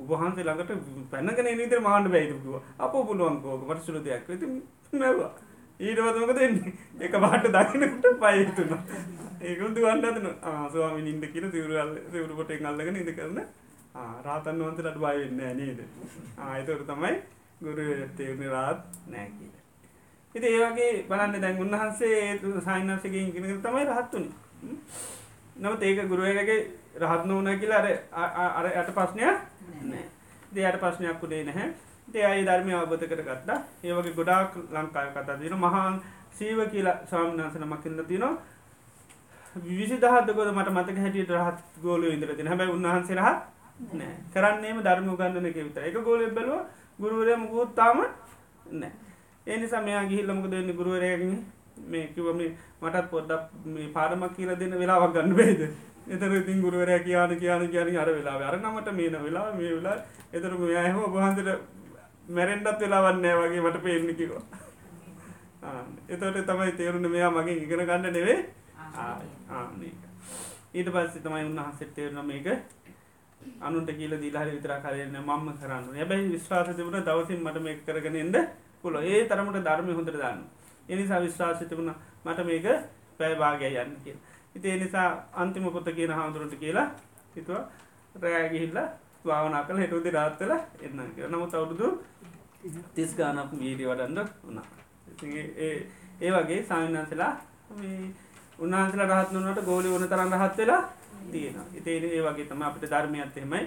උබහන්සේ 0.03 0.43
ළඟට 0.43 0.71
පැන්නගෙන 1.11 1.47
නිතර 1.59 1.79
මාණ්ඩ 1.81 2.11
බැයිතුකුව 2.15 2.55
අප 2.79 2.93
පුළුවන් 3.07 3.37
කෝක 3.43 3.63
මට 3.69 3.85
සුළු 3.85 4.01
දෙයක්. 4.03 4.27
ති 4.39 4.97
මැවා 4.97 5.31
ඊටවතමක 5.79 6.31
දෙන්නේ 6.39 6.73
එක 6.99 7.13
පාට 7.23 7.45
දකිනට 7.55 8.05
පයතුන 8.21 8.71
ඒකුදු 9.41 9.79
වන්නදන 9.85 10.27
ආසවාමි 10.51 11.09
ඉන්ද 11.11 11.25
කියන 11.33 11.51
සිවරුල් 11.51 11.97
සිවරුපොට 12.11 12.51
අල්ලගෙන 12.71 13.01
ඉඳ 13.01 13.11
කරන 13.17 13.39
රාතන් 13.95 14.59
වන්සලට 14.59 14.97
බයවෙන්න 14.97 15.57
නේද? 15.57 15.79
ආයතවර 16.39 16.83
තමයි 16.85 17.13
ගුරු 17.61 17.87
තේවුණ 18.15 18.49
රාත් 18.49 18.83
නෑ 19.07 19.27
කියල. 19.29 19.53
ඉති 20.35 20.47
ඒවගේ 20.49 20.91
බලන්න 21.05 21.41
දැන් 21.41 21.59
උන්වහන්සේ 21.59 22.39
සයින්නාසගේ 22.61 23.23
ඉගෙන 23.23 23.61
තමයි 23.61 23.85
රහත්තුනි 23.85 24.29
නමුත් 25.55 25.83
ඒක 25.83 26.07
ගුරුවගේ 26.07 26.59
රහත් 26.97 27.25
නොවන 27.25 27.59
කියලා 27.59 27.83
අර 28.13 28.31
අර 28.55 28.71
යට 28.73 28.93
ප්‍රශ්නයක් 28.93 29.37
නෑ. 29.83 30.05
දෙයට 30.51 30.79
ප්‍රශ්නයක් 30.79 31.23
උඩේ 31.23 31.43
නැහැ. 31.43 31.73
දේ 32.07 32.25
අයි 32.25 32.45
ධර්මය 32.45 32.73
අවබධ 32.73 33.05
කර 33.05 33.21
ගත්තා 33.23 33.59
ඒවගේ 33.83 34.13
ගොඩාක් 34.13 34.55
ලංකාය 34.71 35.09
කතා 35.11 35.39
දින 35.39 35.55
මහාන් 35.57 36.01
සීව 36.31 36.59
කියලා 36.67 36.97
ස්වාමිනාසන 37.05 37.65
මකින්න 37.67 38.01
තිනවා 38.05 38.33
විසි 39.69 39.95
දහත්කොද 39.97 40.49
මට 40.49 40.69
මතක 40.71 40.97
හැටියට 40.97 41.31
රහත් 41.33 41.59
ගෝල 41.81 42.03
ඉදර 42.07 42.35
තින 42.35 42.47
හැබයි 42.47 42.71
උන්වහන්සේ 42.71 43.17
රහත් 43.17 43.58
නෑ. 43.91 44.15
කරන්නේම 44.33 44.81
ධර්ම 44.81 45.11
ගන්නන 45.13 45.53
කෙවිත 45.53 45.77
එක 45.79 45.97
ගෝල 46.01 46.25
බැලුව 46.29 46.59
ගුරුවරයම 46.99 47.47
ගෝත්තාම 47.47 48.03
නෑ. 48.73 48.91
ඒනිසා 49.47 49.81
මෙයා 49.81 50.05
ගිහිල්ලමක 50.05 50.49
දෙන්න 50.49 50.73
ගුරුවරයගෙන? 50.73 51.45
මේ 51.85 52.07
කිවම 52.09 52.41
මටත් 52.81 53.05
පොඩ්ඩක් 53.09 53.43
මේ 53.67 53.87
පාඩමක් 53.89 54.35
කියල 54.35 54.55
දෙන්න 54.55 54.75
වෙලාවක් 54.75 55.13
ගන්න 55.13 55.35
බේද? 55.35 55.61
එතර 56.07 56.31
ඉතින් 56.33 56.61
ගුරුවරය 56.61 56.99
කියන 56.99 57.37
කියන 57.37 57.69
කියන 57.69 57.97
අර 57.97 58.09
වෙලා 58.09 58.37
අරනමට 58.45 58.89
මේන 58.91 59.17
වෙලා 59.19 59.51
මේ 59.53 59.73
වෙලා 59.73 59.97
එතර 60.33 60.53
මෙයහෝ 60.55 61.07
බහන්තට 61.09 61.49
මැරෙන්ඩත් 62.27 62.79
වෙලාවන්නෑ 62.79 63.35
වගේ 63.39 63.61
මට 63.61 63.83
පේන්න 63.83 64.15
කිවා 64.15 64.43
එතට 66.09 66.45
තමයි 66.45 66.71
තේරුණ 66.73 67.07
මෙයා 67.07 67.31
මගේ 67.31 67.57
ඉගෙන 67.57 67.85
ගන්න 67.85 68.13
නෙවේ 68.13 68.37
ඊට 70.73 70.89
පස්සේ 70.89 71.21
තමයි 71.21 71.45
උන්වහන්සෙත් 71.45 71.93
තේරන 71.93 72.19
මේක 72.23 72.47
අනුන්ට 73.61 73.91
කියල 73.91 74.13
දීලාහරි 74.17 74.51
විතර 74.51 74.73
කරන්න 74.77 75.15
මම්ම 75.19 75.47
කරන්න 75.55 75.85
ඇබැයි 75.95 76.31
විශ්වාස 76.31 76.69
තිබුණ 76.71 77.03
දවසින් 77.03 77.41
මට 77.41 77.61
මේ 77.61 77.75
කරගෙන 77.81 78.15
එන්න 78.17 78.37
පුල 78.81 78.95
ඒ 79.03 79.19
තරමට 79.25 79.63
ධර්මය 79.63 79.93
හොඳට 79.93 80.17
දාන්න. 80.17 80.39
එනිසා 80.89 81.19
විශ්වාස 81.19 81.59
තිබුණ 81.63 81.91
මට 82.25 82.39
මේක 82.45 82.65
පැෑභාගය 83.17 83.69
යන්න 83.75 83.93
කිය 84.03 84.17
ඉති 84.55 84.67
එනිසා 84.69 85.07
අන්තිම 85.33 85.65
පොත 85.69 85.87
කියන 85.91 86.11
හාමුදුරට 86.11 86.55
කියලා 86.57 86.87
හිතුව 87.35 87.57
රෑගිහිල්ල 88.23 88.79
භාවනා 89.25 89.63
කළ 89.63 89.79
හෙටුදි 89.79 90.09
රාත්තල 90.11 90.51
එන්න 90.81 90.99
කිය 91.15 91.27
නමුත් 91.27 91.53
අවුරුදු 91.53 91.87
තිස් 92.93 93.11
ගානක් 93.15 93.51
මීඩි 93.53 93.83
වඩන්න 93.85 94.29
වුණා. 94.41 94.67
ඒ 96.21 96.31
වගේ 96.33 96.61
සාමන්හන්සලා 96.63 97.33
උන්හන්සල 98.59 99.01
රහත්නුවට 99.03 99.65
ගෝලි 99.65 99.89
වන 99.89 100.07
තරන් 100.07 100.33
රහත් 100.35 100.57
වෙලා 100.57 100.81
තියෙන 101.29 101.57
ඉතේ 101.73 101.97
ඒ 102.09 102.21
වගේ 102.21 102.45
තම 102.45 102.61
අපිට 102.61 102.85
ධර්මයත් 102.85 103.37
එහෙමයි. 103.37 103.63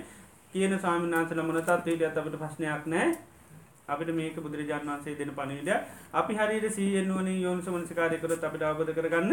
කියන 0.53 0.73
සාමිනාන්සල 0.79 1.43
මොනතත් 1.43 1.69
හිටියත් 1.69 2.17
අපට 2.17 2.37
ප්‍රශ්නයක් 2.37 2.87
නෑ 2.87 3.09
අපිට 3.89 4.11
මේක 4.13 4.37
බුදුරජාන් 4.37 4.85
වන්සේ 4.85 5.17
දෙන 5.17 5.31
පණවිඩ 5.33 5.71
අපි 6.13 6.33
හරියට 6.35 6.67
සීයෙන්ුවන 6.71 7.29
යෝනිස 7.37 7.69
මනසිකාරයකරත් 7.69 8.45
අපිට 8.45 8.63
අවබධ 8.63 8.93
කරගන්න 8.93 9.33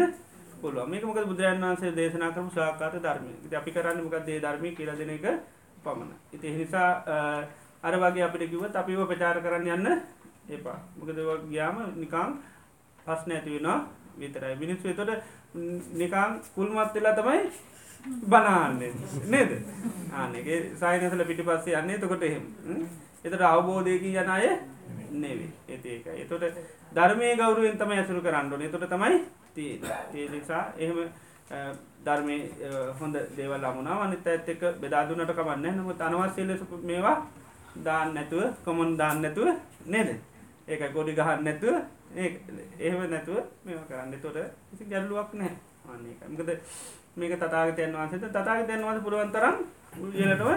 පුළුව 0.60 0.88
මේක 0.88 1.04
මොක 1.04 1.18
බුදුරන් 1.24 1.60
වන්සේ 1.62 1.92
දේශනා 1.92 2.30
කරම 2.30 2.48
ශාකාත 2.50 2.94
ධර්මය. 2.96 3.32
අපි 3.52 3.70
කරන්න 3.70 3.98
මොකක් 4.00 4.26
දේ 4.26 4.38
ධර්මය 4.38 4.70
කියල 4.76 4.90
දෙන 4.92 5.10
එක 5.10 5.26
පමණ 5.84 6.10
ඉති 6.32 6.48
නිසා 6.52 6.90
අර 7.82 7.94
වගේ 7.96 8.24
අපිට 8.24 8.50
කිවත් 8.50 8.74
අපිව 8.74 9.00
ප්‍රචාර 9.06 9.36
කරන්න 9.40 9.68
යන්න 9.68 9.88
එපා. 10.50 10.78
මොකද 10.96 11.18
ගයාම 11.48 11.76
නිකං 11.96 12.30
පස්න 13.06 13.30
ඇති 13.32 13.50
වෙනවා 13.50 13.78
විතරයි. 14.16 14.54
මිනිස් 14.56 14.80
වෙතොට 14.80 15.10
නිකං 15.92 16.30
කුල්මත් 16.54 16.94
වෙලා 16.94 17.14
තමයි 17.14 17.40
බනාන්නේ 18.26 18.92
නේද? 19.26 19.50
ආනගේ 20.14 20.58
සයිනසල 20.76 21.24
පිටි 21.24 21.42
පස්සේ 21.44 21.78
යන්නේ. 21.78 21.98
තකොට 21.98 22.22
එහෙම. 22.22 22.44
එතට 23.22 23.42
අවබෝධයකි 23.42 24.14
යන 24.16 24.30
අය 24.30 24.46
නෙවේ 25.14 25.50
ඒඒක 25.68 26.06
එතොට 26.16 26.44
ධර්මය 26.92 27.34
ගෞරුවෙන් 27.36 27.76
තම 27.76 27.92
ඇසුරු 27.92 28.22
කරන්නඩන 28.22 28.70
තොට 28.70 28.88
තමයි 28.88 29.18
ඒ 29.56 30.28
නිසා 30.28 30.62
එහෙම 30.78 30.98
ධර්මය 32.00 32.36
හොඳ 33.00 33.16
දේවල් 33.36 33.64
අමුණා 33.64 34.00
අනිත 34.00 34.26
ඇත් 34.26 34.48
එක 34.48 34.62
බෙදාදුනට 34.80 35.32
කමන්න 35.32 35.76
නම 35.76 35.90
අනවස්සය 36.00 36.42
ලෙස 36.44 36.62
මේවා 36.82 37.16
දාන්න 37.78 38.14
නැතුව 38.14 38.42
කොමොන් 38.64 38.96
දාන්න 38.96 39.22
නැතුව 39.22 39.48
නේද? 39.86 40.10
ඒක 40.68 40.82
ගොඩි 40.92 41.12
ගහන්න 41.12 41.44
නැතුව 41.44 41.74
ඒම 42.80 43.00
නැතුව 43.06 43.38
මේ 43.64 43.78
කරන්න. 43.88 44.14
තොට 44.16 44.36
ඉසි 44.72 44.84
ගැල්ලුවක් 44.84 45.34
නෑ 45.34 45.52
අන්නේකමකද 45.88 46.50
මේක 47.16 47.34
තතාගතයන් 47.36 47.92
වන්සේත 47.94 48.24
තතාගතයන් 48.30 48.82
වන්ස 48.82 49.02
පුරුවන්තරම් 49.02 49.56
උල්ලටව 49.98 50.50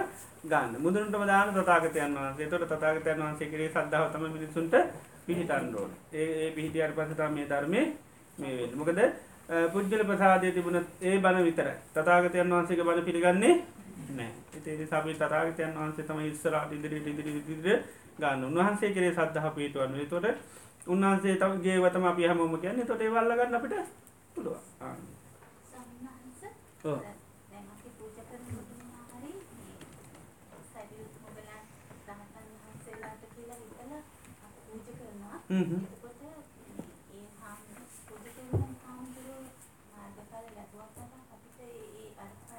ගන්න. 0.43 0.71
මුදුරටම 0.77 1.25
දාන 1.25 1.53
තතාගතයන් 1.53 2.15
වන්සේ 2.15 2.47
තොට 2.47 2.65
තතාගතයන් 2.69 3.19
වන්සේ 3.19 3.49
කරේ 3.49 3.69
සද්ධාව 3.69 4.11
තම 4.11 4.25
මිනිසුන්ට 4.29 4.75
පිහිටන්ඩෝන 5.25 5.91
ඒ 6.13 6.51
පිහිටියට 6.51 6.95
පසතා 6.95 7.29
මේ 7.29 7.47
ධර්මය 7.47 7.81
මේ 8.37 8.71
මොකද 8.73 8.99
පුද්ගල 9.69 10.03
ප්‍රසාදය 10.03 10.51
තිබුණ 10.51 10.79
ඒ 11.01 11.17
බණ 11.19 11.43
විතර 11.43 11.69
තතාගතයන් 11.93 12.49
වහන්සේක 12.49 12.81
බණ 12.81 13.03
පිළිගන්නේ 13.03 13.55
නෑ 14.11 14.31
එතේ 14.57 14.85
සබි 14.85 15.13
තරාගතයන් 15.15 15.73
වහන්සේ 15.75 16.05
තම 16.05 16.19
ඉස්සරට 16.21 16.71
ඉදිරිට 16.71 17.07
ඉදිරි 17.07 17.31
ඉදිර 17.49 17.79
ගන්න. 18.19 18.43
උන්වහන්සේ 18.45 18.91
කරේ 18.91 19.11
සද්ධහ 19.11 19.49
පිටුවන්න 19.51 20.07
තොට 20.07 20.25
උන්වහන්සේ 20.87 21.35
තගේ 21.37 21.77
වතම 21.79 22.05
අපි 22.05 22.23
හමම 22.25 22.55
කියන්න. 22.57 22.85
තොට 22.85 23.03
වල්ලගන්න 23.07 23.55
අපිට 23.55 23.73
පුළුව 26.83 27.03
දැන් 27.49 27.67
අපි 27.73 27.89
පූජා 27.97 28.25
කරන 28.29 28.47
මුදුන්නා 28.47 29.03
හරි 29.11 29.31
මේ 29.57 30.63
සරියුත් 30.69 31.13
මොගලන් 31.21 31.45
රහතන් 32.07 32.47
වහන්සේලාට 32.55 33.23
කියලා 33.35 33.59
හිතලා 33.59 34.01
අපි 34.45 34.59
පූජා 34.65 34.95
කරනවා. 34.97 35.37
එතකොට 35.85 36.21
ඒ 37.13 37.27
හාම් 37.39 37.61
පූජා 38.07 38.33
කරන 38.37 38.73
හාමුදුරුවෝ 38.81 39.45
මාර්ගඵල 39.91 40.49
ලැබුවක් 40.49 40.91
තමයි 40.97 41.21
අපිට 41.29 41.61
ඒ 41.61 42.09
අර්ථ 42.19 42.51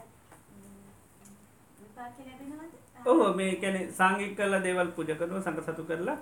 විපාක 1.81 2.17
ලැබෙනවද? 2.21 2.73
ඕහ 3.07 3.29
මේ 3.37 3.53
කැන 3.57 3.79
සංගික් 3.93 4.33
කරලා 4.37 4.63
දේවල් 4.63 4.95
පුජ 4.97 5.13
කරනවා 5.13 5.43
සංග 5.43 5.59
සතු 5.67 5.83
කරලා 5.85 6.19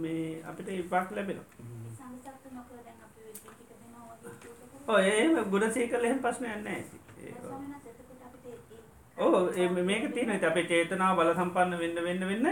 මේ 0.00 0.26
අපිට 0.44 0.68
විපාක් 0.72 1.08
ලැබෙනවා 1.12 1.48
සංසත්ත 1.94 2.52
මොකද 2.52 2.76
දැන් 2.80 3.00
අපි 3.06 3.20
වෙද්දී 3.22 3.54
ටික 3.54 3.72
දෙනවා 3.72 4.04
වගේ 4.10 4.36
පූජා 4.42 4.68
කරනවා. 4.72 4.94
ඔය 4.94 5.04
ඒ 5.14 5.48
ගුණසී 5.50 5.88
කල 5.88 6.04
එහෙම 6.04 6.20
ප්‍රශ්නයක් 6.20 6.62
නෑ 6.62 7.02
ස්වාමීන් 7.34 7.72
වහන්සේ 7.72 7.92
එතකොට 7.92 8.22
අපිට 8.26 8.44
ඒ 8.46 9.24
ඕ 9.24 9.40
ඒ 9.56 9.84
මේක 9.84 10.04
තියෙන 10.12 10.44
අපේ 10.44 10.66
චේතනාව 10.66 11.16
බල 11.16 11.34
සම්පන්න 11.34 11.78
වෙන්න 11.78 12.02
වෙන්න 12.02 12.24
වෙන්න 12.26 12.46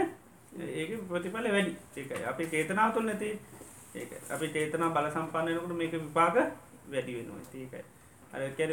ඒක 0.73 0.91
ප්‍රතිඵල 1.03 1.47
වැඩි. 1.47 1.73
ඒකයි. 1.93 2.23
අපි 2.25 2.43
චේතනාව 2.47 2.93
තුළ 2.93 3.05
නැති 3.05 3.29
ඒක. 3.95 4.11
අපි 4.29 4.47
චේතනා 4.49 4.89
බල 4.89 5.07
සම්පන්නනකට 5.09 5.73
මේක 5.75 5.93
විපාක 5.93 6.35
වැඩි 6.87 7.13
වෙනවා. 7.13 7.41
ඒකයි. 7.55 7.83
අර 8.33 8.41
කැර 8.51 8.71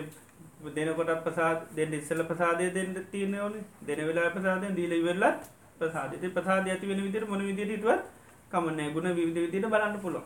දෙනකොට 0.70 1.12
ප්‍රසාද 1.24 1.58
දෙන්න 1.72 1.92
ඉස්සල 1.94 2.22
ප්‍රසාදය 2.24 2.70
දෙන්න 2.70 2.94
තියන 3.10 3.34
ඕන. 3.36 3.54
දෙන 3.82 4.00
වෙලා 4.02 4.30
ප්‍රසාදයෙන් 4.30 4.74
දීල 4.74 4.92
ඉවරලත් 4.94 5.40
ප්‍රසාදයට 5.78 6.24
ප්‍රසාද 6.30 6.66
ඇති 6.66 6.86
වෙන 6.86 7.02
විදිර 7.02 7.24
මොන 7.26 7.42
විදිරටුවත් 7.42 8.04
කමන්න 8.50 8.92
ගුණ 8.92 9.08
විවිධ 9.12 9.40
විදිට 9.42 9.66
බලන්න 9.66 9.96
පුළො 9.98 10.20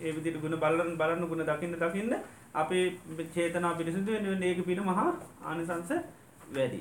ඒ 0.00 0.12
විදිට 0.12 0.40
ගුණ 0.40 0.56
බලන්න 0.56 0.96
බලන්න 0.96 1.28
ගුණ 1.28 1.44
දකින්න 1.44 1.76
දකින්න 1.76 2.14
අපේ 2.54 2.84
චේතනා 3.34 3.74
පිරිසිදු 3.74 4.10
වෙන 4.24 4.42
ඒක 4.42 4.60
පින 4.64 4.80
මහා 4.80 5.08
ආනිසංස 5.44 5.90
වැඩි. 6.50 6.80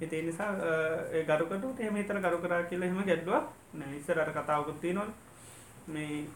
එතේ 0.00 0.22
නිසා 0.22 0.50
ගරුකට 1.28 1.80
එම 1.80 1.96
තර 2.02 2.18
ගරු 2.20 2.38
කරා 2.38 2.62
කියල 2.64 2.82
හෙම 2.82 3.00
ගැඩ්ලුවක් 3.02 3.44
ඉස්සරට 3.92 4.30
කතාවකුත්ති 4.36 4.92
නොල් 4.92 5.10
මේ 5.88 6.26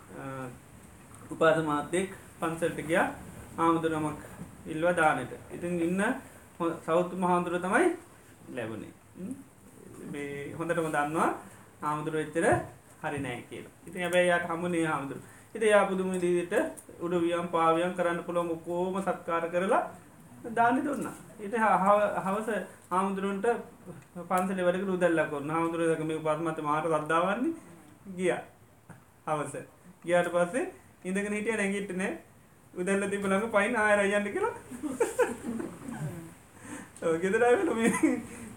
උපාද 1.31 1.59
මාත්‍යයෙක් 1.65 2.11
පන්සල්ට 2.41 2.81
ගියා 2.83 3.07
ආමුදුරමක් 3.59 4.21
ඉල්ව 4.67 4.89
දානට. 4.95 5.33
ඉතින් 5.51 5.81
ඉන්න 5.81 6.03
සෞතු 6.81 7.15
මහාන්දුර 7.17 7.55
තමයි 7.59 7.89
ලැබුණේ. 8.51 8.93
මේ 10.13 10.55
හොඳටම 10.55 10.89
දන්නවා 10.89 11.31
හාමුදුරුව 11.83 12.21
එච්චර 12.21 12.47
හරි 13.03 13.19
නෑ 13.19 13.41
කියලා. 13.49 13.75
ඉති 13.87 13.99
හැබැයි 13.99 14.33
යට 14.33 14.49
හමුණේ 14.49 14.87
හාමුදුරු 14.87 15.21
ඉති 15.55 15.67
යා 15.67 15.85
පුදුම 15.87 16.13
දීට 16.17 16.55
උඩ 17.03 17.15
වියම් 17.21 17.47
පාවියන් 17.49 17.95
කරන්න 17.95 18.25
පුළොම 18.25 18.49
කෝම 18.61 18.95
සත්කාර 19.01 19.45
කරලා 19.49 19.83
දානි 20.51 20.81
දුන්න. 20.83 21.07
ඉති 21.39 21.57
හවස 21.57 22.49
හාමුදුරුවන්ට 22.91 23.47
පන්සල 24.23 24.61
වැඩක 24.61 24.87
රුදල්ලකො 24.87 25.37
හාමුදුරුවක 25.49 26.03
මේ 26.03 26.21
පත්මත 26.21 26.59
මාට 26.63 26.87
රද්දාවන්නේ 26.87 27.55
ගිය. 28.17 28.35
හවස. 29.27 29.55
ගියාට 30.03 30.31
පස්සේ 30.31 30.71
ඉඳගෙන 31.05 31.33
හිටිය 31.33 31.57
නැගිට්ටනෑ 31.57 32.13
උදැල්ල 32.75 33.09
තිබලඟ 33.09 33.51
පයින් 33.51 33.77
ආයරයන්න 33.77 34.29
කියලා. 34.29 34.55
ගෙදරාවෙන 37.23 37.71
මේ 37.73 37.93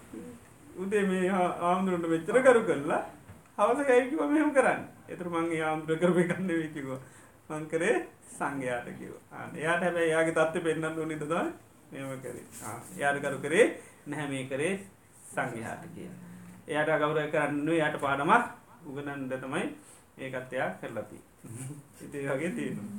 උදේ 0.81 1.03
මේ 1.03 1.29
ආමුදුරට 1.61 2.09
වෙච්චර 2.09 2.41
කරු 2.43 2.61
කරලා 2.63 3.01
හවස 3.57 3.87
ගැයකිව 3.87 4.21
මෙහම 4.27 4.49
කරන්න. 4.51 4.81
එතුර 5.07 5.27
මංගේ 5.29 5.63
ආමුදුර 5.63 5.97
කරපය 5.97 6.23
කන්න 6.25 6.51
වේකිව 7.49 7.61
මංකරේ 7.61 8.07
සංඝයාට 8.37 8.87
කිව 8.99 9.13
එයාට 9.55 9.81
හැබැයි 9.81 10.11
යාගේ 10.11 10.33
තත්ත 10.33 10.63
පෙන්න්න 10.63 10.99
ඕනි 10.99 11.15
දද 11.15 11.33
මෙම 11.91 12.21
කරේ. 12.21 12.45
යාට 12.97 13.21
කරු 13.21 13.37
කරේ 13.39 13.65
නැහැ 14.07 14.29
මේ 14.29 14.45
කරේ 14.45 14.73
සංඝයාට 15.33 15.83
කිය 15.95 16.09
එයට 16.67 16.99
ගෞරය 16.99 17.27
කරන්න 17.31 17.69
යට 17.69 17.97
පාඩමක් 18.01 18.43
උගනන්ද 18.85 19.33
තමයි 19.41 19.63
ඒකත්තයා 20.17 20.69
කරලති 20.81 21.19
ඉති 22.01 22.27
වගේ 22.27 22.51
තියෙනවා. 22.51 22.89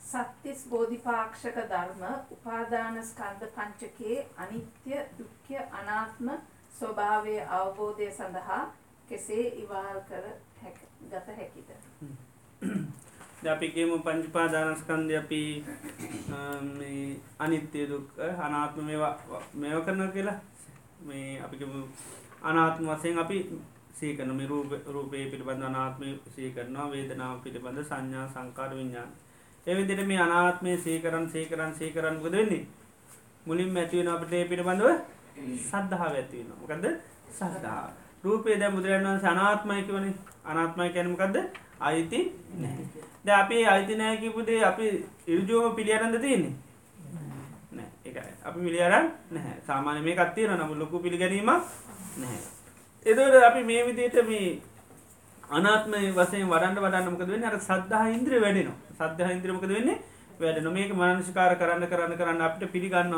සත්‍යස් 0.00 0.60
බෝධිපාක්ෂක 0.70 1.56
ධර්ම 1.70 2.02
උපාදාන 2.30 2.98
ස්කන්ධ 3.04 3.46
පංචකයේ 3.56 4.26
අනිත්‍ය 4.36 4.98
දුක්ඛ 5.18 5.52
අනාත්ම 5.80 6.28
ස්වභාවය 6.74 7.34
අවබෝධය 7.50 8.10
සඳහා 8.10 8.62
කෙසේ 9.08 9.44
ඉවහල් 9.62 9.98
කර 10.08 10.26
ගත 11.10 11.26
හැකිද? 11.38 11.68
අපිගේම 13.46 13.92
පංචිපාදානස්කන්ධ 14.02 15.14
අපි 15.16 15.42
අනිත්‍ය 17.38 17.86
දුක් 17.86 18.06
අනාත්ම 18.38 18.86
මේවා 18.86 19.14
මේව 19.54 19.84
කරන 19.86 20.02
කියලා. 20.12 20.38
මේ 21.00 21.40
අපි 21.40 21.56
අනාත්ම 22.42 22.84
වසයෙන් 22.88 23.18
අපි 23.18 23.38
සීකන 23.94 24.34
මේ 24.34 24.48
රූපය 24.88 25.24
පිළිබඳ 25.30 25.62
අනාත්මය 25.62 26.08
සීකරනවා 26.34 26.90
වේදනාව 26.90 27.36
පිළිබඳ 27.44 27.80
සංඥා 27.82 28.26
සංකාර 28.28 28.70
විඤ්ඥාන 28.74 29.10
එවිදිට 29.66 30.06
මේ 30.06 30.20
අනාත්මය 30.20 30.78
සීකරන් 30.78 31.26
සීකරන් 31.30 31.74
සීකරන් 31.74 32.16
ගොද 32.20 32.32
වෙන්නේ? 32.32 32.66
මුලින් 33.46 33.76
ඇතිවෙන 33.76 34.08
අපට 34.08 34.32
ඒ 34.32 34.48
පිළිබඳව 35.34 35.60
සද්ධහාව 35.62 36.14
ඇතිවෙන 36.14 36.52
මොකද 36.60 36.84
සද්ධා 37.30 37.92
රූපේ 38.24 38.58
දැ 38.58 38.70
බුදුරන් 38.70 39.06
වන්ස 39.06 39.24
අනාත්මයක 39.24 39.88
වන 39.88 40.06
අනාත්මය 40.44 40.88
කැනමකක්ද 40.92 41.36
අයිති 41.80 42.20
ද 43.24 43.28
අපි 43.30 43.64
අයිති 43.66 43.94
නෑකිපුදේ 43.96 44.62
අපි 44.62 44.86
ඉරජෝම 45.26 45.74
පිළියරන්ද 45.76 46.16
තියන්නේ? 46.20 46.54
එක 48.04 48.16
අපි 48.44 48.58
මිලියරන් 48.60 49.10
නැහැ. 49.30 49.56
සාමාන්‍ය 49.66 50.00
මේ 50.02 50.16
කත්තියන 50.16 50.52
නම 50.52 50.72
ලොකු 50.78 50.98
පිළිගැනීම 50.98 51.46
නැහැ. 51.46 52.40
එදට 53.06 53.44
අපි 53.50 53.60
මේ 53.64 53.82
විදියට 53.86 54.18
මේ 54.26 54.60
අනාත්ම 55.50 55.94
වසයෙන් 56.16 56.48
වඩන්න 56.48 56.82
වඩන්න 56.84 57.10
මොකද 57.10 57.28
වෙන්න? 57.28 57.44
අර 57.44 57.56
සද්ධහ 57.60 58.06
ඉන්ද්‍රිය 58.16 58.40
වැඩෙනවා. 58.40 58.78
සද්ධහ 59.00 59.30
ඉන්ද්‍රියමකද 59.36 59.68
වෙන්නේ? 59.68 60.02
වැඩන 60.40 60.72
මේක 60.72 60.90
මනසිකාර 60.92 61.56
කරන්න 61.56 61.86
කරන්න 61.86 62.18
කරන්න 62.18 62.40
අපිට 62.40 62.72
පිළිගන්න 62.72 63.14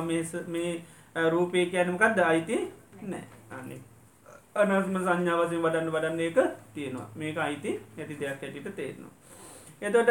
මේ 0.48 0.72
Eh, 1.16 1.28
රූපය 1.30 1.66
කියනමකක්ද 1.66 2.18
අයිති 2.20 2.56
නෑ. 3.02 3.24
අන්නේ 3.50 3.80
අනස්ම 4.54 4.96
සංඥාවසින් 4.98 5.62
වඩන්න 5.62 5.90
වඩන්න 5.90 6.20
එක 6.20 6.38
තියෙනවා. 6.74 7.08
මේක 7.14 7.38
අයිති 7.38 7.70
ඇති 7.94 8.16
දෙයක් 8.16 8.42
ඇටිට 8.42 8.68
තේරනවා. 8.72 9.12
එතොට 9.82 10.10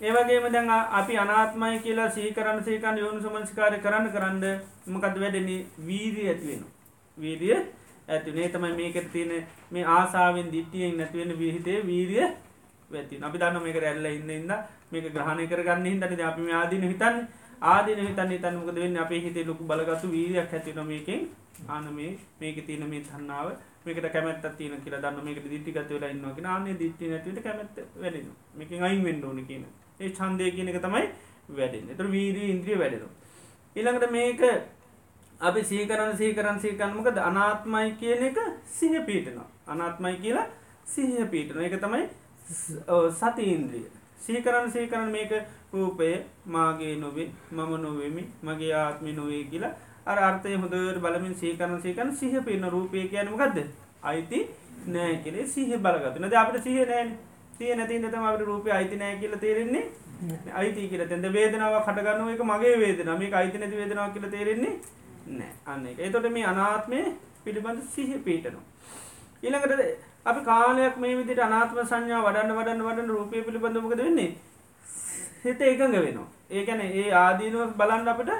ඒවගේම 0.00 0.46
දැන් 0.48 0.70
අපි 0.92 1.18
අනාත්මයි 1.18 1.78
කියලා 1.80 2.10
සීකරන්න 2.10 2.62
සේකන් 2.64 2.98
යොනු 2.98 3.20
සමංස්කාරය 3.20 3.78
කරන්න 3.78 4.06
කරන්න 4.10 4.44
මකද 4.88 5.16
වැඩෙන 5.16 5.50
වීරී 5.86 6.28
ඇතිවෙන 6.28 6.62
වීරිය 7.18 7.56
ඇතිනේ 8.08 8.48
තමයි 8.48 8.72
මේකට 8.74 9.10
තියෙන 9.12 9.32
මේ 9.70 9.84
ආසාාවෙන් 9.86 10.52
දිට්ටියෙන් 10.52 10.96
නැතිවෙන 10.96 11.38
විහිතේ 11.38 11.80
වීරිය 11.84 12.28
වැති 12.90 13.20
අපි 13.22 13.38
දන්න 13.38 13.62
මේක 13.62 13.78
රැල්ල 13.78 14.06
ඉන්න 14.08 14.30
ඉන්න 14.32 14.54
මේක 14.92 15.10
ග්‍රහණය 15.10 15.48
කරගන්න 15.48 15.86
හිතන 15.86 16.24
අපි 16.24 16.52
ආදීන 16.54 16.84
හිතන් 16.84 17.18
ආදීන 17.62 18.00
හිතන් 18.00 18.32
තන්මකද 18.36 18.76
වෙන්න? 18.76 18.96
අපේ 18.98 19.20
හිතේ 19.20 19.46
ලොකු 19.46 19.64
බලගතු 19.64 20.10
වීරයක් 20.10 20.52
ඇතින 20.52 20.86
මේකින්. 20.86 21.28
ආන 21.68 21.88
මේ 21.92 22.18
මේක 22.38 22.66
තියන 22.66 22.84
මේ 22.86 23.00
තන්නාව 23.02 23.48
මේකට 23.84 24.08
කැමැත් 24.08 24.46
තියන 24.56 24.74
කියලා 24.78 25.00
දන්න 25.02 25.24
මේක 25.24 25.42
දිට්ටිගත 25.44 25.90
වෙලා 25.90 26.10
ඉන්නක 26.10 26.40
නාන්නේ 26.40 26.78
දිට්ටි 26.78 27.10
නැතිවට 27.10 27.42
කැමැත් 27.42 27.80
වැඩෙන 27.96 28.30
මේකින් 28.54 28.82
අයින් 28.82 29.04
වෙන්න 29.04 29.24
ඕන 29.24 29.40
කියන 29.44 29.64
ඒ 30.00 30.10
චන්දය 30.10 30.50
කියන 30.52 30.68
එක 30.68 30.80
තමයි 30.80 31.04
වැඩෙන් 31.50 31.90
එතර 31.90 32.10
වීරී 32.10 32.50
ඉන්ද්‍රිය 32.50 32.78
වැඩෙන 32.78 33.04
ඊළඟට 33.76 34.10
මේක 34.10 34.40
අපි 35.40 35.64
සීකරන 35.64 36.16
සීකරන් 36.16 36.60
සීකරනමකද 36.60 37.22
අනාත්මයි 37.22 37.92
කියන 37.96 38.24
එක 38.24 38.40
සිහ 38.78 38.94
පීටනවා 39.02 39.48
අනාත්මයි 39.68 40.16
කියලා 40.18 40.48
සිහ 40.86 41.30
පීටන 41.30 41.62
එක 41.62 41.78
තමයි 41.80 42.04
සතිඉන්ද්‍රිය 43.12 43.86
සීකරන 44.26 44.70
සීකරන 44.76 45.10
මේක 45.16 45.32
රූපය 45.72 46.10
මාගේ 46.56 46.94
නොවේ 47.04 47.28
මම 47.52 47.72
නොවෙමි 47.84 48.24
මගේ 48.42 48.72
ආත්මි 48.84 49.12
නොවේ 49.12 49.42
කියලා 49.52 49.74
අර 50.06 50.18
අර්ථය 50.28 50.56
හොදර 50.56 50.96
බලමින් 51.04 51.34
සීකරන 51.42 51.76
සීකන 51.84 52.16
සිහ 52.20 52.34
පින්න 52.48 52.70
රූපය 52.76 53.08
කියනමකක්ද 53.12 53.58
අයිති 54.02 54.40
නෑ 54.86 55.14
කෙරේ 55.24 55.46
සිහ 55.46 55.70
බලගතුන 55.78 56.30
ද 56.30 56.34
අපට 56.34 56.62
සිහ 56.62 56.78
නෑන්. 56.86 57.10
තිය 57.58 57.74
නැති 57.74 57.98
තම 58.00 58.24
අපට 58.24 58.42
රූපය 58.42 58.70
අයිති 58.70 58.96
නෑ 58.96 59.18
කියල 59.20 59.34
තේරෙන්නේ. 59.38 59.84
අයිති 60.54 60.88
කියල. 60.90 61.02
තැද 61.08 61.26
වේදනාව 61.32 61.74
කටගන්න 61.86 62.34
එක 62.34 62.42
මගේ 62.50 62.76
වේදන 62.82 63.10
මේ 63.18 63.32
අයිති 63.32 63.58
නැති 63.58 63.80
වේදනාව 63.80 64.12
කියල 64.14 64.30
තේරෙන්නේ 64.30 64.74
නෑ. 65.38 65.52
අන්න 65.66 65.86
එක 65.86 65.98
එතොට 65.98 66.30
මේ 66.32 66.44
අනාත්මය 66.44 67.00
පිළිබඳ 67.44 67.82
සිහ 67.94 68.10
පීටනවා. 68.26 68.64
ඊළඟට 69.42 70.07
අපි 70.26 70.40
කාලයක් 70.42 70.96
මේ 70.96 71.16
විදිට 71.16 71.40
අනාත්ම 71.40 71.78
සංඥා 71.82 72.20
වඩන්න 72.24 72.56
වඩන්න 72.56 72.82
වඩන්න 72.82 73.10
රූපය 73.10 73.42
පිළිබඳමකද 73.42 73.98
වෙන්නේ? 73.98 74.30
හිත 75.44 75.60
එකඟ 75.62 75.96
වෙනවා. 75.96 76.28
ඒකැන 76.50 76.80
ඒ 76.82 77.10
ආදීනුව 77.14 77.74
බලන්න 77.74 78.08
අපට 78.08 78.30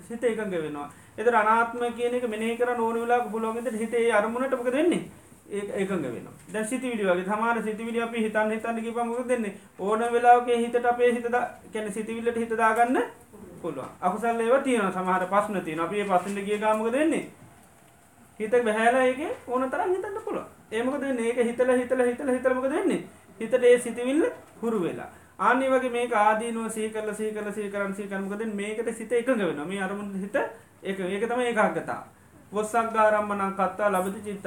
සිත 0.00 0.24
එකඟ 0.24 0.54
වෙනවා. 0.56 0.88
එත 1.18 1.26
අනාත්ම 1.34 1.82
කියන 1.92 2.14
එක 2.14 2.26
මෙනේ 2.26 2.56
කර 2.56 2.76
නෝන 2.76 2.96
වෙලා 2.96 3.20
පුලොගෙත 3.26 3.68
හිතේ 3.74 4.06
අරමුණට 4.12 4.54
මක 4.54 4.72
දෙන්නේ 4.72 5.02
ඒ 5.50 5.62
එකඟ 5.82 6.06
වෙන 6.06 6.26
ද 6.48 6.64
සිතිවිලි 6.64 7.04
වගේ. 7.04 7.24
සමාර 7.24 7.62
සිතිවිලි 7.62 8.00
අපි 8.00 8.24
හිතන් 8.24 8.50
හිතන්න 8.50 8.80
කිපමක 8.80 9.28
දෙන්නේ 9.28 9.54
ඕන 9.80 10.00
වෙලාක 10.12 10.48
හිතට 10.54 10.86
අපේ 10.86 11.12
හිත 11.12 11.26
කැන 11.72 11.92
සිතිවිල්ලට 11.92 12.36
හිතදාගන්න 12.36 12.98
පුළුව 13.62 13.86
අකුසල් 14.00 14.40
ඒව 14.40 14.56
තියෙන 14.64 14.90
සමහර 14.90 15.28
පස්සන 15.28 15.60
තියන 15.60 15.80
අපේ 15.80 16.04
පස්සට 16.04 16.42
ගිය 16.48 16.58
ගාමක 16.58 16.90
දෙන්නේ 16.90 17.24
හිත 18.40 18.58
බැහැලා 18.60 19.04
ඒක 19.04 19.22
ඕන 19.46 19.70
තරම් 19.70 19.94
හිතන්න 19.94 20.18
පුළුව 20.72 21.02
ඒමකද 21.02 21.20
ඒක 21.20 21.38
හිතල 21.48 21.70
හිතල 21.80 22.02
හිතල 22.10 22.30
හිතරමක 22.36 22.66
දෙන්නේ 22.70 23.02
හිතට 23.40 23.54
ඒ 23.54 23.78
සිතිවිල්ල 23.78 24.24
හුරු 24.62 24.80
වෙලා. 24.82 25.10
ආනි 25.38 25.68
වගේ 25.68 25.90
මේ 25.90 26.08
ආදීනුව 26.14 26.70
සීකරල 26.70 27.14
සීකල 27.14 27.52
සීකරන් 27.52 27.94
සීකරමකද 27.94 28.42
මේකට 28.54 28.88
සිත 28.98 29.12
එකඟ 29.12 29.44
වෙන 29.48 29.68
මේ 29.68 29.80
අරමුණ 29.80 30.14
හිත 30.14 30.36
එක 30.82 30.98
ඒක 31.00 31.28
තම 31.28 31.40
ඒකාගතා 31.40 32.00
වොස්සක් 32.52 32.92
ගාරම්මනං 32.94 33.54
කත්තා 33.58 33.90
ලබති 33.90 34.20
චිත්ත 34.26 34.46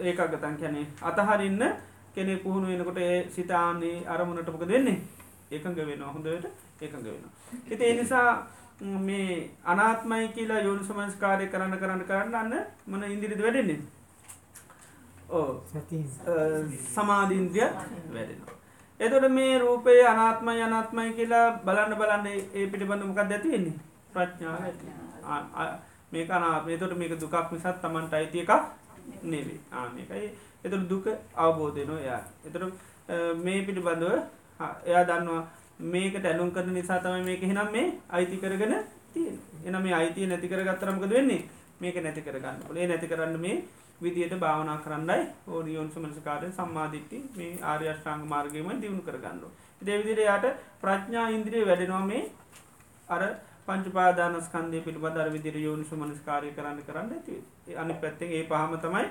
ඒකාගතන් 0.00 0.56
කැනේ 0.60 0.86
අතහරින්න 1.02 1.62
කෙනෙ 2.14 2.36
පුහුණු 2.36 2.66
වෙනකොට 2.68 2.98
ඒ 2.98 3.28
සිතාන්නේ 3.30 4.06
අරමුණටමක 4.06 4.64
දෙන්නේ 4.68 4.98
ඒකඟ 5.50 5.80
වෙන 5.86 6.02
හොඳට 6.02 6.46
එකඟ 6.80 7.04
වෙන. 7.04 7.24
හිත 7.68 7.80
එනිසා 7.82 8.46
මේ 8.80 9.50
අනාත්මයි 9.64 10.28
කියලා 10.36 10.60
යෝනු 10.60 10.84
සමස්කාරය 10.84 11.46
කරන්න 11.46 11.78
කරන්න 11.78 12.04
කරන්න 12.04 12.34
අන්න 12.34 12.54
මන 12.86 13.04
ඉදිරිද 13.14 13.42
වැඩෙන්නේ? 13.42 13.80
ඕ 15.32 15.50
සමාධීන්ද්‍රිය 16.94 17.68
වැඩෙනවා. 18.14 18.56
එතොට 19.00 19.26
මේ 19.30 19.54
රූපය 19.58 19.94
අනාත්මයි 20.12 20.62
අනාත්මයි 20.62 21.12
කියලා 21.18 21.46
බලන්න 21.66 21.98
බලන්න 22.00 22.26
ඒ 22.28 22.66
පිටිබඳ 22.70 23.04
මොකක් 23.08 23.20
ඇතිවෙන්නේ 23.20 23.76
ප්‍රඥාව 24.14 24.60
මේක 26.12 26.30
අනාත්මය 26.30 26.78
තොට 26.78 26.94
මේක 27.00 27.14
දුකක් 27.20 27.36
මිසත් 27.52 27.80
තමන්ට 27.82 28.14
අයිතිය 28.14 28.44
එකක් 28.44 28.52
නෙවේ 29.24 29.58
ආනකයි 29.72 30.28
එතුර 30.64 30.82
දුක 30.90 31.06
අවබෝධය 31.36 31.86
නො 31.86 31.96
එයා. 31.98 32.22
එතර 32.46 32.62
මේ 33.44 33.64
පිටිබඳව 33.66 34.14
එයා 34.86 35.04
දන්නවා 35.04 35.42
මේකට 35.92 36.24
ඇලුම් 36.24 36.50
කරන 36.50 36.74
නිසා 36.74 37.00
තම 37.00 37.24
මේක 37.30 37.42
හිනම් 37.42 37.68
මේ 37.72 37.86
අයිති 38.10 38.36
කරගෙන 38.42 38.74
තිය 39.14 39.28
එන 39.66 39.82
මේ 39.82 39.94
අයිතිය 39.94 40.26
නැති 40.26 40.48
කරගත්තරමකද 40.48 41.10
වෙන්නේ? 41.10 41.42
මේක 41.80 41.96
නැති 41.98 42.22
කරගන්න 42.22 42.58
පොලේ 42.66 42.86
නැති 42.86 43.10
කරන්න 43.10 43.40
මේ 43.40 43.56
විදියට 44.02 44.34
භාවනා 44.38 44.78
කරන්නයි 44.78 45.20
ඕනියෝන් 45.48 45.90
සමනසකාරය 45.90 46.50
සම්මාධිට්ටි 46.52 47.18
මේ 47.36 47.52
ආර්යෂ්ඨාංග 47.64 48.24
මාර්ගයම 48.26 48.68
දියුණු 48.76 49.02
කරගන්නු. 49.02 49.48
දෙවිදිර 49.82 50.20
යායට 50.20 50.46
ප්‍රඥා 50.80 51.26
ඉන්ද්‍රිය 51.30 51.64
වැඩෙනවා 51.64 52.04
මේ 52.06 52.22
අර 53.08 53.22
පංචපාදානස්කන්දය 53.66 54.80
පිළිබඳ 54.80 55.18
අර 55.18 55.28
විදිර 55.30 55.56
යෝනිසු 55.58 55.96
මනස්කාරය 55.96 56.48
කරන්න 56.52 56.80
කරන්න 56.82 57.12
ඇති 57.12 57.76
අනි 57.76 57.94
පැත්තෙන් 57.96 58.32
ඒ 58.32 58.42
පහම 58.46 58.74
තමයි 58.78 59.06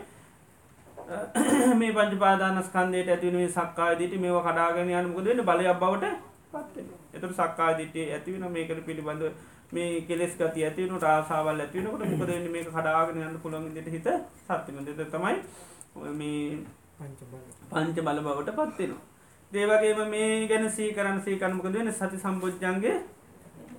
මේ 1.75 1.93
පංචපාදානස්කන්දයට 1.93 3.09
ඇතිවනේ 3.09 3.49
සක්කාදිට 3.51 4.17
මේ 4.19 4.41
කඩාගෙන 4.41 4.91
යනමුකද 4.95 5.31
වෙන 5.31 5.45
බලයක් 5.45 5.79
බවට 5.79 6.11
පත් 6.51 6.85
එතුට 7.13 7.33
සක්කාදිටේ 7.35 8.07
ඇතිවෙන 8.11 8.51
මේකට 8.51 8.85
පිළිබඳ 8.85 9.23
මේ 9.71 10.01
කෙස් 10.03 10.33
ගති 10.37 10.65
ඇතිවන 10.65 10.99
රාසාවල් 10.99 11.61
ඇතිවනකට 11.61 12.09
මොකද 12.13 12.33
මේ 12.49 12.65
කඩාගෙන 12.65 13.21
යන්න 13.21 13.39
පුළොන් 13.39 13.69
ට 13.75 13.87
හිත 13.89 14.11
සත්තිමද 14.41 14.91
තමයි 15.07 15.37
මේ 16.15 16.59
පංච 17.69 17.97
බල 18.01 18.19
බවට 18.21 18.59
පත්වෙනවා 18.59 19.09
දේවගේම 19.51 20.09
මේ 20.09 20.47
ගැන 20.47 20.69
සී 20.71 20.93
කරන්න 20.93 21.17
සී 21.23 21.39
කරමකද 21.39 21.73
වෙන 21.73 21.91
සති 21.93 22.17
සම්බෝජ්ජන්ගේ 22.17 22.93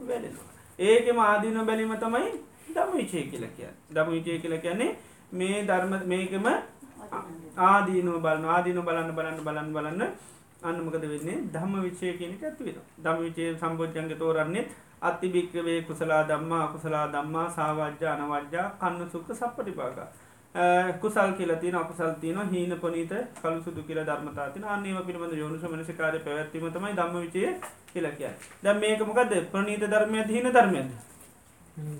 වැඩෙනවා. 0.02 0.48
ඒකෙම 0.78 1.18
ආදීන 1.20 1.58
බැලීම 1.66 1.94
තමයි 1.98 2.28
දම 2.68 2.90
විචය 2.94 3.22
කියල 3.30 3.46
කිය 3.56 3.70
දම 3.90 4.10
විචය 4.10 4.38
කියල 4.38 4.56
කියන්නේ 4.58 4.90
මේ 5.32 5.62
ධර්ම 5.64 5.94
මේකම 6.06 6.46
ආදීනුව 7.62 8.20
බලන්න 8.20 8.44
ආදීන 8.48 8.80
බලන්න 8.80 9.14
බලන්න 9.16 9.40
බලන්න 9.40 9.72
බලන්න 9.72 10.02
අන්නමකද 10.62 11.04
වෙන්නේ? 11.04 11.38
ධම්ම 11.48 11.74
විචය 11.82 12.12
කියනක 12.18 12.42
ඇතිවෙන 12.42 12.78
දම 12.98 13.18
විචය 13.18 13.48
සම්බෝජ්ජන්ග 13.56 14.12
තෝරන්නේ 14.18 14.68
අති 15.02 15.28
භික්කවේ 15.28 15.78
කුසලා 15.82 16.22
දම්මා 16.24 16.66
කුසලා 16.68 17.06
දම්මා 17.08 17.46
සාවජ්‍යා 17.50 18.16
අනවජ්‍යා 18.16 18.66
කන්න 18.80 19.10
සුක්ක 19.10 19.28
සප්පටිපාගා 19.34 20.08
කුසල් 21.00 21.32
කියලතින 21.32 21.76
අපසල් 21.76 22.12
තියන 22.16 22.40
හීන 22.48 22.74
පනීත 22.78 23.14
කලු 23.38 23.60
සුදු 23.60 23.82
කියල 23.82 24.00
ධර්මතාතින 24.02 24.64
අන්නේම 24.66 24.98
පිළිබඳ 25.02 25.34
යෝනිස 25.34 25.64
මනසිකාරය 25.66 26.18
පැවැත්වීම 26.20 26.72
තමයි 26.72 26.92
දම්ම 26.94 27.20
විචය 27.20 27.46
කියලකිය 27.88 28.34
දැ 28.62 28.74
මේක 28.76 29.00
මොකද 29.02 29.32
ප්‍රනීත 29.52 29.86
ධර්මය 29.86 30.26
හීන 30.28 30.50
ධර්මයද 30.50 30.90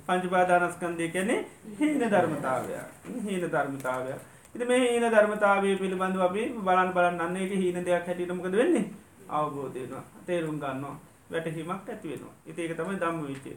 පංචපාදානස්කන්දය 0.06 1.08
කැනෙ 1.10 1.36
හීන 1.78 2.04
ධර්මතාවය 2.08 2.78
හීන 3.24 3.48
ධර්මතාවය 3.48 4.14
ඉති 4.54 4.64
මේ 4.66 4.80
හීන 4.82 5.04
ධර්මතාවය 5.10 5.76
පිළිබඳව 5.76 6.22
අපි 6.22 6.42
බලන් 6.60 6.90
බලන්න 6.92 7.20
අන්න 7.22 7.36
එක 7.38 7.52
හීන 7.54 7.78
දෙයක් 7.82 8.06
හැටිටමකද 8.06 8.54
වෙන්නේ? 8.54 8.84
අවබෝධයනවා 9.30 10.02
තේරුම් 10.26 10.58
ගන්නවා. 10.58 10.96
වැටහිමක් 11.32 11.88
ඇතිවෙනවා 11.88 12.34
ඉතිඒක 12.46 12.76
තමයි 12.76 13.00
දම්ම 13.00 13.26
විචේ. 13.26 13.56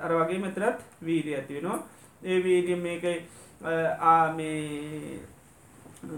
අර 0.00 0.12
වගේ 0.14 0.38
මෙතරත් 0.38 0.82
වීඩිය 1.02 1.36
ඇතිවෙනවා 1.36 1.78
ඒ 2.24 2.42
වීඩිය 2.44 2.76
මේක 2.76 3.04
මේ 4.36 5.20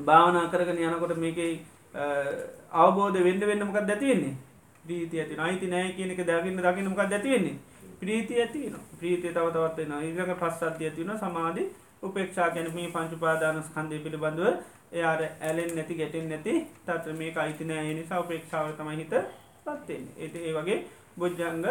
භාවනා 0.06 0.48
කරගෙන 0.48 0.82
යනකොට 0.86 1.16
මේක 1.18 1.38
අවබෝධ 2.74 3.22
වෙන්න 3.24 3.46
වෙන්නමකක් 3.50 3.86
දැතිවෙන්නේ 3.86 4.34
ප්‍රීති 4.84 5.20
ඇති 5.20 5.40
අයිති 5.40 5.66
නෑ 5.68 5.92
කියනක 5.92 6.26
දැගන්න 6.26 6.60
දකිනමකක් 6.60 7.08
දැතිවෙන්නේ 7.10 7.56
ප්‍රීති 8.00 8.40
ඇතින 8.40 8.76
ප්‍රීතිය 9.00 9.32
තව 9.32 9.46
තවත්වෙන 9.52 9.92
ඉරක 10.10 10.36
පස්සද්ධිය 10.40 10.88
ඇතිවන 10.88 11.18
සමාධි 11.18 11.64
උපේක්ෂා 12.02 12.50
ගැන 12.50 12.68
මේ 12.74 12.88
පංචුපාදානස් 12.90 13.68
කන්දය 13.74 13.98
පිළිබඳව 13.98 14.46
එයාට 14.92 15.22
ඇලෙන් 15.42 15.70
නැති 15.76 15.94
ගැටෙන් 15.94 16.28
නැති. 16.28 16.52
තත්ර 16.86 17.12
මේ 17.14 17.32
අයිතිනෑ 17.36 17.94
නිසා 17.94 18.20
උපේක්ෂාව 18.20 18.72
තමයි 18.74 18.96
හිත 18.96 19.14
පත්වෙන් 19.66 20.04
ඒට 20.16 20.36
ඒ 20.38 20.52
වගේ 20.52 20.78
බොජ්ජංග 21.16 21.66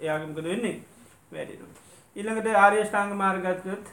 එයාගමකද 0.00 0.44
වෙන්නේ? 0.44 0.76
වැඩෙන 1.28 1.72
ඉළඟට 2.16 2.48
ආර්යෂ්ඨාංග 2.56 3.12
මාර්ගත්වත් 3.14 3.88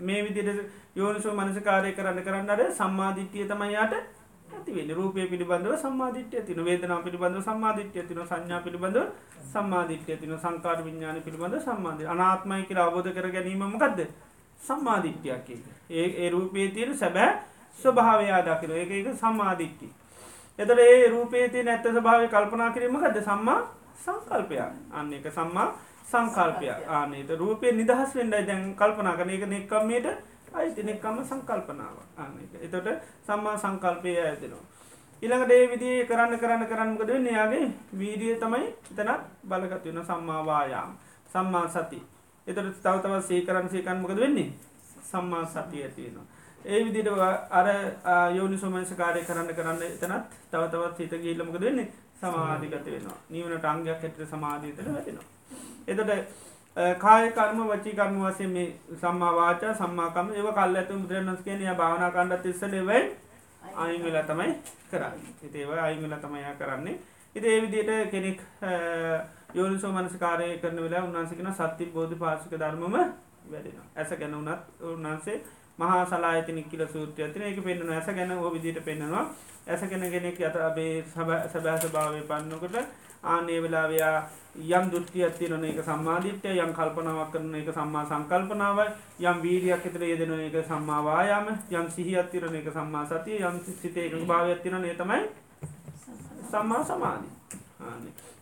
මේ 0.00 0.20
විදිට 0.24 0.60
යෝනිසෝ 0.96 1.34
මනසකාරය 1.34 1.90
කරන්න 1.92 2.22
කරන්නට 2.22 2.62
සම්මාධිට්්‍යය 2.72 3.44
තමයියාට 3.46 3.94
ඇතිවෙන 4.50 4.90
රූපය 4.92 5.26
පිළිබඳව 5.26 5.74
සම්මාධිට්‍ය 5.76 6.42
තින 6.42 6.60
වේදනා 6.62 7.00
පිළිබඳව 7.00 7.42
සම්මාධිට්‍ය 7.42 8.02
තින 8.04 8.22
සංඥා 8.22 8.60
පිළිබඳව 8.60 9.04
සම්මාධිට්‍ය 9.48 10.16
තින 10.16 10.32
සංකාර 10.38 10.80
විඤ්ඥාන 10.80 11.20
පිළිබඳ 11.22 11.60
සම්මාධ 11.60 12.02
අනාත්මයි 12.06 12.64
කියලා 12.64 12.86
අවබෝධ 12.86 13.12
කර 13.12 13.30
ගැනීමමකක්ද 13.30 14.00
සම්මාධිට්‍යයක් 14.60 15.48
ඒ 15.92 16.06
ඒ 16.16 16.30
රූපේ 16.30 16.68
තියෙන 16.70 16.96
සැබෑ 16.96 17.30
ස්වභාවයා 17.78 18.42
දකින 18.44 18.76
එක 18.76 18.90
එක 18.92 19.08
සම්මාධිට්ටි 19.16 19.88
එතට 20.58 20.78
ඒ 20.78 21.08
රූපේති 21.08 21.62
නැත්ත 21.62 21.86
ස්භාව 21.88 22.28
කල්පනා 22.28 22.70
කිරීමකද 22.70 23.20
සම්මා 23.22 23.60
සංකල්පයක්. 23.96 24.72
අන්න 24.92 25.12
එක 25.12 25.26
සම්මා 25.30 25.68
සංකල්පය 26.04 26.66
ආනේත 26.88 27.30
රූපය 27.38 27.72
නිදහස් 27.72 28.14
වෙන්ඩයි 28.14 28.46
දැන් 28.46 28.74
කල්පනා 28.74 29.16
කන 29.16 29.30
එක 29.30 29.44
නෙක්කම්මයට 29.46 30.06
අයිතිනෙක්කම්ම 30.52 31.24
සංකල්පනාව 31.24 31.96
අන්න 32.16 32.34
එතොට 32.62 32.88
සම්මා 33.26 33.56
සංකල්පය 33.56 34.16
ඇතිනවා 34.18 34.66
ඉළඟට 35.22 35.50
ඒ 35.50 35.66
විදිේ 35.70 36.06
කරන්න 36.06 36.38
කරන්න 36.38 36.66
කරන්නකද 36.66 37.10
එයාගේ 37.10 37.66
වීඩිය 37.98 38.34
තමයි 38.36 38.66
තැනත් 38.96 39.24
බලගත්වවෙන 39.44 40.04
සම්මාවායාම් 40.04 40.90
සම්මා 41.32 41.66
සති. 41.68 42.00
එතට 42.46 42.58
තවතව 42.82 43.14
සේකරන් 43.22 43.68
සේකන්මකද 43.68 44.16
වෙන්නේ? 44.16 44.52
සම්මා 45.02 45.44
සතිය 45.46 45.82
ඇතිවෙනවා 45.82 46.37
ඒ 46.68 46.84
විදිට 46.84 47.08
අර 47.52 47.66
යෝනි 48.32 48.58
සුමංස 48.58 48.90
කාරය 48.94 49.22
කරන්න 49.22 49.54
කරන්න 49.54 49.82
එතනත් 49.84 50.36
තවතවත් 50.50 50.98
හිත 51.00 51.14
ගීල්ලමකද 51.22 51.60
වෙන්නේ? 51.60 51.88
සමාධිගත 52.16 52.86
වෙනවා. 52.86 53.18
නිවනට 53.30 53.64
අංගයක් 53.66 53.88
ඇට 53.88 54.20
සමාධීතන 54.26 54.88
වැටෙනවා. 54.88 55.26
එතට 55.88 56.10
කාය 56.98 57.30
කර්ම 57.32 57.60
වචි 57.64 57.92
කර්ම 57.92 58.18
වසේ 58.22 58.48
මේ 58.48 58.66
සම්මා 58.96 59.32
වාචා 59.34 59.74
සම්මාකම 59.74 60.28
ඒව 60.32 60.48
කල් 60.52 60.76
ඇතු 60.76 60.98
බුදුරන්ස් 61.02 61.40
කියන 61.42 61.64
භාවනා 61.76 62.10
කණ්ඩ 62.10 62.42
තිස්සලෙවයි 62.42 63.00
අයිවෙලා 63.76 64.24
තමයි 64.24 64.50
කරන්න. 64.90 65.16
හිතේව 65.42 65.70
අයිවෙලා 65.78 66.18
තමයියා 66.18 66.54
කරන්නේ. 66.54 66.98
ඉති 67.36 67.48
ඒ 67.48 67.62
විදියට 67.62 68.10
කෙනෙක් 68.10 68.40
යෝනිසෝ 69.54 69.92
මනස්කාරය 69.92 70.58
කරන 70.58 70.82
වෙලා 70.82 71.04
උන්වන්සිකෙන 71.04 71.54
සත්‍ය 71.54 71.86
බෝධි 71.88 72.16
පාසික 72.16 72.52
ධර්මම 72.54 72.98
වැඩෙන 73.46 73.80
ඇස 73.96 74.10
ගැන 74.20 74.36
වනත් 74.36 74.60
උන්වන්සේ 74.84 75.38
මහා 75.78 76.04
සලායතනික් 76.04 76.68
කියල 76.70 76.84
සූත්‍රය 76.86 77.22
ඇතින 77.22 77.42
එක 77.44 77.60
පෙන්න්න 77.60 77.90
ඇස 77.90 78.08
ගැන 78.08 78.32
හෝ 78.32 78.50
විදිට 78.50 78.80
පෙන්නවා 78.82 79.24
ඇස 79.66 79.82
ගැන 79.82 80.04
කෙනෙක් 80.06 80.40
යත 80.40 80.56
අබේ 80.60 81.04
සැබෑස 81.14 81.86
භාවය 81.88 82.22
පන්නකොට 82.24 82.76
ආනේ 83.24 83.62
වෙලාවයා 83.62 84.16
යම් 84.70 84.84
දුෘතිය 84.90 85.24
ඇතිරන 85.24 85.64
එක 85.64 85.80
සම්මාධිත්‍යය 85.82 86.58
යම් 86.58 86.72
කල්පනාවක් 86.72 87.32
කරන 87.32 87.54
එක 87.54 87.72
සම්මා 87.72 88.04
සංකල්පනාව 88.06 88.78
යම් 89.22 89.42
වීඩියක් 89.42 89.86
එතර 89.86 90.04
යෙදෙන 90.04 90.32
එක 90.40 90.56
සම්මාවායාම 90.64 91.48
යම් 91.72 91.90
සිහි 91.90 92.14
අත්තිරන 92.16 92.54
එක 92.54 92.70
සම්මා 92.70 93.04
සතිය 93.06 93.42
යම් 93.42 93.58
සිතේ 93.74 94.06
එක 94.08 94.26
භාව 94.26 94.46
ඇතිරන 94.48 94.84
ඒ 94.84 94.96
තමයි 94.96 95.22
සම්මා 96.50 96.84
සමාධී 96.84 97.36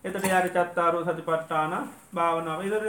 එතට 0.05 0.27
යාර 0.27 0.49
චත්තාරෝ 0.51 1.05
සති 1.05 1.23
පට්ටාන 1.23 1.73
භාවනාව. 2.15 2.61
ඉදර 2.63 2.85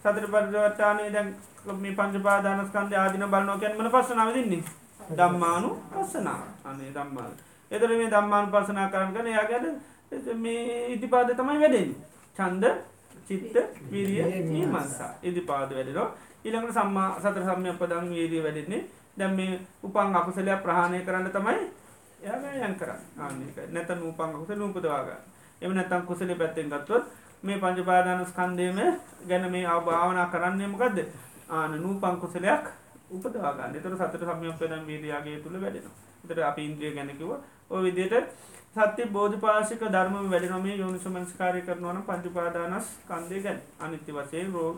සතර 0.00 0.26
පරිවට්ටානය 0.26 1.04
දැන් 1.12 1.28
මේ 1.74 1.94
පංචපාදානස්කන්ද 1.94 2.92
ආදින 2.94 3.24
බලනෝ 3.26 3.58
කැන්මන 3.58 3.90
පස්සනාව 3.90 4.34
දින්නේ? 4.34 4.62
දම්මානු 5.10 5.68
පස්සනා 5.90 6.40
අනේ 6.64 6.90
දම්මාල 6.90 7.32
එතර 7.70 7.90
මේ 7.90 8.10
දම්මානු 8.10 8.48
පසනා 8.48 8.88
කරන 8.88 9.14
කන 9.14 9.28
යාගැට 9.28 10.28
මේ 10.36 10.92
ඉතිපාද 10.94 11.32
තමයි 11.32 11.60
වැඩෙන් 11.60 11.90
චන්ද 12.36 12.64
චිත්ත 13.26 13.56
විරිය 13.90 14.66
මස්සා 14.66 15.12
ඉදිපාද 15.22 15.70
වැඩෙනවා. 15.70 16.10
ඉළඟට 16.44 16.74
සම්මා 16.74 17.08
සතර 17.20 17.44
සම්ය 17.46 17.72
පදං 17.74 18.10
වේදී 18.10 18.42
වැඩෙන්නේ. 18.42 18.82
දැම් 19.18 19.32
මේ 19.32 19.60
උපන් 19.82 20.16
අකුසලයක් 20.16 20.62
ප්‍රහණය 20.62 21.00
කරන්න 21.02 21.30
තමයි 21.30 21.58
යන් 22.60 22.74
කරන්න. 22.76 23.00
ආක 23.18 23.32
නැත 23.72 23.90
නූපන් 23.96 24.30
අකුස 24.30 24.56
නූපදවාගන්න 24.56 25.36
එම 25.62 25.72
නැතම් 25.74 26.02
කුසල 26.02 26.30
පැත්තෙන් 26.34 26.70
ගත්වත් 26.70 27.04
මේ 27.42 27.58
පංචපාදානස් 27.58 28.32
කන්දේම 28.32 28.78
ගැන 29.28 29.50
මේ 29.50 29.66
අවභාවනා 29.66 30.26
කරන්නේමකක්ද 30.26 30.98
ආන 31.50 31.72
නූපං 31.78 32.16
කුසලයක් 32.18 32.64
උපදවාගන්න 33.10 33.74
තර 33.76 33.94
සතර 33.96 34.24
සම්යක් 34.30 34.58
පදම් 34.58 34.84
වේදයාගේ 34.86 35.38
තුළ 35.38 35.56
වැඩෙනවා. 35.56 35.96
තර 36.24 36.40
අප 36.42 36.58
ඉන්ද්‍රිය 36.58 36.92
ගැනකිව 36.92 37.30
ඔය 37.70 37.80
විදියට 37.84 38.28
සත්‍ය 38.76 39.02
බෝධපාශික 39.08 39.82
ධර්ම 39.86 40.16
වැඩනොමේ 40.26 40.76
යෝනිසමංස්කාරය 40.76 41.62
කරනවන 41.62 42.02
පංචුපාදානස් 42.02 42.88
කන්දේ 43.06 43.40
ගැන්. 43.40 43.58
අනිත්‍ය 43.80 44.12
වසයෙන් 44.12 44.52
රෝග 44.52 44.76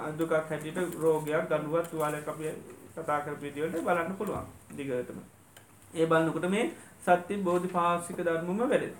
අදුකක් 0.00 0.32
හැටිට 0.32 0.98
රෝගයක් 0.98 1.46
ගඩුවත් 1.46 1.86
තුවාල 1.90 2.14
අපිය 2.14 2.52
කතාකර 2.94 3.34
පිදිියලට 3.36 3.78
බලන්න 3.82 4.18
පුළුවන් 4.18 4.46
දිගටම. 4.72 5.18
ඒ 5.94 6.06
බලන්නකොට 6.06 6.48
මේ 6.48 6.66
සත්‍ය 7.02 7.34
බෝධි 7.40 7.68
පාශික 7.68 8.18
ධර්මම 8.18 8.58
වැඩෙන 8.60 8.92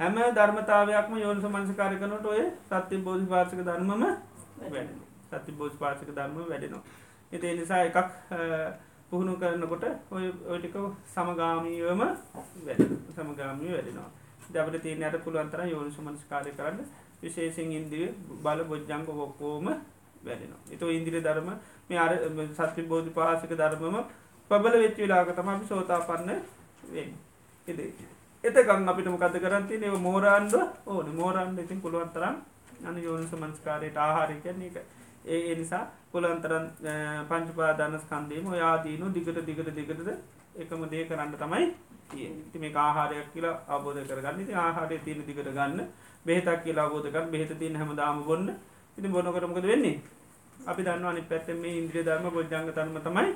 හැම 0.00 0.16
ධර්මතාවයක්ම 0.34 1.12
යෝනිස 1.16 1.46
මංසකාරකනට 1.48 2.26
ඔය 2.26 2.42
සත්‍ය 2.70 2.96
බෝධි 3.00 3.26
පාශික 3.26 3.60
ධර්මම 3.62 4.02
වැඩ 4.66 5.07
සත්‍ය 5.30 5.52
බෝධ 5.52 5.76
පාශික 5.76 6.10
ධර්ම 6.10 6.36
වැඩෙනවා. 6.42 6.84
එති 7.32 7.54
නිසා 7.54 7.82
එකක් 7.84 7.98
පුහුණු 9.10 9.34
කරනකොට 9.36 9.84
ඔය 10.10 10.24
ඔටික 10.48 10.76
සමගාමීවම 11.06 12.00
වැඩ 12.62 12.82
සමගාමී 13.14 13.72
වැඩෙනවා. 13.72 14.10
දබට 14.48 14.82
තියනයට 14.82 15.24
පුළුවන්තර 15.24 15.60
යෝනු 15.66 15.90
සුමනස් 15.90 16.24
කාරය 16.30 16.52
කරන්න 16.52 16.84
විශේෂෙන් 17.22 17.72
ඉන්දිය 17.72 18.06
බල 18.42 18.60
බොජ්ජංක 18.64 19.08
ඔක්කෝම 19.18 19.66
වැඩෙනවා. 20.24 20.60
එත 20.70 20.82
ඉන්දිරි 20.90 21.20
ධර්ම 21.20 21.48
මේ 21.88 21.98
අර 21.98 22.12
සත්‍ය 22.68 22.82
බෝධි 22.84 23.10
පාසික 23.12 23.52
ධර්මම 23.52 23.96
පබල 24.50 24.74
වෙච්ච 24.78 24.98
වෙලාක 24.98 25.32
තම 25.36 25.48
අපි 25.48 25.66
සෝතා 25.66 26.00
පන්න 26.02 26.30
වෙන් 26.90 27.10
එද 27.68 27.78
එතකං 28.44 28.88
අපිට 28.88 29.08
මොකද 29.08 29.36
කරන්ති 29.38 29.74
නව 29.78 29.96
මෝරන්ද 30.00 30.54
ඕන. 30.86 31.06
මෝරන්ඩ 31.12 31.58
ඉතින් 31.58 31.80
පුළුවන්තරම් 31.80 32.36
අන 32.84 32.96
යෝනිස 32.98 33.32
මංස්කාරයට 33.34 33.96
ආහාරය 33.98 34.36
කියන්නේ 34.40 34.70
එක 34.70 34.97
ඒ 35.24 35.40
ඒ 35.42 35.54
නිසා 35.54 35.84
පුළන්තරන් 36.12 36.66
පංචපාදාන 37.28 38.00
ස්කන්දේම 38.00 38.46
ඔයාදීනු 38.46 39.12
දිගට 39.14 39.38
දිගට 39.46 39.70
දිගටද 39.74 40.10
එකම 40.56 40.82
දේ 40.90 41.04
කරන්න 41.04 41.34
තමයි 41.34 41.66
ති 42.52 42.58
මේ 42.58 42.72
ආහාරයක් 42.76 43.32
කියලා 43.34 43.56
අබෝධ 43.68 44.00
කරගන්න. 44.02 44.46
ති 44.46 44.54
ආහාරය 44.54 44.98
තියෙන 44.98 45.26
දිගට 45.26 45.48
ගන්න 45.48 45.80
බෙහතක් 46.26 46.64
කියලා 46.64 46.86
අබෝධකන් 46.86 47.30
බෙහත 47.30 47.52
තියන 47.58 47.76
හැම 47.76 47.90
දාම 47.96 48.24
බොන්න 48.24 48.48
ඉති 48.98 49.08
බොන 49.08 49.26
කරමකද 49.26 49.66
වෙන්නේ? 49.66 50.00
අපි 50.66 50.82
දන්න 50.82 51.04
අනි 51.04 51.22
පැත්තම 51.22 51.60
මේ 51.62 51.78
ඉන්ද්‍රිය 51.80 52.04
ධර්ම 52.04 52.26
බොජ්ජංග 52.30 52.72
තරම 52.72 52.96
තමයි 53.00 53.30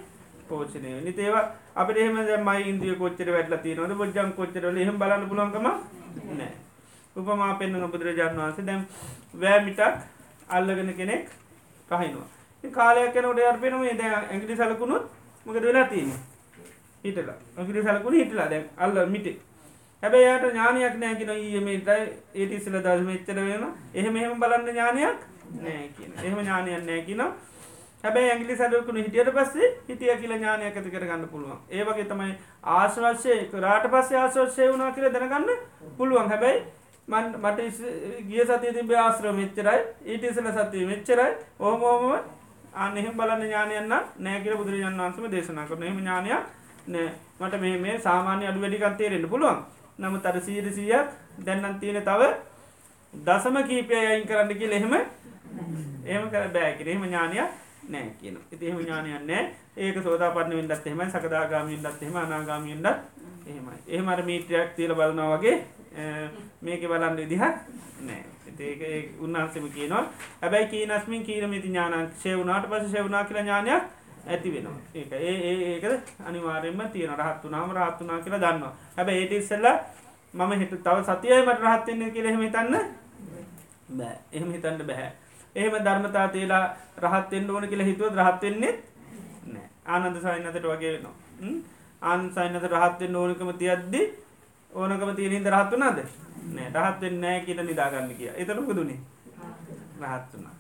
පෝෂණය 0.49 0.91
නිතේව 1.05 1.37
අපට 1.77 1.97
එහෙම 1.97 2.17
මයි 2.49 2.63
ඉන්ද්‍රිය 2.71 2.97
කොච්චර 2.97 3.29
වැටල 3.37 3.57
තියනවද? 3.59 3.93
බොජ්ජං 3.95 4.33
කොච්චරල 4.33 4.77
එහෙම 4.79 4.99
බලන්න 4.99 5.29
පුලන්කම 5.29 5.67
නෑ 6.33 6.53
උපමා 7.17 7.53
පෙන්න්න 7.61 7.87
බුදුරජාණන් 7.93 8.41
වහන්සේ 8.41 8.67
දැම් 8.67 8.83
වෑමිටක් 9.35 9.81
අල්ලගෙන 10.49 10.93
කෙනෙක් 10.97 11.29
කහිනවා. 11.93 12.28
කාලයක් 12.64 13.16
යනට 13.16 13.40
අර්පෙනම 13.44 13.82
ද 14.01 14.02
ඇගිලි 14.10 14.56
සලකුණුත් 14.56 15.05
මකද 15.47 15.64
වෙලා 15.64 15.86
තියෙන 15.86 16.12
හිටලා. 17.05 17.39
ඇගිලි 17.59 17.82
සලකුණ 17.82 18.14
හිටලා. 18.14 18.51
දැන් 18.51 18.69
අල්ල 18.78 19.06
මිටේ. 19.14 19.39
හැබැයි 20.02 20.27
යාට 20.27 20.44
ඥානයක් 20.44 20.94
නෑකින 21.01 21.31
ඒමට 21.31 21.89
ඒටිස්සල 22.35 22.77
දශම 22.78 23.10
එච්චර 23.14 23.39
වෙන 23.39 23.64
එහෙම 23.94 24.16
එහෙම 24.16 24.40
බලන්න 24.43 24.69
ඥානයක් 24.69 25.19
නෑ 25.62 25.89
කියන 25.97 26.12
එහෙම 26.19 26.39
ඥානයක් 26.40 26.86
නෑ 26.86 27.02
කියන 27.09 27.23
හැබැයි 28.05 28.31
ඇගිලි 28.31 28.56
සලකුණ 28.56 28.98
හිටියට 28.98 29.31
පස්සේ 29.36 29.69
හිටිය 29.89 30.16
කියල 30.23 30.32
ඥානයක් 30.32 30.77
ඇති 30.77 30.90
කරගන්න 30.94 31.28
පුළුවන්. 31.32 31.59
ඒවගේ 31.70 32.06
තමයි 32.10 32.32
ආශවශ්‍යය 32.77 33.60
රාට 33.64 33.86
පස්සේ 33.93 34.19
ආශවශ්‍යය 34.23 34.70
වුණනා 34.73 34.93
කියල 34.97 35.12
දැනගන්න 35.12 35.51
පුළුවන්. 35.98 36.28
හැබැයි 36.32 36.64
මන් 37.09 37.24
මට 37.37 37.59
ගිය 38.24 38.45
සතිය 38.45 38.73
තිබේ 38.73 38.97
ආශ්‍රම 38.97 39.37
මෙච්චරයි. 39.37 39.81
ඊටිසල 40.05 40.49
සතිය 40.51 40.87
මෙච්චරයි. 40.87 41.31
ඕමෝම 41.61 42.03
අනෙහ 42.74 43.07
බලන්න 43.12 43.43
ඥානයන්න 43.43 43.95
නෑකර 44.19 44.57
බුදුරජන් 44.57 44.99
වන්සම 44.99 45.27
දේශනා 45.29 45.66
කරන 45.66 45.83
එම 45.85 45.99
ඥානයක් 45.99 46.43
නෑ. 46.87 47.11
මට 47.41 47.61
මේ 47.61 47.79
මේ 47.79 47.99
සාමාන්‍ය 48.01 48.47
අඩු 48.47 48.61
වැඩිකන්තේරෙන්ට 48.61 49.29
පුළුවන්. 49.29 49.59
නම 49.99 50.20
තර 50.20 50.41
සීරසියක් 50.41 51.09
දැන්නන් 51.41 51.81
තියෙන 51.81 52.03
තව 52.03 52.31
දසම 53.15 53.57
කීපය 53.65 53.95
අයින් 53.97 54.27
කරන්න 54.27 54.55
කියල 54.55 54.73
එහෙම 54.73 54.95
ඒම 54.95 56.31
කර 56.31 56.49
බෑකිර 56.51 56.89
එහෙම 56.89 57.05
ඥානයක් 57.05 57.51
නෑ 57.89 58.15
කියන 58.20 58.39
ඉති 58.51 58.66
එහෙම 58.66 58.81
ඥානයන් 58.81 59.27
නෑ. 59.27 59.45
ඒක 59.77 60.03
සෝදා 60.03 60.31
පන්න 60.31 60.57
වින්නත් 60.57 60.87
එහෙම 60.87 61.03
සකදාගාමින්ටත් 61.11 62.03
එහෙම 62.03 62.16
අනාගාමින්ටත් 62.16 62.87
එහෙමයි 63.47 63.79
එහෙමට 63.89 64.24
මීට්‍රයක් 64.24 64.74
තියල 64.77 64.95
බලනවා 64.95 65.37
වගේ 65.37 65.57
මේක 66.62 66.82
බලන්න 66.82 67.16
විදිහක් 67.16 67.43
නෑ. 68.02 68.23
ඒක 68.60 69.20
උන්වන්සම 69.20 69.66
කියනවා. 69.69 70.05
හැබැයි 70.40 70.69
කීනස්මින් 70.69 71.24
කීරමිති 71.24 71.69
ඥානන් 71.69 72.10
ශයවුනාට 72.23 72.69
පස 72.69 72.93
ශයවනා 72.93 73.24
කියල 73.24 73.39
ඥානයක් 73.39 73.82
ඇති 74.27 74.52
වෙනවා. 74.55 74.78
ඒක 74.94 75.12
ඒ 75.12 75.35
ඒක 75.73 75.85
අනිවාරෙන්ම 76.27 76.81
තියෙන 76.93 77.14
රහත්තු 77.14 77.48
නාම 77.48 77.70
රහත්තුනා 77.73 78.20
කියලා 78.20 78.40
දන්නවා. 78.40 78.73
හැබ 78.97 79.09
ඒට 79.10 79.32
ඉස්සල්ල 79.32 79.66
මම 80.35 80.52
හිට 80.60 80.74
තව 80.78 80.97
සතියයිමට 81.05 81.60
රහත්වෙන්න 81.60 82.12
කියල 82.12 82.27
එහෙම 82.27 82.43
හිතන්න 82.43 82.73
බෑ. 83.90 84.16
එහෙම 84.32 84.52
හිතන්න 84.52 84.86
බැහැ 84.86 85.10
එහෙම 85.55 85.85
ධර්මතා 85.85 86.28
තියලා 86.28 86.64
රහත්තෙන්ට 86.98 87.51
ඕන 87.51 87.69
කියලා 87.69 87.86
හිතුව 87.86 88.16
රහත්වෙන්නේ 88.16 88.74
නෑ. 89.47 89.69
ආනන්ද 89.86 90.16
සයින්නතට 90.19 90.64
වගේ 90.64 90.93
වෙනවා. 90.94 91.14
ආන් 92.02 92.23
සයින්නත 92.35 92.64
රහත්වෙන් 92.64 93.16
ඕනකම 93.16 93.51
තියද්දි 93.59 94.02
ඕනකම 94.73 95.15
තියනින්ද 95.16 95.47
රහත්තු 95.49 95.77
නද 95.78 95.99
නෑ 96.51 96.69
රහත්වෙන් 96.77 97.20
නෑ 97.20 97.40
කියට 97.47 97.62
නිදාගන්න 97.62 98.15
කිය. 98.16 98.31
එතනකදුනේ 98.35 98.99
රහත් 100.03 100.32
වුණා. 100.32 100.55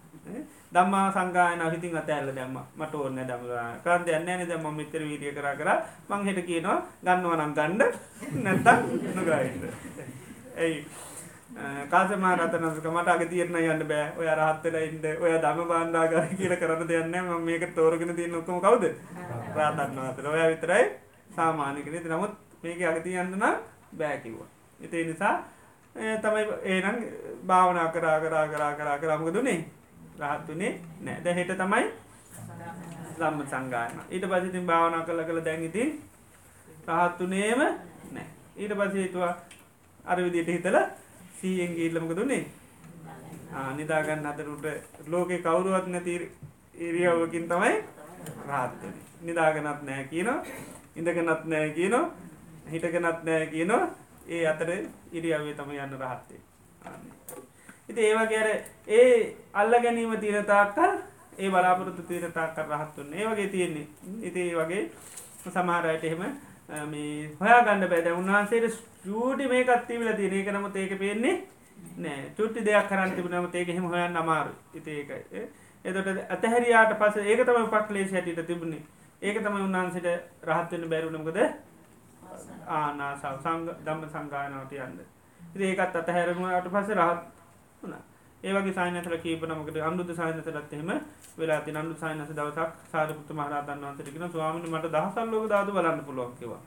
දම්මා 0.72 1.12
සංගායන 1.12 1.62
හිතින් 1.72 1.96
අත 1.96 2.10
ඇල්ල 2.10 2.32
දැම්ම 2.34 2.58
මට 2.76 2.94
ඕන්න 2.94 3.20
දම 3.20 3.42
කාන්ද 3.84 4.08
යන්න 4.08 4.48
ද 4.48 4.52
ම 4.56 4.66
මිතර 4.76 5.02
වීදිය 5.02 5.32
කර 5.36 5.48
කර 5.58 5.70
මං 6.08 6.26
හෙට 6.26 6.40
කියනවා 6.46 6.78
ගන්නවනම් 7.04 7.52
ගණ්ඩ 7.54 7.82
නැත්තම් 8.44 8.78
නොගයින්න. 9.16 9.64
ඇයි 10.56 10.78
කාසම 11.90 12.24
රතනක 12.30 12.86
මට 12.86 13.08
අග 13.08 13.26
තියරන 13.28 13.56
යන්න 13.56 13.84
බෑ. 13.90 14.06
ඔය 14.18 14.28
රහත්තල 14.30 14.78
ඉන්ද 14.86 15.04
ඔය 15.16 15.34
දම 15.44 15.60
බාන්ඩාගර 15.72 16.30
කියල 16.38 16.56
කරන්න 16.56 16.88
දෙයන්න 16.88 17.20
ම 17.20 17.44
මේක 17.44 17.68
තෝරගෙන 17.74 18.16
තිය 18.16 18.28
නොක්කම 18.28 18.60
කවුද? 18.60 18.88
රාතන්න 19.56 20.00
අතර 20.06 20.32
ඔය 20.32 20.48
විතරයි 20.54 20.88
සාමානකන 21.36 22.00
නමුත් 22.08 22.32
මේක 22.62 22.80
අගති 22.88 23.18
යන්නන 23.18 23.44
බෑකිව්වා 23.98 24.50
එතේ 24.80 25.04
නිසා 25.04 25.36
තමයි 26.22 26.42
ඒනම් 26.64 26.96
භාවනා 27.46 27.88
කරා 27.88 28.18
කරා 28.20 28.46
කරා 28.48 28.74
කරා 28.74 28.98
කරමක 28.98 29.34
දුනේ 29.34 29.60
රහත්තුනේ 30.20 30.72
නෑ. 31.00 31.20
ද 31.24 31.26
හෙට 31.34 31.52
තමයි 31.54 31.84
සම්ම 33.16 33.42
සංගායන 33.46 34.00
ඊට 34.10 34.26
පසිතින් 34.26 34.66
භාවනා 34.66 35.02
කළ 35.02 35.24
කළ 35.24 35.44
දැන්ගිතින් 35.44 35.90
රහත්තුනේම 36.88 37.60
නෑ. 38.10 38.26
ඊට 38.56 38.72
පසේතුවා 38.72 39.34
අර 40.04 40.18
විදියට 40.18 40.48
හිතල 40.48 40.78
සීයෙන් 41.38 41.74
ගීල්ලමක 41.74 42.16
දුන්නේ 42.16 42.44
නිදාගන්න 43.74 44.26
අතරුට 44.26 44.66
ලෝකෙ 45.06 45.38
කවුරුවත් 45.38 45.86
නැති 45.86 46.18
ඉරියව්වකින් 46.76 47.48
තමයි 47.48 47.74
රාත්ත 48.48 48.82
නිදාගනත් 49.22 49.82
නෑ 49.82 50.04
කියනවා 50.04 50.38
ඉඳගනත් 50.96 51.44
නෑ 51.44 51.70
කියනවා. 51.70 52.10
හිටගෙනත් 52.70 53.24
නෑ 53.24 53.46
කියනවා. 53.46 53.84
ඒ 54.28 54.46
අතර 54.46 54.70
ඉරියවේ 55.12 55.54
තම 55.54 55.70
යන්න 55.74 55.96
රහත්තේ 56.00 56.40
ඉති 57.88 58.00
ඒවගේර 58.02 58.48
ඒ 58.88 59.36
අල්ල 59.54 59.74
ගැනීම 59.82 60.14
තීරතාක්කල් 60.20 60.92
ඒ 61.38 61.50
බලාපොරොත්තු 61.50 62.02
තීරතාක්කර 62.02 62.66
රහත්තුන්න 62.68 63.14
ඒ 63.14 63.26
වගේ 63.26 63.48
තියෙන්නේ. 63.48 63.86
ඉති 64.22 64.42
වගේ 64.54 64.82
සමහරයට 65.46 66.04
එහෙම 66.04 66.22
මේ 66.90 67.30
හොයා 67.40 67.64
ගන්න 67.64 67.88
බැද 67.88 68.06
උන්වහන්සේට 68.12 68.78
චූටි 69.04 69.48
මේ 69.48 69.64
කත්තිීමල 69.64 70.12
තියෙන 70.16 70.38
එක 70.40 70.52
නමුත් 70.52 70.76
ඒක 70.76 70.94
පේන්නේ 70.98 71.34
නෑ. 71.98 72.30
චුට්ටි 72.36 72.64
දෙයක් 72.64 72.88
කරන්න 72.88 73.16
තිබුණම 73.16 73.50
ඒක 73.52 73.68
එහෙම 73.68 73.90
හොයන්න 73.90 74.16
අමාරු 74.16 74.54
ඉති 74.74 74.90
ඒකයි 74.98 75.44
එතට 75.84 76.30
අතහැරයාට 76.30 76.96
පස 77.00 77.16
ඒක 77.18 77.44
තම 77.44 77.68
පක්ලේශ 77.74 78.12
හැටිට 78.12 78.46
තිබුණේ. 78.46 78.82
ඒක 79.22 79.36
තම 79.38 79.60
උන්වහන්සට 79.66 80.06
රහත්වන්න 80.46 80.90
බැරුණමකද 80.90 81.38
ආනාසාව 82.68 83.36
සංග 83.38 83.68
දම්ම 83.80 84.08
සංගායනාවට 84.08 84.72
යන්න. 84.78 84.98
ඒකත් 85.62 85.96
අතහැරමුණට 85.96 86.68
පස 86.68 86.90
රහත් 86.92 87.22
වුණ. 87.82 87.94
ඒවගේ 88.44 88.74
සායනතල 88.74 89.16
කීපනමකට 89.18 89.76
අනුද 89.80 90.10
සායනතලත් 90.12 90.72
එහෙම 90.72 90.90
වෙලා 91.38 91.82
නු 91.82 91.94
සයිනස 91.94 92.30
දවසක් 92.30 92.70
සාරපුත 92.92 93.30
මහරතන් 93.30 93.82
වන්සටකෙන 93.82 94.30
ස්වාමිනි 94.30 94.68
මට 94.68 94.90
දහසල් 94.90 95.28
ලෝක 95.30 95.48
දාතු 95.48 95.72
බලන්න 95.72 96.04
පුළුවන්කිවා 96.04 96.62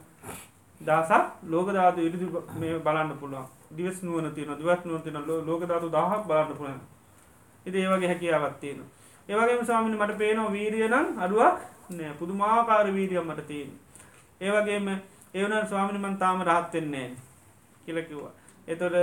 දසක් 0.82 1.24
ලෝක 1.46 1.68
ධාතු 1.70 2.00
ඉරිදි 2.00 2.28
මේ 2.56 2.80
බලන්න 2.80 3.18
පුළුවන්. 3.18 3.48
දිවස් 3.72 3.98
නුවන 4.02 4.34
තියන 4.34 4.52
දවත් 4.52 4.86
නුව 4.86 5.04
තින 5.04 5.18
ලෝක 5.46 5.62
ධාතු 5.64 5.88
දහක් 5.90 6.22
බලන්න 6.28 6.56
පුළන් 6.56 6.80
ඉති 7.66 7.78
ඒවගේ 7.78 8.08
හැකියාවත් 8.08 8.60
තියෙන 8.60 8.84
ඒවගේ 9.30 9.66
ස්වාමිනි 9.66 9.98
මට 9.98 10.18
පේනවා 10.18 10.52
වීරියනම් 10.52 11.08
අඩුවක් 11.18 11.58
නෑ. 11.90 12.14
පුදුමාකාර 12.14 12.88
වීරියම් 12.94 13.28
මට 13.28 13.48
තියෙන 13.48 13.72
ඒවගේම 15.36 15.52
ඒවන 15.52 15.68
ස්වාමිනි 15.68 16.00
මන් 16.00 16.18
තාම 16.18 16.42
රහත්වෙන්නේ 16.42 17.08
කියලකිවා 17.86 18.34
එතොට 18.68 18.96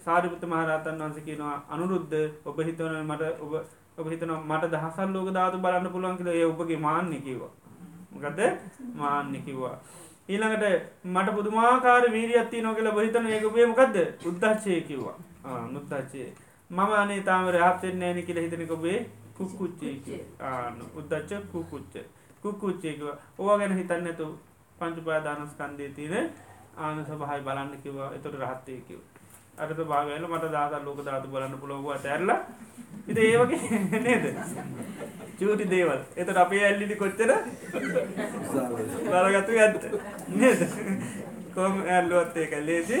සාරිපුත 0.00 0.44
මහරතන් 0.44 1.00
වන්ස 1.00 1.24
කියනවා 1.24 1.56
අනුරුද්ධ 1.70 2.14
ඔබ 2.44 2.60
හිතවන 2.60 2.94
මට 3.02 3.32
ඔබ 3.40 3.52
ඔබ 3.98 4.06
හිතන 4.08 4.32
මට 4.42 4.70
දහසල් 4.70 5.10
ලෝක 5.10 5.28
ධාතු 5.30 5.58
බලන්න 5.58 5.92
පුළුවන් 5.92 6.16
කියල 6.16 6.30
ඒ 6.30 6.44
ඔබගේ 6.44 6.78
මාන්‍ය 6.78 7.18
කිවා 7.20 7.52
ගද 8.14 8.40
මාන්‍ය 8.94 9.38
කිව්වා. 9.40 9.76
ඊළඟට 10.28 10.64
මට 11.06 11.34
පුදුමාකාර 11.34 12.04
වීරියත්ති 12.10 12.62
නොකල 12.62 12.88
බහිතන 12.90 13.26
ඒකබේ 13.28 13.66
මොකක්ද 13.66 13.96
උද්දච්චය 14.24 14.80
කිව්වා. 14.82 15.16
නුත්තච්චේ 15.68 16.28
මම 16.70 16.92
අනේ 16.94 17.20
තාම 17.22 17.50
රහත්වෙන්න 17.50 18.02
ෑනි 18.02 18.22
කියල 18.22 18.38
හිතනකොබේ 18.38 18.98
කුක්කුච්චේ 19.36 20.22
ආන 20.42 20.80
උද්දච්ච 20.94 21.44
කුකුච්ච 21.52 21.94
කුක්කුච්චේකිව 22.42 23.08
ඕවා 23.38 23.58
ගැන 23.58 23.76
හිතන්නතු 23.78 24.26
පංචුපාදානස්කන්දේ 24.82 25.90
තියන 25.90 26.14
ආන 26.78 27.04
සභහයි 27.04 27.40
බලන්න 27.42 27.82
කිවා 27.82 28.12
එතොට 28.14 28.38
රහත්තය 28.42 28.76
කිව 28.88 29.00
අට 29.58 29.80
භාවල 29.84 30.26
මට 30.26 30.50
දාත 30.50 30.84
ලෝක 30.84 31.00
ධාතු 31.02 31.28
බලන්න 31.28 31.58
පුළොව 31.58 31.88
ඇරල. 31.90 32.30
ඉත 33.06 33.18
ඒවගේ 33.18 33.80
නේද? 34.00 34.24
චූටි 35.38 35.64
දේවල්. 35.66 36.00
එතට 36.16 36.36
අපේ 36.36 36.62
ඇල්ලිදි 36.64 36.96
කොච්චර? 36.96 37.32
බලගත්තු 39.04 39.58
ඇත්ත. 39.58 39.82
නේද? 40.34 40.60
කොම 41.54 41.82
ඇල්ලුවත් 41.86 42.36
ඒක 42.36 42.54
ලේසි 42.60 42.98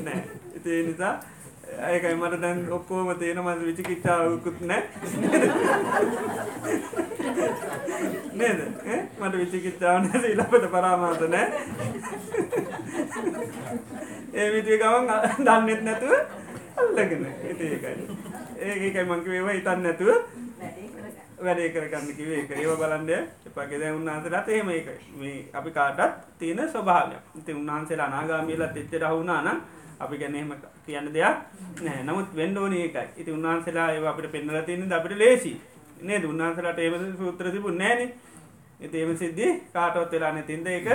නෑ. 0.00 0.22
ඉතිේ 0.56 0.82
නිසා 0.82 1.14
ඒකයි 1.72 2.14
මට 2.14 2.40
දැන් 2.40 2.72
ඔක්කෝම 2.72 3.14
තියෙන 3.14 3.40
මද 3.40 3.66
විචිකිච්චාවකුත් 3.66 4.60
නෑ 4.62 4.82
නේද 8.34 8.60
මට 9.20 9.34
විචිකිච්චාව 9.34 9.98
නැ 10.02 10.30
ඉලපට 10.30 10.68
පරාමාත 10.70 11.24
නෑ 11.28 11.46
ඒ 14.34 14.48
විතිය 14.52 14.78
ගමන් 14.78 15.08
දන්නෙත් 15.40 15.82
නැතුව 15.82 16.14
අල්ලගෙන 16.78 17.26
ඉති 17.50 17.64
ඒකයි 17.68 18.06
ඒකයි 18.62 19.04
මං 19.04 19.24
කිව්වේ 19.24 19.54
හිතන්න 19.54 19.82
නැතුව 19.82 20.14
වැඩේ 20.62 20.88
කරගන්න. 20.88 21.44
වැඩේ 21.44 21.70
කරගන්න 21.70 22.16
කිව්වේ 22.16 22.38
ඒක. 22.38 22.50
ඒව 22.52 22.76
බලන්න 22.78 23.10
එපාගේ 23.46 23.80
දැන් 23.80 23.94
උන්වහන්සේලාට 23.94 24.48
එහෙම 24.48 24.68
ඒක. 24.70 24.88
මේ 25.16 25.48
අපි 25.52 25.70
කාටත් 25.70 26.18
තියෙන 26.38 26.68
ස්වභාවයක්. 26.68 27.22
ඉතින් 27.34 27.56
උන්වහන්සේලා 27.56 28.06
අනාගාමීලාත් 28.06 28.76
එච්චර 28.76 29.04
වුණා 29.10 29.42
නම් 29.42 29.58
අපි 30.02 30.16
ගැන 30.18 30.34
එහෙම 30.34 30.52
කියන්න 30.86 31.12
දෙයක් 31.12 31.36
නැහැ. 31.80 32.02
නමුත් 32.02 32.34
වෙන්න 32.34 32.58
ඕනේ 32.58 32.82
ඒකයි. 32.84 33.06
ඉතින් 33.16 33.34
උන්වහන්සේලා 33.34 33.88
ඒව 33.90 34.06
අපිට 34.06 34.32
පෙන්වලා 34.32 34.62
තියෙන්නේ 34.62 34.98
අපිට 34.98 35.16
ලේසි. 35.16 35.52
නේද? 36.02 36.24
උන්වහන්සේලාට 36.24 36.78
එහෙම 36.78 37.16
සූත්‍ර 37.18 37.50
තිබුණේ 37.50 37.88
නැහනේ. 37.88 38.14
ඉතින් 38.80 39.00
එහෙම 39.00 39.16
සිද්ධි 39.16 39.46
කාටවත් 39.72 40.12
වෙලා 40.12 40.32
නැතිඳ 40.32 40.66
ඒක 40.68 40.88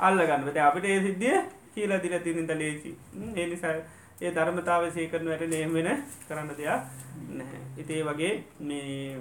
අල්ලගන්න. 0.00 0.46
දැන් 0.46 0.66
අපිට 0.66 0.84
ඒ 0.86 1.00
සිද්ධිය 1.00 1.36
කියලා 1.74 2.02
දීලා 2.02 2.20
තියෙන 2.20 2.38
ඉඳ 2.38 2.52
ලේසි. 2.54 2.90
ඒ 3.36 3.46
නිසා 3.46 3.74
ඒ 4.20 4.30
ධර්මතාවය 4.30 4.90
සීකරන 4.90 5.26
වැටෙන 5.26 5.52
එහෙම 5.52 5.72
වෙන 5.72 5.90
කරන්න 6.28 6.50
දෙයක් 6.50 6.82
නැහැ. 7.30 7.60
ඉතින් 7.76 7.96
ඒ 7.96 8.04
වගේ 8.04 8.32
මේ 8.60 9.18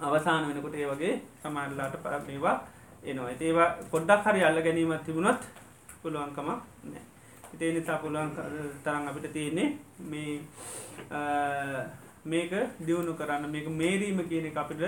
අවසාන 0.00 0.48
වෙනකොට 0.48 0.74
ඒ 0.74 0.86
වගේ 0.86 1.14
සමාජලාට 1.42 1.94
මේවා 2.26 2.56
එනවා. 3.04 3.30
ඉතින් 3.30 3.46
ඒවා 3.46 3.70
පොඩ්ඩක් 3.90 4.26
හරි 4.26 4.44
අල්ල 4.44 4.62
ගැනීමක් 4.62 5.04
තිබුණොත් 5.04 5.40
පුළුවන්කමක් 6.02 6.38
නැහැ. 6.38 6.69
ඉතින් 7.52 7.66
ඒ 7.66 7.74
නිසා 7.74 7.98
පුළුවන් 7.98 8.30
තරම් 8.84 9.06
අපිට 9.06 9.32
තියෙන්නේ 9.32 9.68
මේ 10.04 10.40
මේක 12.24 12.52
දියුණු 12.80 13.14
කරන්න 13.14 13.46
මේක 13.48 13.68
මේරීම 13.74 14.20
කියන 14.24 14.46
එක 14.46 14.56
අපිට 14.56 14.82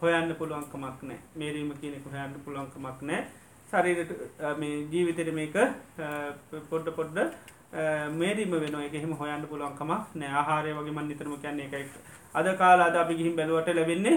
හොයන්න 0.00 0.34
පුළුවන්කමක් 0.34 1.02
නෑ 1.02 1.18
මේරීම 1.34 1.70
කියන 1.74 1.94
එක 1.94 2.06
හොයන්න 2.06 2.34
පුළුවන්කමක් 2.44 3.02
නෑ 3.02 3.20
ශරීරට 3.68 4.10
මේ 4.56 4.74
ජීවිතයට 4.86 5.32
මේක 5.32 5.56
පොඩ්ඩ 6.70 6.88
පොඩ්ඩ 6.92 7.18
මේරීම 8.14 8.56
වෙන 8.56 8.80
එක 8.80 8.94
එහෙම 8.94 9.12
හොයන්න 9.14 9.46
පුළුවන්කමක් 9.46 10.14
නෑ 10.14 10.32
ආහාරය 10.34 10.74
වගේ 10.74 10.92
මන් 10.92 11.08
නිතරම 11.08 11.36
කියන්නේ 11.38 11.68
එකයි 11.68 11.86
අද 12.34 12.56
කාලා 12.56 12.86
අද 12.86 12.96
අපි 12.96 13.14
ගිහින් 13.14 13.36
බැලුවට 13.36 13.70
ලැබෙන්නේ 13.72 14.16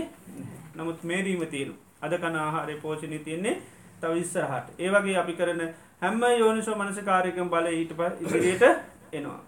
නමුත් 0.75 1.03
මේරීම 1.03 1.45
තියෙනු 1.47 1.73
අද 2.01 2.13
කන 2.17 2.35
ආහාරය 2.37 2.75
පෝෂණය 2.77 3.19
තියෙන්නේ 3.19 3.55
තව 4.01 4.13
ඉස්සරහට. 4.17 4.67
ඒ 4.79 4.89
වගේ 4.89 5.17
අපි 5.17 5.33
කරන 5.33 5.61
හැම්ම 6.01 6.23
යෝනිසෝ 6.39 6.75
මනසකාරයකම් 6.75 7.49
බල 7.49 7.67
ඊට 7.71 7.93
ප 7.93 8.01
ඉදිරියට 8.21 8.63
එනවා. 9.13 9.39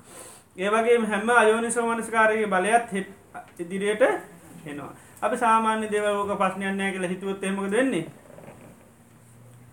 ඒ 0.57 0.69
වගේ 0.69 0.97
හැම 1.05 1.29
අයෝනිසෝ 1.31 1.85
මනස්කාරයේ 1.87 2.47
බලයත් 2.47 2.91
ඉදිරියට 3.59 4.01
එනවා. 4.65 4.91
අපි 5.21 5.37
සාමාන්‍ය 5.37 5.87
දෙවෝක 5.91 6.31
පස්්නයන්නෑ 6.39 6.91
කියලා 6.91 7.09
හිතුවොත් 7.09 7.43
එමක 7.43 7.71
දෙන්නේ 7.71 8.05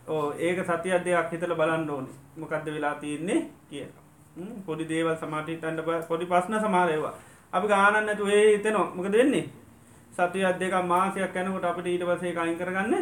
ඕ 0.09 0.33
ඒක 0.39 0.59
සතියක් 0.65 1.05
දෙයක් 1.05 1.33
හිතල 1.33 1.55
බලන්න 1.55 1.91
ඕනි. 1.91 2.13
මොකක්ද 2.37 2.67
වෙලා 2.67 2.95
තියන්නේ 2.95 3.41
කියලා. 3.71 4.05
පොඩි 4.67 4.89
දේවල් 4.89 5.17
සමාටිතන්ට 5.17 5.81
පොඩි 6.09 6.27
පස්න 6.27 6.61
සමාරයවා 6.61 7.15
අපි 7.53 7.67
ගානන්නතු 7.69 8.27
ඒ 8.29 8.47
හිතනවා. 8.49 8.91
මොක 8.95 9.13
දෙන්නේ 9.13 9.47
සතියක් 10.13 10.59
දෙක 10.59 10.75
මාසයක් 10.85 11.33
කැනකොට 11.35 11.65
අපට 11.65 11.87
ඊට 11.87 12.05
පසේ 12.07 12.33
කයින් 12.33 12.59
කරගන්න 12.59 12.95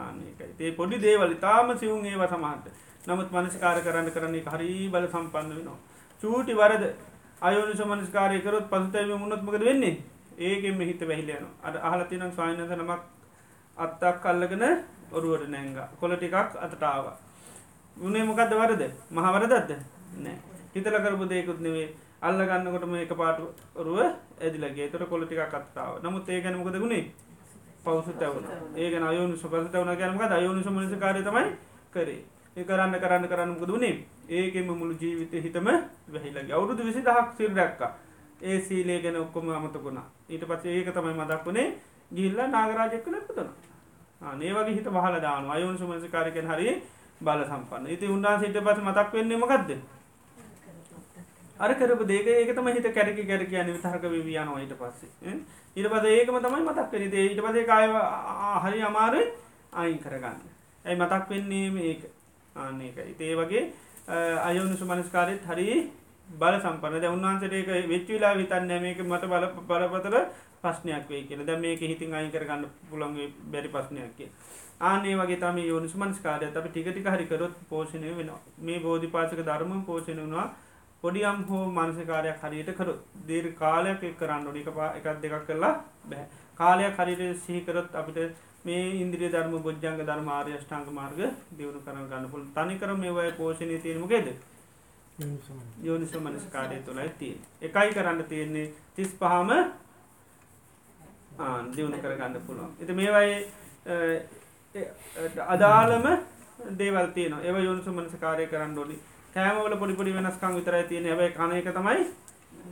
ආනකයි 0.00 0.70
පොඩි 0.72 0.96
දේවල් 0.98 1.34
තාම 1.38 1.76
සිවුන් 1.78 2.06
ඒව 2.06 2.24
සමහට 2.26 2.66
නමුත් 3.02 3.30
මනස්කාර 3.32 3.78
කරන්න 3.80 4.08
කරන්නේ 4.10 4.44
හරි 4.46 4.88
බල 4.88 5.06
සම්පන්න 5.06 5.50
වෙනවා. 5.50 5.78
චූටි 6.22 6.52
වරද 6.54 6.84
අයෝනිස 7.42 7.80
මනස්කාරය 7.82 8.40
කරොත් 8.40 8.66
පසුතැව 8.68 9.12
මුණොත්මකද 9.14 9.62
වෙන්නේ? 9.62 10.02
ඒකෙම 10.38 10.80
හිත 10.80 11.00
වැහිලයන 11.02 11.46
අට 11.62 11.76
අහලතිනම් 11.82 12.32
ස්වායනස 12.32 12.72
නමක් 12.72 13.00
අත්තක් 13.76 14.20
කල්ලගෙන 14.22 14.64
ඔරුවට 15.12 15.48
නැංග. 15.48 15.78
කොල 16.00 16.12
ටිකක් 16.12 16.36
අතටාව 16.58 17.06
උනේ 17.96 18.24
මොකක්ද 18.24 18.52
වරද? 18.54 18.82
මහවරදත්ද 19.10 19.70
නෑ. 20.18 20.36
හිතල 20.74 20.96
කරපු 20.96 21.24
දෙයකුත් 21.26 21.60
නෙවේ 21.60 21.88
අල්ල 22.22 22.40
ගන්නකොටම 22.42 22.94
එක 22.96 23.12
පාට 23.14 23.40
ඔරුව 23.74 23.98
ඇදිලගේ 24.38 24.90
තොට 24.90 25.08
කොල 25.08 25.24
ටික 25.24 25.40
කත්තාව 25.48 26.02
නමුත් 26.04 26.28
ඒ 26.28 26.40
ගැන 26.42 26.58
මොකද 26.58 26.76
ගුණේ 27.80 28.02
පවසු 28.02 28.12
තැවන 28.14 28.44
ඒගෙන 28.76 29.02
අයෝනු 29.04 29.36
සුපස 29.36 29.70
තවන 29.70 29.96
ගැනමක 29.96 30.22
අයෝනු 30.30 30.62
සමනස 30.62 30.98
කාරය 30.98 31.22
තමයි 31.22 31.56
කරේ. 31.90 32.24
ඒ 32.56 32.64
කරන්න 32.64 32.94
කරන්න 32.96 33.28
කරන්න 33.28 33.52
දුනේ 33.62 34.04
ඒකෙම 34.28 34.66
මුළු 34.66 34.94
ජීවිත 34.94 35.32
හිතම 35.34 35.68
වැහිලගේ 36.08 36.52
අවුරුදු 36.52 36.82
විසි 36.82 37.00
දහක් 37.00 37.36
සිල් 37.36 37.54
රැක්ක 37.54 37.82
ඒ 38.42 38.60
සීලේ 38.60 39.00
ගැන 39.00 39.16
ඔක්කොම 39.16 39.48
අමතකුණා 39.50 40.06
ඊට 40.28 40.44
පස්සේ 40.44 40.76
ඒක 40.76 40.90
තමයි 40.90 41.14
මදක් 41.14 41.44
වුණේ 41.44 41.68
ගිල්ල 42.10 42.40
නාගරාජෙක්ක 42.48 43.06
ලැපතන 43.08 43.48
ඒ 44.42 44.52
වගේ 44.52 44.74
හිත 44.74 44.88
බහල 44.88 45.20
දාන 45.20 45.50
අයෝනු 45.50 45.78
සමනසකාරකෙන් 45.78 46.46
හරි 46.46 46.82
බල 47.20 47.40
සම්පන්න. 47.44 47.86
ඉති 47.86 48.06
උන්ඩා 48.08 48.38
සිට 48.38 48.60
පස 48.60 48.80
මතක් 48.80 49.12
වෙන්නේ 49.12 49.36
මකක්ද 49.38 49.70
අර 51.60 51.74
කරපු 51.74 52.04
දේක 52.04 52.26
ඒකතම 52.28 52.68
හිත 52.68 52.86
කැරකි 52.90 53.26
කැර 53.26 53.42
කියන 53.46 53.66
විතරක 53.68 54.04
වියනවා 54.10 54.60
ඊට 54.60 54.74
පස්සේ. 54.74 55.34
ඊට 55.76 55.88
පද 55.88 56.06
ඒකම 56.10 56.36
තමයි 56.38 56.62
මතක් 56.62 56.90
වෙනි 56.92 57.08
ඊට 57.22 57.40
පසේ 57.40 57.64
කාය 57.64 57.86
හරි 58.62 58.82
අමාරු 58.82 59.20
අයින් 59.74 59.98
කරගන්න. 59.98 60.38
ඇයි 60.84 60.98
මතක් 60.98 61.28
වෙන්නේ 61.30 61.70
මේක? 61.70 62.02
ආන්නේක 62.56 62.96
ඉතේ 63.04 63.34
වගේ 63.36 63.62
අයෝනිසු 64.42 64.84
මනස්කාරයත් 64.86 65.44
හරි 65.44 65.66
බල 66.28 66.56
සම්පන 66.56 67.04
උන්වහන්සට 67.08 67.52
ඒක 67.52 67.68
වෙච්චවිලා 67.88 68.34
විතන්න 68.36 68.72
මේක 68.80 69.02
මට 69.02 69.24
බල 69.26 69.46
බලපතර 69.68 70.16
ප්‍රශ්නයක් 70.62 71.06
වේ 71.08 71.22
කියල. 71.24 71.40
ද 71.40 71.58
මේක 71.58 71.80
හිතින් 71.82 72.14
අයින් 72.14 72.32
කරගන්න 72.32 72.64
පුළන්ගේ 72.90 73.28
බැරි 73.52 73.68
ප්‍රශ්නයක් 73.68 74.16
කිය 74.16 74.30
ආනේ 74.82 75.14
වගේ 75.16 75.38
තම 75.38 75.58
යෝනිසු 75.62 75.98
මනස්කාරය 75.98 76.50
අප 76.52 76.66
ටිකටි 76.66 77.06
හරිකරොත් 77.06 77.54
පෝෂණය 77.68 78.10
වෙනවා. 78.12 78.40
මේ 78.58 78.80
බෝධි 78.80 79.08
පාසක 79.08 79.40
ධර්ම 79.40 79.84
පෝෂණ 79.84 80.20
වනවා 80.20 80.48
පොඩියම් 81.02 81.42
හෝ 81.44 81.64
මනසකාරයක් 81.70 82.42
හරියට 82.42 82.70
කරු 82.74 82.94
දීර් 83.26 83.46
කාලයක් 83.54 84.02
එක් 84.02 84.14
කරන්න 84.18 84.46
ොඩික 84.46 84.68
පා 84.72 84.92
එකක් 84.92 85.08
දෙකක් 85.22 85.46
කරලා 85.46 85.74
බැහ 86.06 86.24
කාලයක් 86.60 86.94
හරිට 86.98 87.22
සිහිකරොත් 87.38 87.94
අපිට 87.94 88.18
මේ 88.64 88.84
ඉන්ද්‍රිය 88.96 89.30
ධර්ම 89.30 89.54
බොජ්ජංග 89.60 90.00
ධර්මාර්ය 90.02 90.52
ෂ්ඨාංග 90.54 90.88
මාර්ග 90.92 91.20
දියුණු 91.52 91.80
කරන 91.80 92.06
ගන්න 92.06 92.26
පුළ 92.28 92.44
තනිකර 92.54 92.90
මේවය 92.96 93.30
පෝෂණය 93.34 93.78
තියීමගේද 93.78 94.28
යෝනිස 95.80 96.12
මනස්කාරය. 96.16 96.76
තුළයි 96.80 97.10
තිය 97.18 97.34
එකයි 97.62 97.90
කරන්න 97.92 98.24
තියෙන්නේ 98.24 98.72
තිස් 98.94 99.10
පහම 99.14 99.50
දියුණු 101.70 101.98
කරගන්න 101.98 102.34
පුළුවන්. 102.42 102.70
එති 102.80 102.92
මේවයි 102.94 103.32
අදාළම 105.46 106.06
දේවල් 106.74 107.06
තියන 107.10 107.32
ඒව 107.40 107.56
යෝනිසු 107.58 107.90
මනසකාරය 107.92 108.46
කරන්න 108.46 108.78
ොඩි 108.78 108.96
කෑමවල 109.34 109.76
පොඩිපොඩි 109.76 110.14
වෙනස්කං 110.14 110.54
විතරයි 110.56 110.84
තියෙන 110.84 111.06
හැබයි 111.06 111.30
කණයක 111.30 111.68
තමයි 111.76 112.02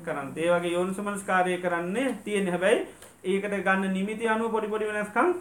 කරන්න. 0.05 0.29
ඒවගේ 0.37 0.73
යෝනිසු 0.73 1.03
මනස්කාරය 1.03 1.59
කරන්නේ 1.59 2.09
තියෙන 2.25 2.49
හැබැයි 2.49 2.87
ඒකට 3.25 3.55
ගන්න 3.67 3.93
නිමිති 3.93 4.29
අනුව 4.29 4.51
පොඩිපොඩි 4.51 4.89
වෙනස්කං 4.89 5.35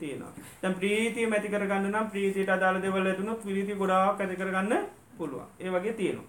තියෙනවා. 0.00 0.32
තැන් 0.60 0.74
ප්‍රීතිය 0.74 1.26
මැති 1.26 1.48
කරගන්න 1.48 1.90
නම් 1.90 2.10
ප්‍රීතියට 2.10 2.50
අදාල 2.50 2.82
දෙවල 2.82 3.06
ඇතුනුත් 3.06 3.40
පිරිති 3.44 3.74
ගොඩාක් 3.74 4.20
ඇති 4.20 4.36
කරගන්න 4.36 4.74
පුළුවන්. 5.18 5.48
ඒ 5.60 5.70
වගේ 5.70 5.94
තියෙනවා. 5.94 6.28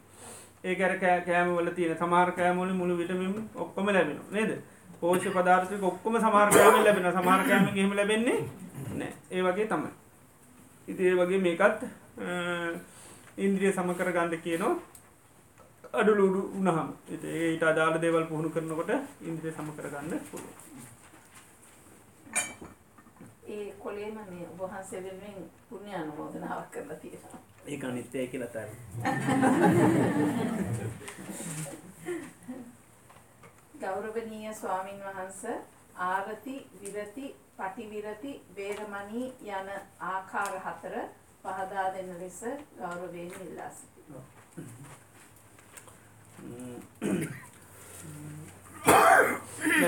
ඒකර 0.64 0.94
කෑමවල 1.02 1.70
තියෙන 1.76 1.98
සමාර 1.98 2.32
කෑමවල 2.32 2.74
මුළු 2.74 2.98
විටමින් 2.98 3.50
ඔක්කොම 3.56 3.88
ලැබෙන 3.88 4.20
නේද? 4.32 4.58
පෝෂ 5.00 5.28
පදාර්ථක 5.28 5.84
ඔක්කොම 5.84 6.16
සමාර්කෑම 6.20 6.84
ලැබෙන 6.84 7.14
සමාර්කෑම 7.14 7.66
හෙම 7.76 7.96
ලැබෙන්නේ 7.96 8.40
නෑ 8.96 9.14
ඒ 9.32 9.42
වගේ 9.44 9.68
තමයි. 9.68 9.92
ඉති 10.88 11.08
ඒ 11.10 11.16
වගේ 11.16 11.46
මේකත් 11.46 11.80
ඉන්ද්‍රිය 13.38 13.72
සමකර 13.72 14.12
ගන්ධ 14.12 14.42
කියනවා 14.42 14.80
අඩුලුඩු 15.94 16.52
උනහම 16.56 16.94
ඒට 17.40 17.64
අදාළ 17.64 18.00
දේවල් 18.00 18.26
පුහුණු 18.26 18.50
කරනකොට 18.50 18.90
ඉන්ද්‍රිය 19.24 19.52
සමකර 19.52 19.90
ගන්න 19.90 20.20
පුළුව 20.30 20.50
ඒ 23.48 23.74
කොලේම 23.74 24.20
මේ 24.30 24.48
ඔබහන්සේ 24.56 25.00
වෙනුවෙන් 25.00 25.52
පුුණ්‍ය 25.66 25.94
අනුමෝදනාවක් 25.94 26.72
කරලා 26.72 26.98
තියෙනවා. 26.98 27.40
ඒ 27.68 27.80
අනිත්‍යය 27.84 28.28
කියලා 28.28 28.50
තැර 28.50 28.70
ගෞරවනීය 33.82 34.54
ස්වාමින් 34.54 35.02
වහන්ස 35.02 35.46
ආරති 36.04 36.70
විරති 36.82 37.36
පටිවිරති 37.58 38.42
වේරමණී 38.56 39.34
යන 39.52 39.70
ආකාර 40.06 40.62
හතර 40.62 40.96
පහදා 41.46 41.88
දෙන 41.94 42.10
ලෙස 42.20 42.40
ගෞරවයෙන් 42.80 43.32
ඉල්ලා 43.46 43.70
සිටිනවා. 43.78 44.24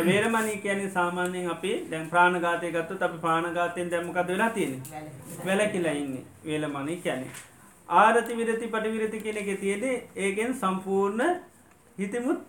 වේරමණී 0.07 0.57
කියන්නේ 0.57 0.91
සාමාන්‍යයෙන් 0.91 1.49
අපි 1.51 1.71
දැන් 1.91 2.09
ප්‍රාණඝාතය 2.09 2.71
ගත්තොත් 2.71 3.01
අපි 3.07 3.17
ප්‍රාණඝාතයෙන් 3.25 3.91
දැන් 3.91 4.05
මොකද 4.05 4.27
වෙලා 4.27 4.49
තියෙන්නේ? 4.49 5.03
වැළකීලා 5.45 5.93
ඉන්නේ. 5.93 6.23
වේලමණී 6.45 7.01
කියන්නේ. 7.01 7.31
ආරති 7.89 8.37
විරති 8.37 8.67
පටිවිරති 8.67 9.19
කියන 9.19 9.37
එකේ 9.37 9.57
තියෙන්නේ 9.57 9.95
ඒකෙන් 10.15 10.55
සම්පූර්ණ 10.55 11.41
හිතමුත් 11.97 12.47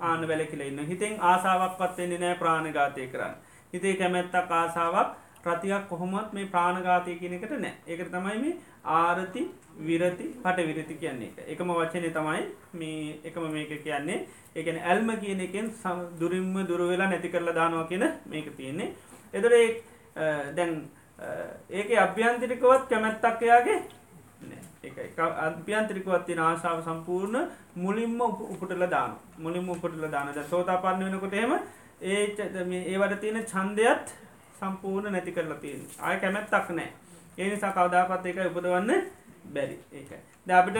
ආන 0.00 0.28
වැළකීලා 0.28 0.66
ඉන්න. 0.66 0.86
හිතෙන් 0.86 1.14
ආසාවක්වත් 1.22 1.96
වෙන්නේ 1.98 2.18
නැහැ 2.18 2.42
ප්‍රාණඝාතය 2.42 3.06
කරන්න. 3.06 3.34
හිතේ 3.72 3.96
කැමැත්තක් 3.96 4.52
ආසාවක් 4.52 5.16
රතියක් 5.46 5.88
කොහොමත් 5.88 6.32
මේ 6.32 6.46
ප්‍රාණඝාතය 6.54 7.18
කියන 7.20 7.34
එකට 7.38 7.54
නෑ. 7.58 7.74
ඒකට 7.86 8.12
තමයි 8.12 8.38
මේ 8.42 8.56
ආරති 8.84 9.42
විරති 9.88 10.26
පට 10.44 10.66
විරති 10.68 10.94
කියන්නේ 11.02 11.30
එක. 11.30 11.48
එකම 11.52 11.70
වචනය 11.70 12.10
තමයි 12.18 12.42
මේ 12.74 13.18
එකම 13.24 13.44
මේක 13.52 13.72
කියන්නේ. 13.84 14.26
එකන 14.56 14.78
ඇල්ම 14.80 15.10
කියන 15.20 15.40
එකෙන් 15.40 15.72
දුරින්ම 16.20 16.54
දුරවෙලා 16.70 17.10
නැති 17.10 17.28
කරලා 17.28 17.54
දානවා 17.54 17.86
කියන 17.90 18.04
මේක 18.26 18.56
තියෙන්නේ. 18.56 18.94
එදර 19.34 19.52
දැන් 20.56 20.72
ඒක 21.70 21.88
අභ්‍යන්තිරිකවත් 21.98 22.88
කැමැත්තක්කයාගේ 22.90 23.78
අභ්‍යන්ත්‍රිකවත් 25.46 26.24
තියෙන 26.26 26.40
ආශාව 26.40 26.82
සම්පූර්ණ 26.82 27.50
මුලින්ම 27.76 28.20
උපටල 28.20 28.84
දාන 28.90 29.12
මුලින්ම 29.38 29.68
උපටල 29.70 30.06
දාන 30.10 30.32
ද 30.34 30.44
සෝතා 30.50 30.78
පන්න 30.82 31.04
වෙනකොට 31.06 31.34
එම 31.34 31.52
ඒ 32.00 32.22
ඒවට 32.92 33.20
තියෙන 33.20 33.44
චන්දයත් 33.52 34.06
සම්පූර්ණ 34.60 35.12
නැති 35.12 35.32
කරලා 35.32 35.60
තියෙන 35.62 35.86
ආය 36.00 36.16
කැමැත්තක් 36.20 36.70
නෑ 36.70 36.90
ඒ 37.38 37.48
නිසා 37.50 37.72
කවදාපත් 37.72 38.26
එක 38.26 38.38
උපදවන්න 38.46 38.90
බැරි 39.54 39.76
ඒකයි. 39.92 40.20
ද 40.46 40.50
අපිට 40.52 40.78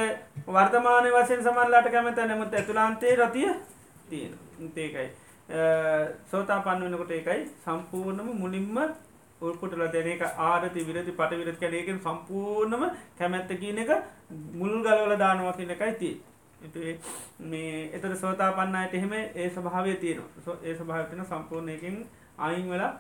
වර්තමානය 0.49 1.11
වසයෙන් 1.13 1.43
සමල්ලාට 1.43 1.91
කැමත 1.93 2.21
නැමුත් 2.23 2.55
ඇතුලාන්තේ 2.55 3.17
රතිය 3.17 3.51
තියෙන 4.09 4.33
ඒකයි. 4.77 5.09
සෝතා 6.31 6.61
පන්න 6.61 6.85
වෙනකොට 6.85 7.13
ඒකයි 7.13 7.45
සම්පූර්ණම 7.65 8.33
මුලින්ම 8.37 8.79
උල්පුටල 9.41 9.85
දෙන 9.89 10.09
එක 10.09 10.23
ආරති 10.49 10.87
විරති 10.87 11.13
පට 11.13 11.39
විරත් 11.41 11.61
කැනයකෙන් 11.61 12.01
සම්පූර්ණම 12.01 12.85
කැමැත්ත 13.19 13.53
කියන 13.61 13.79
එක 13.79 13.91
මුල් 14.55 14.75
ගලවල 14.83 15.19
දානවා 15.19 15.53
කියන 15.53 15.71
එකයි 15.71 15.95
තිය 15.95 16.17
මේ 17.43 17.91
එතර 17.95 18.17
සෝතා 18.17 18.53
පන්නයට 18.53 18.95
එහෙම 18.95 19.13
ඒ 19.13 19.51
ස්භාවය 19.51 19.97
තියෙනවා. 19.97 20.57
ඒ 20.63 20.75
ස්භාවතින 20.75 21.25
සම්පූර්ණයකින් 21.25 22.07
අයින් 22.39 22.70
වෙලා 22.70 22.93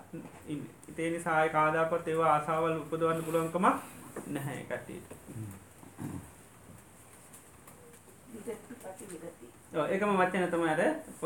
ඉතේ 0.88 1.10
නිසාය 1.10 1.48
කාදාපත් 1.50 2.08
ඒවා 2.08 2.32
ආසාවල් 2.32 2.76
උපදවන්න 2.76 3.24
පුළුවන්කම 3.24 3.66
නැහැ 4.28 4.62
කට්ටට 4.64 5.18
ඒකම 9.88 10.10
වච්චන 10.12 10.50
තම 10.50 10.64
අර 10.66 10.82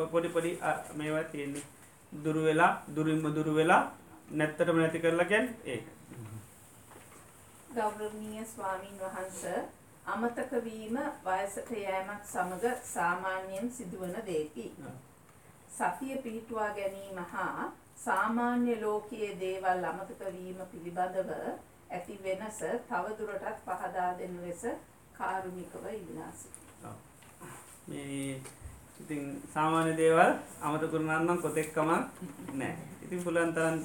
පොඩි 0.06 0.28
පොඩි 0.28 0.51
මේවා 0.94 1.24
තියෙන්නේ. 1.26 1.64
දුරු 2.12 2.40
වෙලා 2.43 2.72
දුරින්ම 2.89 3.26
දුරු 3.30 3.52
වෙලා 3.55 3.82
නැත්තටම 4.30 4.76
නැති 4.76 5.01
කරලකැන් 5.01 5.47
ඒක. 5.66 5.84
ගෞරවනීය 7.74 8.44
ස්වාමීන් 8.47 8.98
වහන්ස 8.98 9.40
අමතකවීම 10.06 10.98
වයසට 11.24 11.70
යෑමත් 11.78 12.24
සමඟ 12.26 12.82
සාමාන්‍යයෙන් 12.84 13.70
සිදුවන 13.70 14.16
දෙයකි. 14.26 14.66
සතිය 15.70 16.16
පිහිටුවා 16.18 16.70
ගැනීම 16.72 17.18
හා 17.26 17.72
සාමාන්‍ය 17.97 18.81
ලෝකයේ 18.81 19.36
දේවල් 19.40 19.85
අමතකවීම 19.85 20.59
පිළිබඳව 20.73 21.31
ඇති 21.90 22.19
වෙනස 22.24 22.59
තවදුරටත් 22.89 23.59
පහදා 23.66 24.10
දෙන 24.19 24.35
ලෙස 24.43 24.62
කාරුණිකව 25.19 25.85
ඉල්ලාසි. 25.93 26.48
මේ 27.89 28.40
ඉතින් 29.01 29.43
සාමාන්‍ය 29.55 29.97
දේවල් 29.97 30.31
අමත 30.62 30.85
කරනන්නම් 30.93 31.39
කොතෙක්කමක් 31.39 31.78
නෑ. 32.55 32.74
ඉතින් 33.05 33.24
පුලන්තරන් 33.24 33.77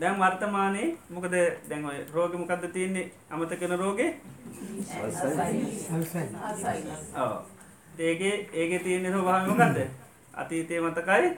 දැන් 0.00 0.20
වර්තමානයේ 0.20 0.96
මොකද 1.10 1.34
දැන් 1.68 1.84
ඔය 1.84 1.98
රෝග 2.14 2.32
මොකක්ද 2.34 2.64
තියෙන්නේ? 2.72 3.10
අමත 3.30 3.52
කරන 3.60 3.78
රෝගේ? 3.78 4.10
ඒගේ 7.98 8.34
ඒගේ 8.52 8.78
තියෙන 8.78 9.12
ස්වභාවය 9.12 9.46
මොකද්ද? 9.50 9.78
අතීතයේ 10.34 10.80
මතකයි? 10.80 11.28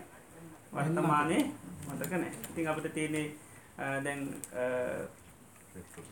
වර්තමානයේ 0.74 1.42
මතක 1.88 2.12
නැහැ. 2.12 2.32
ඉතින් 2.50 2.68
අපිට 2.68 2.94
තියෙන්නේ 2.94 3.26
දැන් 4.04 4.20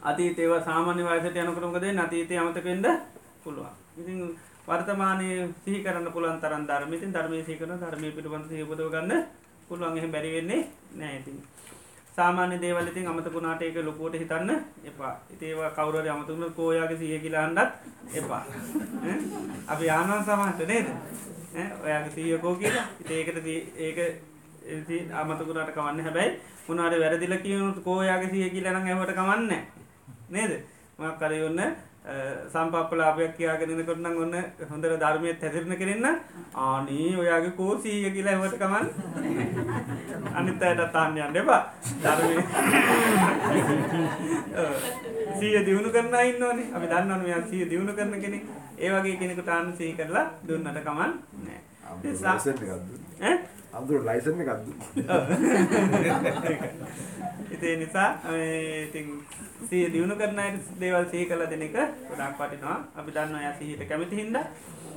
අතීතේව 0.02 0.52
සාමාන්‍ය 0.64 1.02
වයසට 1.02 1.36
යනකොට 1.36 1.64
මොකද 1.64 1.80
වෙන්නේ? 1.80 2.04
අතීතයේ 2.04 2.38
අමතක 2.38 2.64
වෙන්න 2.64 2.86
පුළුවන්. 3.44 3.74
ඉතින් 4.00 4.18
වර්තමානයේ 4.68 5.48
සිහි 5.64 5.82
කරන්න 5.84 6.12
පුළුවන් 6.12 6.40
තරම් 6.40 6.64
ධර්ම. 6.68 6.92
ඉතින් 6.92 7.12
ධර්මයේ 7.12 7.44
සිහි 7.44 7.58
කරන 7.58 7.80
ධර්මයේ 7.80 8.14
පිටපන්ත 8.16 8.48
සිහි 8.48 8.62
උපදව 8.62 8.90
ගන්න 8.90 9.26
පුළුවන්. 9.68 9.98
එහෙම 9.98 10.12
බැරි 10.12 10.32
වෙන්නේ 10.36 10.62
නැහැ 10.94 11.20
ඉතින්. 11.20 11.38
සාමාන්‍ය 12.16 12.56
දේවල් 12.60 12.88
ඉතින් 12.88 13.08
අමතකුණාට 13.08 13.62
ඒක 13.62 13.78
ලොකුවට 13.84 14.18
හිතන්න 14.18 14.50
එපා. 14.84 15.14
ඉතින් 15.34 15.48
ඒවා 15.48 15.70
කවුරු 15.70 15.98
හරි 16.00 16.08
අමතකුණ 16.08 16.54
කෝයාගේ 16.54 16.98
100 16.98 17.20
කියලා 17.20 17.44
අහන්නත් 17.44 17.70
එපා. 18.14 18.42
අපි 19.68 19.90
ආනන් 19.90 20.24
සමහරට 20.24 20.62
නේද? 20.66 20.86
ඈ? 21.56 21.66
ඔයාගේ 21.84 22.12
100 22.16 22.38
කෝ 22.38 22.54
කියලා. 22.54 22.86
ඉතින් 23.00 23.16
ඒකට 23.18 23.46
ඒක 23.86 23.98
ඉතින් 24.66 25.12
අමතකුණාට 25.12 25.72
කවන්නේ 25.72 26.04
හැබැයි 26.04 26.38
මොනවාරි 26.68 27.00
වැරදිලා 27.00 27.38
කියනොත් 27.38 27.78
කෝයාගේ 27.84 28.30
100 28.30 28.50
කියලා 28.50 28.74
නම් 28.74 28.88
ඒවට 28.88 29.12
කවන්නේ 29.14 29.62
නේද? 30.30 30.52
මොකක් 30.98 31.22
හරි 31.22 31.38
ඔන්න 31.42 31.60
සම්පප්පලාපයක් 32.52 33.32
කියාගෙනනකොට 33.36 34.00
නම් 34.00 34.16
ඔන්න 34.24 34.34
හොඳට 34.70 34.96
ධර්මයත් 35.02 35.42
හැදිරෙන 35.42 35.78
කෙනෙන්න 35.78 36.06
ආනී 36.64 37.08
ඔයාගේ 37.16 37.56
කෝ 37.58 37.72
100 37.78 38.12
කියලා 38.14 38.34
ඒවට 38.34 38.58
කමන්න 38.58 38.86
අනිත් 40.34 40.62
අයට 40.62 40.84
තාන්න 40.92 41.18
යන්න 41.18 41.40
එපා. 41.42 41.62
ධර්මයේ 42.02 42.42
සිය 45.38 45.56
දියුණු 45.66 45.90
කරන 45.90 46.14
ඉන්න 46.24 46.42
ඕනේ 46.42 46.70
අපි 46.74 46.86
දන්නවනේ 46.88 47.24
මෙයා 47.24 47.42
සිය 47.50 47.64
දියුණු 47.70 47.92
කරන 47.92 48.20
කෙනෙක්. 48.20 48.44
ඒ 48.78 48.90
වගේ 48.92 49.16
කෙනෙකුට 49.16 49.48
ආන්න 49.48 49.76
සිහි 49.76 49.92
කරලා 49.94 50.26
දුන්නට 50.48 50.80
කමන් 50.84 51.12
නෑ 51.44 51.60
අම්දුර 53.78 54.00
ලයිසන් 54.08 54.40
එකක් 54.42 54.50
ඉතින් 57.54 57.78
නිසා 57.80 58.10
ඉතින් 58.86 59.06
සිය 59.68 59.84
දියුණු 59.92 60.14
කරන 60.20 60.38
අයට 60.38 60.66
දේවල් 60.80 61.04
සිහි 61.10 61.24
කරලා 61.30 61.50
දෙන 61.50 61.62
එක 61.62 61.76
ගොඩාක් 62.08 62.34
වටිනවා. 62.40 62.78
අපි 62.98 63.10
දන්නවා 63.16 63.42
එයා 63.42 63.58
සිහියට 63.58 63.88
කැමති 63.88 64.16
හින්දා. 64.16 64.44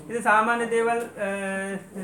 ඉතින් 0.10 0.24
සාමාන්‍ය 0.24 0.66
දේවල් 0.74 1.02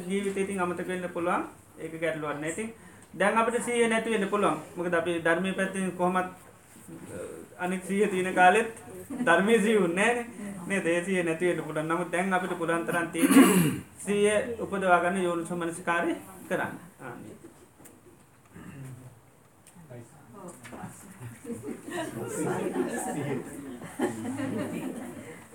ජීවිතේ 0.10 0.44
ඉතින් 0.44 0.62
අමතක 0.62 0.88
වෙන්න 0.88 1.10
පුළුවන්. 1.16 1.44
ඒක 1.80 1.94
ගැටලුවක් 2.02 2.40
නෑ. 2.42 2.52
ඉතින් 2.52 2.74
දැන් 3.14 3.38
අපිට 3.38 3.66
සිහිය 3.66 3.88
නැති 3.90 4.14
වෙන්න 4.14 4.30
පුළුවන්. 4.34 4.58
මොකද 4.76 4.94
අපි 4.94 5.22
ධර්මයේ 5.26 5.58
පැත්තෙන් 5.60 5.92
කොහොමත් 5.92 6.30
අනික් 7.60 7.82
සිහිය 7.88 8.08
තියෙන 8.08 8.34
කාලෙත් 8.36 8.72
ධර්මයේ 9.28 9.60
සිහිුන්නේ 9.66 10.12
නෑනේ 10.14 10.26
නේද? 10.68 10.86
ඒ 10.88 11.04
සිහිය 11.06 11.24
නැති 11.24 11.50
වෙන්න 11.50 11.66
පුළුවන්. 11.68 11.88
නමුත් 11.90 12.12
දැන් 12.14 12.34
අපිට 12.34 12.58
පුළුවන් 12.62 12.86
තරම් 12.88 13.08
තියෙන්නේ 13.14 13.46
සිහිය 14.06 14.38
උපදවා 14.64 15.04
ගන්න 15.04 15.24
යෝනිසමනසිකාරය 15.28 16.16
කරන්න 16.48 16.78
ආන්නේ 17.02 17.36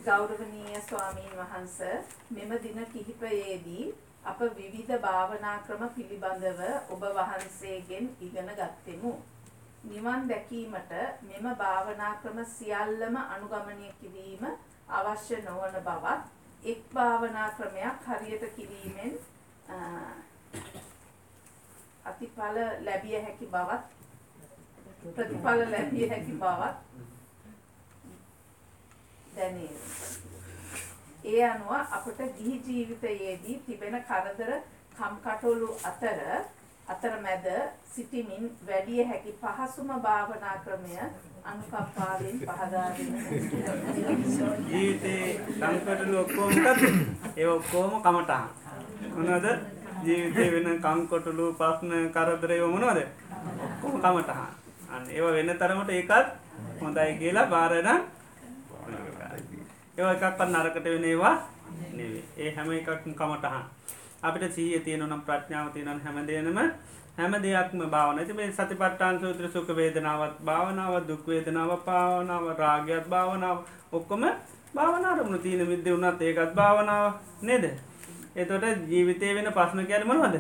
ගෞරවනීය 0.02 0.80
ස්වාමීන් 0.82 1.34
වහන්ස 1.34 1.78
මෙම 2.30 2.52
දින 2.62 2.78
කිහිපයේදී 2.86 3.84
අප 4.24 4.40
විවිධ 4.52 4.94
භාවනා 5.00 5.58
ක්‍රම 5.60 5.82
පිළිබඳව 5.90 6.60
ඔබ 6.90 7.02
වහන්සේගෙන් 7.12 8.08
ඉගෙන 8.20 8.50
ගත්තෙමු. 8.54 9.12
නිවන් 9.84 10.28
දැකීමට 10.28 10.92
මෙම 11.22 11.46
භාවනා 11.56 12.14
ක්‍රම 12.16 12.38
සියල්ලම 12.48 13.16
අනුගමනය 13.18 13.92
කිරීම 14.00 14.44
අවශ්‍ය 14.90 15.42
නොවන 15.42 15.78
බවත් 15.80 16.24
එක් 16.64 16.82
භාවනා 16.92 17.48
ක්‍රමයක් 17.52 18.08
හරියට 18.08 18.44
කිරීමෙන් 18.56 19.14
අතිඵල 22.04 22.58
ලැබිය 22.80 23.16
හැකි 23.18 23.46
බවත් 23.46 23.84
ප්‍රතිඵල 25.08 25.60
ලැබිය 25.70 26.08
හැකි 26.08 26.32
බවත් 26.34 26.76
දැනේ. 29.36 29.74
ඒ 31.24 31.42
අනුව 31.44 31.72
අපට 31.72 32.20
ගිහි 32.36 32.54
ජීවිතයේදී 32.66 33.56
තිබෙන 33.66 33.96
කරදර 34.04 34.52
කම්කටොළු 34.96 35.68
අතර 35.84 36.20
අතරමැද 36.88 37.46
සිටිමින් 37.86 38.44
වැඩි 38.66 39.04
හැකි 39.04 39.32
පහසුම 39.40 39.90
භාවනා 40.02 40.56
ක්‍රමය 40.64 40.94
අනුකම්පාවෙන් 41.44 42.40
පහදා 42.40 42.88
දෙන්න. 42.90 43.12
ජීවිතේ 44.68 45.26
කම්කටොළු 45.50 46.16
ඔක්කොම 46.18 46.50
මොකද? 46.58 46.82
ඒ 47.36 47.46
ඔක්කොම 47.48 47.92
කමටහන්. 48.02 48.44
මොනවද? 49.14 49.46
ජීවිතේ 50.04 50.48
වෙන 50.52 50.68
කම්කටොළු 50.78 51.46
ප්‍රශ්න 51.54 51.92
කරදර 52.14 52.50
ඒව 52.50 52.66
මොනවද? 52.68 53.00
ඔක්කොම 53.82 54.00
කමටහන්. 54.00 54.48
අන්න 54.90 55.04
ඒව 55.08 55.26
වෙන 55.32 55.50
තරමට 55.54 55.90
ඒකත් 55.90 56.28
හොඳයි 56.80 57.12
කියලා 57.18 57.46
බාරණ 57.46 57.88
ඒවා 59.96 60.14
එකක්වත් 60.14 60.40
නරකට 60.46 60.86
වෙන 60.86 61.04
ඒවා 61.04 61.34
නෙවෙයි. 61.92 62.22
ඒ 62.38 62.54
හැම 62.56 62.72
එකක්ම 62.72 63.12
කමටහන්. 63.12 63.64
අපිට 64.22 64.52
සීය 64.52 64.80
තියෙනවා 64.80 65.10
නම් 65.10 65.26
ප්‍රඥාව 65.26 65.68
තියෙනවා 65.72 66.04
හැම 66.04 66.26
දෙයක්ම 66.26 66.58
හැම 67.18 67.32
දෙයක්ම 67.42 67.80
භාවනා. 67.90 68.22
ඉතින් 68.22 68.36
මේ 68.36 68.52
සතිපට්ඨාන 68.52 69.20
සූත්‍ර 69.20 69.48
සුඛ 69.48 69.76
වේදනාවත් 69.76 70.36
භාවනාව, 70.44 70.94
දුක් 71.08 71.26
වේදනාව 71.26 71.72
භාවනාව, 71.86 72.44
රාගයත් 72.58 73.06
භාවනාව 73.08 73.58
ඔක්කොම 73.92 74.24
භාවනා 74.74 75.12
අරමුණු 75.12 75.38
තියෙන 75.38 75.68
විද්‍ය 75.68 75.90
උනත් 75.92 76.22
ඒකත් 76.22 76.54
භාවනාව 76.54 77.12
නේද? 77.42 77.64
එතකොට 78.36 78.88
ජීවිතේ 78.88 79.34
වෙන 79.34 79.52
ප්‍රශ්න 79.52 79.86
කියන්නේ 79.86 80.04
මොනවද? 80.06 80.36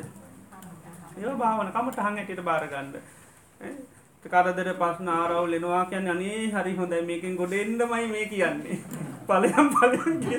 ඒවා 1.18 1.36
භාවනා. 1.36 1.72
කමටහන් 1.72 2.18
ඇටියට 2.18 2.44
බාර 2.44 2.66
ගන්න. 2.68 2.92
කරදර 4.24 4.68
පස්න 4.80 5.08
ආරවුල් 5.10 5.52
එනවා 5.52 5.84
කියන්න 5.86 6.10
අනේ 6.10 6.50
හරි 6.50 6.76
හොඳයි. 6.76 7.02
මේකින් 7.02 7.36
ගොඩ 7.36 7.52
එන්නමයි 7.54 8.06
මේ 8.08 8.26
කියන්නේ. 8.26 8.78
පලයම් 9.28 9.68
පලයම් 9.70 10.14
කිය 10.22 10.38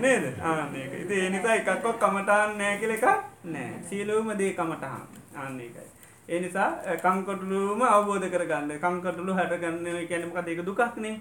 නේද? 0.00 0.24
ආනක 0.42 0.74
ඉති 0.94 1.16
එනිසා 1.26 1.54
එකක්කොක් 1.54 1.96
කමටාන් 1.98 2.58
නෑ 2.58 2.78
කියල 2.78 2.92
එක 2.96 3.06
නෑ. 3.44 3.70
සීලූම 3.88 4.30
දේ 4.38 4.52
කමටහන් 4.52 5.02
ආන්න 5.36 5.60
එකයි 5.60 5.88
ඒ 6.28 6.40
නිසා 6.40 6.70
කංකටලුම 7.04 7.82
අවබෝධ 7.84 8.28
කරගන්න. 8.28 8.70
කංකටලු 8.78 9.32
හැටගන්න 9.34 10.06
කැනමක 10.10 10.38
දෙක 10.46 10.62
දුකක්නේ 10.66 11.14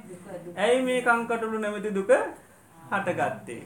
ඇයි 0.57 0.81
මේ 0.83 1.01
කංකටලු 1.01 1.57
නැමති 1.59 1.93
දුක 1.93 2.11
හටගත්තේ 2.91 3.61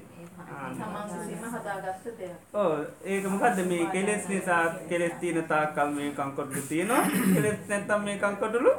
ඕ 2.55 2.71
ඒක 3.05 3.25
මොකක්ද 3.27 3.59
මේ 3.67 3.85
කෙලෙස් 3.93 4.23
නිසා 4.29 4.63
කෙලෙස් 4.89 5.13
තියන 5.21 5.39
තාකල් 5.51 5.89
මේ 5.97 6.09
කංකොටලු 6.13 6.61
තියෙනවා? 6.69 7.03
කෙලෙස් 7.35 7.59
නැත්තම් 7.69 8.01
මේ 8.07 8.17
කංකොටලු 8.17 8.71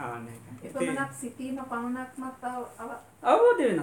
ආන 0.00 0.24
සිටීම 1.20 1.58
පමණක්මත් 1.70 2.44
අවබෝධ 3.24 3.60
වෙන 3.60 3.80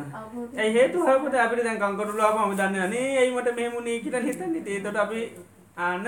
ඇයි 0.58 0.74
හේතු 0.74 1.06
හපට 1.08 1.36
අපිට 1.44 1.64
දැන් 1.64 1.80
කංකොටලු 1.80 2.22
ආපම 2.22 2.56
දන්න 2.58 2.90
නේ 2.90 3.08
ඇයිමට 3.20 3.50
මෙමුණේ 3.56 4.00
කියලා 4.00 4.22
හිතන්නේ. 4.22 4.64
තේතොට 4.64 4.98
අපි 4.98 5.22
ආන්න 5.80 6.08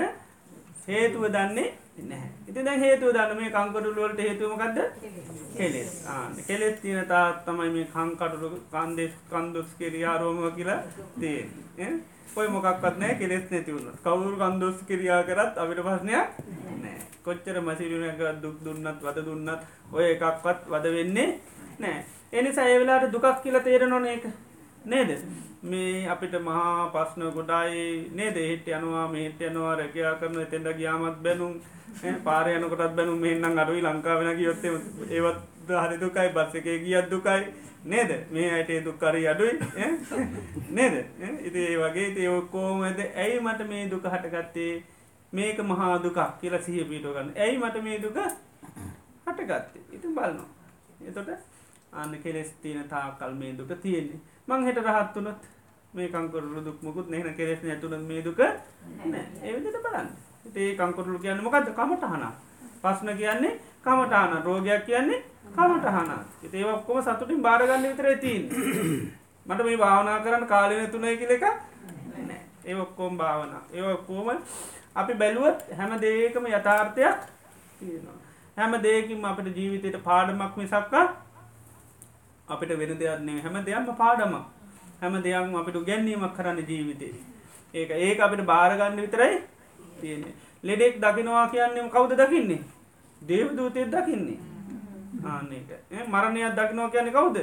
හේතුව 0.87 1.23
දන්නේ 1.35 1.69
නැහැ. 1.97 2.29
ඉති 2.47 2.65
දැන් 2.65 2.79
හේතුව 2.79 3.13
දන්න 3.13 3.37
මේ 3.37 3.51
කංකොටුලුවලට 3.51 4.19
හේතුවමකක්ද 4.19 4.79
කෙලෙස්. 5.55 5.91
ආන 6.07 6.35
කෙලෙස් 6.47 6.79
තියෙන 6.81 7.05
තාත් 7.07 7.45
තමයි 7.45 7.69
මේ 7.69 7.87
කංකටුළු 7.87 8.49
කන්දෙස් 8.71 9.13
කන්දුස් 9.29 9.69
කිරියා 9.77 10.17
රෝම 10.17 10.39
කියලා 10.55 10.79
තියෙන් 11.19 12.01
ඔය 12.35 12.47
මොකක්වත් 12.47 12.97
නෑ 12.97 13.15
කෙලෙස් 13.15 13.45
නැතිවුණ 13.51 13.99
කවුරු 14.03 14.35
කන්දොස් 14.37 14.77
කිරියා 14.87 15.21
කරත් 15.23 15.57
අපිට 15.57 15.83
ප්‍රශ්නයක් 15.83 16.27
නෑ 16.79 16.97
කොච්චර 17.25 17.61
මසිරුණ 17.61 18.17
කරත් 18.17 18.41
දුක් 18.41 18.57
දුන්නත් 18.65 18.99
වද 19.01 19.25
දුන්නත් 19.25 19.61
ඔය 19.91 20.05
එකක්වත් 20.09 20.67
වද 20.67 20.95
වෙන්නේ 20.97 21.29
නෑ 21.79 21.99
එනිසා 22.33 22.67
ඒවෙලාට 22.67 23.11
දුකක් 23.11 23.43
කියලා 23.43 23.63
තේරෙනොන 23.63 24.05
එක 24.07 24.25
නේද? 24.85 25.11
මේ 25.63 26.07
අපිට 26.07 26.33
මහා 26.39 26.89
පස්්න 26.89 27.21
ගොඩයි 27.31 28.09
නේද? 28.11 28.35
හිට 28.35 28.67
යනවා 28.69 29.07
මේට 29.07 29.41
යනවා 29.41 29.75
රැකයා 29.75 30.15
කරන 30.15 30.41
එතෙන්ට 30.41 30.77
ගියාමත් 30.77 31.21
බැනුම් 31.23 31.53
පාරයනකොටත් 32.25 32.95
බැනු 32.95 33.15
මෙන්නම් 33.17 33.59
අඩුයි 33.59 33.81
ලංකාවෙන 33.81 34.37
ගියොත්තේ 34.37 34.71
ඒවත් 35.09 35.39
හරි 35.79 35.97
දුකයි 35.99 36.29
බස් 36.29 36.55
එක 36.55 36.67
ගියත් 36.83 37.09
දුකයි. 37.09 37.43
නේද? 37.85 38.11
මේ 38.31 38.49
අයට 38.51 38.85
දුක්කරි 38.85 39.27
අඩුයි 39.27 39.53
නේද? 40.77 40.95
ඉති 41.41 41.59
ඒ 41.61 41.77
වගේ 41.77 42.09
තයෝකෝම 42.15 42.83
ඇද 42.83 42.99
ඇයි 42.99 43.39
මට 43.39 43.69
මේ 43.69 43.89
දුක 43.89 44.05
හටගත්තේ? 44.05 44.83
මේක 45.33 45.57
මහා 45.63 45.95
දුකක් 45.99 46.19
කියලා 46.41 46.61
සිහ 46.61 46.85
පිටෝ 46.85 47.13
ගන්න. 47.13 47.33
ඇයි 47.37 47.57
මට 47.57 47.83
මේ 47.83 48.01
දුක 48.01 48.17
හටගත්තේ? 49.27 49.83
ඉතින් 49.91 50.11
බලනවා. 50.11 50.49
එතොට 51.07 51.29
අන්න 51.93 52.15
කෙලෙස් 52.19 52.53
තියෙන 52.61 52.87
තාකල් 52.89 53.33
මේ 53.35 53.57
දුක 53.57 53.71
තියෙන්නේ. 53.81 54.21
මං 54.47 54.65
හෙට 54.65 54.77
රහත්තුනත් 54.79 55.51
මේ 55.93 56.09
කංකරු 56.09 56.65
දුක් 56.65 56.81
මුකුත් 56.81 57.09
නැන 57.09 57.35
කෙරෙස් 57.35 57.61
නැතුන 57.63 58.01
මේ 58.03 58.21
දුක 58.21 58.39
ඒවිදිට 58.39 59.77
බලන්න 59.83 60.07
ඒ 60.45 60.71
කංකොටලු 60.75 61.19
කියන්න 61.19 61.43
මොකක්ද 61.43 61.69
කමටහන 61.71 62.23
පස්න 62.81 63.17
කියන්නේ 63.17 63.59
කමටහන 63.81 64.39
රෝගයක් 64.43 64.85
කියන්නේ 64.85 65.23
කමටහන 65.51 66.09
ඒ 66.53 66.65
ඔක්කොම 66.67 67.03
සතුටින් 67.03 67.41
බාරගන්න 67.41 67.85
විතර 67.85 68.07
ඇතින් 68.07 68.41
මට 69.45 69.61
මේ 69.63 69.77
භාවනා 69.77 70.17
කරන්න 70.19 70.47
කාලන 70.47 70.89
තුනයි 70.89 71.17
කියල 71.17 71.31
එක 71.31 71.45
ඒ 72.63 72.75
ඔක්කෝම් 72.75 73.17
භාවන. 73.17 73.53
ඒ 73.73 73.81
ඔක්කෝම 73.83 74.27
අපි 74.95 75.13
බැලුවත් 75.15 75.59
හැම 75.71 75.91
දේකම 76.01 76.45
යථාර්ථයක් 76.49 77.19
තියෙනවා. 77.79 78.17
හැම 78.57 78.73
දේකින් 78.79 79.25
අපට 79.25 79.47
ජීවිතයට 79.57 79.97
පාඩමක් 80.01 80.53
මිසක්කා 80.55 81.05
අපිට 82.47 82.71
වෙන 82.73 82.93
දෙයක්න්නේ 82.95 83.41
හැම 83.41 83.57
දෙයක්ම 83.61 83.89
පාඩම 83.95 84.35
හැම 85.01 85.15
දෙයක් 85.21 85.55
අපිට 85.55 85.77
ගැන්නීමක් 85.85 86.35
කරන්න 86.35 86.59
ජීවිතේ. 86.63 87.13
ඒක 87.73 87.89
ඒක 87.99 88.19
අපිට 88.19 88.45
බාරගන්න 88.45 88.95
විතරයි 88.97 89.33
තියෙන්නේ. 90.03 90.33
ලෙඩෙක් 90.63 90.95
දකිනවා 90.99 91.47
කියන්නෙම 91.49 91.89
කවුද 91.89 92.11
දකින්නේ? 92.15 92.61
දේවදූතයක් 93.21 93.91
දකින්නේ. 93.91 94.39
ආන්නක 95.25 95.69
මරණයක් 96.07 96.55
දකිනවා 96.55 96.89
කියන්නේ 96.89 97.13
කවුද? 97.13 97.37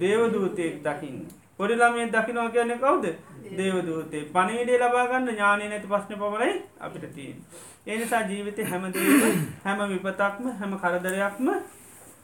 දේවදූතයෙක් 0.00 0.82
දකින්න. 0.82 1.20
පොඩිලාමේ 1.58 2.08
දකිනවා 2.08 2.50
කියන්නේ 2.50 2.78
කවුද? 2.78 3.04
දේවදූතේ 3.52 4.24
පනීඩේ 4.34 4.78
ලබාගන්න 4.80 5.30
ඥානය 5.30 5.68
නැති 5.68 5.88
පශ්න 5.88 6.20
පමණයි 6.20 6.54
අපිට 6.80 7.06
තියෙන් 7.14 7.38
ඒනිසා 7.86 8.22
ජීවිතය 8.22 8.62
හැමදේ 8.64 9.32
හැම 9.64 9.80
විපතක්ම 9.90 10.46
හැම 10.60 10.78
කරදරයක්ම 10.78 11.48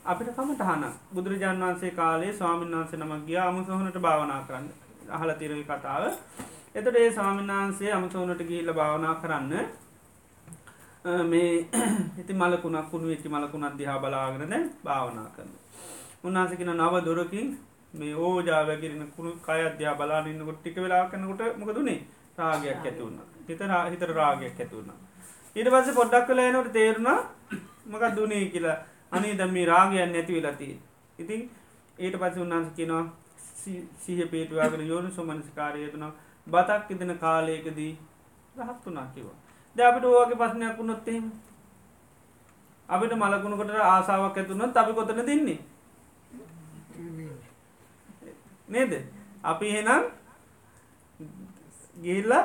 අපිට 0.05 0.31
කමටහන 0.37 0.85
බුදුරජාන් 1.15 1.61
වන්සේ 1.63 1.91
කාලේ 1.93 2.33
ස්වාමීන් 2.35 2.73
වන්සේ 2.75 3.01
නමක් 3.01 3.27
ගිය 3.27 3.39
අමුසහනට 3.41 3.99
භාවනා 3.99 4.41
කරන්න. 4.49 4.67
අහල 5.11 5.31
තිරවි 5.35 5.65
කතාව 5.65 6.05
එතට 6.75 6.97
ඒ 6.97 7.11
ස්වාමින්නාන්සේ 7.11 7.93
අමසෝනට 7.93 8.43
ගිහිල්ල 8.43 8.73
භාවනා 8.73 9.15
කරන්න 9.17 9.55
මේ 11.27 11.51
ඉති 12.21 12.33
මලකුණක් 12.35 12.91
කුණු 12.91 13.09
වෙච්චි 13.09 13.29
මලකුණක් 13.29 13.79
දිහා 13.79 13.99
බලාගෙන 13.99 14.45
දැන් 14.47 14.67
භාවනා 14.85 15.27
කරන 15.31 15.51
උන්නාසකින 16.25 16.73
නව 16.73 17.03
දොරකින් 17.05 17.49
මේ 17.95 18.15
ඕජාවැකිරෙන 18.17 19.13
කුණු 19.17 19.33
කය 19.41 19.61
අධ්‍යා 19.65 19.95
බලාන්නකොට 19.97 20.59
ටික 20.59 20.79
වෙලා 20.79 21.03
කනකොට 21.09 21.59
මොකදුනේ 21.59 21.99
රාගයක් 22.39 22.85
ඇතිවුණ 22.85 23.19
හිත 23.49 23.67
හිතර 23.91 24.15
රාගයක් 24.15 24.61
ඇතිවුණ 24.61 24.91
ඊට 25.57 25.69
පස්ස 25.71 25.95
පොඩ්ඩක් 25.95 26.27
කළ 26.27 26.41
එනට 26.41 26.73
තේරුණා 26.73 27.19
මකක් 27.87 28.15
දුනේ 28.15 28.45
කියලා. 28.47 28.79
අනේ 29.13 29.35
දම් 29.35 29.53
මේ 29.53 29.67
රාගයන් 29.67 30.13
නැති 30.13 30.35
වෙලති 30.37 30.73
ඉතින් 31.19 31.41
ඊට 31.99 32.17
පස්ස 32.17 32.37
උන්නාන්ස 32.39 32.73
කියෙනවා 32.73 33.05
සීහ 33.99 34.21
පේටවාගෙන 34.29 34.89
යෝනු 34.89 35.11
සුමනස්කාරයතුනා 35.11 36.13
බතක් 36.47 36.91
ඉදන 36.91 37.13
කාලයකදී 37.19 37.93
රහත් 38.59 38.85
වනා 38.87 39.07
කිවා 39.15 39.39
ද 39.77 39.79
අපිට 39.83 40.05
ඕගේ 40.07 40.37
පස්නයක් 40.37 40.79
වුණොත්තෙම 40.79 41.25
අපිට 42.89 43.13
මලකුණකට 43.15 43.77
ආසාාවක් 43.87 44.39
ඇතුනත් 44.39 44.77
අපි 44.77 44.93
කොතන 44.93 45.23
දෙන්නේ 45.23 45.59
නේද? 48.69 48.93
අපි 49.45 49.67
හෙනම් 49.69 50.05
ගිල්ලා 51.97 52.45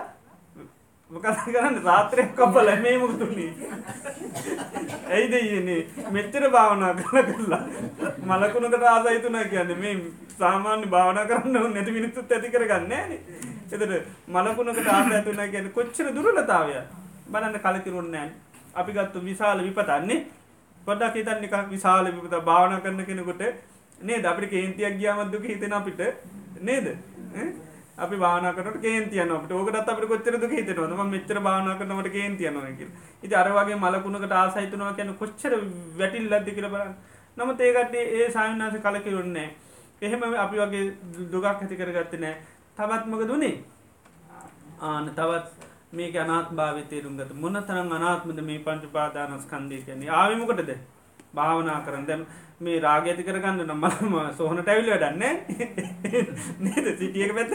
මොකද 1.11 1.25
කරන්න. 1.45 1.75
රාත්‍රයක් 1.83 2.31
කපල 2.35 2.69
මේ 2.83 2.97
මුතුන්නේ 2.97 3.51
ඇයිද 5.09 5.33
යන්නේ 5.33 5.81
මෙච්චර 6.11 6.47
භාවනා 6.49 6.93
කරන 6.95 7.25
කරලා 7.29 7.63
මලකුණකට 8.31 8.85
ආසයිතුනා 8.85 9.45
කියන්න 9.45 9.75
මේ 9.79 9.95
සාමාන්‍ය 10.39 10.87
භාවනා 10.87 11.25
කරන්න 11.25 11.73
නැති 11.73 11.91
මිනිස්සුත් 11.91 12.31
ඇති 12.31 12.49
කරගන්න 12.49 12.89
නේ. 12.89 13.21
එතට 13.67 13.93
මලකුණකට 14.29 14.89
ආස 14.89 15.11
ඇතුන 15.11 15.43
ගැන 15.49 15.69
කොච්චර 15.71 16.09
දුරලතාවය 16.13 16.79
බලන්න 17.27 17.61
කලකිරුන්නෑ 17.61 18.29
අපි 18.75 18.91
ගත්තු 18.93 19.19
විශාල 19.21 19.61
විපතන්නේ 19.61 20.19
පොඩක් 20.81 21.15
හිතන්න 21.15 21.45
එක 21.45 21.55
විශාල 21.69 22.05
විපත 22.07 22.35
භාවන 22.43 22.81
කරන 22.81 23.05
කෙනෙකොට 23.05 23.47
නේ 23.99 24.23
අපිට 24.23 24.49
කේන්තියක් 24.49 24.97
ගියාමත්දුක 24.97 25.43
හිතෙන 25.43 25.73
අපිට. 25.73 26.01
නේද? 26.61 26.87
අපි 27.97 28.15
බානකට 28.17 28.81
කේන්තියන 28.81 29.31
අපට. 29.31 29.51
ඕකටත් 29.51 29.89
අපට 29.89 30.07
කොච්චර 30.07 30.37
දුක 30.37 30.51
හිතනවා 30.51 30.87
ම 30.99 31.09
මෙච්චර 31.09 31.39
බානකනට 31.39 32.11
කේන්තියනවා 32.11 32.71
කිය 32.71 32.89
ඉති 33.23 33.35
අරවාගේ 33.35 33.75
මලකුණකට 33.77 34.31
ආසහිතනවා 34.33 34.93
කියන 34.93 35.13
කොච්චර 35.15 35.53
වැටිල් 35.97 36.29
ලද්දි 36.29 36.51
කියල 36.51 36.67
බලන්න. 36.67 36.95
නම 37.37 37.49
ඒකට 37.51 37.95
ඒ 37.95 38.29
සාමනාස 38.29 38.75
කලකිරුන්නේ 38.77 39.49
එහෙම 40.01 40.21
අපි 40.35 40.57
වගේ 40.57 40.83
දුගක් 41.31 41.45
ඇති 41.45 41.75
කරගත්ත 41.75 42.13
නෑ 42.77 42.87
තවත්මක 42.89 43.27
දුනේ 43.27 43.55
ආන 44.81 45.05
තවත් 45.09 45.47
මේ 45.91 46.19
අනාත් 46.19 46.49
භාව 46.51 46.77
තේරුම්ගත 46.89 47.31
මොන 47.35 47.55
තරම් 47.67 47.89
අනාත්මද 47.91 48.39
මේ 48.41 48.59
පංච 48.59 48.83
පාදානස් 48.91 49.45
කන්දී 49.45 49.81
කියන්නේ 49.85 50.09
ආවිමකටද 50.11 50.71
භාවනා 51.33 51.79
කරන්න. 51.85 52.05
දැම් 52.07 52.21
මේ 52.59 52.79
රාග 52.79 53.05
ඇති 53.07 53.23
කරගන්න 53.23 53.59
නම්මම 53.65 54.15
සෝහනට 54.37 54.67
ඇවිල 54.67 54.89
වැඩන්න 54.91 55.19
නේද? 56.59 56.87
සිටියක 56.99 57.31
පැත්ත 57.35 57.53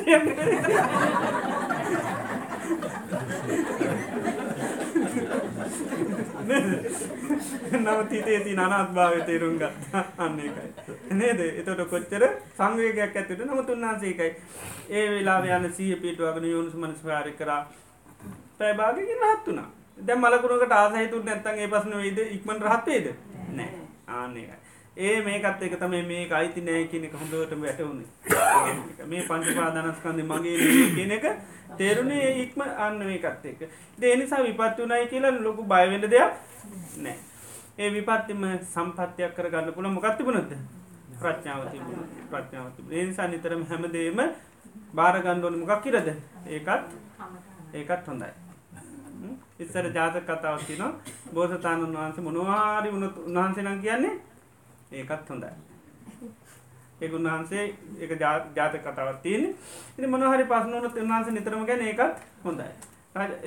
නවතීතේ 7.78 8.39
ති 8.44 8.52
අනාත් 8.59 8.94
භාව 8.94 9.14
තේරුම් 9.27 9.56
ගත් 9.59 10.05
අන්න 10.18 10.39
එකයි 10.40 11.14
නේද? 11.14 11.40
එතොට 11.40 11.82
කොච්චර 11.90 12.24
සංවේගයක් 12.56 13.16
ඇතට 13.16 13.43
නමුත් 13.43 13.68
උන්නාසේකයි 13.70 14.31
ඒ 14.90 15.06
වෙලා 15.10 15.59
යන 15.59 15.72
සීහ 15.72 16.01
පිටුවගෙන 16.02 16.47
යුණුස් 16.47 16.74
මනස් 16.74 17.01
පාරි 17.02 17.32
කරා. 17.35 17.62
පැබාගකින් 18.59 19.22
රහත් 19.24 19.47
වුණා. 19.47 19.68
දැ 19.98 20.16
මලකුණකට 20.16 20.72
ආසහිතුට 20.74 21.24
නැත්තන් 21.24 21.59
ඒ 21.59 21.68
පසන 21.68 21.97
වේද 21.98 22.18
ඉක්මන් 22.28 22.62
රහත්වේද 22.62 23.06
නෑ. 23.51 23.70
ආන්න 24.09 24.36
එකයි 24.36 24.60
ඒ 25.01 25.20
මේකත් 25.22 25.62
එක 25.62 25.74
තමයි 25.77 26.02
මේ 26.05 26.24
අයිති 26.32 26.60
නෑ 26.62 26.85
කියනෙ 26.86 27.09
හොඳට 27.12 27.55
වැටවුණේ 27.56 29.06
මේ 29.06 29.22
පංචපාදානස්කන්ද 29.24 30.20
මගේ 30.24 30.56
කියන 30.94 31.12
එක 31.12 31.27
තේරුණේ 31.78 32.28
ඉක්ම 32.43 32.60
අන්න 32.78 32.98
මේකත් 33.02 33.47
එක 33.47 33.64
දේනිසා 33.98 34.43
විපත් 34.43 34.78
වනයි 34.81 35.09
කියලා 35.09 35.32
ලොකු 35.40 35.64
බයවෙඩ 35.64 36.06
දෙයක් 36.09 36.31
නෑ. 36.98 37.16
ඒ 37.78 37.90
විපත්තිම 37.90 38.44
සම්පත්තියක් 38.66 39.35
කර 39.35 39.51
ගන්න 39.51 39.72
පුළ 39.72 39.89
මොකක් 39.89 40.09
තිබුණද? 40.16 40.52
ප්‍රඥාව 41.16 41.62
තිබුණ. 41.70 42.06
ප්‍රඥාව 42.31 42.70
තිබුණ. 42.74 42.93
ඒ 42.93 43.06
නිසා 43.06 43.28
නිතරම 43.28 43.64
හැමදේම 43.64 44.20
භාරගණ්ඩුවන 44.94 45.60
මොකක් 45.60 45.82
කිරද 45.82 46.09
ඒකත් 46.48 46.89
ඒකත් 47.74 48.06
හොඳයි. 48.06 48.32
ඉස්සර 49.59 49.86
ජාතක 49.93 50.27
කතාවතින 50.28 50.82
බෝසතාණන් 51.35 51.94
වහන්සේ 51.94 52.24
මොනවාරි 52.24 52.93
වුණු 52.93 53.09
උන්වහන්සේනම් 53.22 53.81
කියන්නේ 53.81 54.18
ඒකත් 54.93 55.29
හොඳයි. 55.31 55.51
ඒක 57.01 57.12
උන්වහන්සේ 57.12 57.65
එක 58.01 58.11
ජාත 58.57 58.75
කතාවත් 58.85 59.23
තියෙන 59.23 59.45
ඉති 59.99 60.07
මොනහරි 60.07 60.45
පස්සනුවනත් 60.45 60.97
උන්වහන්සේ 61.05 61.33
නිතරම 61.33 61.65
ගැන 61.67 61.81
ඒකත් 61.81 62.17
හොඳයි. 62.45 62.71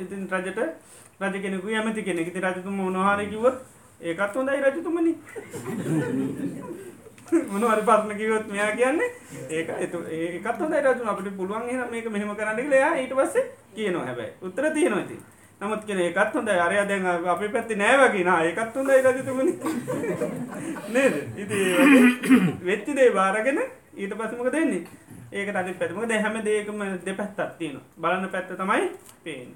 ඉතින් 0.02 0.28
රජට 0.32 0.60
රජ 1.22 1.36
කෙනෙකු 1.44 1.68
ඇමති 1.70 2.03
කෙනෙ 2.03 2.24
ති 2.26 2.40
රජතුම 2.45 2.76
මොනහරකිවොත් 2.76 3.57
ඒකත් 4.02 4.36
හොඳයි 4.36 4.61
රජතුමනි. 4.65 5.14
මොනවරි 7.52 7.84
පත්න 7.90 8.18
කිවොත් 8.18 8.48
මෙයා 8.48 8.72
කියන්නේ 8.80 9.10
ඒක 9.49 9.70
ඒකත් 9.76 10.60
හොඳයි 10.64 10.82
රජු 10.88 11.03
අපට 11.11 11.30
පුළුවන් 11.38 11.70
එන 11.70 11.86
මේක 11.91 12.10
මෙහෙම 12.15 12.36
කරන්න 12.40 12.70
ලයා 12.74 12.95
ඊට 13.03 13.14
පස්සේ 13.20 13.45
කියනවා 13.76 14.06
හැබැයි. 14.07 14.34
උත්තර 14.41 14.65
තියෙනවා 14.74 15.06
ඉතින්. 15.06 15.22
නමුත් 15.61 15.85
කෙන 15.88 15.99
එකත් 15.99 16.34
හොඳ 16.34 16.49
අරය 16.49 16.75
දැන් 16.88 17.05
අපි 17.27 17.47
පැත්ති 17.49 17.75
නෑවගේ 17.75 18.23
නා 18.23 18.41
එකත් 18.43 18.75
හොඳයි 18.75 19.01
රජතුමනි. 19.07 19.53
නේද? 20.89 21.15
ඉති 21.38 21.57
වෙච්චි 22.61 22.95
දේ 22.95 23.09
බාරගෙන 23.11 23.59
ඊට 23.95 24.13
පසමක 24.13 24.51
දෙන්නේ 24.51 24.84
ඒක 25.31 25.55
අදි 25.55 25.73
පැතුම 25.73 26.07
දැහැම 26.07 26.39
දේකම 26.43 26.81
දෙපැත්තත් 27.05 27.57
තියෙන 27.57 27.77
බලන්න 27.97 28.30
පැත්ත 28.30 28.55
තමයි 28.55 28.89
පේෙන් 29.23 29.49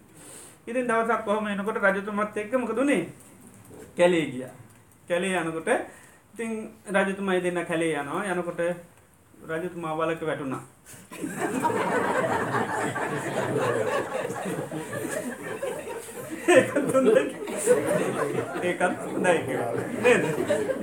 ඉතින් 0.67 0.87
දවසක් 0.87 1.25
කොහම 1.25 1.47
එනකොට 1.47 1.77
රජතුමත් 1.79 2.37
එක්ක 2.37 2.53
මොක 2.55 2.75
දුනේ 2.75 3.03
කැලේ 3.97 4.25
ගිය. 4.27 4.45
කැලේ 5.09 5.39
යනකොට 5.39 5.69
ඉතින් 6.33 6.51
රජතුමයි 6.87 7.41
දෙන්න 7.41 7.65
කැලේ 7.65 7.93
යනවා. 7.95 8.23
යනකොට 8.25 8.61
රජතුමා 9.45 9.97
වලක 9.97 10.21
වැටුණා. 10.25 10.63
ඒකත් 16.47 16.93
හොඳයි. 16.93 17.23
නේද? 20.03 20.23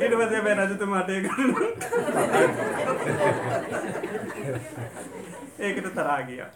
ඊට 0.00 0.14
පස්සේ 0.18 0.42
බෑ 0.44 0.66
රජතුමාට 0.66 1.08
ඒක 1.08 1.26
ඒකට 5.58 5.88
තරහා 5.96 6.22
ගියා. 6.28 6.48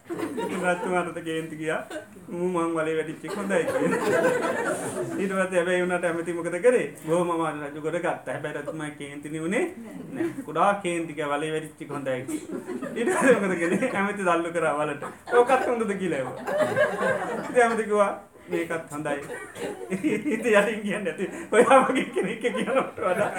රජතුමාට 0.62 1.18
කේන්ති 1.28 1.56
ගියා. 1.62 1.82
මූ 2.28 2.48
මං 2.54 2.74
වලේ 2.76 2.96
වැඩිච්චෙක් 2.98 3.36
හොඳයි 3.36 3.64
කියලා. 3.72 4.00
ඊට 5.18 5.32
පස්සේ 5.34 5.58
හැබැයි 5.58 5.82
උනාට 5.86 6.04
ඇමති 6.10 6.32
මොකද 6.38 6.58
කරේ? 6.66 6.86
බොහොම 7.06 7.30
අමාරු 7.36 7.58
රජු 7.66 7.84
කොට 7.86 7.98
ගත්තා. 8.06 8.34
හැබැයි 8.34 8.58
රජතුමා 8.58 8.90
කේන්ති 9.02 9.34
නෙවුනේ 9.34 9.64
නෑ. 10.14 10.28
කුඩා 10.48 10.70
කේන්ති 10.86 11.18
කිය 11.20 11.28
වලේ 11.34 11.52
වැඩිච්චෙක් 11.56 11.90
හොඳයි 11.96 12.16
ඊට 12.96 13.10
පස්සේ 13.14 13.36
මොකද 13.42 13.54
කළේ 13.62 13.92
ඇමති 13.94 14.22
දල්ලු 14.30 14.54
කරා 14.56 14.74
වලට. 14.80 15.04
ඕකත් 15.34 15.66
හොඳද? 15.72 15.92
කියලා 15.98 16.18
ඇහුවා. 16.18 16.42
ඉතින් 17.48 17.62
ඇමති 17.62 17.84
කිව්වා 17.84 18.12
මේකත් 18.50 18.90
හොඳයි. 18.92 19.20
ඉති 19.90 20.50
යටින් 20.58 20.80
කියන්න 20.82 21.06
ඇති 21.08 21.24
ඔයාමගේ 21.52 22.06
කෙනෙක් 22.14 22.40
කියනට 22.40 22.68
වඩා. 22.96 23.30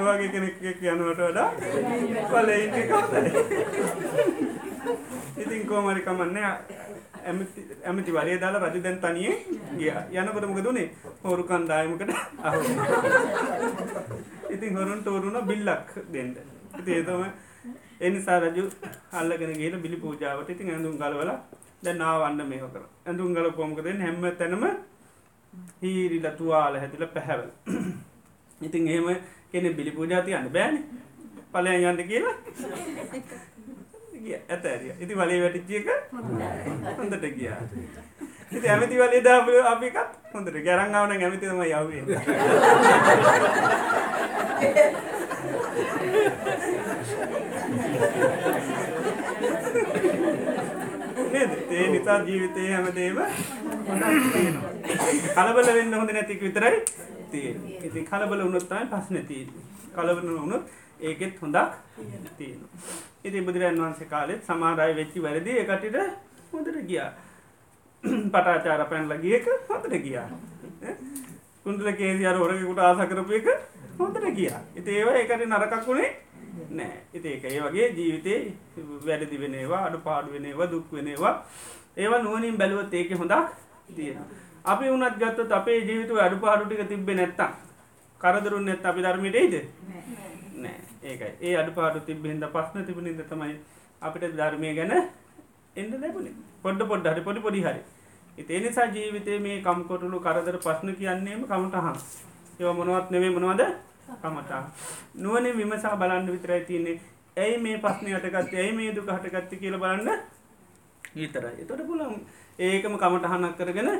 ඔයාගේ 0.00 0.28
කෙනෙක් 0.32 0.56
කියනුවට 0.80 1.20
වඩා 1.26 1.48
පල 2.30 2.48
ඉට 2.56 2.76
කවතයි 2.90 3.30
ඉතින් 5.42 5.62
කෝමරි 5.66 6.02
කමන්න. 6.06 6.38
ඇමති 7.88 8.10
වරේ 8.16 8.38
දාලා 8.42 8.64
රජ 8.68 8.76
දැන් 8.86 8.98
තනියේ 9.04 9.36
ගිය. 9.78 9.90
යනකොට 10.20 10.46
මොක 10.50 10.60
දුනේ 10.66 10.88
හෝරු 11.24 11.42
කන්දායමකට 11.50 12.10
අහ 12.46 12.54
ඉතින් 14.54 14.76
හොරුන් 14.78 15.00
තෝරුණ 15.06 15.38
බිල්ලක් 15.50 15.88
දෙන්න. 16.14 16.30
ඉති 16.80 16.90
ඒතම 16.98 17.22
එනිසා 18.06 18.38
රජු 18.44 18.64
අල්ලගෙන 19.20 19.52
ගේල 19.62 19.76
බිලි 19.84 19.96
පූජාවට 20.04 20.50
ඉතින් 20.54 20.70
ඇඳුම් 20.74 20.96
ගලවල 21.02 21.30
දැ 21.84 21.94
නාවන්න 22.02 22.40
මේක 22.52 22.64
කර. 22.74 22.84
ඇඳුම් 23.08 23.34
ගල 23.36 23.50
පොමකද 23.58 23.86
හැම 24.04 24.24
තැනම 24.40 24.64
හීරිල 25.82 26.26
තුවාල 26.38 26.74
හැතිල 26.82 27.06
පැහැවල්. 27.14 27.50
ඉතින් 28.66 28.88
එහෙම 28.88 29.08
කෙනෙ 29.52 29.70
බිලි 29.78 29.90
පූජාතියන්න 29.98 30.52
බෑන. 30.56 30.76
පලයන් 31.52 31.84
යන්න 31.90 32.00
කියලා. 32.10 32.36
ඇත 34.48 34.64
ඇරිය 34.66 34.92
ඉති 35.00 35.14
වලේ 35.14 35.40
වැටිච්චියක 35.42 35.86
හොඳට. 36.98 37.24
ගියා. 37.32 37.60
ඉති 38.52 38.68
ඇමති 38.68 38.96
වලේ 38.98 39.22
දාප 39.22 39.48
අපිකත් 39.66 40.10
හොඳට 40.34 40.56
ගැරංගාවන 40.64 41.12
ඇමතිතම 41.18 41.62
යවේ 41.62 42.02
ඒ 51.72 51.86
නිසා 51.88 52.18
ජීවිතය 52.20 52.62
හැමදේම 52.68 53.18
කලබල 55.34 55.68
වෙන්න 55.76 55.94
හොඳ 55.94 56.12
නැතික 56.12 56.40
විතරයි 56.42 56.76
තිය 57.32 57.48
ඉති 57.80 58.04
කලබල 58.04 58.40
උනොත්තයි 58.46 58.84
පස් 58.92 59.06
නැති 59.10 59.38
කලබල 59.94 60.28
වුණුත් 60.32 60.64
ඒකෙත් 61.02 61.40
හොඳක් 61.40 61.72
තියෙන 62.38 62.60
ඉති 63.22 63.40
බුදුරන් 63.40 63.76
වහන්සේ 63.76 64.06
කාලෙත් 64.06 64.44
සමාරය 64.44 64.94
වෙච්චි 64.94 65.18
වැරදි 65.20 65.58
එකටට 65.58 65.96
හොඳට 66.52 66.80
ගියා. 66.84 67.10
පටාචාර 68.28 68.82
පැන්ල 68.86 69.12
ගියක 69.18 69.46
හොතට 69.68 69.94
ගියා. 69.98 70.28
කුන්ටල 71.64 71.92
කේසි 71.94 72.26
අර 72.26 72.36
හොරකුට 72.36 72.80
ආසකරපු 72.80 73.32
එක 73.32 73.48
හොඳට 73.98 74.26
ගියා. 74.32 74.60
ඉති 74.74 74.90
ඒවා 74.92 75.16
එකට 75.16 75.46
නරකක් 75.46 75.86
වුණේ 75.86 76.10
නෑ. 76.70 76.96
ඉති 77.12 77.28
ඒක 77.28 77.44
ඒ 77.46 77.60
වගේ 77.60 77.88
ජීවිතේ 77.92 78.40
වැඩදි 79.02 79.36
වෙනවා 79.38 79.82
අඩු 79.86 79.98
පාඩු 80.00 80.32
වෙනවා 80.32 80.70
දුක් 80.70 80.92
වෙනවා 80.92 81.34
ඒවා 81.96 82.22
නුවනින් 82.22 82.56
බැලුවත් 82.56 82.94
ඒක 82.94 83.12
හොඳක් 83.14 83.52
තියෙන 83.90 84.24
අපි 84.64 84.88
උනත් 84.88 85.18
ගත්තොත් 85.18 85.52
අපේ 85.52 85.78
ජීවිතු 85.80 86.18
අඩු 86.18 86.36
පාඩුටික 86.38 86.88
තිබ්බේ 86.88 87.14
නැත්තම් 87.14 87.52
කරදරුන් 88.20 88.64
නැත් 88.64 88.84
අපි 88.84 89.02
ධර්මයටයිද 89.02 89.54
නෑ. 90.60 90.80
ඒකයි. 91.04 91.32
ඒ 91.40 91.54
අඩු 91.56 91.72
පාඩු 91.72 92.00
තිබ්බෙන්ද 92.00 92.44
පස්න 92.48 92.86
තිබුණින්ද 92.86 93.22
තමයි 93.26 93.54
අපිට 94.02 94.34
ධර්මය 94.34 94.74
ගැන 94.74 94.92
එන්න 95.76 95.92
ලැබුණේ. 95.96 96.34
පොඩ්ඩ 96.62 96.88
පොඩ්ඩ 96.88 97.12
හරි 97.12 97.22
පොඩි 97.22 97.40
පොඩි 97.40 97.62
හරි. 97.62 97.80
ඉතිේ 98.38 98.60
නිසා 98.60 98.88
ජීවිතේ 98.88 99.38
මේ 99.40 99.60
කම්කොටුළු 99.60 100.20
කරදර 100.20 100.58
පස්්න 100.58 100.98
කියන්නේම 100.98 101.46
කමටහන් 101.46 101.96
ඒව 102.60 102.76
මොනවත් 102.78 103.10
නෙවේ 103.10 103.30
මොනවද? 103.30 103.62
කමටා 104.18 104.62
නුවනේ 105.16 105.56
විමසා 105.56 105.96
බලන්න 105.96 106.28
විතරයි 106.28 106.62
තියන්නේ. 106.64 107.00
ඇයි 107.36 107.58
මේ 107.58 107.78
පස්්නය 107.78 108.14
අටගත් 108.14 108.54
ඇයි 108.54 108.72
මේ 108.72 108.94
දුක 108.94 109.08
හටගත්ති 109.08 109.56
කියල 109.56 109.76
බලන්න 109.78 110.08
ඊතර 111.16 111.44
එතොට 111.54 111.82
පුළම් 111.86 112.14
ඒකම 112.60 112.94
කමටහනක් 112.96 113.54
කරගෙන 113.56 113.90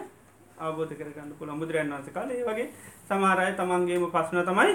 අවබෝධ 0.59 0.93
කරගන්න 0.93 1.31
පුළ 1.39 1.53
මුදුරන් 1.53 1.91
වන්ස 1.91 2.09
කාල 2.11 2.31
ඒ 2.31 2.45
වගේ 2.45 2.67
සමාරය 3.09 3.53
තමන්ගේම 3.55 4.05
පස්න 4.09 4.43
තමයි 4.43 4.75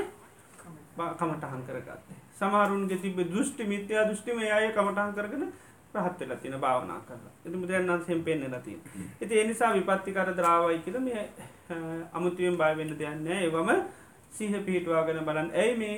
කමටහන් 0.95 1.61
කරගත්තේ. 1.63 2.17
සමාරුන්ගේ 2.34 2.97
තිබ 2.97 3.17
දෘෂ්ටි 3.26 3.63
මිත්‍යයා 3.65 4.05
දෘෂ්ටිම 4.05 4.38
අය 4.39 4.72
කමටහන් 4.72 5.13
කරගෙන 5.13 5.45
රහත් 5.95 6.19
වෙලා 6.19 6.38
තින 6.38 6.55
භාවනා 6.57 6.99
කරලා. 7.01 7.34
එති 7.45 7.57
බුදුරන් 7.57 7.88
වන්සෙන් 7.89 8.23
පෙන්න්න 8.23 8.51
ලතින් 8.51 8.80
ඇති 9.22 9.39
එනිසා 9.39 9.73
විපත්ති 9.73 10.13
කර 10.13 10.31
ද්‍රාවයි 10.34 10.80
කියල 10.80 10.99
මේ 11.01 11.23
අමුතුවෙන් 12.13 12.57
බයවෙන්න 12.57 12.97
දෙයන්න 12.99 13.27
ඒවම 13.30 13.69
සිහ 14.31 14.53
පිහිටවාගෙන 14.65 15.22
බලන් 15.26 15.49
ඇයි 15.53 15.77
මේ 15.77 15.97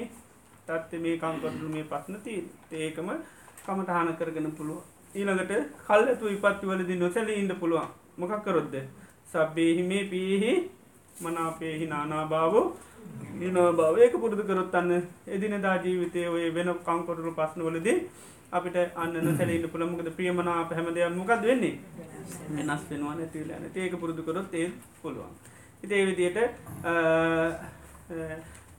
තත්ත 0.67 1.01
මේ 1.01 1.17
කංකොටලු 1.17 1.69
මේ 1.69 1.85
පස්නති 1.85 2.35
ඒකම 2.73 3.09
කමටහන 3.65 4.13
කරගෙන 4.19 4.51
පුළුව 4.51 4.81
ඊළඟට 5.15 5.53
කල් 5.87 6.01
ඇතු 6.05 6.25
විපත්තිවලදි 6.25 6.95
නොසැල 6.95 7.29
ඉන්න 7.31 7.53
පුළුවන්. 7.55 7.89
මොකක් 8.17 8.43
කරොද්ද 8.43 8.75
සබ්බේහි 9.25 9.83
මේ 9.83 10.03
පියෙහි 10.05 10.51
මනාපේහි 11.15 11.85
නානාභාවෝ 11.85 12.65
නිනෝ 13.39 13.67
භාවයක 13.73 14.13
පුරුදු 14.15 14.43
කරොත්තන්න 14.43 14.91
එදිනදා 15.27 15.75
ජීවිතය 15.79 16.21
ඔය 16.27 16.45
වෙන 16.51 16.69
කංකොටරු 16.85 17.31
පස්නවලදී 17.33 17.97
අපිට 18.51 18.77
අන්න 18.95 19.13
සැලට 19.37 19.71
පුළමකද 19.73 20.09
ප්‍රියමනා 20.11 20.59
පැහැමදයක් 20.65 21.11
මොකක්ද 21.11 21.43
වෙන්නේ? 21.43 21.75
වෙනස් 22.49 22.83
වෙනවා 22.89 23.15
නැතිල 23.15 23.51
න 23.53 23.63
ඒක 23.75 23.93
පුරුදු 23.95 24.21
කරොත් 24.23 24.53
ඒ 24.53 24.71
පුළුවන්. 25.01 25.33
ඉති 25.83 25.93
ඒවිදියට 25.93 26.37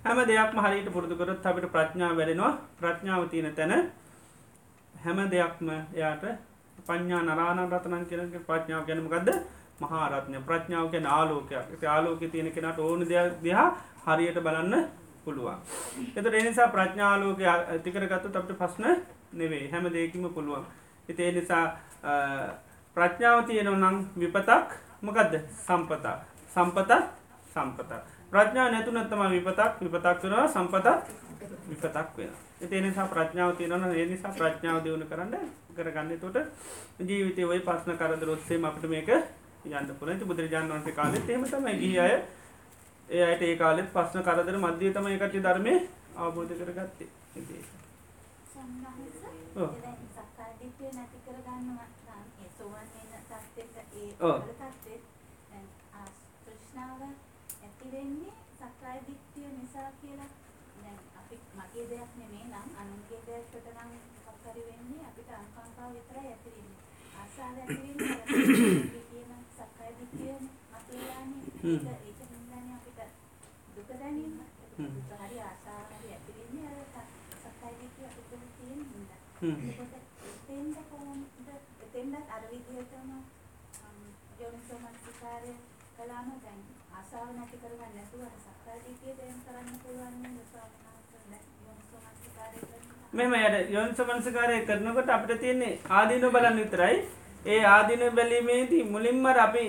හැම 0.05 0.19
දෙයක් 0.27 0.53
හරිට 0.57 0.89
පුරදුකරත් 0.89 1.47
අපිට 1.47 1.67
ප්‍රඥා 1.69 2.13
වැඩෙනවා. 2.13 2.53
ප්‍රඥාව 2.81 3.29
තියෙන 3.29 3.55
තැන 3.55 3.73
හැම 4.95 5.19
දෙයක්ම 5.31 5.69
එයාට 5.95 6.25
පඥා 6.87 7.23
නරාණ 7.23 7.61
රතනන් 7.67 8.05
කියනක 8.07 8.35
ප්‍රඥාව 8.47 8.87
ගැනමකක්ද 8.87 9.29
මහාරත්නය. 9.81 10.39
ප්‍රඥාව 10.41 10.91
ගැන 10.93 11.07
ආලෝකයක්. 11.09 11.85
ආලෝක 11.87 12.21
තියෙන 12.33 12.53
කෙනට 12.53 12.79
ඕන 12.81 13.01
දෙයක් 13.03 13.43
දෙහා 13.45 13.69
හරියට 14.07 14.41
බලන්න 14.41 14.75
පුළුවන්. 15.25 15.59
එත 16.17 16.27
එනිසා 16.35 16.69
ප්‍රඥාලෝක 16.69 17.41
ඇතිකරගත්තු 17.43 18.29
අපට 18.35 18.53
පස්න 18.55 18.85
නෙවේ 19.33 19.71
හැම 19.71 19.85
දෙයකිම 19.93 20.25
පුළුවන්. 20.31 20.65
ඉතේ 21.09 21.31
නිසා 21.33 21.65
ප්‍රඥාව 22.97 23.47
තියෙනව 23.47 23.75
නම් 23.75 23.97
විපතක් 24.17 24.69
මොකදද? 25.03 25.35
සම්පතා 25.67 26.17
සම්පතත් 26.49 26.93
සම්පත 27.55 27.93
ප්‍රඥා 28.33 28.69
නැතුනත්තම 28.71 29.23
විපතක් 29.31 29.81
විපතක් 29.83 30.23
වෙනවා 30.23 30.49
සම්පතත් 30.49 30.87
විපතක් 31.69 32.17
වෙන 32.17 32.33
එතේ 32.61 32.81
නිසා 32.81 33.07
ප්‍රඥාව 33.07 33.57
තියෙනවන 33.57 33.95
ඒ 33.95 34.07
නිසා 34.07 34.33
ප්‍රඥාව 34.33 34.85
දියුණු 34.85 35.07
කරන්න 35.07 35.35
කරගන්න. 35.77 36.19
තොට 36.19 36.37
ජීවිතය 37.01 37.45
ඔය 37.45 37.61
පස්සන 37.61 37.97
කරදර 37.97 38.31
ඔස්සේ 38.31 38.59
අපට 38.65 38.85
මේක 38.85 39.11
යන්න 39.71 39.95
පුළති 39.95 40.25
බුදුරජාන් 40.25 40.71
වන්සේ 40.71 40.93
කාලෙත් 40.93 41.31
එම 41.31 41.45
තමයි 41.47 41.75
ගිය 41.79 41.99
අය. 42.01 42.15
ඒ 43.09 43.25
අයට 43.25 43.43
ඒ 43.43 43.57
කාලෙත් 43.57 43.93
පස්සන 43.93 44.23
කරදර 44.23 44.57
මධ්‍යය 44.59 44.93
තම 44.93 45.07
එකට 45.09 45.37
ධර්මය 45.41 45.75
අවබෝධ 46.17 46.55
කරගත්තේ. 46.61 47.11
ඉතිේ 47.37 47.79
ඔව්. 49.57 49.71
නැති 50.89 51.19
කරගන්නවා 51.25 51.89
නම් 52.17 52.27
ඒ 52.43 52.51
සෝවන් 52.59 52.89
වෙන 52.93 53.09
තත්ත්වෙට 53.23 53.77
ඒ 53.95 54.11
ඔව්. 54.21 54.37
තත්ත්වෙත් 54.51 55.05
දැන් 55.51 55.67
ආ 55.93 56.07
තෘෂ්ණාව 56.45 57.01
ඇති 57.03 57.87
වෙන්නේ 57.93 58.35
සක්කාය 58.59 58.99
දිට්ඨිය 59.07 59.49
නිසා 59.53 59.91
කියලා. 60.01 60.31
දැන් 60.83 60.99
අපි 61.21 61.37
මගේ 61.59 61.87
දෙයක් 61.91 62.13
නෙමෙයි 62.17 62.47
නම් 62.47 62.69
අනුන්ගේ 62.81 63.21
දෙයකට 63.27 63.67
නම් 63.75 63.91
මොකක් 64.27 64.45
හරි 64.45 64.63
වෙන්නේ 64.69 65.03
අපිට 65.09 65.31
අනුකම්පාව 65.31 65.91
විතරයි 65.95 66.27
ඇති 66.27 66.51
වෙන්නේ. 66.57 66.81
ආසාව 67.19 67.57
ඇති 67.57 67.79
වෙන්නේ 67.83 68.13
අර 68.15 69.05
කියන 69.11 69.31
සක්කාය 69.57 69.93
දිට්ඨියනේ 69.99 70.53
අපේලානේ 70.73 71.43
හ්ම්. 71.55 71.58
ඒක 71.71 71.87
ඒක 72.09 72.31
නින්දානේ 72.31 72.75
අපිට 72.77 73.01
දුක 73.75 73.89
දැනීම 73.93 74.35
හ්ම්. 74.77 74.91
දුක 74.99 75.21
හරි 75.21 75.39
ආසාව 75.43 75.87
හරි 75.93 76.09
ඇති 76.15 76.33
වෙන්නේ 76.39 76.67
අර 76.71 76.77
ස- 76.87 77.15
සක්කාය 77.43 77.75
දිට්ඨිය 77.81 78.07
අපිට 78.09 78.31
තියෙන 78.57 78.81
හින්දා 78.91 79.21
හ්ම්. 79.41 79.57
එතකොට 79.65 79.95
එතෙන්ද 80.31 80.77
කොහොමද 80.91 81.25
එතෙන්දත් 81.85 82.31
අර 82.31 82.43
විදිහටම 82.51 83.11
අම්, 83.11 83.99
යෝනිසෝ 84.41 84.79
මනසිකාරය 84.85 85.53
කළාම 85.97 86.29
දැන් 86.43 86.61
ආසාව 86.99 87.29
නැති 87.37 87.57
කරගන්න 87.59 87.93
නැතුව 87.95 88.23
අර 88.25 88.37
සක්කාය 88.45 88.79
දිට්ඨිය 88.85 89.15
දැන් 89.19 89.37
කරන්න 89.45 89.79
පුළුවන් 89.83 90.17
නේද 90.25 90.39
ස්වාමීන් 90.47 90.85
වහන්සේ 90.89 91.23
දැන් 91.27 91.45
යෝනිසෝ 91.63 92.01
මනසිකාරය 92.07 92.59
කරනවා 92.63 93.07
මෙම 93.19 93.33
යට 93.39 93.71
යොන්සමන්සකාරය 93.75 94.59
කරනකොට 94.67 95.11
අපට 95.11 95.33
තියන්නේ 95.41 95.73
ආදීන 95.93 96.29
බලන්න 96.31 96.61
විතරයි 96.61 96.97
ඒ 97.47 97.65
ආදින 97.67 98.03
බැලීමේදී 98.13 98.83
මුලින්ම 98.85 99.27
අපි 99.27 99.65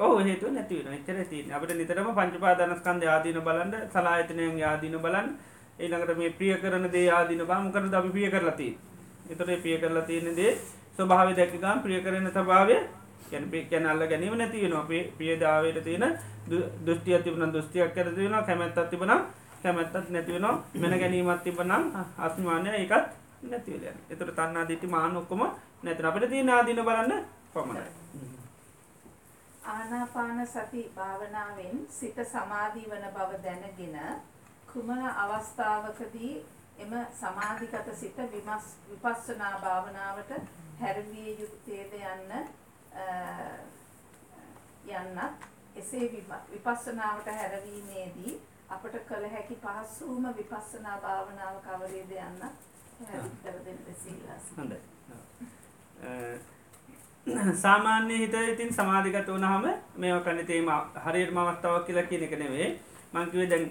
ඕ 0.00 0.18
හේතු 0.20 0.50
නැතිවන 0.50 0.92
එච්චර 0.92 1.18
තින 1.26 1.50
අපට 1.50 1.72
නිතරම 1.74 2.08
පංචපාදනස්කන්ද 2.12 3.02
ආදින 3.06 3.40
බලන්න 3.40 3.74
සලාහිතනයන් 3.88 4.60
ආදින 4.64 4.96
බලන් 4.98 5.28
ඒළඟට 5.78 6.16
මේ 6.16 6.30
ප්‍රිය 6.32 6.54
කරන 6.56 6.86
දේ 6.88 7.08
ආදින 7.10 7.42
බාමකර 7.44 7.84
ද 7.84 7.94
අපි 7.94 8.10
පිය 8.10 8.30
කරලති 8.30 8.68
එතොට 9.28 9.52
පිය 9.58 9.76
කරලා 9.78 10.04
තියෙන 10.04 10.34
දේ 10.34 10.52
ස්වභාව 10.96 11.34
දැකගම් 11.34 11.78
ප්‍රිය 11.80 12.00
කරන 12.00 12.30
සභාවය 12.30 12.76
කැනපේ 13.26 13.64
කැනල්ල 13.66 14.06
ගැනීම 14.06 14.34
නැති 14.36 14.62
වෙන 14.62 14.74
අපේ 14.74 15.02
පියදාවට 15.14 15.82
තියෙන 15.82 16.04
දෘෂ්ටිය 16.80 17.18
තිබන 17.20 17.46
දෘෂ්ටියක් 17.48 17.94
කර 17.94 18.10
තියෙන 18.12 18.36
කැමැත්තත් 18.42 18.90
තිබන 18.90 19.14
කැමැත්තත් 19.62 20.10
නැතිවෙන 20.10 20.46
මෙන 20.76 20.98
ගැනීමත් 20.98 21.42
තිබනම් 21.42 21.84
අස්මානය 22.20 22.70
එකත් 22.74 23.16
නැතිවල 23.44 23.86
එතට 23.86 24.28
තන්නා 24.32 24.68
දිටි 24.68 24.86
මාන 24.88 25.16
ඔක්කොම 25.16 25.42
නැතන 25.82 26.06
අපට 26.06 26.28
තිය 26.28 26.42
නාදින 26.44 26.82
බලන්න 26.82 27.24
පමණයි 27.52 28.39
ආනාපාන 29.64 30.46
සති 30.46 30.92
භාවනාවෙන් 30.96 31.86
සිත 31.90 32.16
සමාධී 32.26 32.90
වන 32.90 33.06
බව 33.14 33.42
දැනගෙන 33.44 34.20
කුමන 34.72 35.02
අවස්ථාවකදී 35.16 36.32
එම 36.78 36.92
සමාධිගත 37.14 37.94
සිත 37.94 38.16
විපස්සනා 38.90 39.58
භාවනාවට 39.60 40.32
හැරවිය 40.80 41.34
යුත්තේද 41.40 41.92
යන්න 41.92 42.32
යන්නත් 44.90 45.44
එසේ 45.76 46.06
විප- 46.12 46.46
විපස්සනාවට 46.52 47.26
හැරවීමේදී 47.32 48.40
අපට 48.70 48.96
කළ 49.06 49.28
හැකි 49.28 49.58
පහසුම 49.58 50.24
විපස්සනා 50.36 50.96
භාවනාව 51.00 51.60
කවරේද 51.62 52.10
යන්න 52.18 52.42
කර 53.42 53.60
දෙන්න 53.64 53.94
සීලාස. 53.96 54.48
හොඳයි 54.56 54.80
සාමාන්‍ය 57.56 58.18
හිත 58.18 58.34
ඉතින් 58.44 58.70
සමාධිගත 58.72 59.28
වනහම 59.28 59.64
මේ 59.96 60.18
කනතේම 60.20 60.68
හරියට 61.04 61.32
මවස්ථාවක් 61.32 61.86
කියලා 61.86 62.06
කියන 62.06 62.22
එක 62.22 62.34
නෙවේ 62.38 62.68
මංකිවේ 63.12 63.48
දැන් 63.48 63.66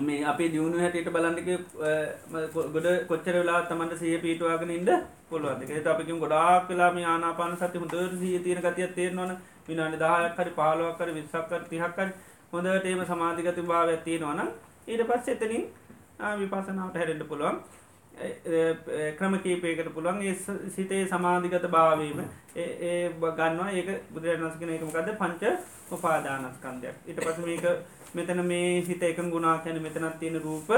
මේ 0.00 0.24
අපේ 0.24 0.48
දියුණු 0.48 0.78
හැටියට 0.78 1.10
බලන්නක 1.10 1.48
ගොඩ 2.68 2.88
කොච්චර 3.08 3.34
වෙලා 3.34 3.60
තමන්ට 3.64 3.98
සිය 3.98 4.18
පීටවාගෙන 4.18 4.70
ඉන්න 4.70 4.90
පුළුවන්ක 5.28 5.88
අපිකින් 5.88 6.18
ගොඩාක් 6.18 6.68
වෙලා 6.68 6.90
මේ 6.92 7.06
ආනාපාන 7.06 7.56
සති 7.56 7.78
හොඳර 7.78 8.16
සිය 8.16 8.38
තියෙන 8.38 8.62
ගතියක් 8.62 8.94
තේරනවන. 8.94 9.32
විනාඩි 9.68 9.98
දහයක් 9.98 10.38
හරි 10.38 10.52
පහලුවක්කර 10.52 11.08
විස්සක්කර 11.14 11.62
තිහක්කර 11.70 12.08
හොඳට 12.52 12.86
ඒම 12.86 13.02
සමාධිගත 13.04 13.58
භාව 13.64 13.88
ඇතියෙනවන 13.88 14.40
ඊට 14.88 15.02
පස්ස 15.08 15.28
එතනින් 15.28 15.64
විපසනාවට 16.36 16.96
හැරෙන්ට 16.96 17.28
පුළුවන්. 17.28 17.58
ක්‍රම 19.16 19.34
කීපයකට 19.38 19.90
පුළුවන් 19.90 20.22
ඒ 20.22 20.34
ස- 20.36 20.62
සිතේ 20.70 21.06
සමාධිගත 21.06 21.66
භාවීම 21.68 22.20
ඒ 22.56 23.10
ගන්නවා. 23.10 23.70
ඒක 23.72 23.88
බුදුරජාණන්සකන 24.10 24.70
එකමකද 24.70 25.10
පංච 25.16 25.42
උපාදානස්කන්දයක් 25.92 26.94
ඊට 27.06 27.20
පස 27.20 27.38
මේක 27.40 27.64
මෙතන 28.14 28.42
මේ 28.44 28.80
හිත 28.82 29.02
එක 29.04 29.20
ගුණා 29.26 29.58
කැන 29.58 29.82
මෙතනත් 29.82 30.18
තියෙන 30.18 30.40
රූප 30.40 30.68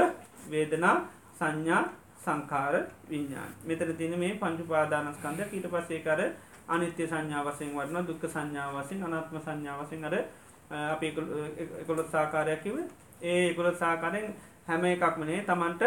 වේදනා 0.49 0.95
සංඥා 1.39 1.81
සංකාර 2.19 2.75
විඤ්ඥාන් 3.09 3.51
මෙතන 3.63 3.95
තින 3.95 4.13
මේ 4.19 4.33
පංචු 4.35 4.63
පාදානස්කන්දයක් 4.65 5.53
ඊට 5.53 5.67
පස්සේ 5.67 5.99
කර 6.01 6.21
අනිත්‍ය 6.67 7.07
සංඥාවසයෙන් 7.07 7.73
වරන 7.75 8.07
දුක්ක 8.07 8.23
සංඥාවසින් 8.27 9.03
අනත්ම 9.05 9.37
සංඥාවසින් 9.39 10.05
අර 10.05 10.15
අප 10.87 11.03
එකොළොත් 11.03 12.09
සාකාරයක්කිව 12.09 12.75
ඒ 13.21 13.49
එකොළොත් 13.49 13.77
සාකාරයෙන් 13.77 14.33
හැම 14.67 14.85
එකක්මනේ 14.85 15.43
තමන්ට 15.43 15.83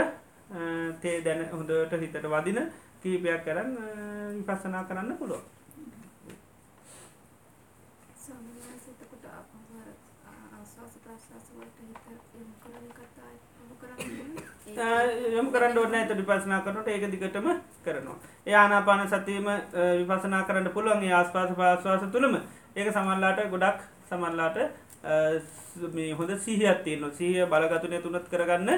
තේ 1.00 1.16
දැන 1.20 1.40
හොඳට 1.52 1.94
හිතට 2.00 2.26
වදින 2.28 2.58
කීපයක් 3.02 3.44
කරන්න 3.44 3.70
විපස්සනා 4.36 4.84
කරන්න 4.84 5.12
කරන 5.12 5.16
පුළුවන්. 5.18 5.44
යොමු 15.34 15.50
කරන්න 15.50 15.78
ඕනේ 15.78 16.00
එතකොට 16.02 16.20
විපස්සනා 16.20 16.60
කරනකොට 16.60 16.88
ඒක 16.88 17.04
දිගටම 17.12 17.46
කරනවා. 17.84 18.16
ඒ 18.46 18.54
ආනාපාන 18.54 19.08
සතියම 19.08 19.46
අ, 19.48 19.56
විපස්සනා 20.00 20.42
කරන්න 20.44 20.70
පුළුවන් 20.70 21.02
ඒ 21.02 21.12
ආස්වාස 21.12 21.50
ප්‍රාස්වාස 21.52 22.02
තුලම. 22.12 22.34
ඒක 22.76 22.88
සමහරලාට 22.90 23.40
ගොඩක් 23.50 23.80
සමහරලාට 24.08 24.56
අ, 24.58 24.66
ස්- 25.38 25.92
මේ 25.94 26.12
හොඳ 26.12 26.30
සිහියක් 26.38 26.82
තියෙනවා. 26.84 27.10
සිහිය 27.12 27.46
බලගතුනේ 27.46 28.00
තුනත් 28.00 28.28
කරගන්න 28.28 28.70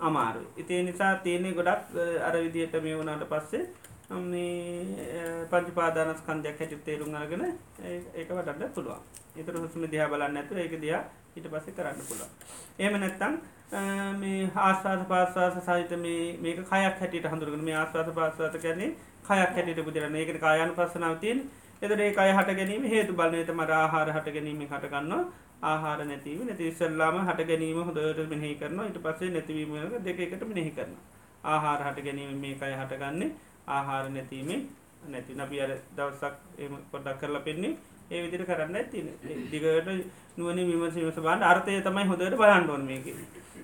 අමාරුයි. 0.00 0.46
ඉතින් 0.56 0.76
ඒ 0.76 0.82
නිසා 0.82 1.14
තියෙන්නේ 1.16 1.52
ගොඩක් 1.52 1.96
අ, 1.96 2.28
අර 2.28 2.34
විදිහට 2.42 2.82
මේ 2.82 2.96
වුණාට 2.96 3.28
පස්සේ 3.28 3.66
මේ 4.10 5.46
පංච 5.50 5.68
පාදානස්කන්ධයක් 5.74 6.58
හැටියට 6.60 6.84
තේරුම් 6.84 7.14
අරගෙන 7.14 7.44
ඒ- 7.84 8.02
ඒක 8.14 8.28
වඩන්න 8.30 8.72
පුළුවන්. 8.74 9.00
ඒතර 9.36 9.56
හුස්ම 9.58 9.84
දිහා 9.90 10.08
බලන්නේ 10.08 10.32
නැතුව 10.32 10.58
ඒක 10.58 10.80
දිහා 10.80 11.02
ඊට 11.36 11.48
පස්සේ 11.50 11.74
කරන්න 11.74 12.00
පුළුවන්. 12.08 12.30
එහෙම 12.78 13.00
නැත්නම් 13.00 13.34
අ, 13.72 13.80
මේ 14.12 14.50
ආස්වාද 14.56 15.06
පාස්වාස 15.08 15.54
සහිත 15.66 15.90
මේ 15.98 16.36
මේක 16.40 16.56
කයක් 16.56 16.70
හැටියට 16.70 17.26
හඳුනගෙන 17.26 17.64
මේ 17.64 17.74
ආස්වාද 17.74 18.14
පාස්වාස 18.14 18.56
කියන්නේ 18.56 18.90
කයක් 19.22 19.30
හැටියට 19.30 19.84
බුදිරන්නේ. 19.84 20.20
ඒකනේ 20.22 20.38
කායානුපස්සනාව 20.40 21.18
තියෙන්නේ. 21.18 21.46
එතකොට 21.82 22.00
ඒ 22.00 22.12
කය 22.12 22.30
හට 22.32 22.56
ගැනීම 22.58 22.84
හේතු 22.84 23.12
බලන 23.12 23.32
විට 23.32 23.50
මර 23.54 23.70
ආහාර 23.72 24.08
හට 24.12 24.32
ගැනීමෙන් 24.34 24.68
හට 24.68 24.90
ගන්නවා. 24.90 25.24
ආහාර 25.62 26.04
නැතිවීම 26.04 26.46
නැති 26.46 26.68
ඉස්සල්ලාම 26.68 27.16
හට 27.26 27.48
ගැනීම 27.48 27.78
හොඳට 27.80 28.28
මෙනෙහි 28.28 28.54
කරනවා. 28.54 28.86
ඊට 28.86 29.02
පස්සේ 29.02 29.30
නැතිවීම 29.30 29.72
වෙනකොට 29.72 30.04
දෙක 30.04 30.20
එකට 30.20 30.42
මෙනෙහි 30.44 30.70
කරනවා. 30.70 31.02
ආහාර 31.44 31.80
හට 31.82 32.04
ගැනීම 32.04 32.40
මේ 32.40 32.54
කය 32.54 32.72
හටගන්නේ 32.74 33.30
ආහාර 33.68 34.10
නැතිවීමෙන් 34.10 34.60
නැති 35.08 35.40
අපි 35.40 35.60
අර 35.60 35.70
දවසක් 35.96 36.34
එහෙම 36.58 36.76
පොඩ්ඩක් 36.90 37.20
කරලා 37.20 37.40
පෙන්නේ 37.40 37.76
ඒ 38.10 38.22
විදිහට 38.22 38.46
කරන්නයි 38.46 38.84
තියෙන්නේ. 38.84 39.16
දිගට 39.50 39.88
නුවණින් 40.36 40.66
විමස 40.68 40.94
විමස 40.94 41.16
බලන්න 41.16 41.42
අර්ථය 41.44 41.80
තමයි 41.80 42.04
හොඳට 42.04 42.36
බලන්න 42.36 42.70
ඕනේ 42.70 42.86
මේකේ. 42.88 43.16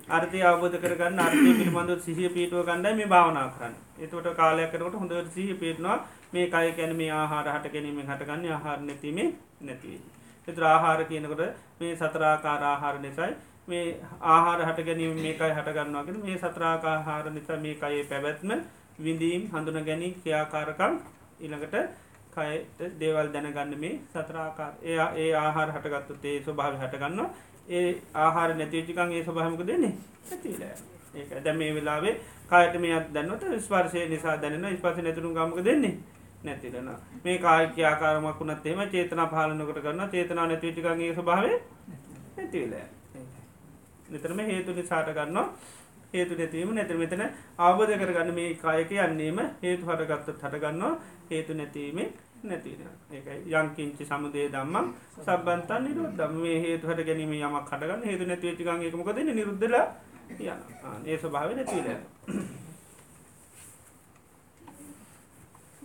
අර්ථය 0.09 0.41
අවබෝධ 0.41 0.77
කරගන්න 0.77 1.19
අර්ථය 1.19 1.37
පිළිබඳව 1.49 1.99
සිහිය 1.99 2.29
පිටුව 2.29 2.65
ගන්නයි 2.65 2.95
මේ 2.95 3.07
භාවනා 3.07 3.47
කරන්නේ. 3.49 3.79
එතකොට 3.99 4.35
කාලයක් 4.35 4.73
යනකොට 4.73 4.95
හොඳට 4.95 5.31
සිහිය 5.31 5.55
පිටනවා 5.55 5.97
මේ 6.33 6.47
කය 6.47 6.71
කියන්නේ 6.71 6.97
මේ 6.97 7.11
ආහාර 7.11 7.47
හට 7.49 7.73
ගැනීමෙන් 7.73 8.07
හටගන්නේ 8.07 8.51
ආහාර 8.51 8.79
නැතිවීමෙන් 8.81 9.29
නැතිවීම. 9.61 10.03
ඒතර 10.47 10.63
ආහාර 10.65 10.99
කියනකොට 11.05 11.43
මේ 11.79 11.95
සතර 11.95 12.23
ආකාර 12.25 12.61
ආහාර 12.65 12.95
නිසායි 12.99 13.35
මේ 13.67 13.83
ආහාර 14.27 14.59
හට 14.61 14.85
ගැනීම 14.85 15.15
මේකයි 15.17 15.51
හට 15.51 15.75
ගන්නවා 15.75 16.03
කියන 16.03 16.21
මේ 16.21 16.37
සතර 16.37 16.63
ආකාර 16.65 17.25
නිසා 17.31 17.59
මේ 17.59 17.75
කයේ 17.77 18.03
පැවැත්ම 18.05 18.51
විඳීම් 18.99 19.43
හඳුන 19.49 19.85
ගැනීම 19.85 20.13
ක්‍රියාකාරකම් 20.15 20.93
ඊළඟට 21.39 21.75
කයට 22.33 22.99
දේවල් 22.99 23.27
දැනගන්න 23.29 23.75
මේ 23.77 23.99
සතර 24.11 24.37
ආකාර 24.37 24.73
ඒ 24.83 24.97
ඒ 25.17 25.31
ආහාර 25.35 25.69
හටගත්තොත් 25.71 26.25
ඒ 26.25 26.37
ස්වභාවය 26.41 26.77
හට 26.77 26.95
ගන්නවා. 26.97 27.29
ඒ 27.69 27.89
ආහාර 28.15 28.49
නැති 28.55 28.77
වෙච්ච 28.77 28.91
ගමන් 28.91 29.13
ඒ 29.13 29.23
ස්වභාවය 29.23 29.51
මොකද 29.51 29.67
වෙන්නේ? 29.67 29.93
නැති 30.25 30.49
වෙලා 30.49 30.71
යනවා. 30.71 30.93
ඒක 31.15 31.43
දැන් 31.43 31.57
මේ 31.57 31.71
වෙලාවේ 31.73 32.15
කායට 32.49 32.75
මේක් 32.77 33.13
දැනනොත් 33.13 33.43
ස්පර්ශය 33.59 34.07
නිසා 34.07 34.35
දැනෙනවා. 34.37 34.73
ස්පර්ශ 34.73 35.01
නැතුණු 35.01 35.29
ගමන් 35.31 35.49
මොකද 35.49 35.69
වෙන්නේ 36.43 36.53
නැති 36.53 36.71
වෙනවා. 36.71 36.99
මේ 37.23 37.37
කාය 37.37 37.67
ක්‍රියාකාරමක් 37.67 38.39
වුණත් 38.39 38.65
එහෙම 38.65 38.89
චේතනා 38.89 39.27
පාලනකට 39.27 39.79
කරනවා 39.81 40.07
චේතනාව 40.07 40.47
නැති 40.47 40.67
වෙච්ච 40.67 40.79
ගමන් 40.79 41.01
ඒ 41.01 41.13
ස්වභාවය 41.13 41.51
නැති 42.37 42.59
වෙලා 42.61 42.87
යනවා. 43.15 43.43
නිතරම 44.09 44.39
හේතු 44.41 44.71
නිසාට 44.73 45.09
ගන්නවා. 45.09 45.47
හේතු 46.13 46.35
නැතිවීම 46.35 46.75
නැතිර 46.75 46.97
මෙතන 46.97 47.23
අවබෝධ 47.59 47.95
කරගන්න 47.95 48.33
මේ 48.33 48.53
කාය 48.55 48.85
කියන්නේම 48.85 49.39
හේතු 49.63 49.83
හටගත්තොත් 49.85 50.43
හටගන්නවා 50.43 50.93
හේතු 51.29 51.53
නැතිවීමේ 51.53 52.09
නැතිවෙන 52.43 52.89
ඒකයි. 53.11 53.39
යංකින්චි 53.51 54.03
සමුදේ 54.05 54.47
දම්මම් 54.49 54.87
සබ්බන්තන් 55.19 55.83
නිරුද්ධම් 55.85 56.33
මේ 56.41 56.57
හේතු 56.65 56.87
හට 56.87 57.07
ගැනීම 57.07 57.33
යමක් 57.35 57.69
හටගන්න 57.69 58.03
හේතු 58.03 58.23
නැති 58.25 58.47
වෙච්ච 58.47 58.65
ගමන් 58.65 58.83
ඒක 58.83 58.95
මොකද 58.95 59.15
වෙන්නේ? 59.15 59.35
නිරුද්ධලා 59.35 59.87
යනවා. 60.31 60.97
ඒ 61.05 61.17
ස්වභාවය 61.17 61.55
නැති 61.55 61.75
වෙලා 61.77 61.97
යනවා 61.99 62.61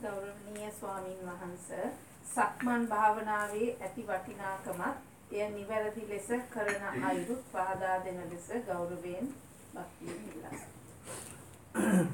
ගෞරවනීය 0.03 0.71
ස්වාමින් 0.73 1.21
වහන්සේ 1.25 1.87
සක්මන් 2.27 2.87
භාවනාවේ 2.89 3.69
ඇති 3.81 4.03
වටිනාකමත් 4.05 4.97
එය 5.33 5.49
නිවැරදි 5.51 6.03
ලෙස 6.09 6.29
කරන 6.51 6.83
අයුරු 7.05 7.37
පහදා 7.53 7.97
දෙන 8.05 8.19
ලෙස 8.31 8.47
ගෞරවයෙන් 8.67 9.27
භක්තියෙන් 9.75 10.21
ඉල්ලා 10.29 10.53
සිටිනවා. 10.53 12.07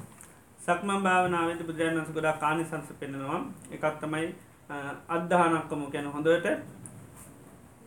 සක්මන් 0.59 1.03
භාවනාවේද 1.03 1.61
බුදුරජාණන් 1.61 1.99
වහන්සේ 1.99 2.13
ගොඩාක් 2.13 2.43
ආනිසංස 2.43 2.89
පෙන්නනවා. 2.99 3.39
එකක් 3.71 3.85
තමයි 4.01 4.25
අ, 4.69 4.75
අද්ධානක්කම 5.09 5.81
කියන 5.91 6.07
හොඳට 6.07 6.45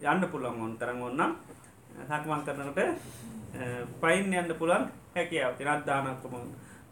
යන්න 0.04 0.28
පුළුවන් 0.32 0.60
ඕන 0.62 0.78
තරම් 0.78 1.02
ඕන 1.02 1.20
සක්මන් 2.06 2.42
කරනකොට 2.46 2.78
අ, 2.78 2.86
පයින් 4.00 4.32
යන්න 4.34 4.54
පුළුවන් 4.54 4.84
හැකියාව 5.14 5.56
තියෙන 5.56 5.72
අද්ධානක්කම 5.72 6.34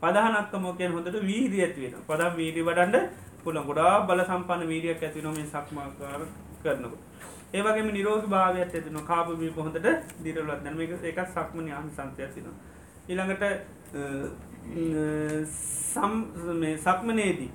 පදහනක්කම 0.03 0.65
කියන 0.79 0.93
හොඳට 0.93 1.17
වීර්යය 1.23 1.63
ඇති 1.63 1.81
වෙනවා. 1.83 2.05
පදම් 2.09 2.37
වීර්යය 2.37 2.65
වඩන්න 2.65 3.09
පුළුවන්. 3.45 3.67
ගොඩාක් 3.67 4.07
බල 4.09 4.21
සම්පන්න 4.25 4.69
වීර්යයක් 4.69 5.03
ඇති 5.03 5.19
වෙනවා 5.19 5.35
මේ 5.35 5.47
සක්මන් 5.47 5.91
කරනකොට. 6.63 7.03
ඒ 7.55 7.63
වගේම 7.63 7.89
නිරෝගී 7.93 8.29
භාවයක් 8.29 8.63
ඇති 8.65 8.81
වෙනවා. 8.81 9.07
කාපු 9.07 9.37
බීප 9.37 9.57
හොඳට 9.59 9.87
දිරවලක් 10.25 10.61
දැන් 10.65 10.77
මේක 10.77 10.91
ඒකත් 11.03 11.31
සක්මන් 11.31 11.71
ආනිසංසයක් 11.73 12.35
තියෙනවා. 12.35 12.57
ඊළඟට 13.09 13.43
අ, 13.43 13.51
සම් 15.93 16.13
මේ 16.57 16.77
සක්මනේදී 16.79 17.51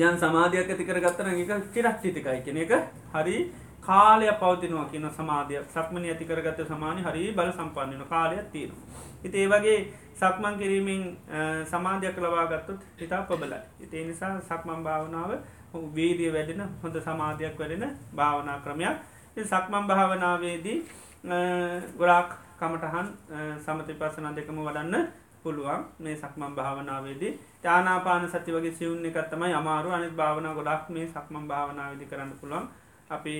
යන් 0.00 0.16
සමාධයක් 0.18 0.70
ඇති 0.70 0.84
කරගත්තන 0.84 1.28
එක 1.34 1.50
චිරක්්චිතිකයි 1.74 2.40
කෙන 2.44 2.56
එක 2.58 2.72
හරි 3.14 3.36
කාලය 3.82 4.28
පවතිනවා 4.40 4.86
කියන 4.86 5.08
සමාධය. 5.10 5.58
සක්මන 5.68 6.04
ඇති 6.06 6.24
කරගත්ත 6.24 6.60
සමානය 6.68 7.02
හරි 7.02 7.32
බල 7.32 7.50
සම්පන්නන 7.52 8.04
කාලයක් 8.08 8.46
තියෙන. 8.52 8.70
හිත 9.22 9.34
ඒ 9.34 9.48
වගේ 9.48 9.78
සක්මන් 10.22 10.54
කිරීමෙන් 10.58 11.02
සමාධයක් 11.66 12.16
ලබාගත්තුත් 12.16 12.80
හිතා 13.00 13.22
පබලයි. 13.22 13.58
ඉතිේ 13.80 14.04
නිසා 14.06 14.40
සක්මන් 14.40 14.82
භාවනාව 14.84 15.30
වීදිය 15.94 16.30
වැඩෙන 16.32 16.62
හොඳ 16.82 16.96
සමාධයක් 16.98 17.58
වැඩෙන 17.58 17.96
භාවනා 18.14 18.58
ක්‍රමයක්. 18.60 18.96
සක්මන් 19.44 19.86
භාවනාවේදී 19.88 20.78
ගොඩාක් 21.98 22.30
කමටහන් 22.60 23.08
සමති 23.58 23.94
පසන 23.94 24.36
දෙකම 24.36 24.58
වඩන්න 24.58 25.08
පුළුවන් 25.42 25.82
මේ 25.98 26.16
සක්මන් 26.16 26.54
භාවනාවේදී. 26.54 27.32
යානාපාන 27.64 28.28
සති 28.28 28.52
වගේ 28.52 28.72
සිවුන් 28.72 29.04
එකත් 29.04 29.30
තමයි 29.30 29.54
අමාරු. 29.54 29.90
අනිත් 29.90 30.14
භාවනා 30.14 30.54
ගොඩක් 30.54 30.90
මේ 30.90 31.06
සක්මන් 31.08 31.48
භාවනාවේදී 31.48 32.06
කරන්න 32.06 32.32
පුළුවන්. 32.40 32.68
අපි 33.10 33.34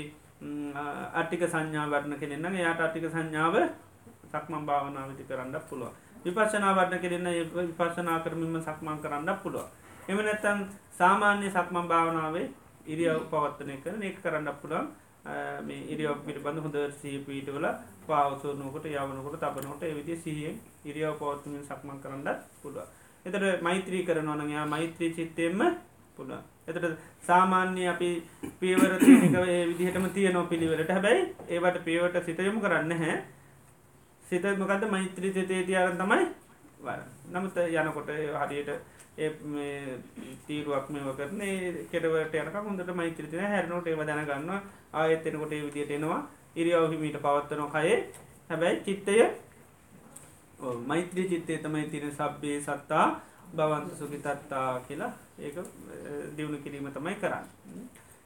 අට්ටික 1.15 1.43
සංඥා 1.47 1.87
වර්ණ 1.87 2.19
කෙනෙන්න 2.19 2.55
යාට 2.57 2.81
අට්ටික 2.81 3.07
සංඥාව 3.07 3.57
සක්මන් 4.29 4.67
භාවනාවදි 4.67 5.25
කරන්න 5.25 5.61
පුළුවන්. 5.69 5.95
විපශනා 6.25 6.73
වර්ණ 6.73 7.01
කෙරෙන්න 7.01 7.29
විපශනා 7.53 8.19
කරමින්ම 8.21 8.57
සක්මන් 8.61 8.99
කරන්න 8.99 9.31
පුළුවන්. 9.39 9.69
එම 10.09 10.19
නැත්තන් 10.21 10.67
සාමාන්‍ය 10.93 11.51
සක්මන් 11.51 11.87
භාවනාවේ 11.89 12.47
ඉරියව් 12.87 13.23
පවත්තනය 13.29 13.77
කරන 13.79 14.03
ඒ 14.03 14.17
කරන්න 14.17 14.51
පුළුවන්. 14.57 14.89
මේ 15.63 15.87
ඉරියව් 15.89 16.19
පිළිබඳ 16.25 16.59
හොඳ 16.61 16.79
සී 16.95 17.19
පීටවල 17.21 17.67
පාවසුනකට 18.07 18.87
යවනකට 18.89 19.39
තබනකොට 19.39 19.83
එවිදි 19.85 20.17
සිහියෙන් 20.19 20.59
ඉරියව් 20.85 21.15
පවත්තුමින් 21.15 21.65
සක්මන් 21.65 22.03
කරන්නත් 22.03 22.39
පුළුව 22.59 22.89
එතට 23.27 23.63
මෛත්‍රී 23.63 24.05
කරනවනයා 24.05 24.67
මෛත්‍රී 24.67 25.13
චිත්තයෙන්ම 25.13 25.61
පුළුවන්. 26.17 26.43
එතට 26.67 26.87
සාමාන්‍ය 27.23 27.87
අපි 27.89 28.11
පියවර 28.61 28.95
තියනික 28.99 29.35
ඒ 29.37 29.67
විදිහටම 29.69 30.07
තියනෝ 30.11 30.45
පිළිවෙලට. 30.45 30.91
හැබැයි 30.91 31.23
ඒවට 31.49 31.79
පියවට 31.85 32.25
සිතයමු 32.25 32.61
කරන්න 32.61 32.93
හැ 32.95 33.15
සිතමකද 34.33 34.89
මෛත්‍රී 34.91 35.33
සිතේ 35.33 35.63
තියාරන් 35.65 35.99
තමයි 35.99 36.25
වර 36.81 37.01
නමුත් 37.31 37.57
යනකොට 37.59 38.11
හරියට 38.41 38.71
තීරුවක් 40.47 40.87
මෙව 40.89 41.09
කරන 41.17 41.41
කෙරවට 41.91 42.35
යනක 42.35 42.55
හොඳට 42.59 42.95
මෛත්‍රතින 42.95 43.45
හැරනොට 43.45 43.87
ඒව 43.87 44.01
දැනගන්න 44.03 44.51
ආයත්තෙනකොට 44.93 45.53
ඒ 45.53 45.63
විදිට 45.65 45.91
එනවා. 45.93 46.21
ඉරියවහිමීට 46.55 47.19
පවත්වනො 47.19 47.69
කයේ 47.69 47.99
හැබැයි 48.51 48.85
චිත්තය 48.85 49.17
මෛත්‍රී 50.87 51.29
චිත්තේ 51.29 51.59
තමයි 51.59 51.87
තින 51.87 52.09
සබ්බේ 52.11 52.61
සත්තා 52.61 53.21
බවන්ත 53.53 53.99
සුගිතත්තා 53.99 54.81
කියලා 54.89 55.13
ඒක 55.39 55.57
දියුණු 56.37 56.59
කිරීම 56.59 56.89
තමයි 56.91 57.15
කරන්න. 57.17 57.47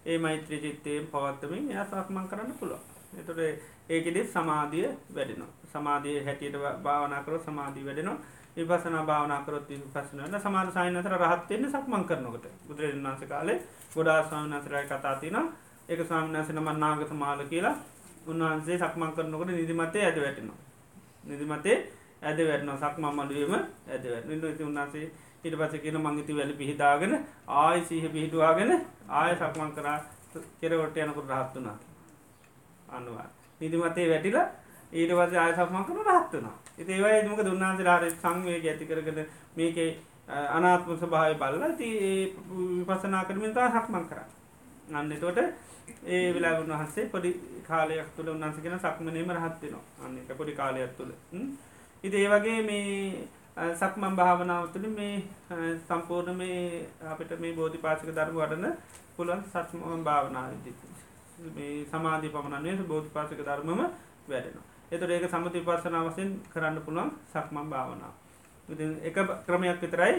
ඒ 0.07 0.19
මෛත්‍රී 0.19 0.61
චිත්තයෙන් 0.61 1.07
පවත්තමින් 1.07 1.71
එය 1.71 1.85
සක්මන් 1.85 2.29
කරන්න 2.29 2.59
පුළුව 2.61 2.83
එතොට 3.19 3.41
ඒකෙදෙ 3.89 4.23
සමාධිය 4.27 4.89
වැඩෙනවා. 5.15 5.66
සමාධිය 5.77 6.25
හැටියට 6.25 6.57
භාවනා 6.83 7.23
කර 7.23 7.39
සමාධී 7.41 7.87
වැඩෙනවා. 7.87 8.19
විපසන 8.57 8.97
භාවනාකරොත් 9.05 9.69
පසනට 9.87 10.41
සමාධ 10.41 10.71
සයිනතර 10.73 11.15
රහත්වයන්න 11.15 11.71
සක්මන් 11.71 12.05
කරනකට. 12.05 12.47
බුදුරජන් 12.67 13.03
වන්ස 13.05 13.23
කාලේ 13.27 13.59
ගොඩා 13.95 14.23
ස්වාමිනසරයි 14.25 14.87
කතාතින 14.87 15.37
එක 15.89 16.01
ස්වාමිනසන 16.03 16.61
මන්නාගත 16.61 17.13
මාල 17.15 17.41
කියලා. 17.45 17.77
උන්වහන්සේ 18.27 18.79
සක්මන් 18.79 19.13
කරනකට 19.13 19.51
නිදිමතේ 19.51 20.05
ඇද 20.05 20.19
වැටෙනවා. 20.19 20.59
නිදිමතේ 21.25 21.77
ඇද 22.23 22.39
වැටන 22.41 22.73
සක්ම 22.79 23.05
මඩුවම 23.13 23.55
ඇද 23.55 24.05
වැට 24.07 24.61
උන්වන්සේ 24.63 25.07
ඊට 25.45 25.57
පස 25.57 25.75
කියන 25.79 25.99
මංගති 25.99 26.33
වැලි 26.33 26.55
පිහිදාගෙන 26.55 27.13
ආය 27.49 27.81
සීහ 27.83 28.05
පිහිටුවාගෙන 28.09 28.71
ආය 29.11 29.33
සක්මන් 29.37 29.73
කරා. 29.73 29.99
කෙරවට 30.61 30.97
යනකුට 30.99 31.31
රහත්තුනා 31.31 31.77
අනුවා. 32.89 33.29
නිදිමතේ 33.61 34.09
වැටිලා 34.11 34.47
ඊට 34.97 35.13
පස්සේ 35.13 35.39
ආය 35.39 35.55
සක්මන් 35.55 35.85
කරන 35.85 36.03
රහත් 36.09 36.33
වෙනවා. 36.33 36.57
ඉතින් 36.79 36.95
ඒ 36.97 37.03
වගේ 37.03 37.29
මොකද 37.29 37.49
උන්වහන්සේලා 37.49 37.99
හරිය 37.99 38.13
සංවේගය 38.13 38.69
ඇති 38.69 38.87
කරගෙන 38.87 39.21
මේකේ 39.57 39.91
අනාත්ම 40.51 40.91
ස්වභාවය 40.95 41.35
බලලා 41.37 41.69
ඉතින් 41.69 41.93
ඒ 42.03 42.25
විපස්සනා 42.79 43.25
කරමින් 43.25 43.53
තමයි 43.53 43.71
සක්මන් 43.77 44.05
කරන්නේ. 44.07 44.35
අන්න 44.91 45.13
එතකොට 45.13 45.39
ඒ 46.07 46.27
වෙලාව 46.33 46.61
උන්වහන්සේ 46.61 47.07
පොඩි 47.07 47.31
කාලයක් 47.63 48.11
තුළ 48.17 48.29
උන්වහන්සේ 48.29 48.63
කියන 48.63 48.79
සක්මනේම 48.81 49.33
රහත් 49.33 49.63
වෙනවා. 49.63 49.85
අන්න 50.03 50.19
ඒක 50.19 50.31
පොඩි 50.35 50.53
කාලයක් 50.55 50.93
තුළ. 50.95 51.13
ඉතින් 52.05 52.21
ඒ 52.21 52.29
වගේ 52.31 52.61
මේ 52.63 53.29
සක්මන් 53.75 54.15
භාවනාව 54.15 54.65
තුළ 54.69 54.87
මේ 54.91 55.15
සම්පූර්ණ 55.83 56.37
මේ 56.37 56.87
අපිට 57.07 57.33
මේ 57.41 57.53
බෝධිපාශික 57.55 58.11
ධර්ම 58.11 58.37
වඩන 58.37 58.67
පුළුවන් 59.17 59.45
සක්මන් 59.47 60.05
භාවනාවේදී 60.05 60.75
මේ 61.51 61.75
සමාධිය 61.87 62.31
පමණ 62.31 62.63
නෙවෙයි 62.63 62.87
බෝධිපාශික 62.87 63.41
ධර්මම 63.41 63.81
වැඩෙනවා. 64.29 64.76
එතකොට 64.87 65.11
ඒක 65.11 65.27
සමථ 65.27 65.57
විපස්සනා 65.57 66.03
වශයෙන් 66.07 66.29
කරන්න 66.47 66.79
පුළුවන් 66.81 67.11
සක්මන් 67.27 67.67
භාවනාව. 67.67 68.15
ඉතින් 68.69 68.91
එක 69.03 69.17
ක්‍රමයක් 69.47 69.81
විතරයි 69.81 70.15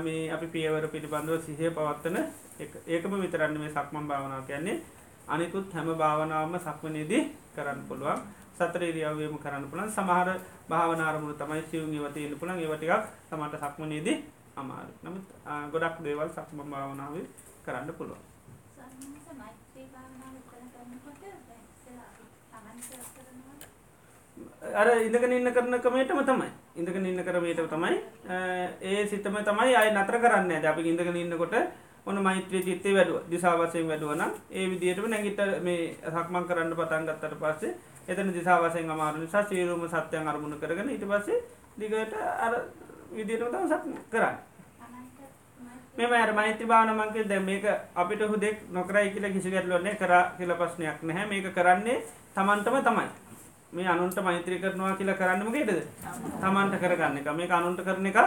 මේ 0.00 0.30
අපි 0.30 0.46
පියවර 0.48 0.84
පිළිබඳව 0.88 1.40
සිහිය 1.40 1.70
පවත්වන 1.70 2.16
ඒකම 2.86 3.12
විතරන්න 3.16 3.56
මේ 3.56 3.70
සක්මන් 3.70 4.06
භාවනාව 4.06 4.42
කියන්නේ 4.46 4.82
අනිකුත් 5.28 5.66
හැම 5.70 5.88
භාවනාවම 5.94 6.54
සක්මනේදී 6.58 7.22
කරන්න 7.54 7.80
පුළුවන් 7.88 8.20
සතර 8.54 8.82
ඉරියව්වෙම 8.82 9.36
කරන්න 9.36 9.68
පුළුවන් 9.70 9.90
සමහර 9.90 10.28
භාවනා 10.68 11.08
අරමුණු 11.10 11.34
තමයි 11.34 11.62
සියුම් 11.70 11.92
ඒවා 11.92 12.12
තියෙන්න 12.12 12.38
පුළුවන් 12.38 12.60
ඒවා 12.60 12.78
ටිකක් 12.78 13.04
තමන්ට 13.28 13.56
සක්මනේදී 13.62 14.16
අමාරු. 14.56 14.92
නමුත් 15.04 15.26
ගොඩක් 15.72 15.96
දේවල් 16.04 16.30
සක්මන් 16.30 16.70
භාවනාවේ 16.72 17.26
කරන්න 17.64 17.92
පුළුවන්. 17.92 18.22
සම්මත 18.78 19.28
මෛත්‍රී 19.34 19.86
භාවනාව 19.92 20.36
කරන 20.48 20.68
කරනකොට 20.72 21.20
දැන් 21.20 21.62
ඉස්සෙල්ලා 21.66 22.08
අපි 22.10 22.24
තමන්ට 22.52 22.88
කරනවා 22.88 23.15
අර 24.62 24.88
ඉඳගෙන 24.98 25.32
ඉන්න 25.32 25.52
කරන 25.52 25.78
ක්‍රමයටම 25.78 26.20
තමයි. 26.22 26.48
ඉඳගෙන 26.74 27.06
ඉන්න 27.06 27.22
ක්‍රමයට 27.22 27.60
තමයි 27.66 27.98
ඒ 28.82 29.06
සිතම 29.06 29.36
තමයි 29.40 29.74
ආය 29.74 29.90
නතර 29.92 30.18
කරන්න 30.18 30.50
ඇද 30.50 30.64
අපි 30.64 30.82
ඉඳගෙන 30.82 31.16
ඉන්නකොට 31.16 31.54
ඔන්න 32.06 32.22
මෛත්‍රී 32.22 32.62
චිත්තේ 32.62 32.94
වැඩුව 32.94 33.28
දිසා 33.28 33.56
වශයෙන් 33.56 33.88
වැඩුව 33.88 34.14
නම් 34.14 34.32
ඒ 34.50 34.66
විදිහටම 34.66 35.06
නැගිට 35.06 35.40
මේ 35.62 35.96
සක්මන් 36.06 36.44
කරන්න 36.44 36.72
පටන් 36.72 37.06
ගත්තට 37.06 37.38
පස්සේ 37.38 37.74
එතන 38.08 38.32
දිසා 38.32 38.58
වශයෙන් 38.60 38.90
අමාරු 38.90 39.18
නිසා 39.18 39.44
සියලුම 39.44 39.86
සත්‍යයන් 39.86 40.28
අරමුණු 40.28 40.56
කරගෙන 40.56 40.88
ඊට 40.88 41.04
පස්සේ 41.04 41.42
දිගට 41.76 42.14
අර 42.38 42.54
විදිහටම 43.10 43.48
තමයි 43.48 43.68
සක්මන් 43.68 43.98
කරන්නේ. 44.08 44.38
මෙම 45.96 46.12
අර 46.14 46.32
මෛත්‍රී 46.32 46.66
භාවනාව 46.66 46.96
මං 46.98 47.12
කිව්වේ 47.12 47.28
දැන් 47.28 47.44
මේක 47.44 47.64
අපිට 47.94 48.24
හුදෙක් 48.24 48.56
නොකරයි 48.70 49.10
කියලා 49.10 49.32
කිසි 49.32 49.50
ගැටලුවක් 49.50 49.82
නැහැ 49.82 49.98
කරා 49.98 50.24
කියලා 50.38 50.56
ප්‍රශ්නයක් 50.56 51.02
නැහැ 51.02 51.26
මේක 51.26 51.54
කරන්නේ 51.54 52.02
Tamanටම 52.34 52.82
තමයි. 52.82 53.25
මේ 53.76 53.88
අනුන්ට 53.94 54.18
මෛත්‍රී 54.26 54.60
කරනවා 54.60 54.94
කියලා 54.98 55.18
කරන්න 55.20 55.44
මොකේද? 55.46 55.70
Tamanට 56.40 56.78
කරගන්න 56.82 57.18
එක. 57.20 57.28
මේක 57.40 57.50
අනුන්ට 57.50 57.80
කරන 57.86 58.06
එක 58.06 58.18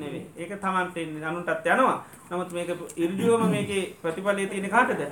නෙවෙයි. 0.00 0.22
ඒක 0.36 0.60
Tamanට 0.60 0.96
ඉන්නේ 0.96 1.26
අනුන්ටත් 1.30 1.66
යනවා. 1.66 1.96
නමුත් 2.30 2.52
මේක 2.52 2.70
ඉර්ජුවම 2.96 3.50
මේකේ 3.50 3.84
ප්‍රතිඵලයේ 4.02 4.48
තියෙන 4.48 4.70
කාටද? 4.70 5.02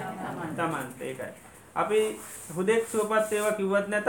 Tamanට 0.57 1.01
ඒකයි. 1.01 1.33
අපි 1.75 2.01
හුදෙක් 2.57 2.87
සුවපත් 2.93 3.33
ඒවා 3.33 3.57
කිව්වත් 3.59 3.89
නැතත් 3.89 4.09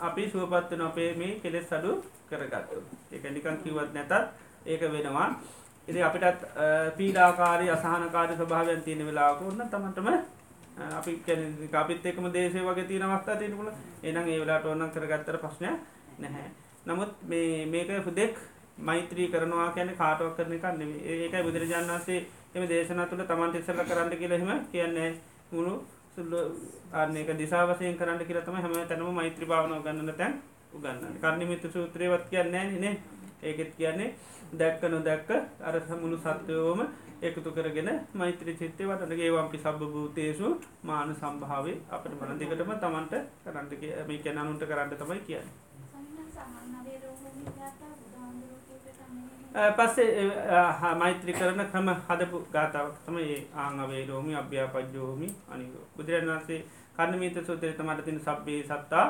අපි 0.00 0.30
සුවපත් 0.32 0.70
වෙන 0.70 0.82
අපේ 0.88 1.10
මේ 1.14 1.38
කෙලෙස් 1.42 1.72
අඩු 1.72 2.02
කරගත්තොත්. 2.30 2.84
ඒක 3.12 3.24
නිකන් 3.30 3.56
කිව්වත් 3.64 3.94
නැතත් 3.94 4.12
ඒක 4.66 4.82
වෙනවා. 4.94 5.28
ඉතින් 5.88 6.04
අපිටත් 6.04 6.42
පීඩාකාරී 6.96 7.70
අසහනකාරී 7.70 8.36
ස්වභාවයන් 8.36 8.82
තියෙන 8.82 9.06
වෙලාවක 9.06 9.40
උන්න 9.42 9.70
තමන්ටම 9.70 10.08
අපි 10.78 11.12
කියන්නේ 11.26 11.68
අපිත් 11.74 12.06
එක්කම 12.06 12.26
දේශේ 12.32 12.62
වගේ 12.62 12.84
තියෙන 12.84 13.02
අවස්ථා 13.04 13.36
තියෙන 13.36 13.56
පුළුවන්. 13.56 13.76
එහෙනම් 14.02 14.28
ඒ 14.28 14.40
වෙලාවට 14.40 14.66
ඕනනම් 14.66 14.90
කරගත්තට 14.90 15.40
ප්‍රශ්නයක් 15.40 15.76
නැහැ. 16.18 16.48
නමුත් 16.86 17.12
මේ 17.24 17.66
මේක 17.66 17.90
හුදෙක් 18.06 18.34
මෛත්‍රී 18.78 19.28
කරනවා 19.28 19.70
කියන්නේ 19.70 19.96
කාටවත් 19.96 20.36
කරන 20.36 20.52
එකක් 20.52 20.66
නෙවෙයි. 20.72 21.00
ඒකයි 21.04 21.42
බුදුරජාණන් 21.42 21.90
වහන්සේ 21.90 22.20
එමෙ 22.54 22.68
දේශනා 22.68 23.06
තුළ 23.06 23.24
තමන්ට 23.24 23.56
ඉස්සෙල්ලා 23.56 23.84
කරන්න 23.84 24.16
කියලා 24.16 24.38
එහෙම 24.38 24.66
කියන්නේ 24.72 25.10
මුළු 25.52 25.74
අනේක 26.92 27.30
දිසා 27.38 27.66
වශයෙන් 27.66 27.96
කරන්න 27.96 28.24
කියලා 28.24 28.42
තමයි 28.42 28.62
හැම 28.62 28.88
තැනම 28.88 29.14
මෛත්‍රී 29.14 29.48
භාවනාව 29.48 29.82
ගන්නන 29.82 30.14
තැන් 30.14 30.34
උගන්වන්නේ. 30.72 31.20
කර්ණිමිත 31.20 31.72
සූත්‍රයේවත් 31.72 32.30
කියන්නේ 32.30 32.64
නැහැ 32.64 32.80
නේ. 32.80 32.96
ඒකෙත් 33.42 33.74
කියන්නේ 33.76 34.14
දැක්ක 34.52 34.82
නොදැක්ක 34.84 35.30
අර 35.60 35.74
මුළු 35.96 36.16
සත්වයෝම 36.18 36.80
එකතු 37.20 37.50
කරගෙන 37.52 37.88
මෛත්‍රී 38.14 38.56
චිත්තය 38.56 38.84
වටන 38.86 39.20
ඒවම්පි 39.20 39.58
සබ්බ 39.58 39.90
භූතේසු 39.92 40.48
මාන 40.82 41.14
සම්භාවේ 41.14 41.78
අපිට 41.90 42.14
මන 42.14 42.38
දෙකටම 42.40 42.70
තමන්ට 42.76 43.14
කරන්න 43.44 43.66
මේ 44.08 44.18
කියන 44.18 44.38
අනුන්ට 44.38 44.62
කරන්න 44.64 44.94
තමයි 44.94 45.20
කියන්නේ. 45.22 45.66
පස්සේ 49.72 50.94
මෛත්‍රී 50.96 51.34
කරන 51.34 51.64
ක්‍රම 51.66 51.88
හදපු 52.06 52.44
ගාතාවක් 52.52 52.96
තමයි 53.04 53.36
ආංගවේ 53.56 54.06
රෝමි 54.06 54.34
අභ්‍යාපජ්ජෝමි 54.34 55.28
අනික 55.50 55.74
බුදුරජාණන් 55.96 56.30
වහන්සේ 56.30 56.60
කර්ණමීත 56.96 57.38
සූත්‍රයේ 57.42 57.74
තමයි 57.74 58.02
තියෙන 58.02 58.20
සබ්බේ 58.20 58.62
සත්තා 58.64 59.06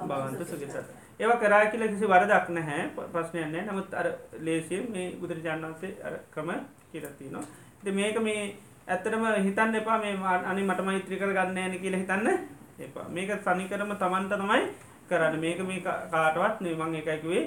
භවන්ත 0.00 0.40
සුඛිතත. 0.46 0.76
ඒවා 1.20 1.38
කරා 1.38 1.64
කියලා 1.66 1.88
කිසි 1.88 2.06
වරදක් 2.06 2.48
නැහැ 2.50 2.82
ප්‍රශ්නයක් 3.12 3.46
නැහැ. 3.46 3.66
නමුත් 3.66 3.94
අර 3.94 4.06
ලේසියෙන් 4.40 4.90
මේ 4.92 5.06
බුදුරජාණන් 5.20 5.66
වහන්සේ 5.66 5.96
අර 6.04 6.14
ක්‍රම 6.30 6.50
කියලා 6.92 7.14
තියෙනවා. 7.18 7.44
ඉතින් 7.82 7.94
මේක 7.94 8.18
මේ 8.22 8.42
ඇත්තටම 8.88 9.24
හිතන්න 9.46 9.74
එපා 9.74 9.98
මේ 9.98 10.14
අනේ 10.50 10.64
මට 10.64 10.84
මෛත්‍රී 10.84 11.18
කරගන්න 11.18 11.54
නැහැ 11.54 11.78
කියලා 11.78 12.00
හිතන්න 12.02 12.28
එපා. 12.78 13.06
මේක 13.08 13.30
තනිකරම 13.44 13.96
Tamanට 14.02 14.32
තමයි 14.32 14.62
කරන්නේ. 15.08 15.40
මේක 15.40 15.60
මේ 15.66 15.80
කාටවත් 16.12 16.60
නෙවෙයි 16.60 16.78
මම 16.78 16.94
ඒකයි 16.94 17.18
කිව්වේ 17.22 17.44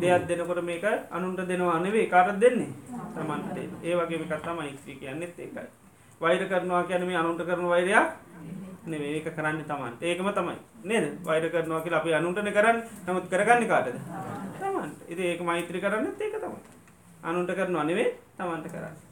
දෙයක් 0.00 0.28
දෙනකොට 0.28 0.62
මේක 0.64 0.84
අනුන්ට 1.10 1.48
දෙනවා 1.48 1.78
නෙවෙයි 1.80 2.06
කාටද 2.06 2.40
දෙන්නේ? 2.40 2.70
Tamanට 3.14 3.54
දෙන්න. 3.54 3.72
ඒ 3.82 3.96
වගේම 3.96 4.22
එකක් 4.22 4.42
තමයි 4.42 4.56
මෛත්‍රී 4.56 4.96
කියන්නේත් 5.00 5.38
ඒකයි. 5.38 5.66
වෛර 6.20 6.46
කරනවා 6.48 6.84
කියන්නේ 6.84 7.08
මේ 7.08 7.16
අනුන්ට 7.16 7.42
කරන 7.46 7.68
වෛරයක් 7.68 8.06
නෙවෙයි 8.86 9.16
ඒක 9.18 9.34
කරන්නේ 9.36 9.64
Tamanට. 9.64 10.02
ඒකම 10.02 10.30
තමයි. 10.30 10.56
නේද? 10.84 11.06
වෛර 11.24 11.50
කරනවා 11.50 11.80
කියලා 11.80 12.00
අපි 12.00 12.14
අනුන්ටනේ 12.14 12.52
කරන්නේ. 12.52 12.86
නමුත් 13.06 13.28
කරගන්නේ 13.32 13.68
කාටද? 13.68 13.98
Tamanට. 14.60 14.98
ඉතින් 15.08 15.26
ඒක 15.26 15.42
මෛත්‍රී 15.42 15.80
කරන්නේත් 15.80 16.20
ඒක 16.20 16.38
තමයි. 16.40 16.73
අනුන්ට 17.24 17.50
කරනවා 17.50 17.84
නෙවෙයි 17.84 18.10
Tamanට 18.36 18.66
කරන්නේ. 18.68 19.02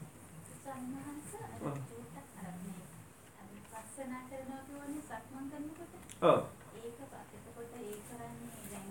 ඔව්. 6.22 6.39
ඒක 6.76 6.98
එතකොට 7.36 7.72
ඒ 7.74 7.97
කරන්නේ 8.09 8.51
දැන් 8.70 8.89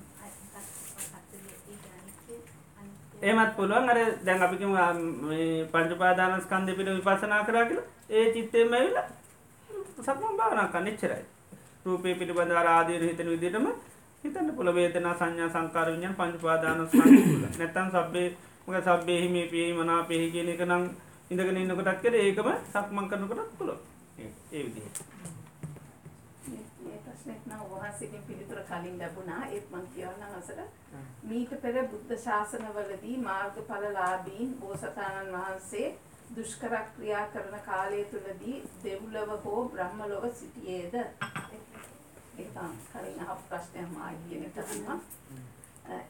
එහෙමත් 3.22 3.56
පුළුවන් 3.56 3.90
අර 3.90 4.00
දැන් 4.26 4.42
අපි 4.42 4.58
කියමු 4.58 4.76
මේ 5.24 5.66
පංච 5.66 5.92
උපාදානස්කන්ධය 5.92 6.74
පිට 6.76 6.90
විපස්සනා 6.90 7.46
කරා 7.46 7.66
කියලා 7.66 7.88
ඒ 8.12 8.26
චිත්තෙම 8.34 8.74
ඇවිල්ලා 8.74 9.08
සක්මන් 9.98 10.38
භාවනා 10.38 10.68
කරන්න 10.68 10.88
එච්චරයි. 10.88 11.24
රූපේ 11.86 12.16
පිළිබඳව 12.16 12.58
අර 12.58 12.68
ආදීන 12.68 13.04
හිතන 13.04 13.30
විදිහටම 13.30 13.68
හිතන්න 14.24 14.56
පුළුවන් 14.56 14.76
වේදනා 14.76 15.16
සංඥා 15.16 15.50
සංකාර 15.50 15.88
විඤ්ඤාණ 15.92 16.18
පංච 16.20 16.36
උපාදානස්කන්ධය. 16.36 17.22
නැත්තම් 17.60 17.88
සබ්බේ 17.94 18.30
මොකද 18.68 18.84
සබ්බේහි 18.84 19.30
මේ 19.30 19.48
පියෙහි 19.48 19.74
මනාපේහි 19.74 20.28
කියන 20.32 20.50
එක 20.50 20.62
නම් 20.64 20.84
ඉඳගෙන 21.32 21.58
ඉන්නකොටත් 21.58 22.02
කියලා 22.02 22.22
ඒකම 22.22 22.50
සක්මන් 22.68 23.10
කරනකොටත් 23.10 23.58
පුළුවන්. 23.58 23.80
ඒ. 24.52 24.64
මේ 26.84 27.38
නම් 27.48 27.64
වහන්සේගෙන් 27.72 28.24
පිළිතුර 28.24 28.62
කලින් 28.64 28.98
ලැබුණා. 28.98 29.42
ඒත් 29.48 29.72
මම 29.72 29.88
කියන්නම් 29.94 30.36
අසල. 30.36 30.60
මීට 31.24 31.54
පෙර 31.62 31.76
බුද්ධ 31.86 32.14
ශාසනවලදී 32.20 33.18
මාර්ගඵලලාභීන් 33.20 34.52
බෝසතාණන් 34.60 35.34
වහන්සේ 35.34 35.88
දුෂ්කර 36.36 36.76
ක්‍රියා 36.90 37.26
කරන 37.28 37.56
කාලය 37.66 38.04
තුලදී 38.06 38.58
දෙව්ලොව 38.84 39.32
හෝ 39.44 39.62
බ්‍රහ්මලොව 39.70 40.28
සිටියේද? 40.34 40.96
ඒක 42.38 42.54
කලින් 42.92 43.20
අහපු 43.22 43.44
ප්‍රශ්නයක් 43.50 43.90
මායි 43.94 44.22
කියන 44.28 44.44
එක 44.44 44.62
තමයි 44.66 45.00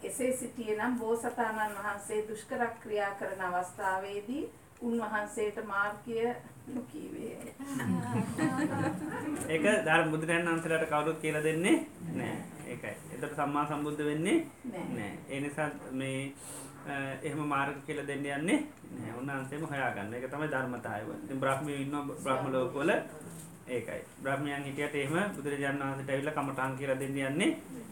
එසේ 0.04 0.32
සිටියේ 0.34 0.78
නම් 0.78 1.00
බෝසතාණන් 1.00 1.78
වහන්සේ 1.78 2.24
දුෂ්කර 2.28 2.64
ක්‍රියා 2.80 3.12
කරන 3.16 3.42
අවස්ථාවේදී 3.42 4.44
උන්වහන්සේට 4.82 5.66
මාර්ගය 5.66 6.18
නොකීවේ. 6.68 7.38
ඒක 9.50 9.64
ධර්ම 9.86 10.12
බුදුරජාණන් 10.12 10.50
වහන්සේලාට 10.50 10.90
කවුරුත් 10.90 11.20
කියලා 11.20 11.44
දෙන්නේ 11.44 11.78
නැහැ. 12.14 12.42
ඒකයි. 12.68 12.96
ඒතර 13.12 13.36
සම්මා 13.36 13.66
සම්බුද්ධ 13.68 14.06
වෙන්නේ 14.06 14.38
නැහැ. 14.66 15.12
ඒ 15.30 15.40
නිසා 15.40 15.70
මේ 15.94 16.34
එහෙම 17.22 17.42
මාර්ග 17.46 17.84
කියලා 17.86 18.08
දෙන්න 18.08 18.26
යන්නේ 18.28 18.60
නැහැ. 18.92 19.18
උන්වහන්සේම 19.18 19.68
හොයාගන්න. 19.68 20.14
ඒක 20.14 20.30
තමයි 20.30 20.50
ධර්මතාවය. 20.50 21.20
ඉතින් 21.20 21.40
බ්‍රහ්මිය 21.40 21.82
ඉන්නවා 21.82 22.18
බ්‍රහ්ම 22.24 22.52
ලෝකවල 22.54 22.92
ඒකයි. 23.70 24.02
බ්‍රහ්මයන් 24.22 24.64
හිටියට 24.64 24.96
එහෙම 24.98 25.36
බුදුරජාණන් 25.36 25.84
වහන්සේට 25.84 26.10
ඇවිල්ලා 26.10 26.36
කමඨාන් 26.36 26.78
කියලා 26.78 27.00
දෙන්න 27.00 27.22
යන්නේ 27.22 27.52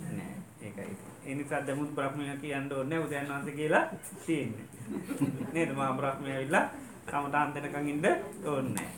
නැහැ. 0.10 0.36
ඒකයි. 0.62 1.09
ඒ 1.30 1.36
නිසා 1.36 1.66
දැමුත් 1.68 1.92
බ්‍රහ්මයා 1.96 2.38
කියන්න 2.38 2.72
ඕනේ 2.74 3.00
උදයන් 3.00 3.28
වහන්සේ 3.28 3.54
කියලා 3.54 3.86
තියෙන්නේ. 4.26 4.66
නේද? 5.54 5.74
මහා 5.74 5.94
බ්‍රහ්මයා 5.94 6.36
ඇවිල්ලා 6.36 6.66
කමඨාන් 7.06 7.54
දෙනකන් 7.56 7.90
ඉන්න 7.90 8.06
ඕනේ. 8.46 8.90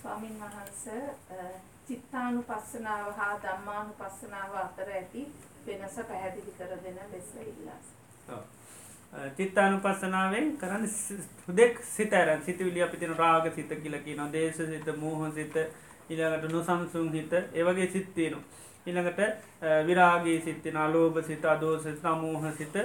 ස්වාමින් 0.00 0.36
වහන්සේ 0.40 1.02
චිත්තානුපස්සනාව 1.88 3.12
හා 3.14 3.32
ධම්මානුපස්සනාව 3.42 4.54
අතර 4.56 4.92
ඇති 4.92 5.24
වෙනස 5.66 5.96
පැහැදිලි 6.04 6.58
කර 6.58 6.76
දෙන 6.84 7.00
ලෙස 7.12 7.32
ඉල්ලා 7.44 8.42
චිත්තානුපස්සනාවෙන් 9.36 10.54
කරන්න 10.58 10.86
හුදෙක් 11.46 11.82
සිත 11.86 12.12
ඇරන් 12.14 12.42
සිතවිලි 12.42 12.82
අපි 12.82 12.96
තින 12.96 13.16
රාග 13.16 13.52
සිත 13.54 13.74
කියල 13.82 13.98
කියන 14.04 14.22
දේශ 14.32 14.62
සිත 14.66 14.96
මෝහ 14.96 15.34
සිත 15.34 15.56
ඉළඟට 16.08 16.52
නොසන්සුන් 16.52 17.10
හිත 17.10 17.32
ඒවගේ 17.32 17.88
සිත්තියනු. 17.88 18.38
ඉළඟට 18.86 19.20
විරාගේ 19.82 20.40
සිත්තින 20.40 20.76
අලෝභ 20.76 21.18
සිත 21.22 21.44
අදෝස 21.46 21.84
සමූහ 21.94 22.44
සිත 22.52 22.76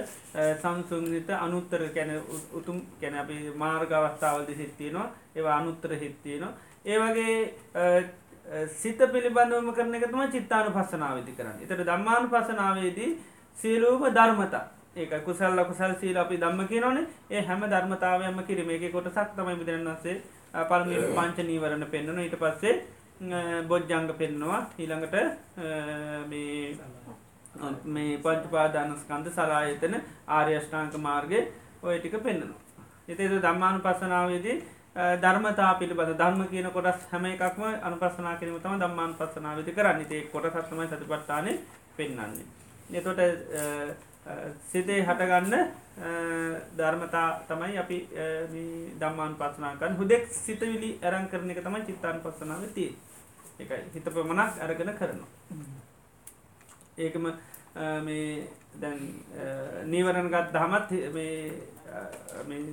සංසුන් 0.56 1.06
සිත 1.08 1.30
අනුත්තර 1.30 1.82
කැන 1.90 2.10
උතුම් 2.52 2.82
කැන 3.00 3.14
අපි 3.16 3.36
මාර්ග 3.56 3.92
අවස්ථාවලද 3.92 4.50
සිත්තියනවා 4.54 5.06
ඒවා 5.36 5.56
අනුත්තර 5.56 5.94
හිත්තියනවා. 5.94 6.52
ඒවගේ 6.84 7.34
සිත 8.74 8.98
පිළිබඳවම 9.08 9.72
කරන 9.72 9.94
එකතුම 9.94 10.22
චිත්තානු 10.28 10.70
පස්සනාවති 10.72 11.32
කරන්න. 11.32 11.58
එතට 11.62 11.82
දම්මානු 11.82 12.28
පසනාවේදී 12.30 13.10
සියලූම 13.56 14.02
ධර්මතා 14.10 14.64
ඒක 14.94 15.24
කුසල් 15.24 15.54
ලකුසල් 15.54 15.94
සීල 15.96 16.16
අපි 16.16 16.36
දම්ම 16.36 16.66
කියනනේ 16.66 17.06
ඒ 17.30 17.42
හැම 17.42 17.62
ධර්මතාවයම 17.64 18.42
කිරීම 18.42 18.70
එක 18.70 18.92
කොට 18.92 19.08
සක්තමයි 19.10 19.54
බුදුරන් 19.56 19.86
වන්සේ 19.86 20.16
පල්මි 20.64 20.96
පංච 21.10 21.38
නීවරණ 21.42 21.86
පෙන්න්නන 21.86 22.18
ඊට 22.18 22.36
පස්සේ 22.36 22.74
බොජ්ජංග 23.64 24.08
පෙන්නවා 24.14 24.60
ඊළඟට 24.78 25.14
මේ 26.26 28.18
පංචපාදානස්කන්ද 28.18 29.26
සලායතන 29.30 29.94
ආර්යෂ්ඨාංක 30.28 30.94
මාර්ගය 30.98 31.40
ඔය 31.82 31.98
ටික 31.98 32.16
පෙන්න්නනවා. 32.18 32.60
එතේද 33.08 33.34
දම්මානු 33.38 33.78
පස්සනාවේදී 33.80 34.56
ධර්මතා 35.18 35.74
පිළිබඳ 35.74 36.14
ධර්ම 36.14 36.42
කියන 36.48 36.70
කොටස් 36.70 37.06
හැම 37.10 37.24
එකක්ම 37.26 37.62
අනුපසනා 37.82 38.36
කිරීම 38.36 38.60
තම 38.60 38.80
දම්මාන් 38.80 39.14
පස්සනාවති 39.14 39.72
කරන්න 39.72 40.00
ඒ 40.08 40.22
කොට 40.24 40.46
සත්මයි 40.56 40.88
සතිපට්ටාන 40.88 41.48
පෙන්න්නන්නේ. 41.96 42.46
එතොට 42.92 43.20
සිතේ 44.64 45.00
හටගන්න 45.02 45.54
ධර්මතා 46.76 47.28
තමයි 47.48 47.78
අපි 47.78 47.98
දම්මාන් 48.98 49.34
පස්සනාකන් 49.36 49.96
හුදෙක් 49.96 50.28
සිතවිලි 50.34 50.90
ඇරං 51.00 51.26
කරන 51.28 51.50
එක 51.50 51.60
තමයි 51.60 51.86
චිත්තාන් 51.86 52.20
පස්සනාව 52.20 52.68
තිය 52.74 52.92
එකයි. 53.58 53.82
හිත 53.94 54.04
පමණක් 54.04 54.52
අරගෙන 54.64 54.92
කරනවා. 54.98 55.30
ඒකම 56.98 57.26
මේ 58.06 58.48
දැන් 58.80 59.00
නීවරණගත් 59.92 60.48
දහමත් 60.54 60.90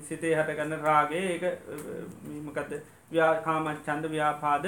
සිතේ 0.07 0.35
හටගන්න 0.37 0.81
රාගේ 0.87 1.25
ඒක 1.33 1.43
මකද 2.45 2.71
ව්‍යාකාමත් 3.11 3.85
චන්ද 3.85 4.05
ව්‍යාපාද 4.15 4.65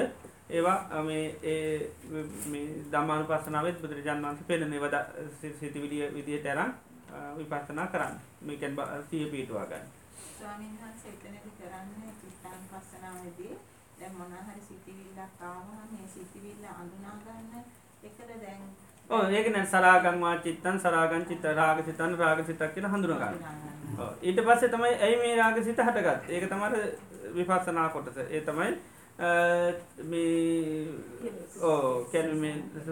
ඒවා 0.50 1.04
මේ 1.08 1.26
දමාන 2.92 3.26
පස්සනාවත් 3.30 3.82
බුදුරජාන් 3.82 4.24
වන්ස 4.24 4.42
පෙන 4.48 4.62
වද 4.84 4.96
සිතිවිඩිය 5.60 6.06
විදිහට 6.16 6.46
ඇරම් 6.46 6.72
විපස්සනා 7.38 7.88
කරන්න. 7.88 8.16
මේකැන් 8.48 8.76
සිය 9.10 9.26
පීටවා 9.32 9.66
ගන්න. 9.66 9.86
ස්වාමීන් 10.40 10.76
වහන්සේ 10.82 11.12
එතනදි 11.14 11.52
කරන්නේ 11.58 12.14
චිත්තාන් 12.22 12.62
පස්සනාවේදී 12.70 13.54
දැන් 14.02 14.14
මොන 14.18 14.32
හරි 14.46 14.62
සිතිවිල්ලක් 14.68 15.42
ආවම 15.48 15.68
මේ 15.90 16.08
සිතිවිල්ල 16.14 16.64
අඳුනා 16.74 17.16
ගන්න 17.24 17.66
එකද 18.04 18.30
දැන්? 18.44 18.62
ඕ 19.10 19.24
ඒකන 19.32 19.58
සරාගංවා 19.74 20.36
චිත්තන් 20.46 20.80
සරාගන් 20.80 21.26
චිත්ත 21.30 21.46
රාග 21.60 21.82
සිතන් 21.86 22.16
රාග 22.22 22.40
සිතක් 22.48 22.74
කියලා 22.76 22.94
හඳුනගන්න 22.94 23.36
ඊට 24.22 24.42
පස්සේ 24.48 24.72
තමයි 24.76 24.94
ඇයි 25.06 25.20
මේ 25.22 25.36
රාග 25.36 25.60
සිත 25.68 25.84
හටගත් 25.86 26.30
ඒක 26.30 26.48
තමර 26.50 26.74
විපස්සනා 27.36 27.90
කොටස. 27.90 28.18
ඒ 28.30 28.42
තමයි 28.42 28.70
මේ 30.12 30.88
ඕ 31.62 32.06
කැන 32.12 32.30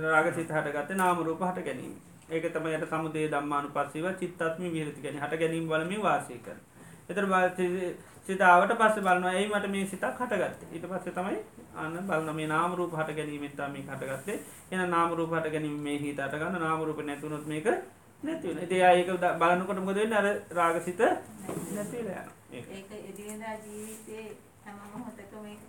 රාග 0.05 0.29
සිත 0.35 0.51
හටගත 0.51 0.99
නාම 1.01 1.23
රූප 1.23 1.41
හට 1.41 1.65
ගැනීම. 1.67 1.95
ඒක 2.29 2.45
තමයට 2.53 2.89
සමුදේ 2.89 3.27
දම්මානු 3.33 3.73
පස්සීව 3.75 4.07
චිත්තත්ම 4.21 4.69
විරති 4.75 5.01
ගැන 5.01 5.21
හට 5.23 5.41
ගැනීම 5.41 5.69
වලම 5.71 5.93
වාසය 6.03 6.37
කර 6.45 6.57
එතර 7.09 7.25
සිතාවට 8.29 8.73
පස්ස 8.79 9.05
බලන්න 9.05 9.27
ඒ 9.33 9.45
මට 9.47 9.71
මේ 9.75 9.85
සිතක් 9.85 10.19
හටගත්ත. 10.19 10.61
ඊට 10.73 10.85
පස්ස 10.87 11.13
තමයි 11.13 11.37
අන්න 11.75 11.95
බලන 12.09 12.35
මේ 12.35 12.47
නාමරූප 12.47 12.93
හට 12.93 13.15
ගැනීමෙන්තා 13.17 13.69
මේ 13.69 13.85
හටගත්තේ. 13.85 14.37
එන 14.71 14.81
නාමරූප 14.89 15.31
හට 15.31 15.53
ගැනීම 15.53 15.79
මේ 15.85 15.97
හිතට 15.99 16.21
ගන්න 16.33 16.61
නාමරූප 16.61 16.99
නැතුනොත් 17.03 17.47
මේක 17.47 17.67
නැතිවන 18.23 18.59
ඒ 18.59 18.83
ඒක 18.91 19.09
බලනකොට 19.39 19.81
මොද 19.81 19.99
අර 20.13 20.27
රාගසිත 20.51 21.01
ඒක 22.51 22.91
එදිනෙදා 23.01 23.55
ජීවිතේ 23.63 24.25
හැම 24.65 24.77
මොහොතකම 24.93 25.45
ඒක 25.47 25.61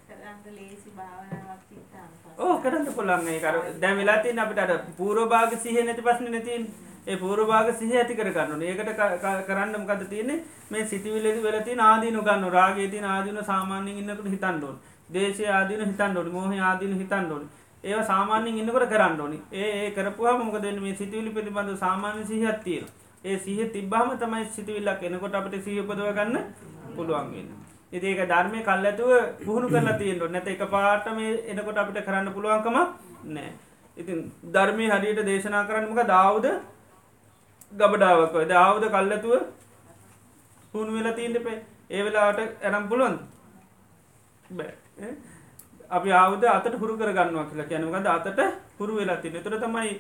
භාවනාවක් 0.97 1.63
චිත්තාන 1.69 2.09
ඕ 2.39 2.55
කරන්න 2.59 2.87
පුළුවන්. 2.95 3.29
ඒ 3.29 3.41
කර 3.41 3.57
දැන් 3.81 3.97
වෙලා 3.97 4.19
තියෙන 4.23 4.39
අපිට 4.39 4.59
අර 4.59 4.73
පූර්ව 4.99 5.29
භාග 5.29 5.53
සිහිය 5.63 5.85
නැති 5.85 6.03
ප්‍රශ්නේ 6.03 6.31
නැති 6.31 6.55
ඒ 7.07 7.17
පූර්ව 7.17 7.47
භාග 7.47 7.69
සිහිය 7.75 7.99
ඇති 7.99 8.15
කර 8.15 8.31
ගන්න 8.31 8.53
ඕනේ. 8.53 8.71
ඒකට 8.71 9.47
කරන්න 9.47 9.77
මොකද 9.77 10.03
තියෙන්නේ? 10.09 10.43
මේ 10.71 10.87
සිතිවිලි 10.87 11.33
වල 11.39 11.59
තියෙන 11.63 11.81
ආදීනු 11.83 12.23
ගන්න 12.23 12.53
රාගයේ 12.53 12.89
තියෙන 12.89 13.07
ආදීනු 13.07 13.45
සාමාන්‍යයෙන් 13.45 13.99
ඉන්නකොට 13.99 14.29
හිතන්න 14.29 14.61
ඕනේ. 14.63 14.81
දේශය 15.11 15.47
ආදීනු 15.51 15.87
හිතන්න 15.87 16.17
ඕනේ. 16.17 16.33
මෝහය 16.33 16.59
ආදීනු 16.63 16.99
හිතන්න 16.99 17.33
ඕනේ. 17.33 17.49
ඒවා 17.85 18.05
සාමාන්‍යයෙන් 18.05 18.59
ඉන්නකොට 18.59 18.89
කරන්න 18.89 19.21
ඕනේ. 19.21 19.41
ඒ 19.53 19.71
ඒ 19.77 19.91
කරපුවාම 19.93 20.43
මොකද 20.43 20.63
වෙන්නේ? 20.63 20.83
මේ 20.83 20.95
සිතිවිලි 20.95 21.31
පිළිබඳව 21.31 21.79
සාමාන්‍ය 21.79 22.27
සිහියක් 22.27 22.61
තියෙනවා. 22.65 22.93
ඒ 23.25 23.39
සිහිය 23.39 23.69
තිබ්බහම 23.69 24.13
තමයි 24.19 24.45
සිතිවිල්ලක් 24.51 25.03
එනකොට 25.05 25.35
අපිට 25.35 25.65
සිහිය 25.65 25.83
උපදව 25.83 26.13
ගන්න 26.13 26.37
පුළුවන් 26.97 27.31
වෙන්නේ. 27.31 27.57
ඉතින් 27.93 28.11
ඒක 28.11 28.29
ධර්මයේ 28.29 28.63
කල්ැතුව 28.63 29.11
පුහුණු 29.41 29.69
කරලා 29.69 29.97
තියෙන්න 29.99 30.23
ඕනේ. 30.23 30.35
නැත්නම් 30.35 30.55
එකපාරට 30.57 31.09
මේ 31.17 31.33
එනකොට 31.53 31.79
අපිට 31.79 32.05
කරන්න 32.07 32.33
පුළුවන්කම 32.35 32.77
නැහැ. 33.29 33.53
ඉතින් 33.97 34.21
ධර්මයේ 34.53 34.93
හරියට 34.93 35.25
දේශනා 35.27 35.65
කරන්න 35.65 35.89
මොකද 35.89 36.07
දාවුද 36.09 36.47
ගබඩාවක් 37.73 38.33
වගේ. 38.33 38.49
දාවුද 38.49 38.85
කල්ැතුව 38.87 39.35
පුහුණු 40.73 40.93
වෙලා 40.93 41.13
තියෙන්න 41.13 41.37
එපේ. 41.37 41.59
ඒ 41.91 42.05
වෙලාවට 42.05 42.41
එනම් 42.63 42.89
පුළුවන්ද? 42.89 43.19
බෑ. 44.53 44.73
අපි 45.91 46.09
ආවුද 46.13 46.45
අතට 46.47 46.81
හුරු 46.81 46.97
කර 46.97 47.13
ගන්නවා 47.13 47.49
කියලා 47.51 47.69
කියන්නේ 47.69 47.91
මොකද 47.91 48.09
අතට 48.09 48.41
හුරු 48.79 48.97
වෙලා 48.97 49.17
තියෙන. 49.17 49.37
ඒතර 49.37 49.59
තමයි 49.59 49.93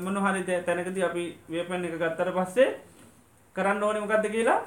මොන 0.00 0.16
හරි 0.18 0.60
තැනකදී 0.60 1.04
අපි 1.04 1.24
වේපන් 1.48 1.84
එක 1.84 1.96
ගත්තට 1.96 2.36
පස්සේ 2.36 2.68
කරන්න 3.56 3.82
ඕනේ 3.82 4.04
මොකද්ද 4.04 4.30
කියලා 4.30 4.60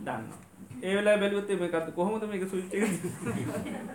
දන්නවා. 0.00 0.40
ඒවෙලා 0.82 1.18
බැලුවොත් 1.18 1.50
මේකත් 1.60 1.94
කොහොමද 1.94 2.24
මේක 2.26 2.44
ස්විච් 2.48 2.74
එක 2.74 2.82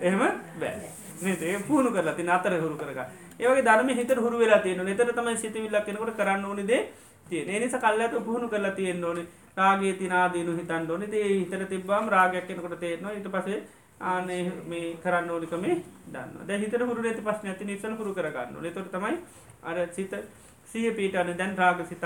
එහෙම 0.02 0.22
බෑ 0.60 0.74
නේද 1.22 1.42
ඒක 1.44 1.68
පුහුණු 1.68 1.90
කරලා 1.92 2.16
තියෙන 2.16 2.30
අතර 2.30 2.54
හුරු 2.56 2.76
කරගන්න 2.78 3.10
ඒ 3.40 3.48
වගේ 3.48 3.64
ධර්ම 3.64 3.90
හිතට 3.92 4.14
හුරු 4.18 4.38
වෙලා 4.38 4.60
තියෙනවා 4.60 4.86
නේද 4.86 5.02
තමයි 5.12 5.38
සිතවිල්ලක් 5.38 5.90
එනකොට 5.90 6.14
කරන්න 6.20 6.46
ඕනේ 6.46 6.68
දේ 6.68 6.82
තියෙන. 7.30 7.50
ඒ 7.50 7.60
නිසා 7.60 7.80
කල්ලාට 7.80 8.26
පුහුණු 8.26 8.48
කරලා 8.50 8.72
තියෙන්න 8.72 9.04
ඕනේ. 9.04 9.28
රාගයේ 9.58 9.94
තින 9.94 10.14
ආදීනු 10.14 10.58
හිතන්න 10.58 10.92
ඕනේ 10.92 11.10
ඒ 11.14 11.28
හිතට 11.32 11.70
තිබ්බාම 11.70 12.10
රාගයක් 12.10 12.50
එනකොට 12.50 12.80
තේරෙනවා. 12.80 13.12
ඊට 13.12 13.30
පස්සේ 13.32 13.60
ආනේ 14.02 14.42
මේ 14.68 14.98
කරන්න 15.04 15.30
ඕනිකමේ 15.32 15.76
දන්නවා. 16.14 16.48
දැන් 16.48 16.62
හිතට 16.62 16.80
හුරු 16.82 17.02
නැති 17.02 17.22
ප්‍රශ්න 17.22 17.48
ඇති 17.48 17.66
නිසා 17.66 17.96
හුරු 17.96 18.14
කර 18.14 18.32
ගන්න 18.32 18.56
ඕනේ. 18.56 18.70
ඒතකොට 18.70 18.92
තමයි 18.92 19.18
අර 19.64 19.78
සිත 19.92 20.18
සිහිය 20.66 20.94
පීඨන 20.94 21.38
දැන් 21.38 21.58
රාග 21.58 21.86
සිතක් 21.90 22.06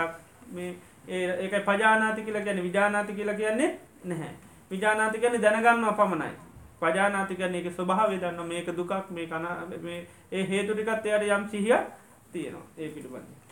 මේ 0.51 0.75
ඒකයි 1.07 1.61
පජානාති 1.61 2.23
කියලා 2.23 2.43
කියන්නේ. 2.43 2.63
විජානාති 2.63 3.13
කියලා 3.13 3.35
කියන්නේ 3.35 3.71
නැහැ. 4.03 4.33
විජානාති 4.71 5.19
කියන්නේ 5.19 5.41
දැනගන්නවා 5.41 5.97
පමණයි. 5.99 6.33
පජානාති 6.81 7.35
කියන්නේ 7.35 7.61
ඒකේ 7.61 7.73
ස්වභාවය 7.73 8.17
දන්නවා. 8.17 8.45
මේක 8.45 8.73
දුකක් 8.77 9.11
මේ 9.11 9.27
කන 9.27 9.45
මේ 9.81 9.99
ඒ 10.31 10.47
හේතු 10.49 10.73
ටිකත් 10.73 11.05
එයාට 11.05 11.29
යම් 11.33 11.49
සිහියක් 11.49 11.85
තියෙනවා. 12.31 12.65
ඒ 12.77 12.89
පිළිබඳව. 12.89 13.48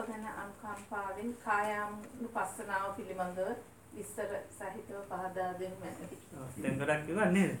අප 0.00 0.08
ගැන 0.08 0.26
අනුකම්පාවෙන් 0.34 1.30
කායානුපස්සනාව 1.38 2.84
පිළිබඳව 2.96 3.48
විස්තර 3.92 4.30
සහිතව 4.50 5.00
පහදා 5.08 5.50
දෙන්න 5.54 5.74
මැනවි. 5.80 6.16
දැන් 6.58 6.78
ගොඩක් 6.78 7.02
කිව්වා 7.06 7.26
නේද? 7.28 7.52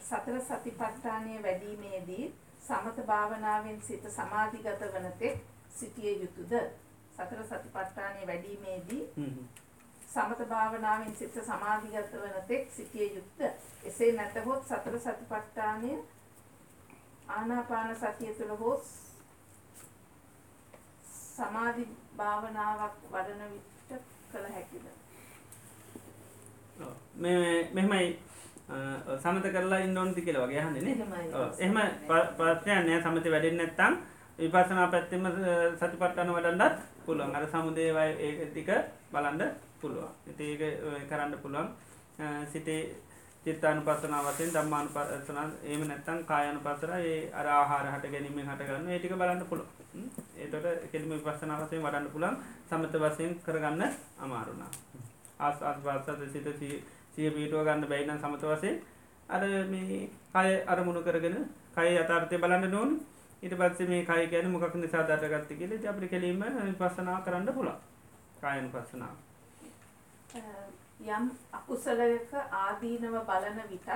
සතර 0.00 0.40
සතිපට්ඨානය 0.40 1.42
වැඩිීමේදී 1.42 2.24
සමත 2.60 3.06
භාවනාවෙන් 3.06 3.78
සිත 3.82 4.04
සමාධිගත 4.10 4.82
වන 4.88 5.08
තෙක් 5.18 5.38
සිටිය 5.70 6.12
යුතුයද 6.16 6.52
සතර 7.12 7.40
සතිපට්ඨානය 7.44 8.26
වැඩිීමේදී 8.26 9.04
සමත 10.08 10.48
භාවනාවෙන් 10.48 11.16
සිත 11.16 11.38
සමාධිගත 11.44 12.12
වන 12.16 12.36
තෙක් 12.48 12.68
සිටිය 12.72 13.08
යුතුයද 13.14 13.52
එසේ 13.84 14.12
නැතහොත් 14.12 14.62
සතර 14.66 15.00
සතිපට්ඨානය 15.00 15.96
ආනාපාන 17.28 17.96
සතිය 17.96 18.32
තුළ 18.38 18.54
හෝ 18.60 18.76
සමාධි 21.36 21.84
භාවනාවක් 22.18 22.94
වඩන 23.12 23.42
විට 23.52 24.04
කළ 24.32 24.46
හැකිද? 24.54 24.86
මේ 27.22 27.70
මෙහෙමයි 27.74 28.18
සමත 29.22 29.46
කරලා 29.54 29.80
ඉන්න 29.86 29.98
ඕනද 29.98 30.18
කියලා 30.26 30.46
වගේ 30.46 30.60
අහන්නේ 30.60 30.82
නේ. 30.82 30.96
එහෙම 31.58 31.76
ප්‍රශ්නයක් 32.38 32.86
නෑ. 32.86 33.02
සමත 33.02 33.26
වැඩෙන්නේ 33.34 33.66
නැත්නම් 33.66 33.94
විපස්සනා 34.38 34.88
පැත්තෙම 34.94 35.26
සතිපට්ටන 35.78 36.32
වඩන්නත් 36.36 36.76
පුළුවන්. 37.06 37.36
අර 37.36 37.44
සමුදේවයි 37.52 38.10
ඒ 38.26 38.46
ටික 38.50 38.70
බලන්ඩ 39.12 39.42
පුළුවන්. 39.80 40.12
ඉති 40.30 40.44
ඒක 40.52 40.62
කරන්න 41.10 41.38
පුළුවන්. 41.42 41.68
සිතේ 42.52 42.82
චිත්තානු 43.46 43.82
පසනා 43.82 44.22
වසයෙන් 44.24 44.52
දම්මානු 44.52 44.88
පසන 44.90 45.50
ඒම 45.64 45.82
නැත්තන් 45.84 46.20
කායනු 46.24 46.60
පසර 46.60 46.92
ඒ 47.00 47.18
අර 47.32 47.46
ආහාර 47.48 47.86
හට 47.88 48.10
ගැනීමෙන් 48.10 48.48
හටගන්න 48.48 48.88
ඒටික 48.90 49.14
බලන්න 49.14 49.44
පුළුව 49.44 49.68
ඒතොට 50.36 50.66
කෙලිම 50.88 51.12
විපස්සනා 51.12 51.58
වසයෙන් 51.60 51.82
වඩන්න 51.82 52.08
පුළන් 52.10 52.36
සමත 52.68 52.94
වසයෙන් 52.98 53.36
කරගන්න 53.40 53.82
අමාරුණා 54.20 54.70
ආස් 55.40 55.62
අස්වාසත 55.64 56.08
සිත 56.28 56.48
සිය 57.12 57.30
පීටුව 57.30 57.62
ගන්න 57.62 57.86
බැයින 57.86 58.10
සමත 58.16 58.42
වසේ 58.44 58.74
අර 59.28 59.42
මේ 59.66 60.00
කය 60.32 60.50
අරමුණු 60.66 61.02
කරගෙන 61.02 61.36
කයි 61.74 61.98
අතාර්ථය 61.98 62.38
බලන්න 62.38 62.66
නොන් 62.70 62.96
ඊට 63.42 63.54
පත්සේ 63.54 63.88
මේ 63.88 64.02
කය 64.04 64.26
ගැන 64.28 64.50
මොකක් 64.50 64.74
නිසා 64.76 65.04
දටගත්ත 65.04 65.50
කියල 65.54 65.72
අපි 65.86 66.08
කෙලීම 66.08 66.42
පස්සනා 66.78 67.20
කරන්න 67.20 67.52
පුළා 67.52 67.78
කායන 68.40 68.66
පස්සනාව 68.70 69.14
යම් 71.00 71.30
අකුසලයක 71.52 72.30
ආදීනව 72.52 73.16
බලන 73.24 73.58
විට 73.70 73.88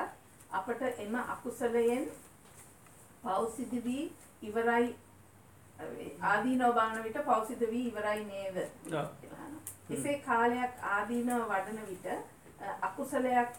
අපට 0.53 0.83
එම 0.99 1.15
අකුසලයෙන් 1.17 2.09
පෞසිද 3.23 3.73
වී 3.85 4.13
ඉවරයි. 4.43 4.95
ආදීනව 6.23 6.75
බලන 6.75 7.03
විට 7.03 7.25
පෞසිද 7.25 7.61
වී 7.71 7.89
ඉවරයි 7.89 8.25
නේද? 8.25 8.57
එසේ 9.91 10.19
කාලයක් 10.21 10.73
ආදීනව 10.85 11.49
වඩන 11.49 11.81
විට 11.87 12.07
අකුසලයක් 12.83 13.51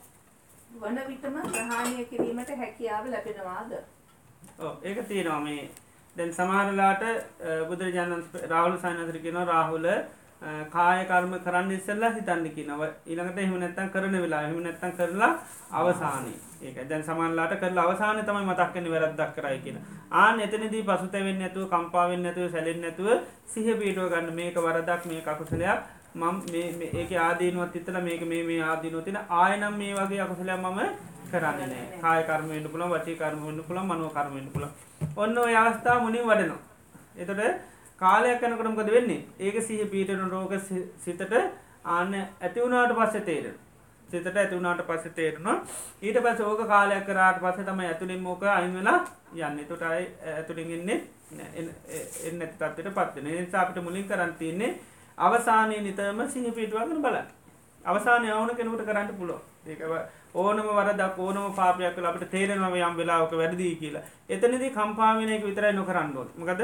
වන 0.75 0.99
විටම 1.07 1.41
ප්‍රහාණය 1.47 2.05
කිරීමට 2.05 2.55
හැකියාව 2.55 3.05
ලැබෙනවාද? 3.07 3.71
ඒක 4.83 5.07
තියෙනවා. 5.07 5.39
මේ 5.41 5.69
දැන් 6.15 6.33
සමහරලාට 6.33 7.03
බුදුරජාණන් 7.67 8.23
රාහුල 8.49 8.77
සයිනසරිකෙන 8.79 9.47
රාහුල 9.47 9.87
කාය 10.41 11.05
කර්ම 11.05 11.33
කරන්න 11.39 11.71
ඉස්සල්ලා 11.71 12.11
හිතන්න 12.11 12.45
කියනව 12.49 12.81
ඊළඟට 13.05 13.37
එහෙම 13.37 13.57
නැත්තම් 13.59 13.89
කරන 13.93 14.15
වෙලා 14.17 14.41
එහෙම 14.41 14.63
නැත්තම් 14.63 14.93
කරලා 14.97 15.31
අවසානයේ 15.71 16.39
ඒක 16.61 16.77
දැන් 16.89 17.03
සමහරලාට 17.03 17.53
කරලා 17.59 17.85
අවසානයේ 17.85 18.25
තමයි 18.25 18.45
මතක් 18.45 18.73
වෙන්නේ 18.75 18.93
වැරද්දක් 18.93 19.35
කරයි 19.35 19.59
කියන. 19.65 19.77
ආන් 20.13 20.41
එතනදී 20.41 20.83
පසුතැවෙන්නේ 20.83 21.41
නැතුව 21.41 21.69
කම්පා 21.69 22.05
වෙන්නේ 22.09 22.27
නැතුව 22.27 22.51
සැලෙන්නේ 22.51 22.85
නැතුව 22.85 23.09
සිහිය 23.45 23.75
පිටව 23.75 24.09
ගන්න 24.09 24.33
මේක 24.33 24.57
වරදක් 24.57 25.05
මේක 25.05 25.27
අකුසලයක් 25.27 25.79
මම 26.15 26.37
මේ 26.51 26.89
ඒකේ 26.93 27.19
ආදීනුවත් 27.19 27.75
හිතලා 27.75 28.01
මේක 28.01 28.27
මේ 28.27 28.43
මේ 28.43 28.61
ආදීනුව 28.63 29.03
තියෙන 29.03 29.19
ආයෙනම් 29.31 29.75
මේ 29.77 29.93
වගේ 29.95 30.21
අකුසලයක් 30.21 30.59
මම 30.59 30.79
කරන්නේ 31.31 31.67
නැහැ. 31.67 32.01
කාය 32.01 32.23
කර්ම 32.23 32.47
වෙන්න 32.49 32.69
පුළුවන්, 32.69 32.91
වචී 32.93 33.15
කර්ම 33.15 33.45
වෙන්න 33.45 33.63
පුළුවන්, 33.63 33.87
මනෝ 33.87 34.09
කර්ම 34.09 34.33
වෙන්න 34.35 34.49
පුළුවන්. 34.53 34.73
ඔන්න 35.15 35.37
ඔය 35.39 35.55
අවස්ථාව 35.55 36.01
මුලින් 36.01 36.25
වඩනවා. 36.25 36.59
එතකොට 37.15 37.70
කාලයක් 38.01 38.43
යනකොට 38.43 38.69
මොකද 38.69 38.91
වෙන්නේ? 38.91 39.25
ඒක 39.39 39.57
සිහිය 39.61 39.89
පීඩන 39.93 40.29
රෝග 40.29 40.53
සිතට 41.05 41.35
ආන්න 41.85 42.13
ඇති 42.15 42.63
වුණාට 42.63 42.93
පස්සේ 42.99 43.21
තේරෙනවා. 43.21 43.67
සිතට 44.09 44.37
ඇති 44.37 44.55
වුණාට 44.55 44.85
පස්සේ 44.87 45.15
තේරෙනවා. 45.17 45.57
ඊට 46.01 46.21
පස්සේ 46.25 46.45
ඕක 46.45 46.63
කාලයක් 46.67 47.05
කරාට 47.05 47.41
පස්සේ 47.43 47.65
තමයි 47.65 47.87
ඇතුලින් 47.87 48.21
මොක 48.21 48.43
අයින් 48.43 48.73
වෙලා 48.73 48.99
යන්නේ. 49.33 49.63
එතකොට 49.63 49.83
ආයි 49.83 50.07
ඇතුලින් 50.37 50.71
ඉන්නේ 50.71 50.99
එන්නේ 51.31 52.31
නැති 52.33 52.55
තත්ත්වයටපත් 52.57 53.15
වෙනවා. 53.15 53.31
ඒ 53.31 53.41
නිසා 53.41 53.61
අපිට 53.61 53.83
මුලින් 53.83 54.07
කරන් 54.07 54.33
තියෙන්නේ 54.39 54.71
අවසානයේ 55.17 55.81
නිතරම 55.81 56.27
සිහිය 56.29 56.51
පීඩවගෙන 56.51 57.01
බලන්න. 57.05 57.27
අවසානයේ 57.85 58.33
ආවන 58.33 58.55
කෙනෙකුට 58.55 58.85
කරන්න 58.85 59.15
පුළුවන්. 59.17 59.41
ඒක 59.67 59.81
ඕනම 60.33 60.67
වරදක් 60.77 61.19
ඕනම 61.19 61.53
පාපයක් 61.55 61.95
කළා 61.95 62.11
අපිට 62.11 62.31
තේරෙනවා 62.31 62.87
යම් 62.87 62.95
වෙලාවක 62.97 63.33
වැරදි 63.41 63.75
කියලා. 63.81 64.07
එතනදී 64.29 64.77
කම්පා 64.77 65.17
වෙන 65.17 65.29
එක 65.29 65.43
විතරයි 65.45 65.73
නොකරන්න 65.73 66.17
ඕනේ. 66.17 66.37
මොකද 66.37 66.61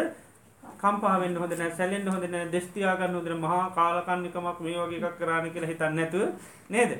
කම්පාවෙන්න 0.81 1.37
හොඳ 1.37 1.53
නෑ 1.59 1.71
සැලෙන්න්න 1.77 2.09
හොඳ 2.09 2.25
නෑ 2.29 2.49
දෙස්තියාගන්න 2.55 3.15
හොදන 3.17 3.39
මහා 3.45 3.63
කාලකන්නිකමක් 3.77 4.59
මේ 4.65 4.77
වගේ 4.81 4.99
එකක් 5.01 5.17
කරාණ 5.19 5.53
කියලා 5.53 5.71
හිතන්න 5.71 5.95
නැතුව 5.95 6.23
නේද? 6.69 6.91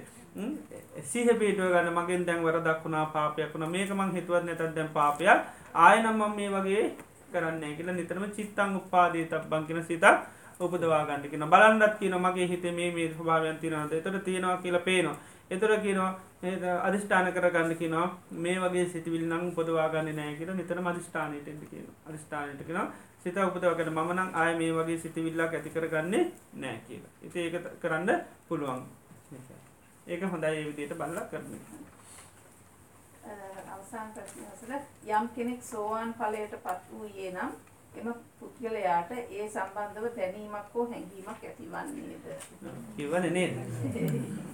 සිහ 1.04 1.28
පිටුව 1.40 1.70
ගන්න 1.74 1.94
මගෙන් 1.94 2.26
දැන් 2.26 2.42
වරදක් 2.46 2.84
වුණා 2.84 3.06
පාපයක් 3.16 3.54
වුණ. 3.54 3.72
මේක 3.72 3.92
මං 3.92 4.16
හිතුවත් 4.18 4.44
නැතත් 4.46 4.76
දැන් 4.76 4.90
පාපයක්. 4.90 5.40
ආයනම් 5.76 6.16
මම 6.16 6.36
මේ 6.36 6.50
වගේ 6.50 6.84
කරන්නේ 7.32 7.76
කියලා 7.78 7.96
නිතරම 7.96 8.26
චිත්තං 8.36 8.76
උපාදී 8.80 9.26
තබ්බන් 9.26 9.66
කියන 9.68 9.84
සිතක් 9.84 10.06
උපදවා 10.60 11.06
ගන්න 11.08 11.30
කියන 11.32 11.50
බලන්නත් 11.54 11.98
කියන 12.00 12.16
මගේ 12.18 12.48
හිතේ 12.48 12.72
මේ 12.72 12.92
මේ 12.92 13.10
ස්වභාවයන් 13.10 13.58
තියෙනවද 13.62 13.94
එතකොට 13.94 14.24
තියෙනවා 14.24 14.58
කියලා 14.58 14.88
පේනවා. 14.88 15.18
එතකොට 15.52 15.82
කියනවා 15.82 16.12
අධිෂ්ඨාන 16.84 17.34
කරගන්න 17.34 17.76
කියනවා. 17.76 18.08
මේ 18.44 18.58
වගේ 18.60 18.86
සිතිවිලි 18.88 19.26
නම් 19.26 19.44
උපදවා 19.50 19.90
ගන්න 19.90 20.16
නැහැ 20.16 20.36
කියලා 20.40 20.56
නිතරම 20.56 20.88
අධිෂ්ඨානයට 20.88 21.48
එන්න 21.48 21.62
කියනවා. 21.72 21.96
අධිෂ්ඨානයට 22.08 22.66
කියනවා 22.66 22.88
සිත 23.28 23.38
උපදවගෙන 23.38 23.90
මම 23.92 24.12
නම් 24.14 24.30
ආය 24.34 24.54
මේ 24.60 24.72
වගේ 24.74 24.98
සිතිවිල්ලක් 25.00 25.54
ඇති 25.54 25.70
කරගන්නේ 25.70 26.24
නෑ 26.56 26.78
කියලා. 26.88 27.14
ඉතින් 27.22 27.42
ඒක 27.44 27.56
කරන්න 27.82 28.10
පුළුවන්. 28.48 28.82
ඒක 30.08 30.22
හොඳයි 30.32 30.52
ඒ 30.52 30.68
විදිහට 30.68 30.98
බලලා 31.00 31.26
කරන්න. 31.32 31.60
අවසාන 33.78 34.08
ප්‍රශ්නය 34.14 34.78
යම් 35.12 35.26
කෙනෙක් 35.36 35.62
සෝවාන් 35.64 36.14
ඵලයටපත් 36.14 36.84
වූයේ 36.92 37.32
නම් 37.32 37.52
එම 37.96 38.08
පුද්ගලයාට 38.40 39.12
ඒ 39.12 39.46
සම්බන්ධව 39.50 40.06
දැනීමක් 40.18 40.68
හෝ 40.74 40.86
හැඟීමක් 40.92 41.44
ඇතිවන්නේද? 41.44 42.26
කිව්වනේ 42.98 43.32
නේද? 43.32 43.54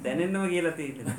දැනෙන්නම 0.03 0.49
කියලා 0.49 0.75
තියෙනවා. 0.79 1.17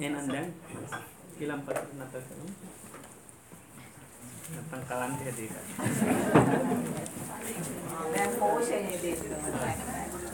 එහෙනම් 0.00 0.26
දැන් 0.32 0.48
ඊළම් 1.40 1.60
පතර 1.66 1.86
නැතර 1.98 2.22
කරමු. 2.28 2.48
නැත්තම් 4.52 4.82
කලන්තය 4.88 5.24
දෙක. 5.36 5.54
දැන් 8.12 8.30
පෝෂණය 8.38 8.94
දෙක. 9.02 9.20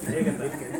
ඒක 0.09 0.27
තමයි. 0.39 0.73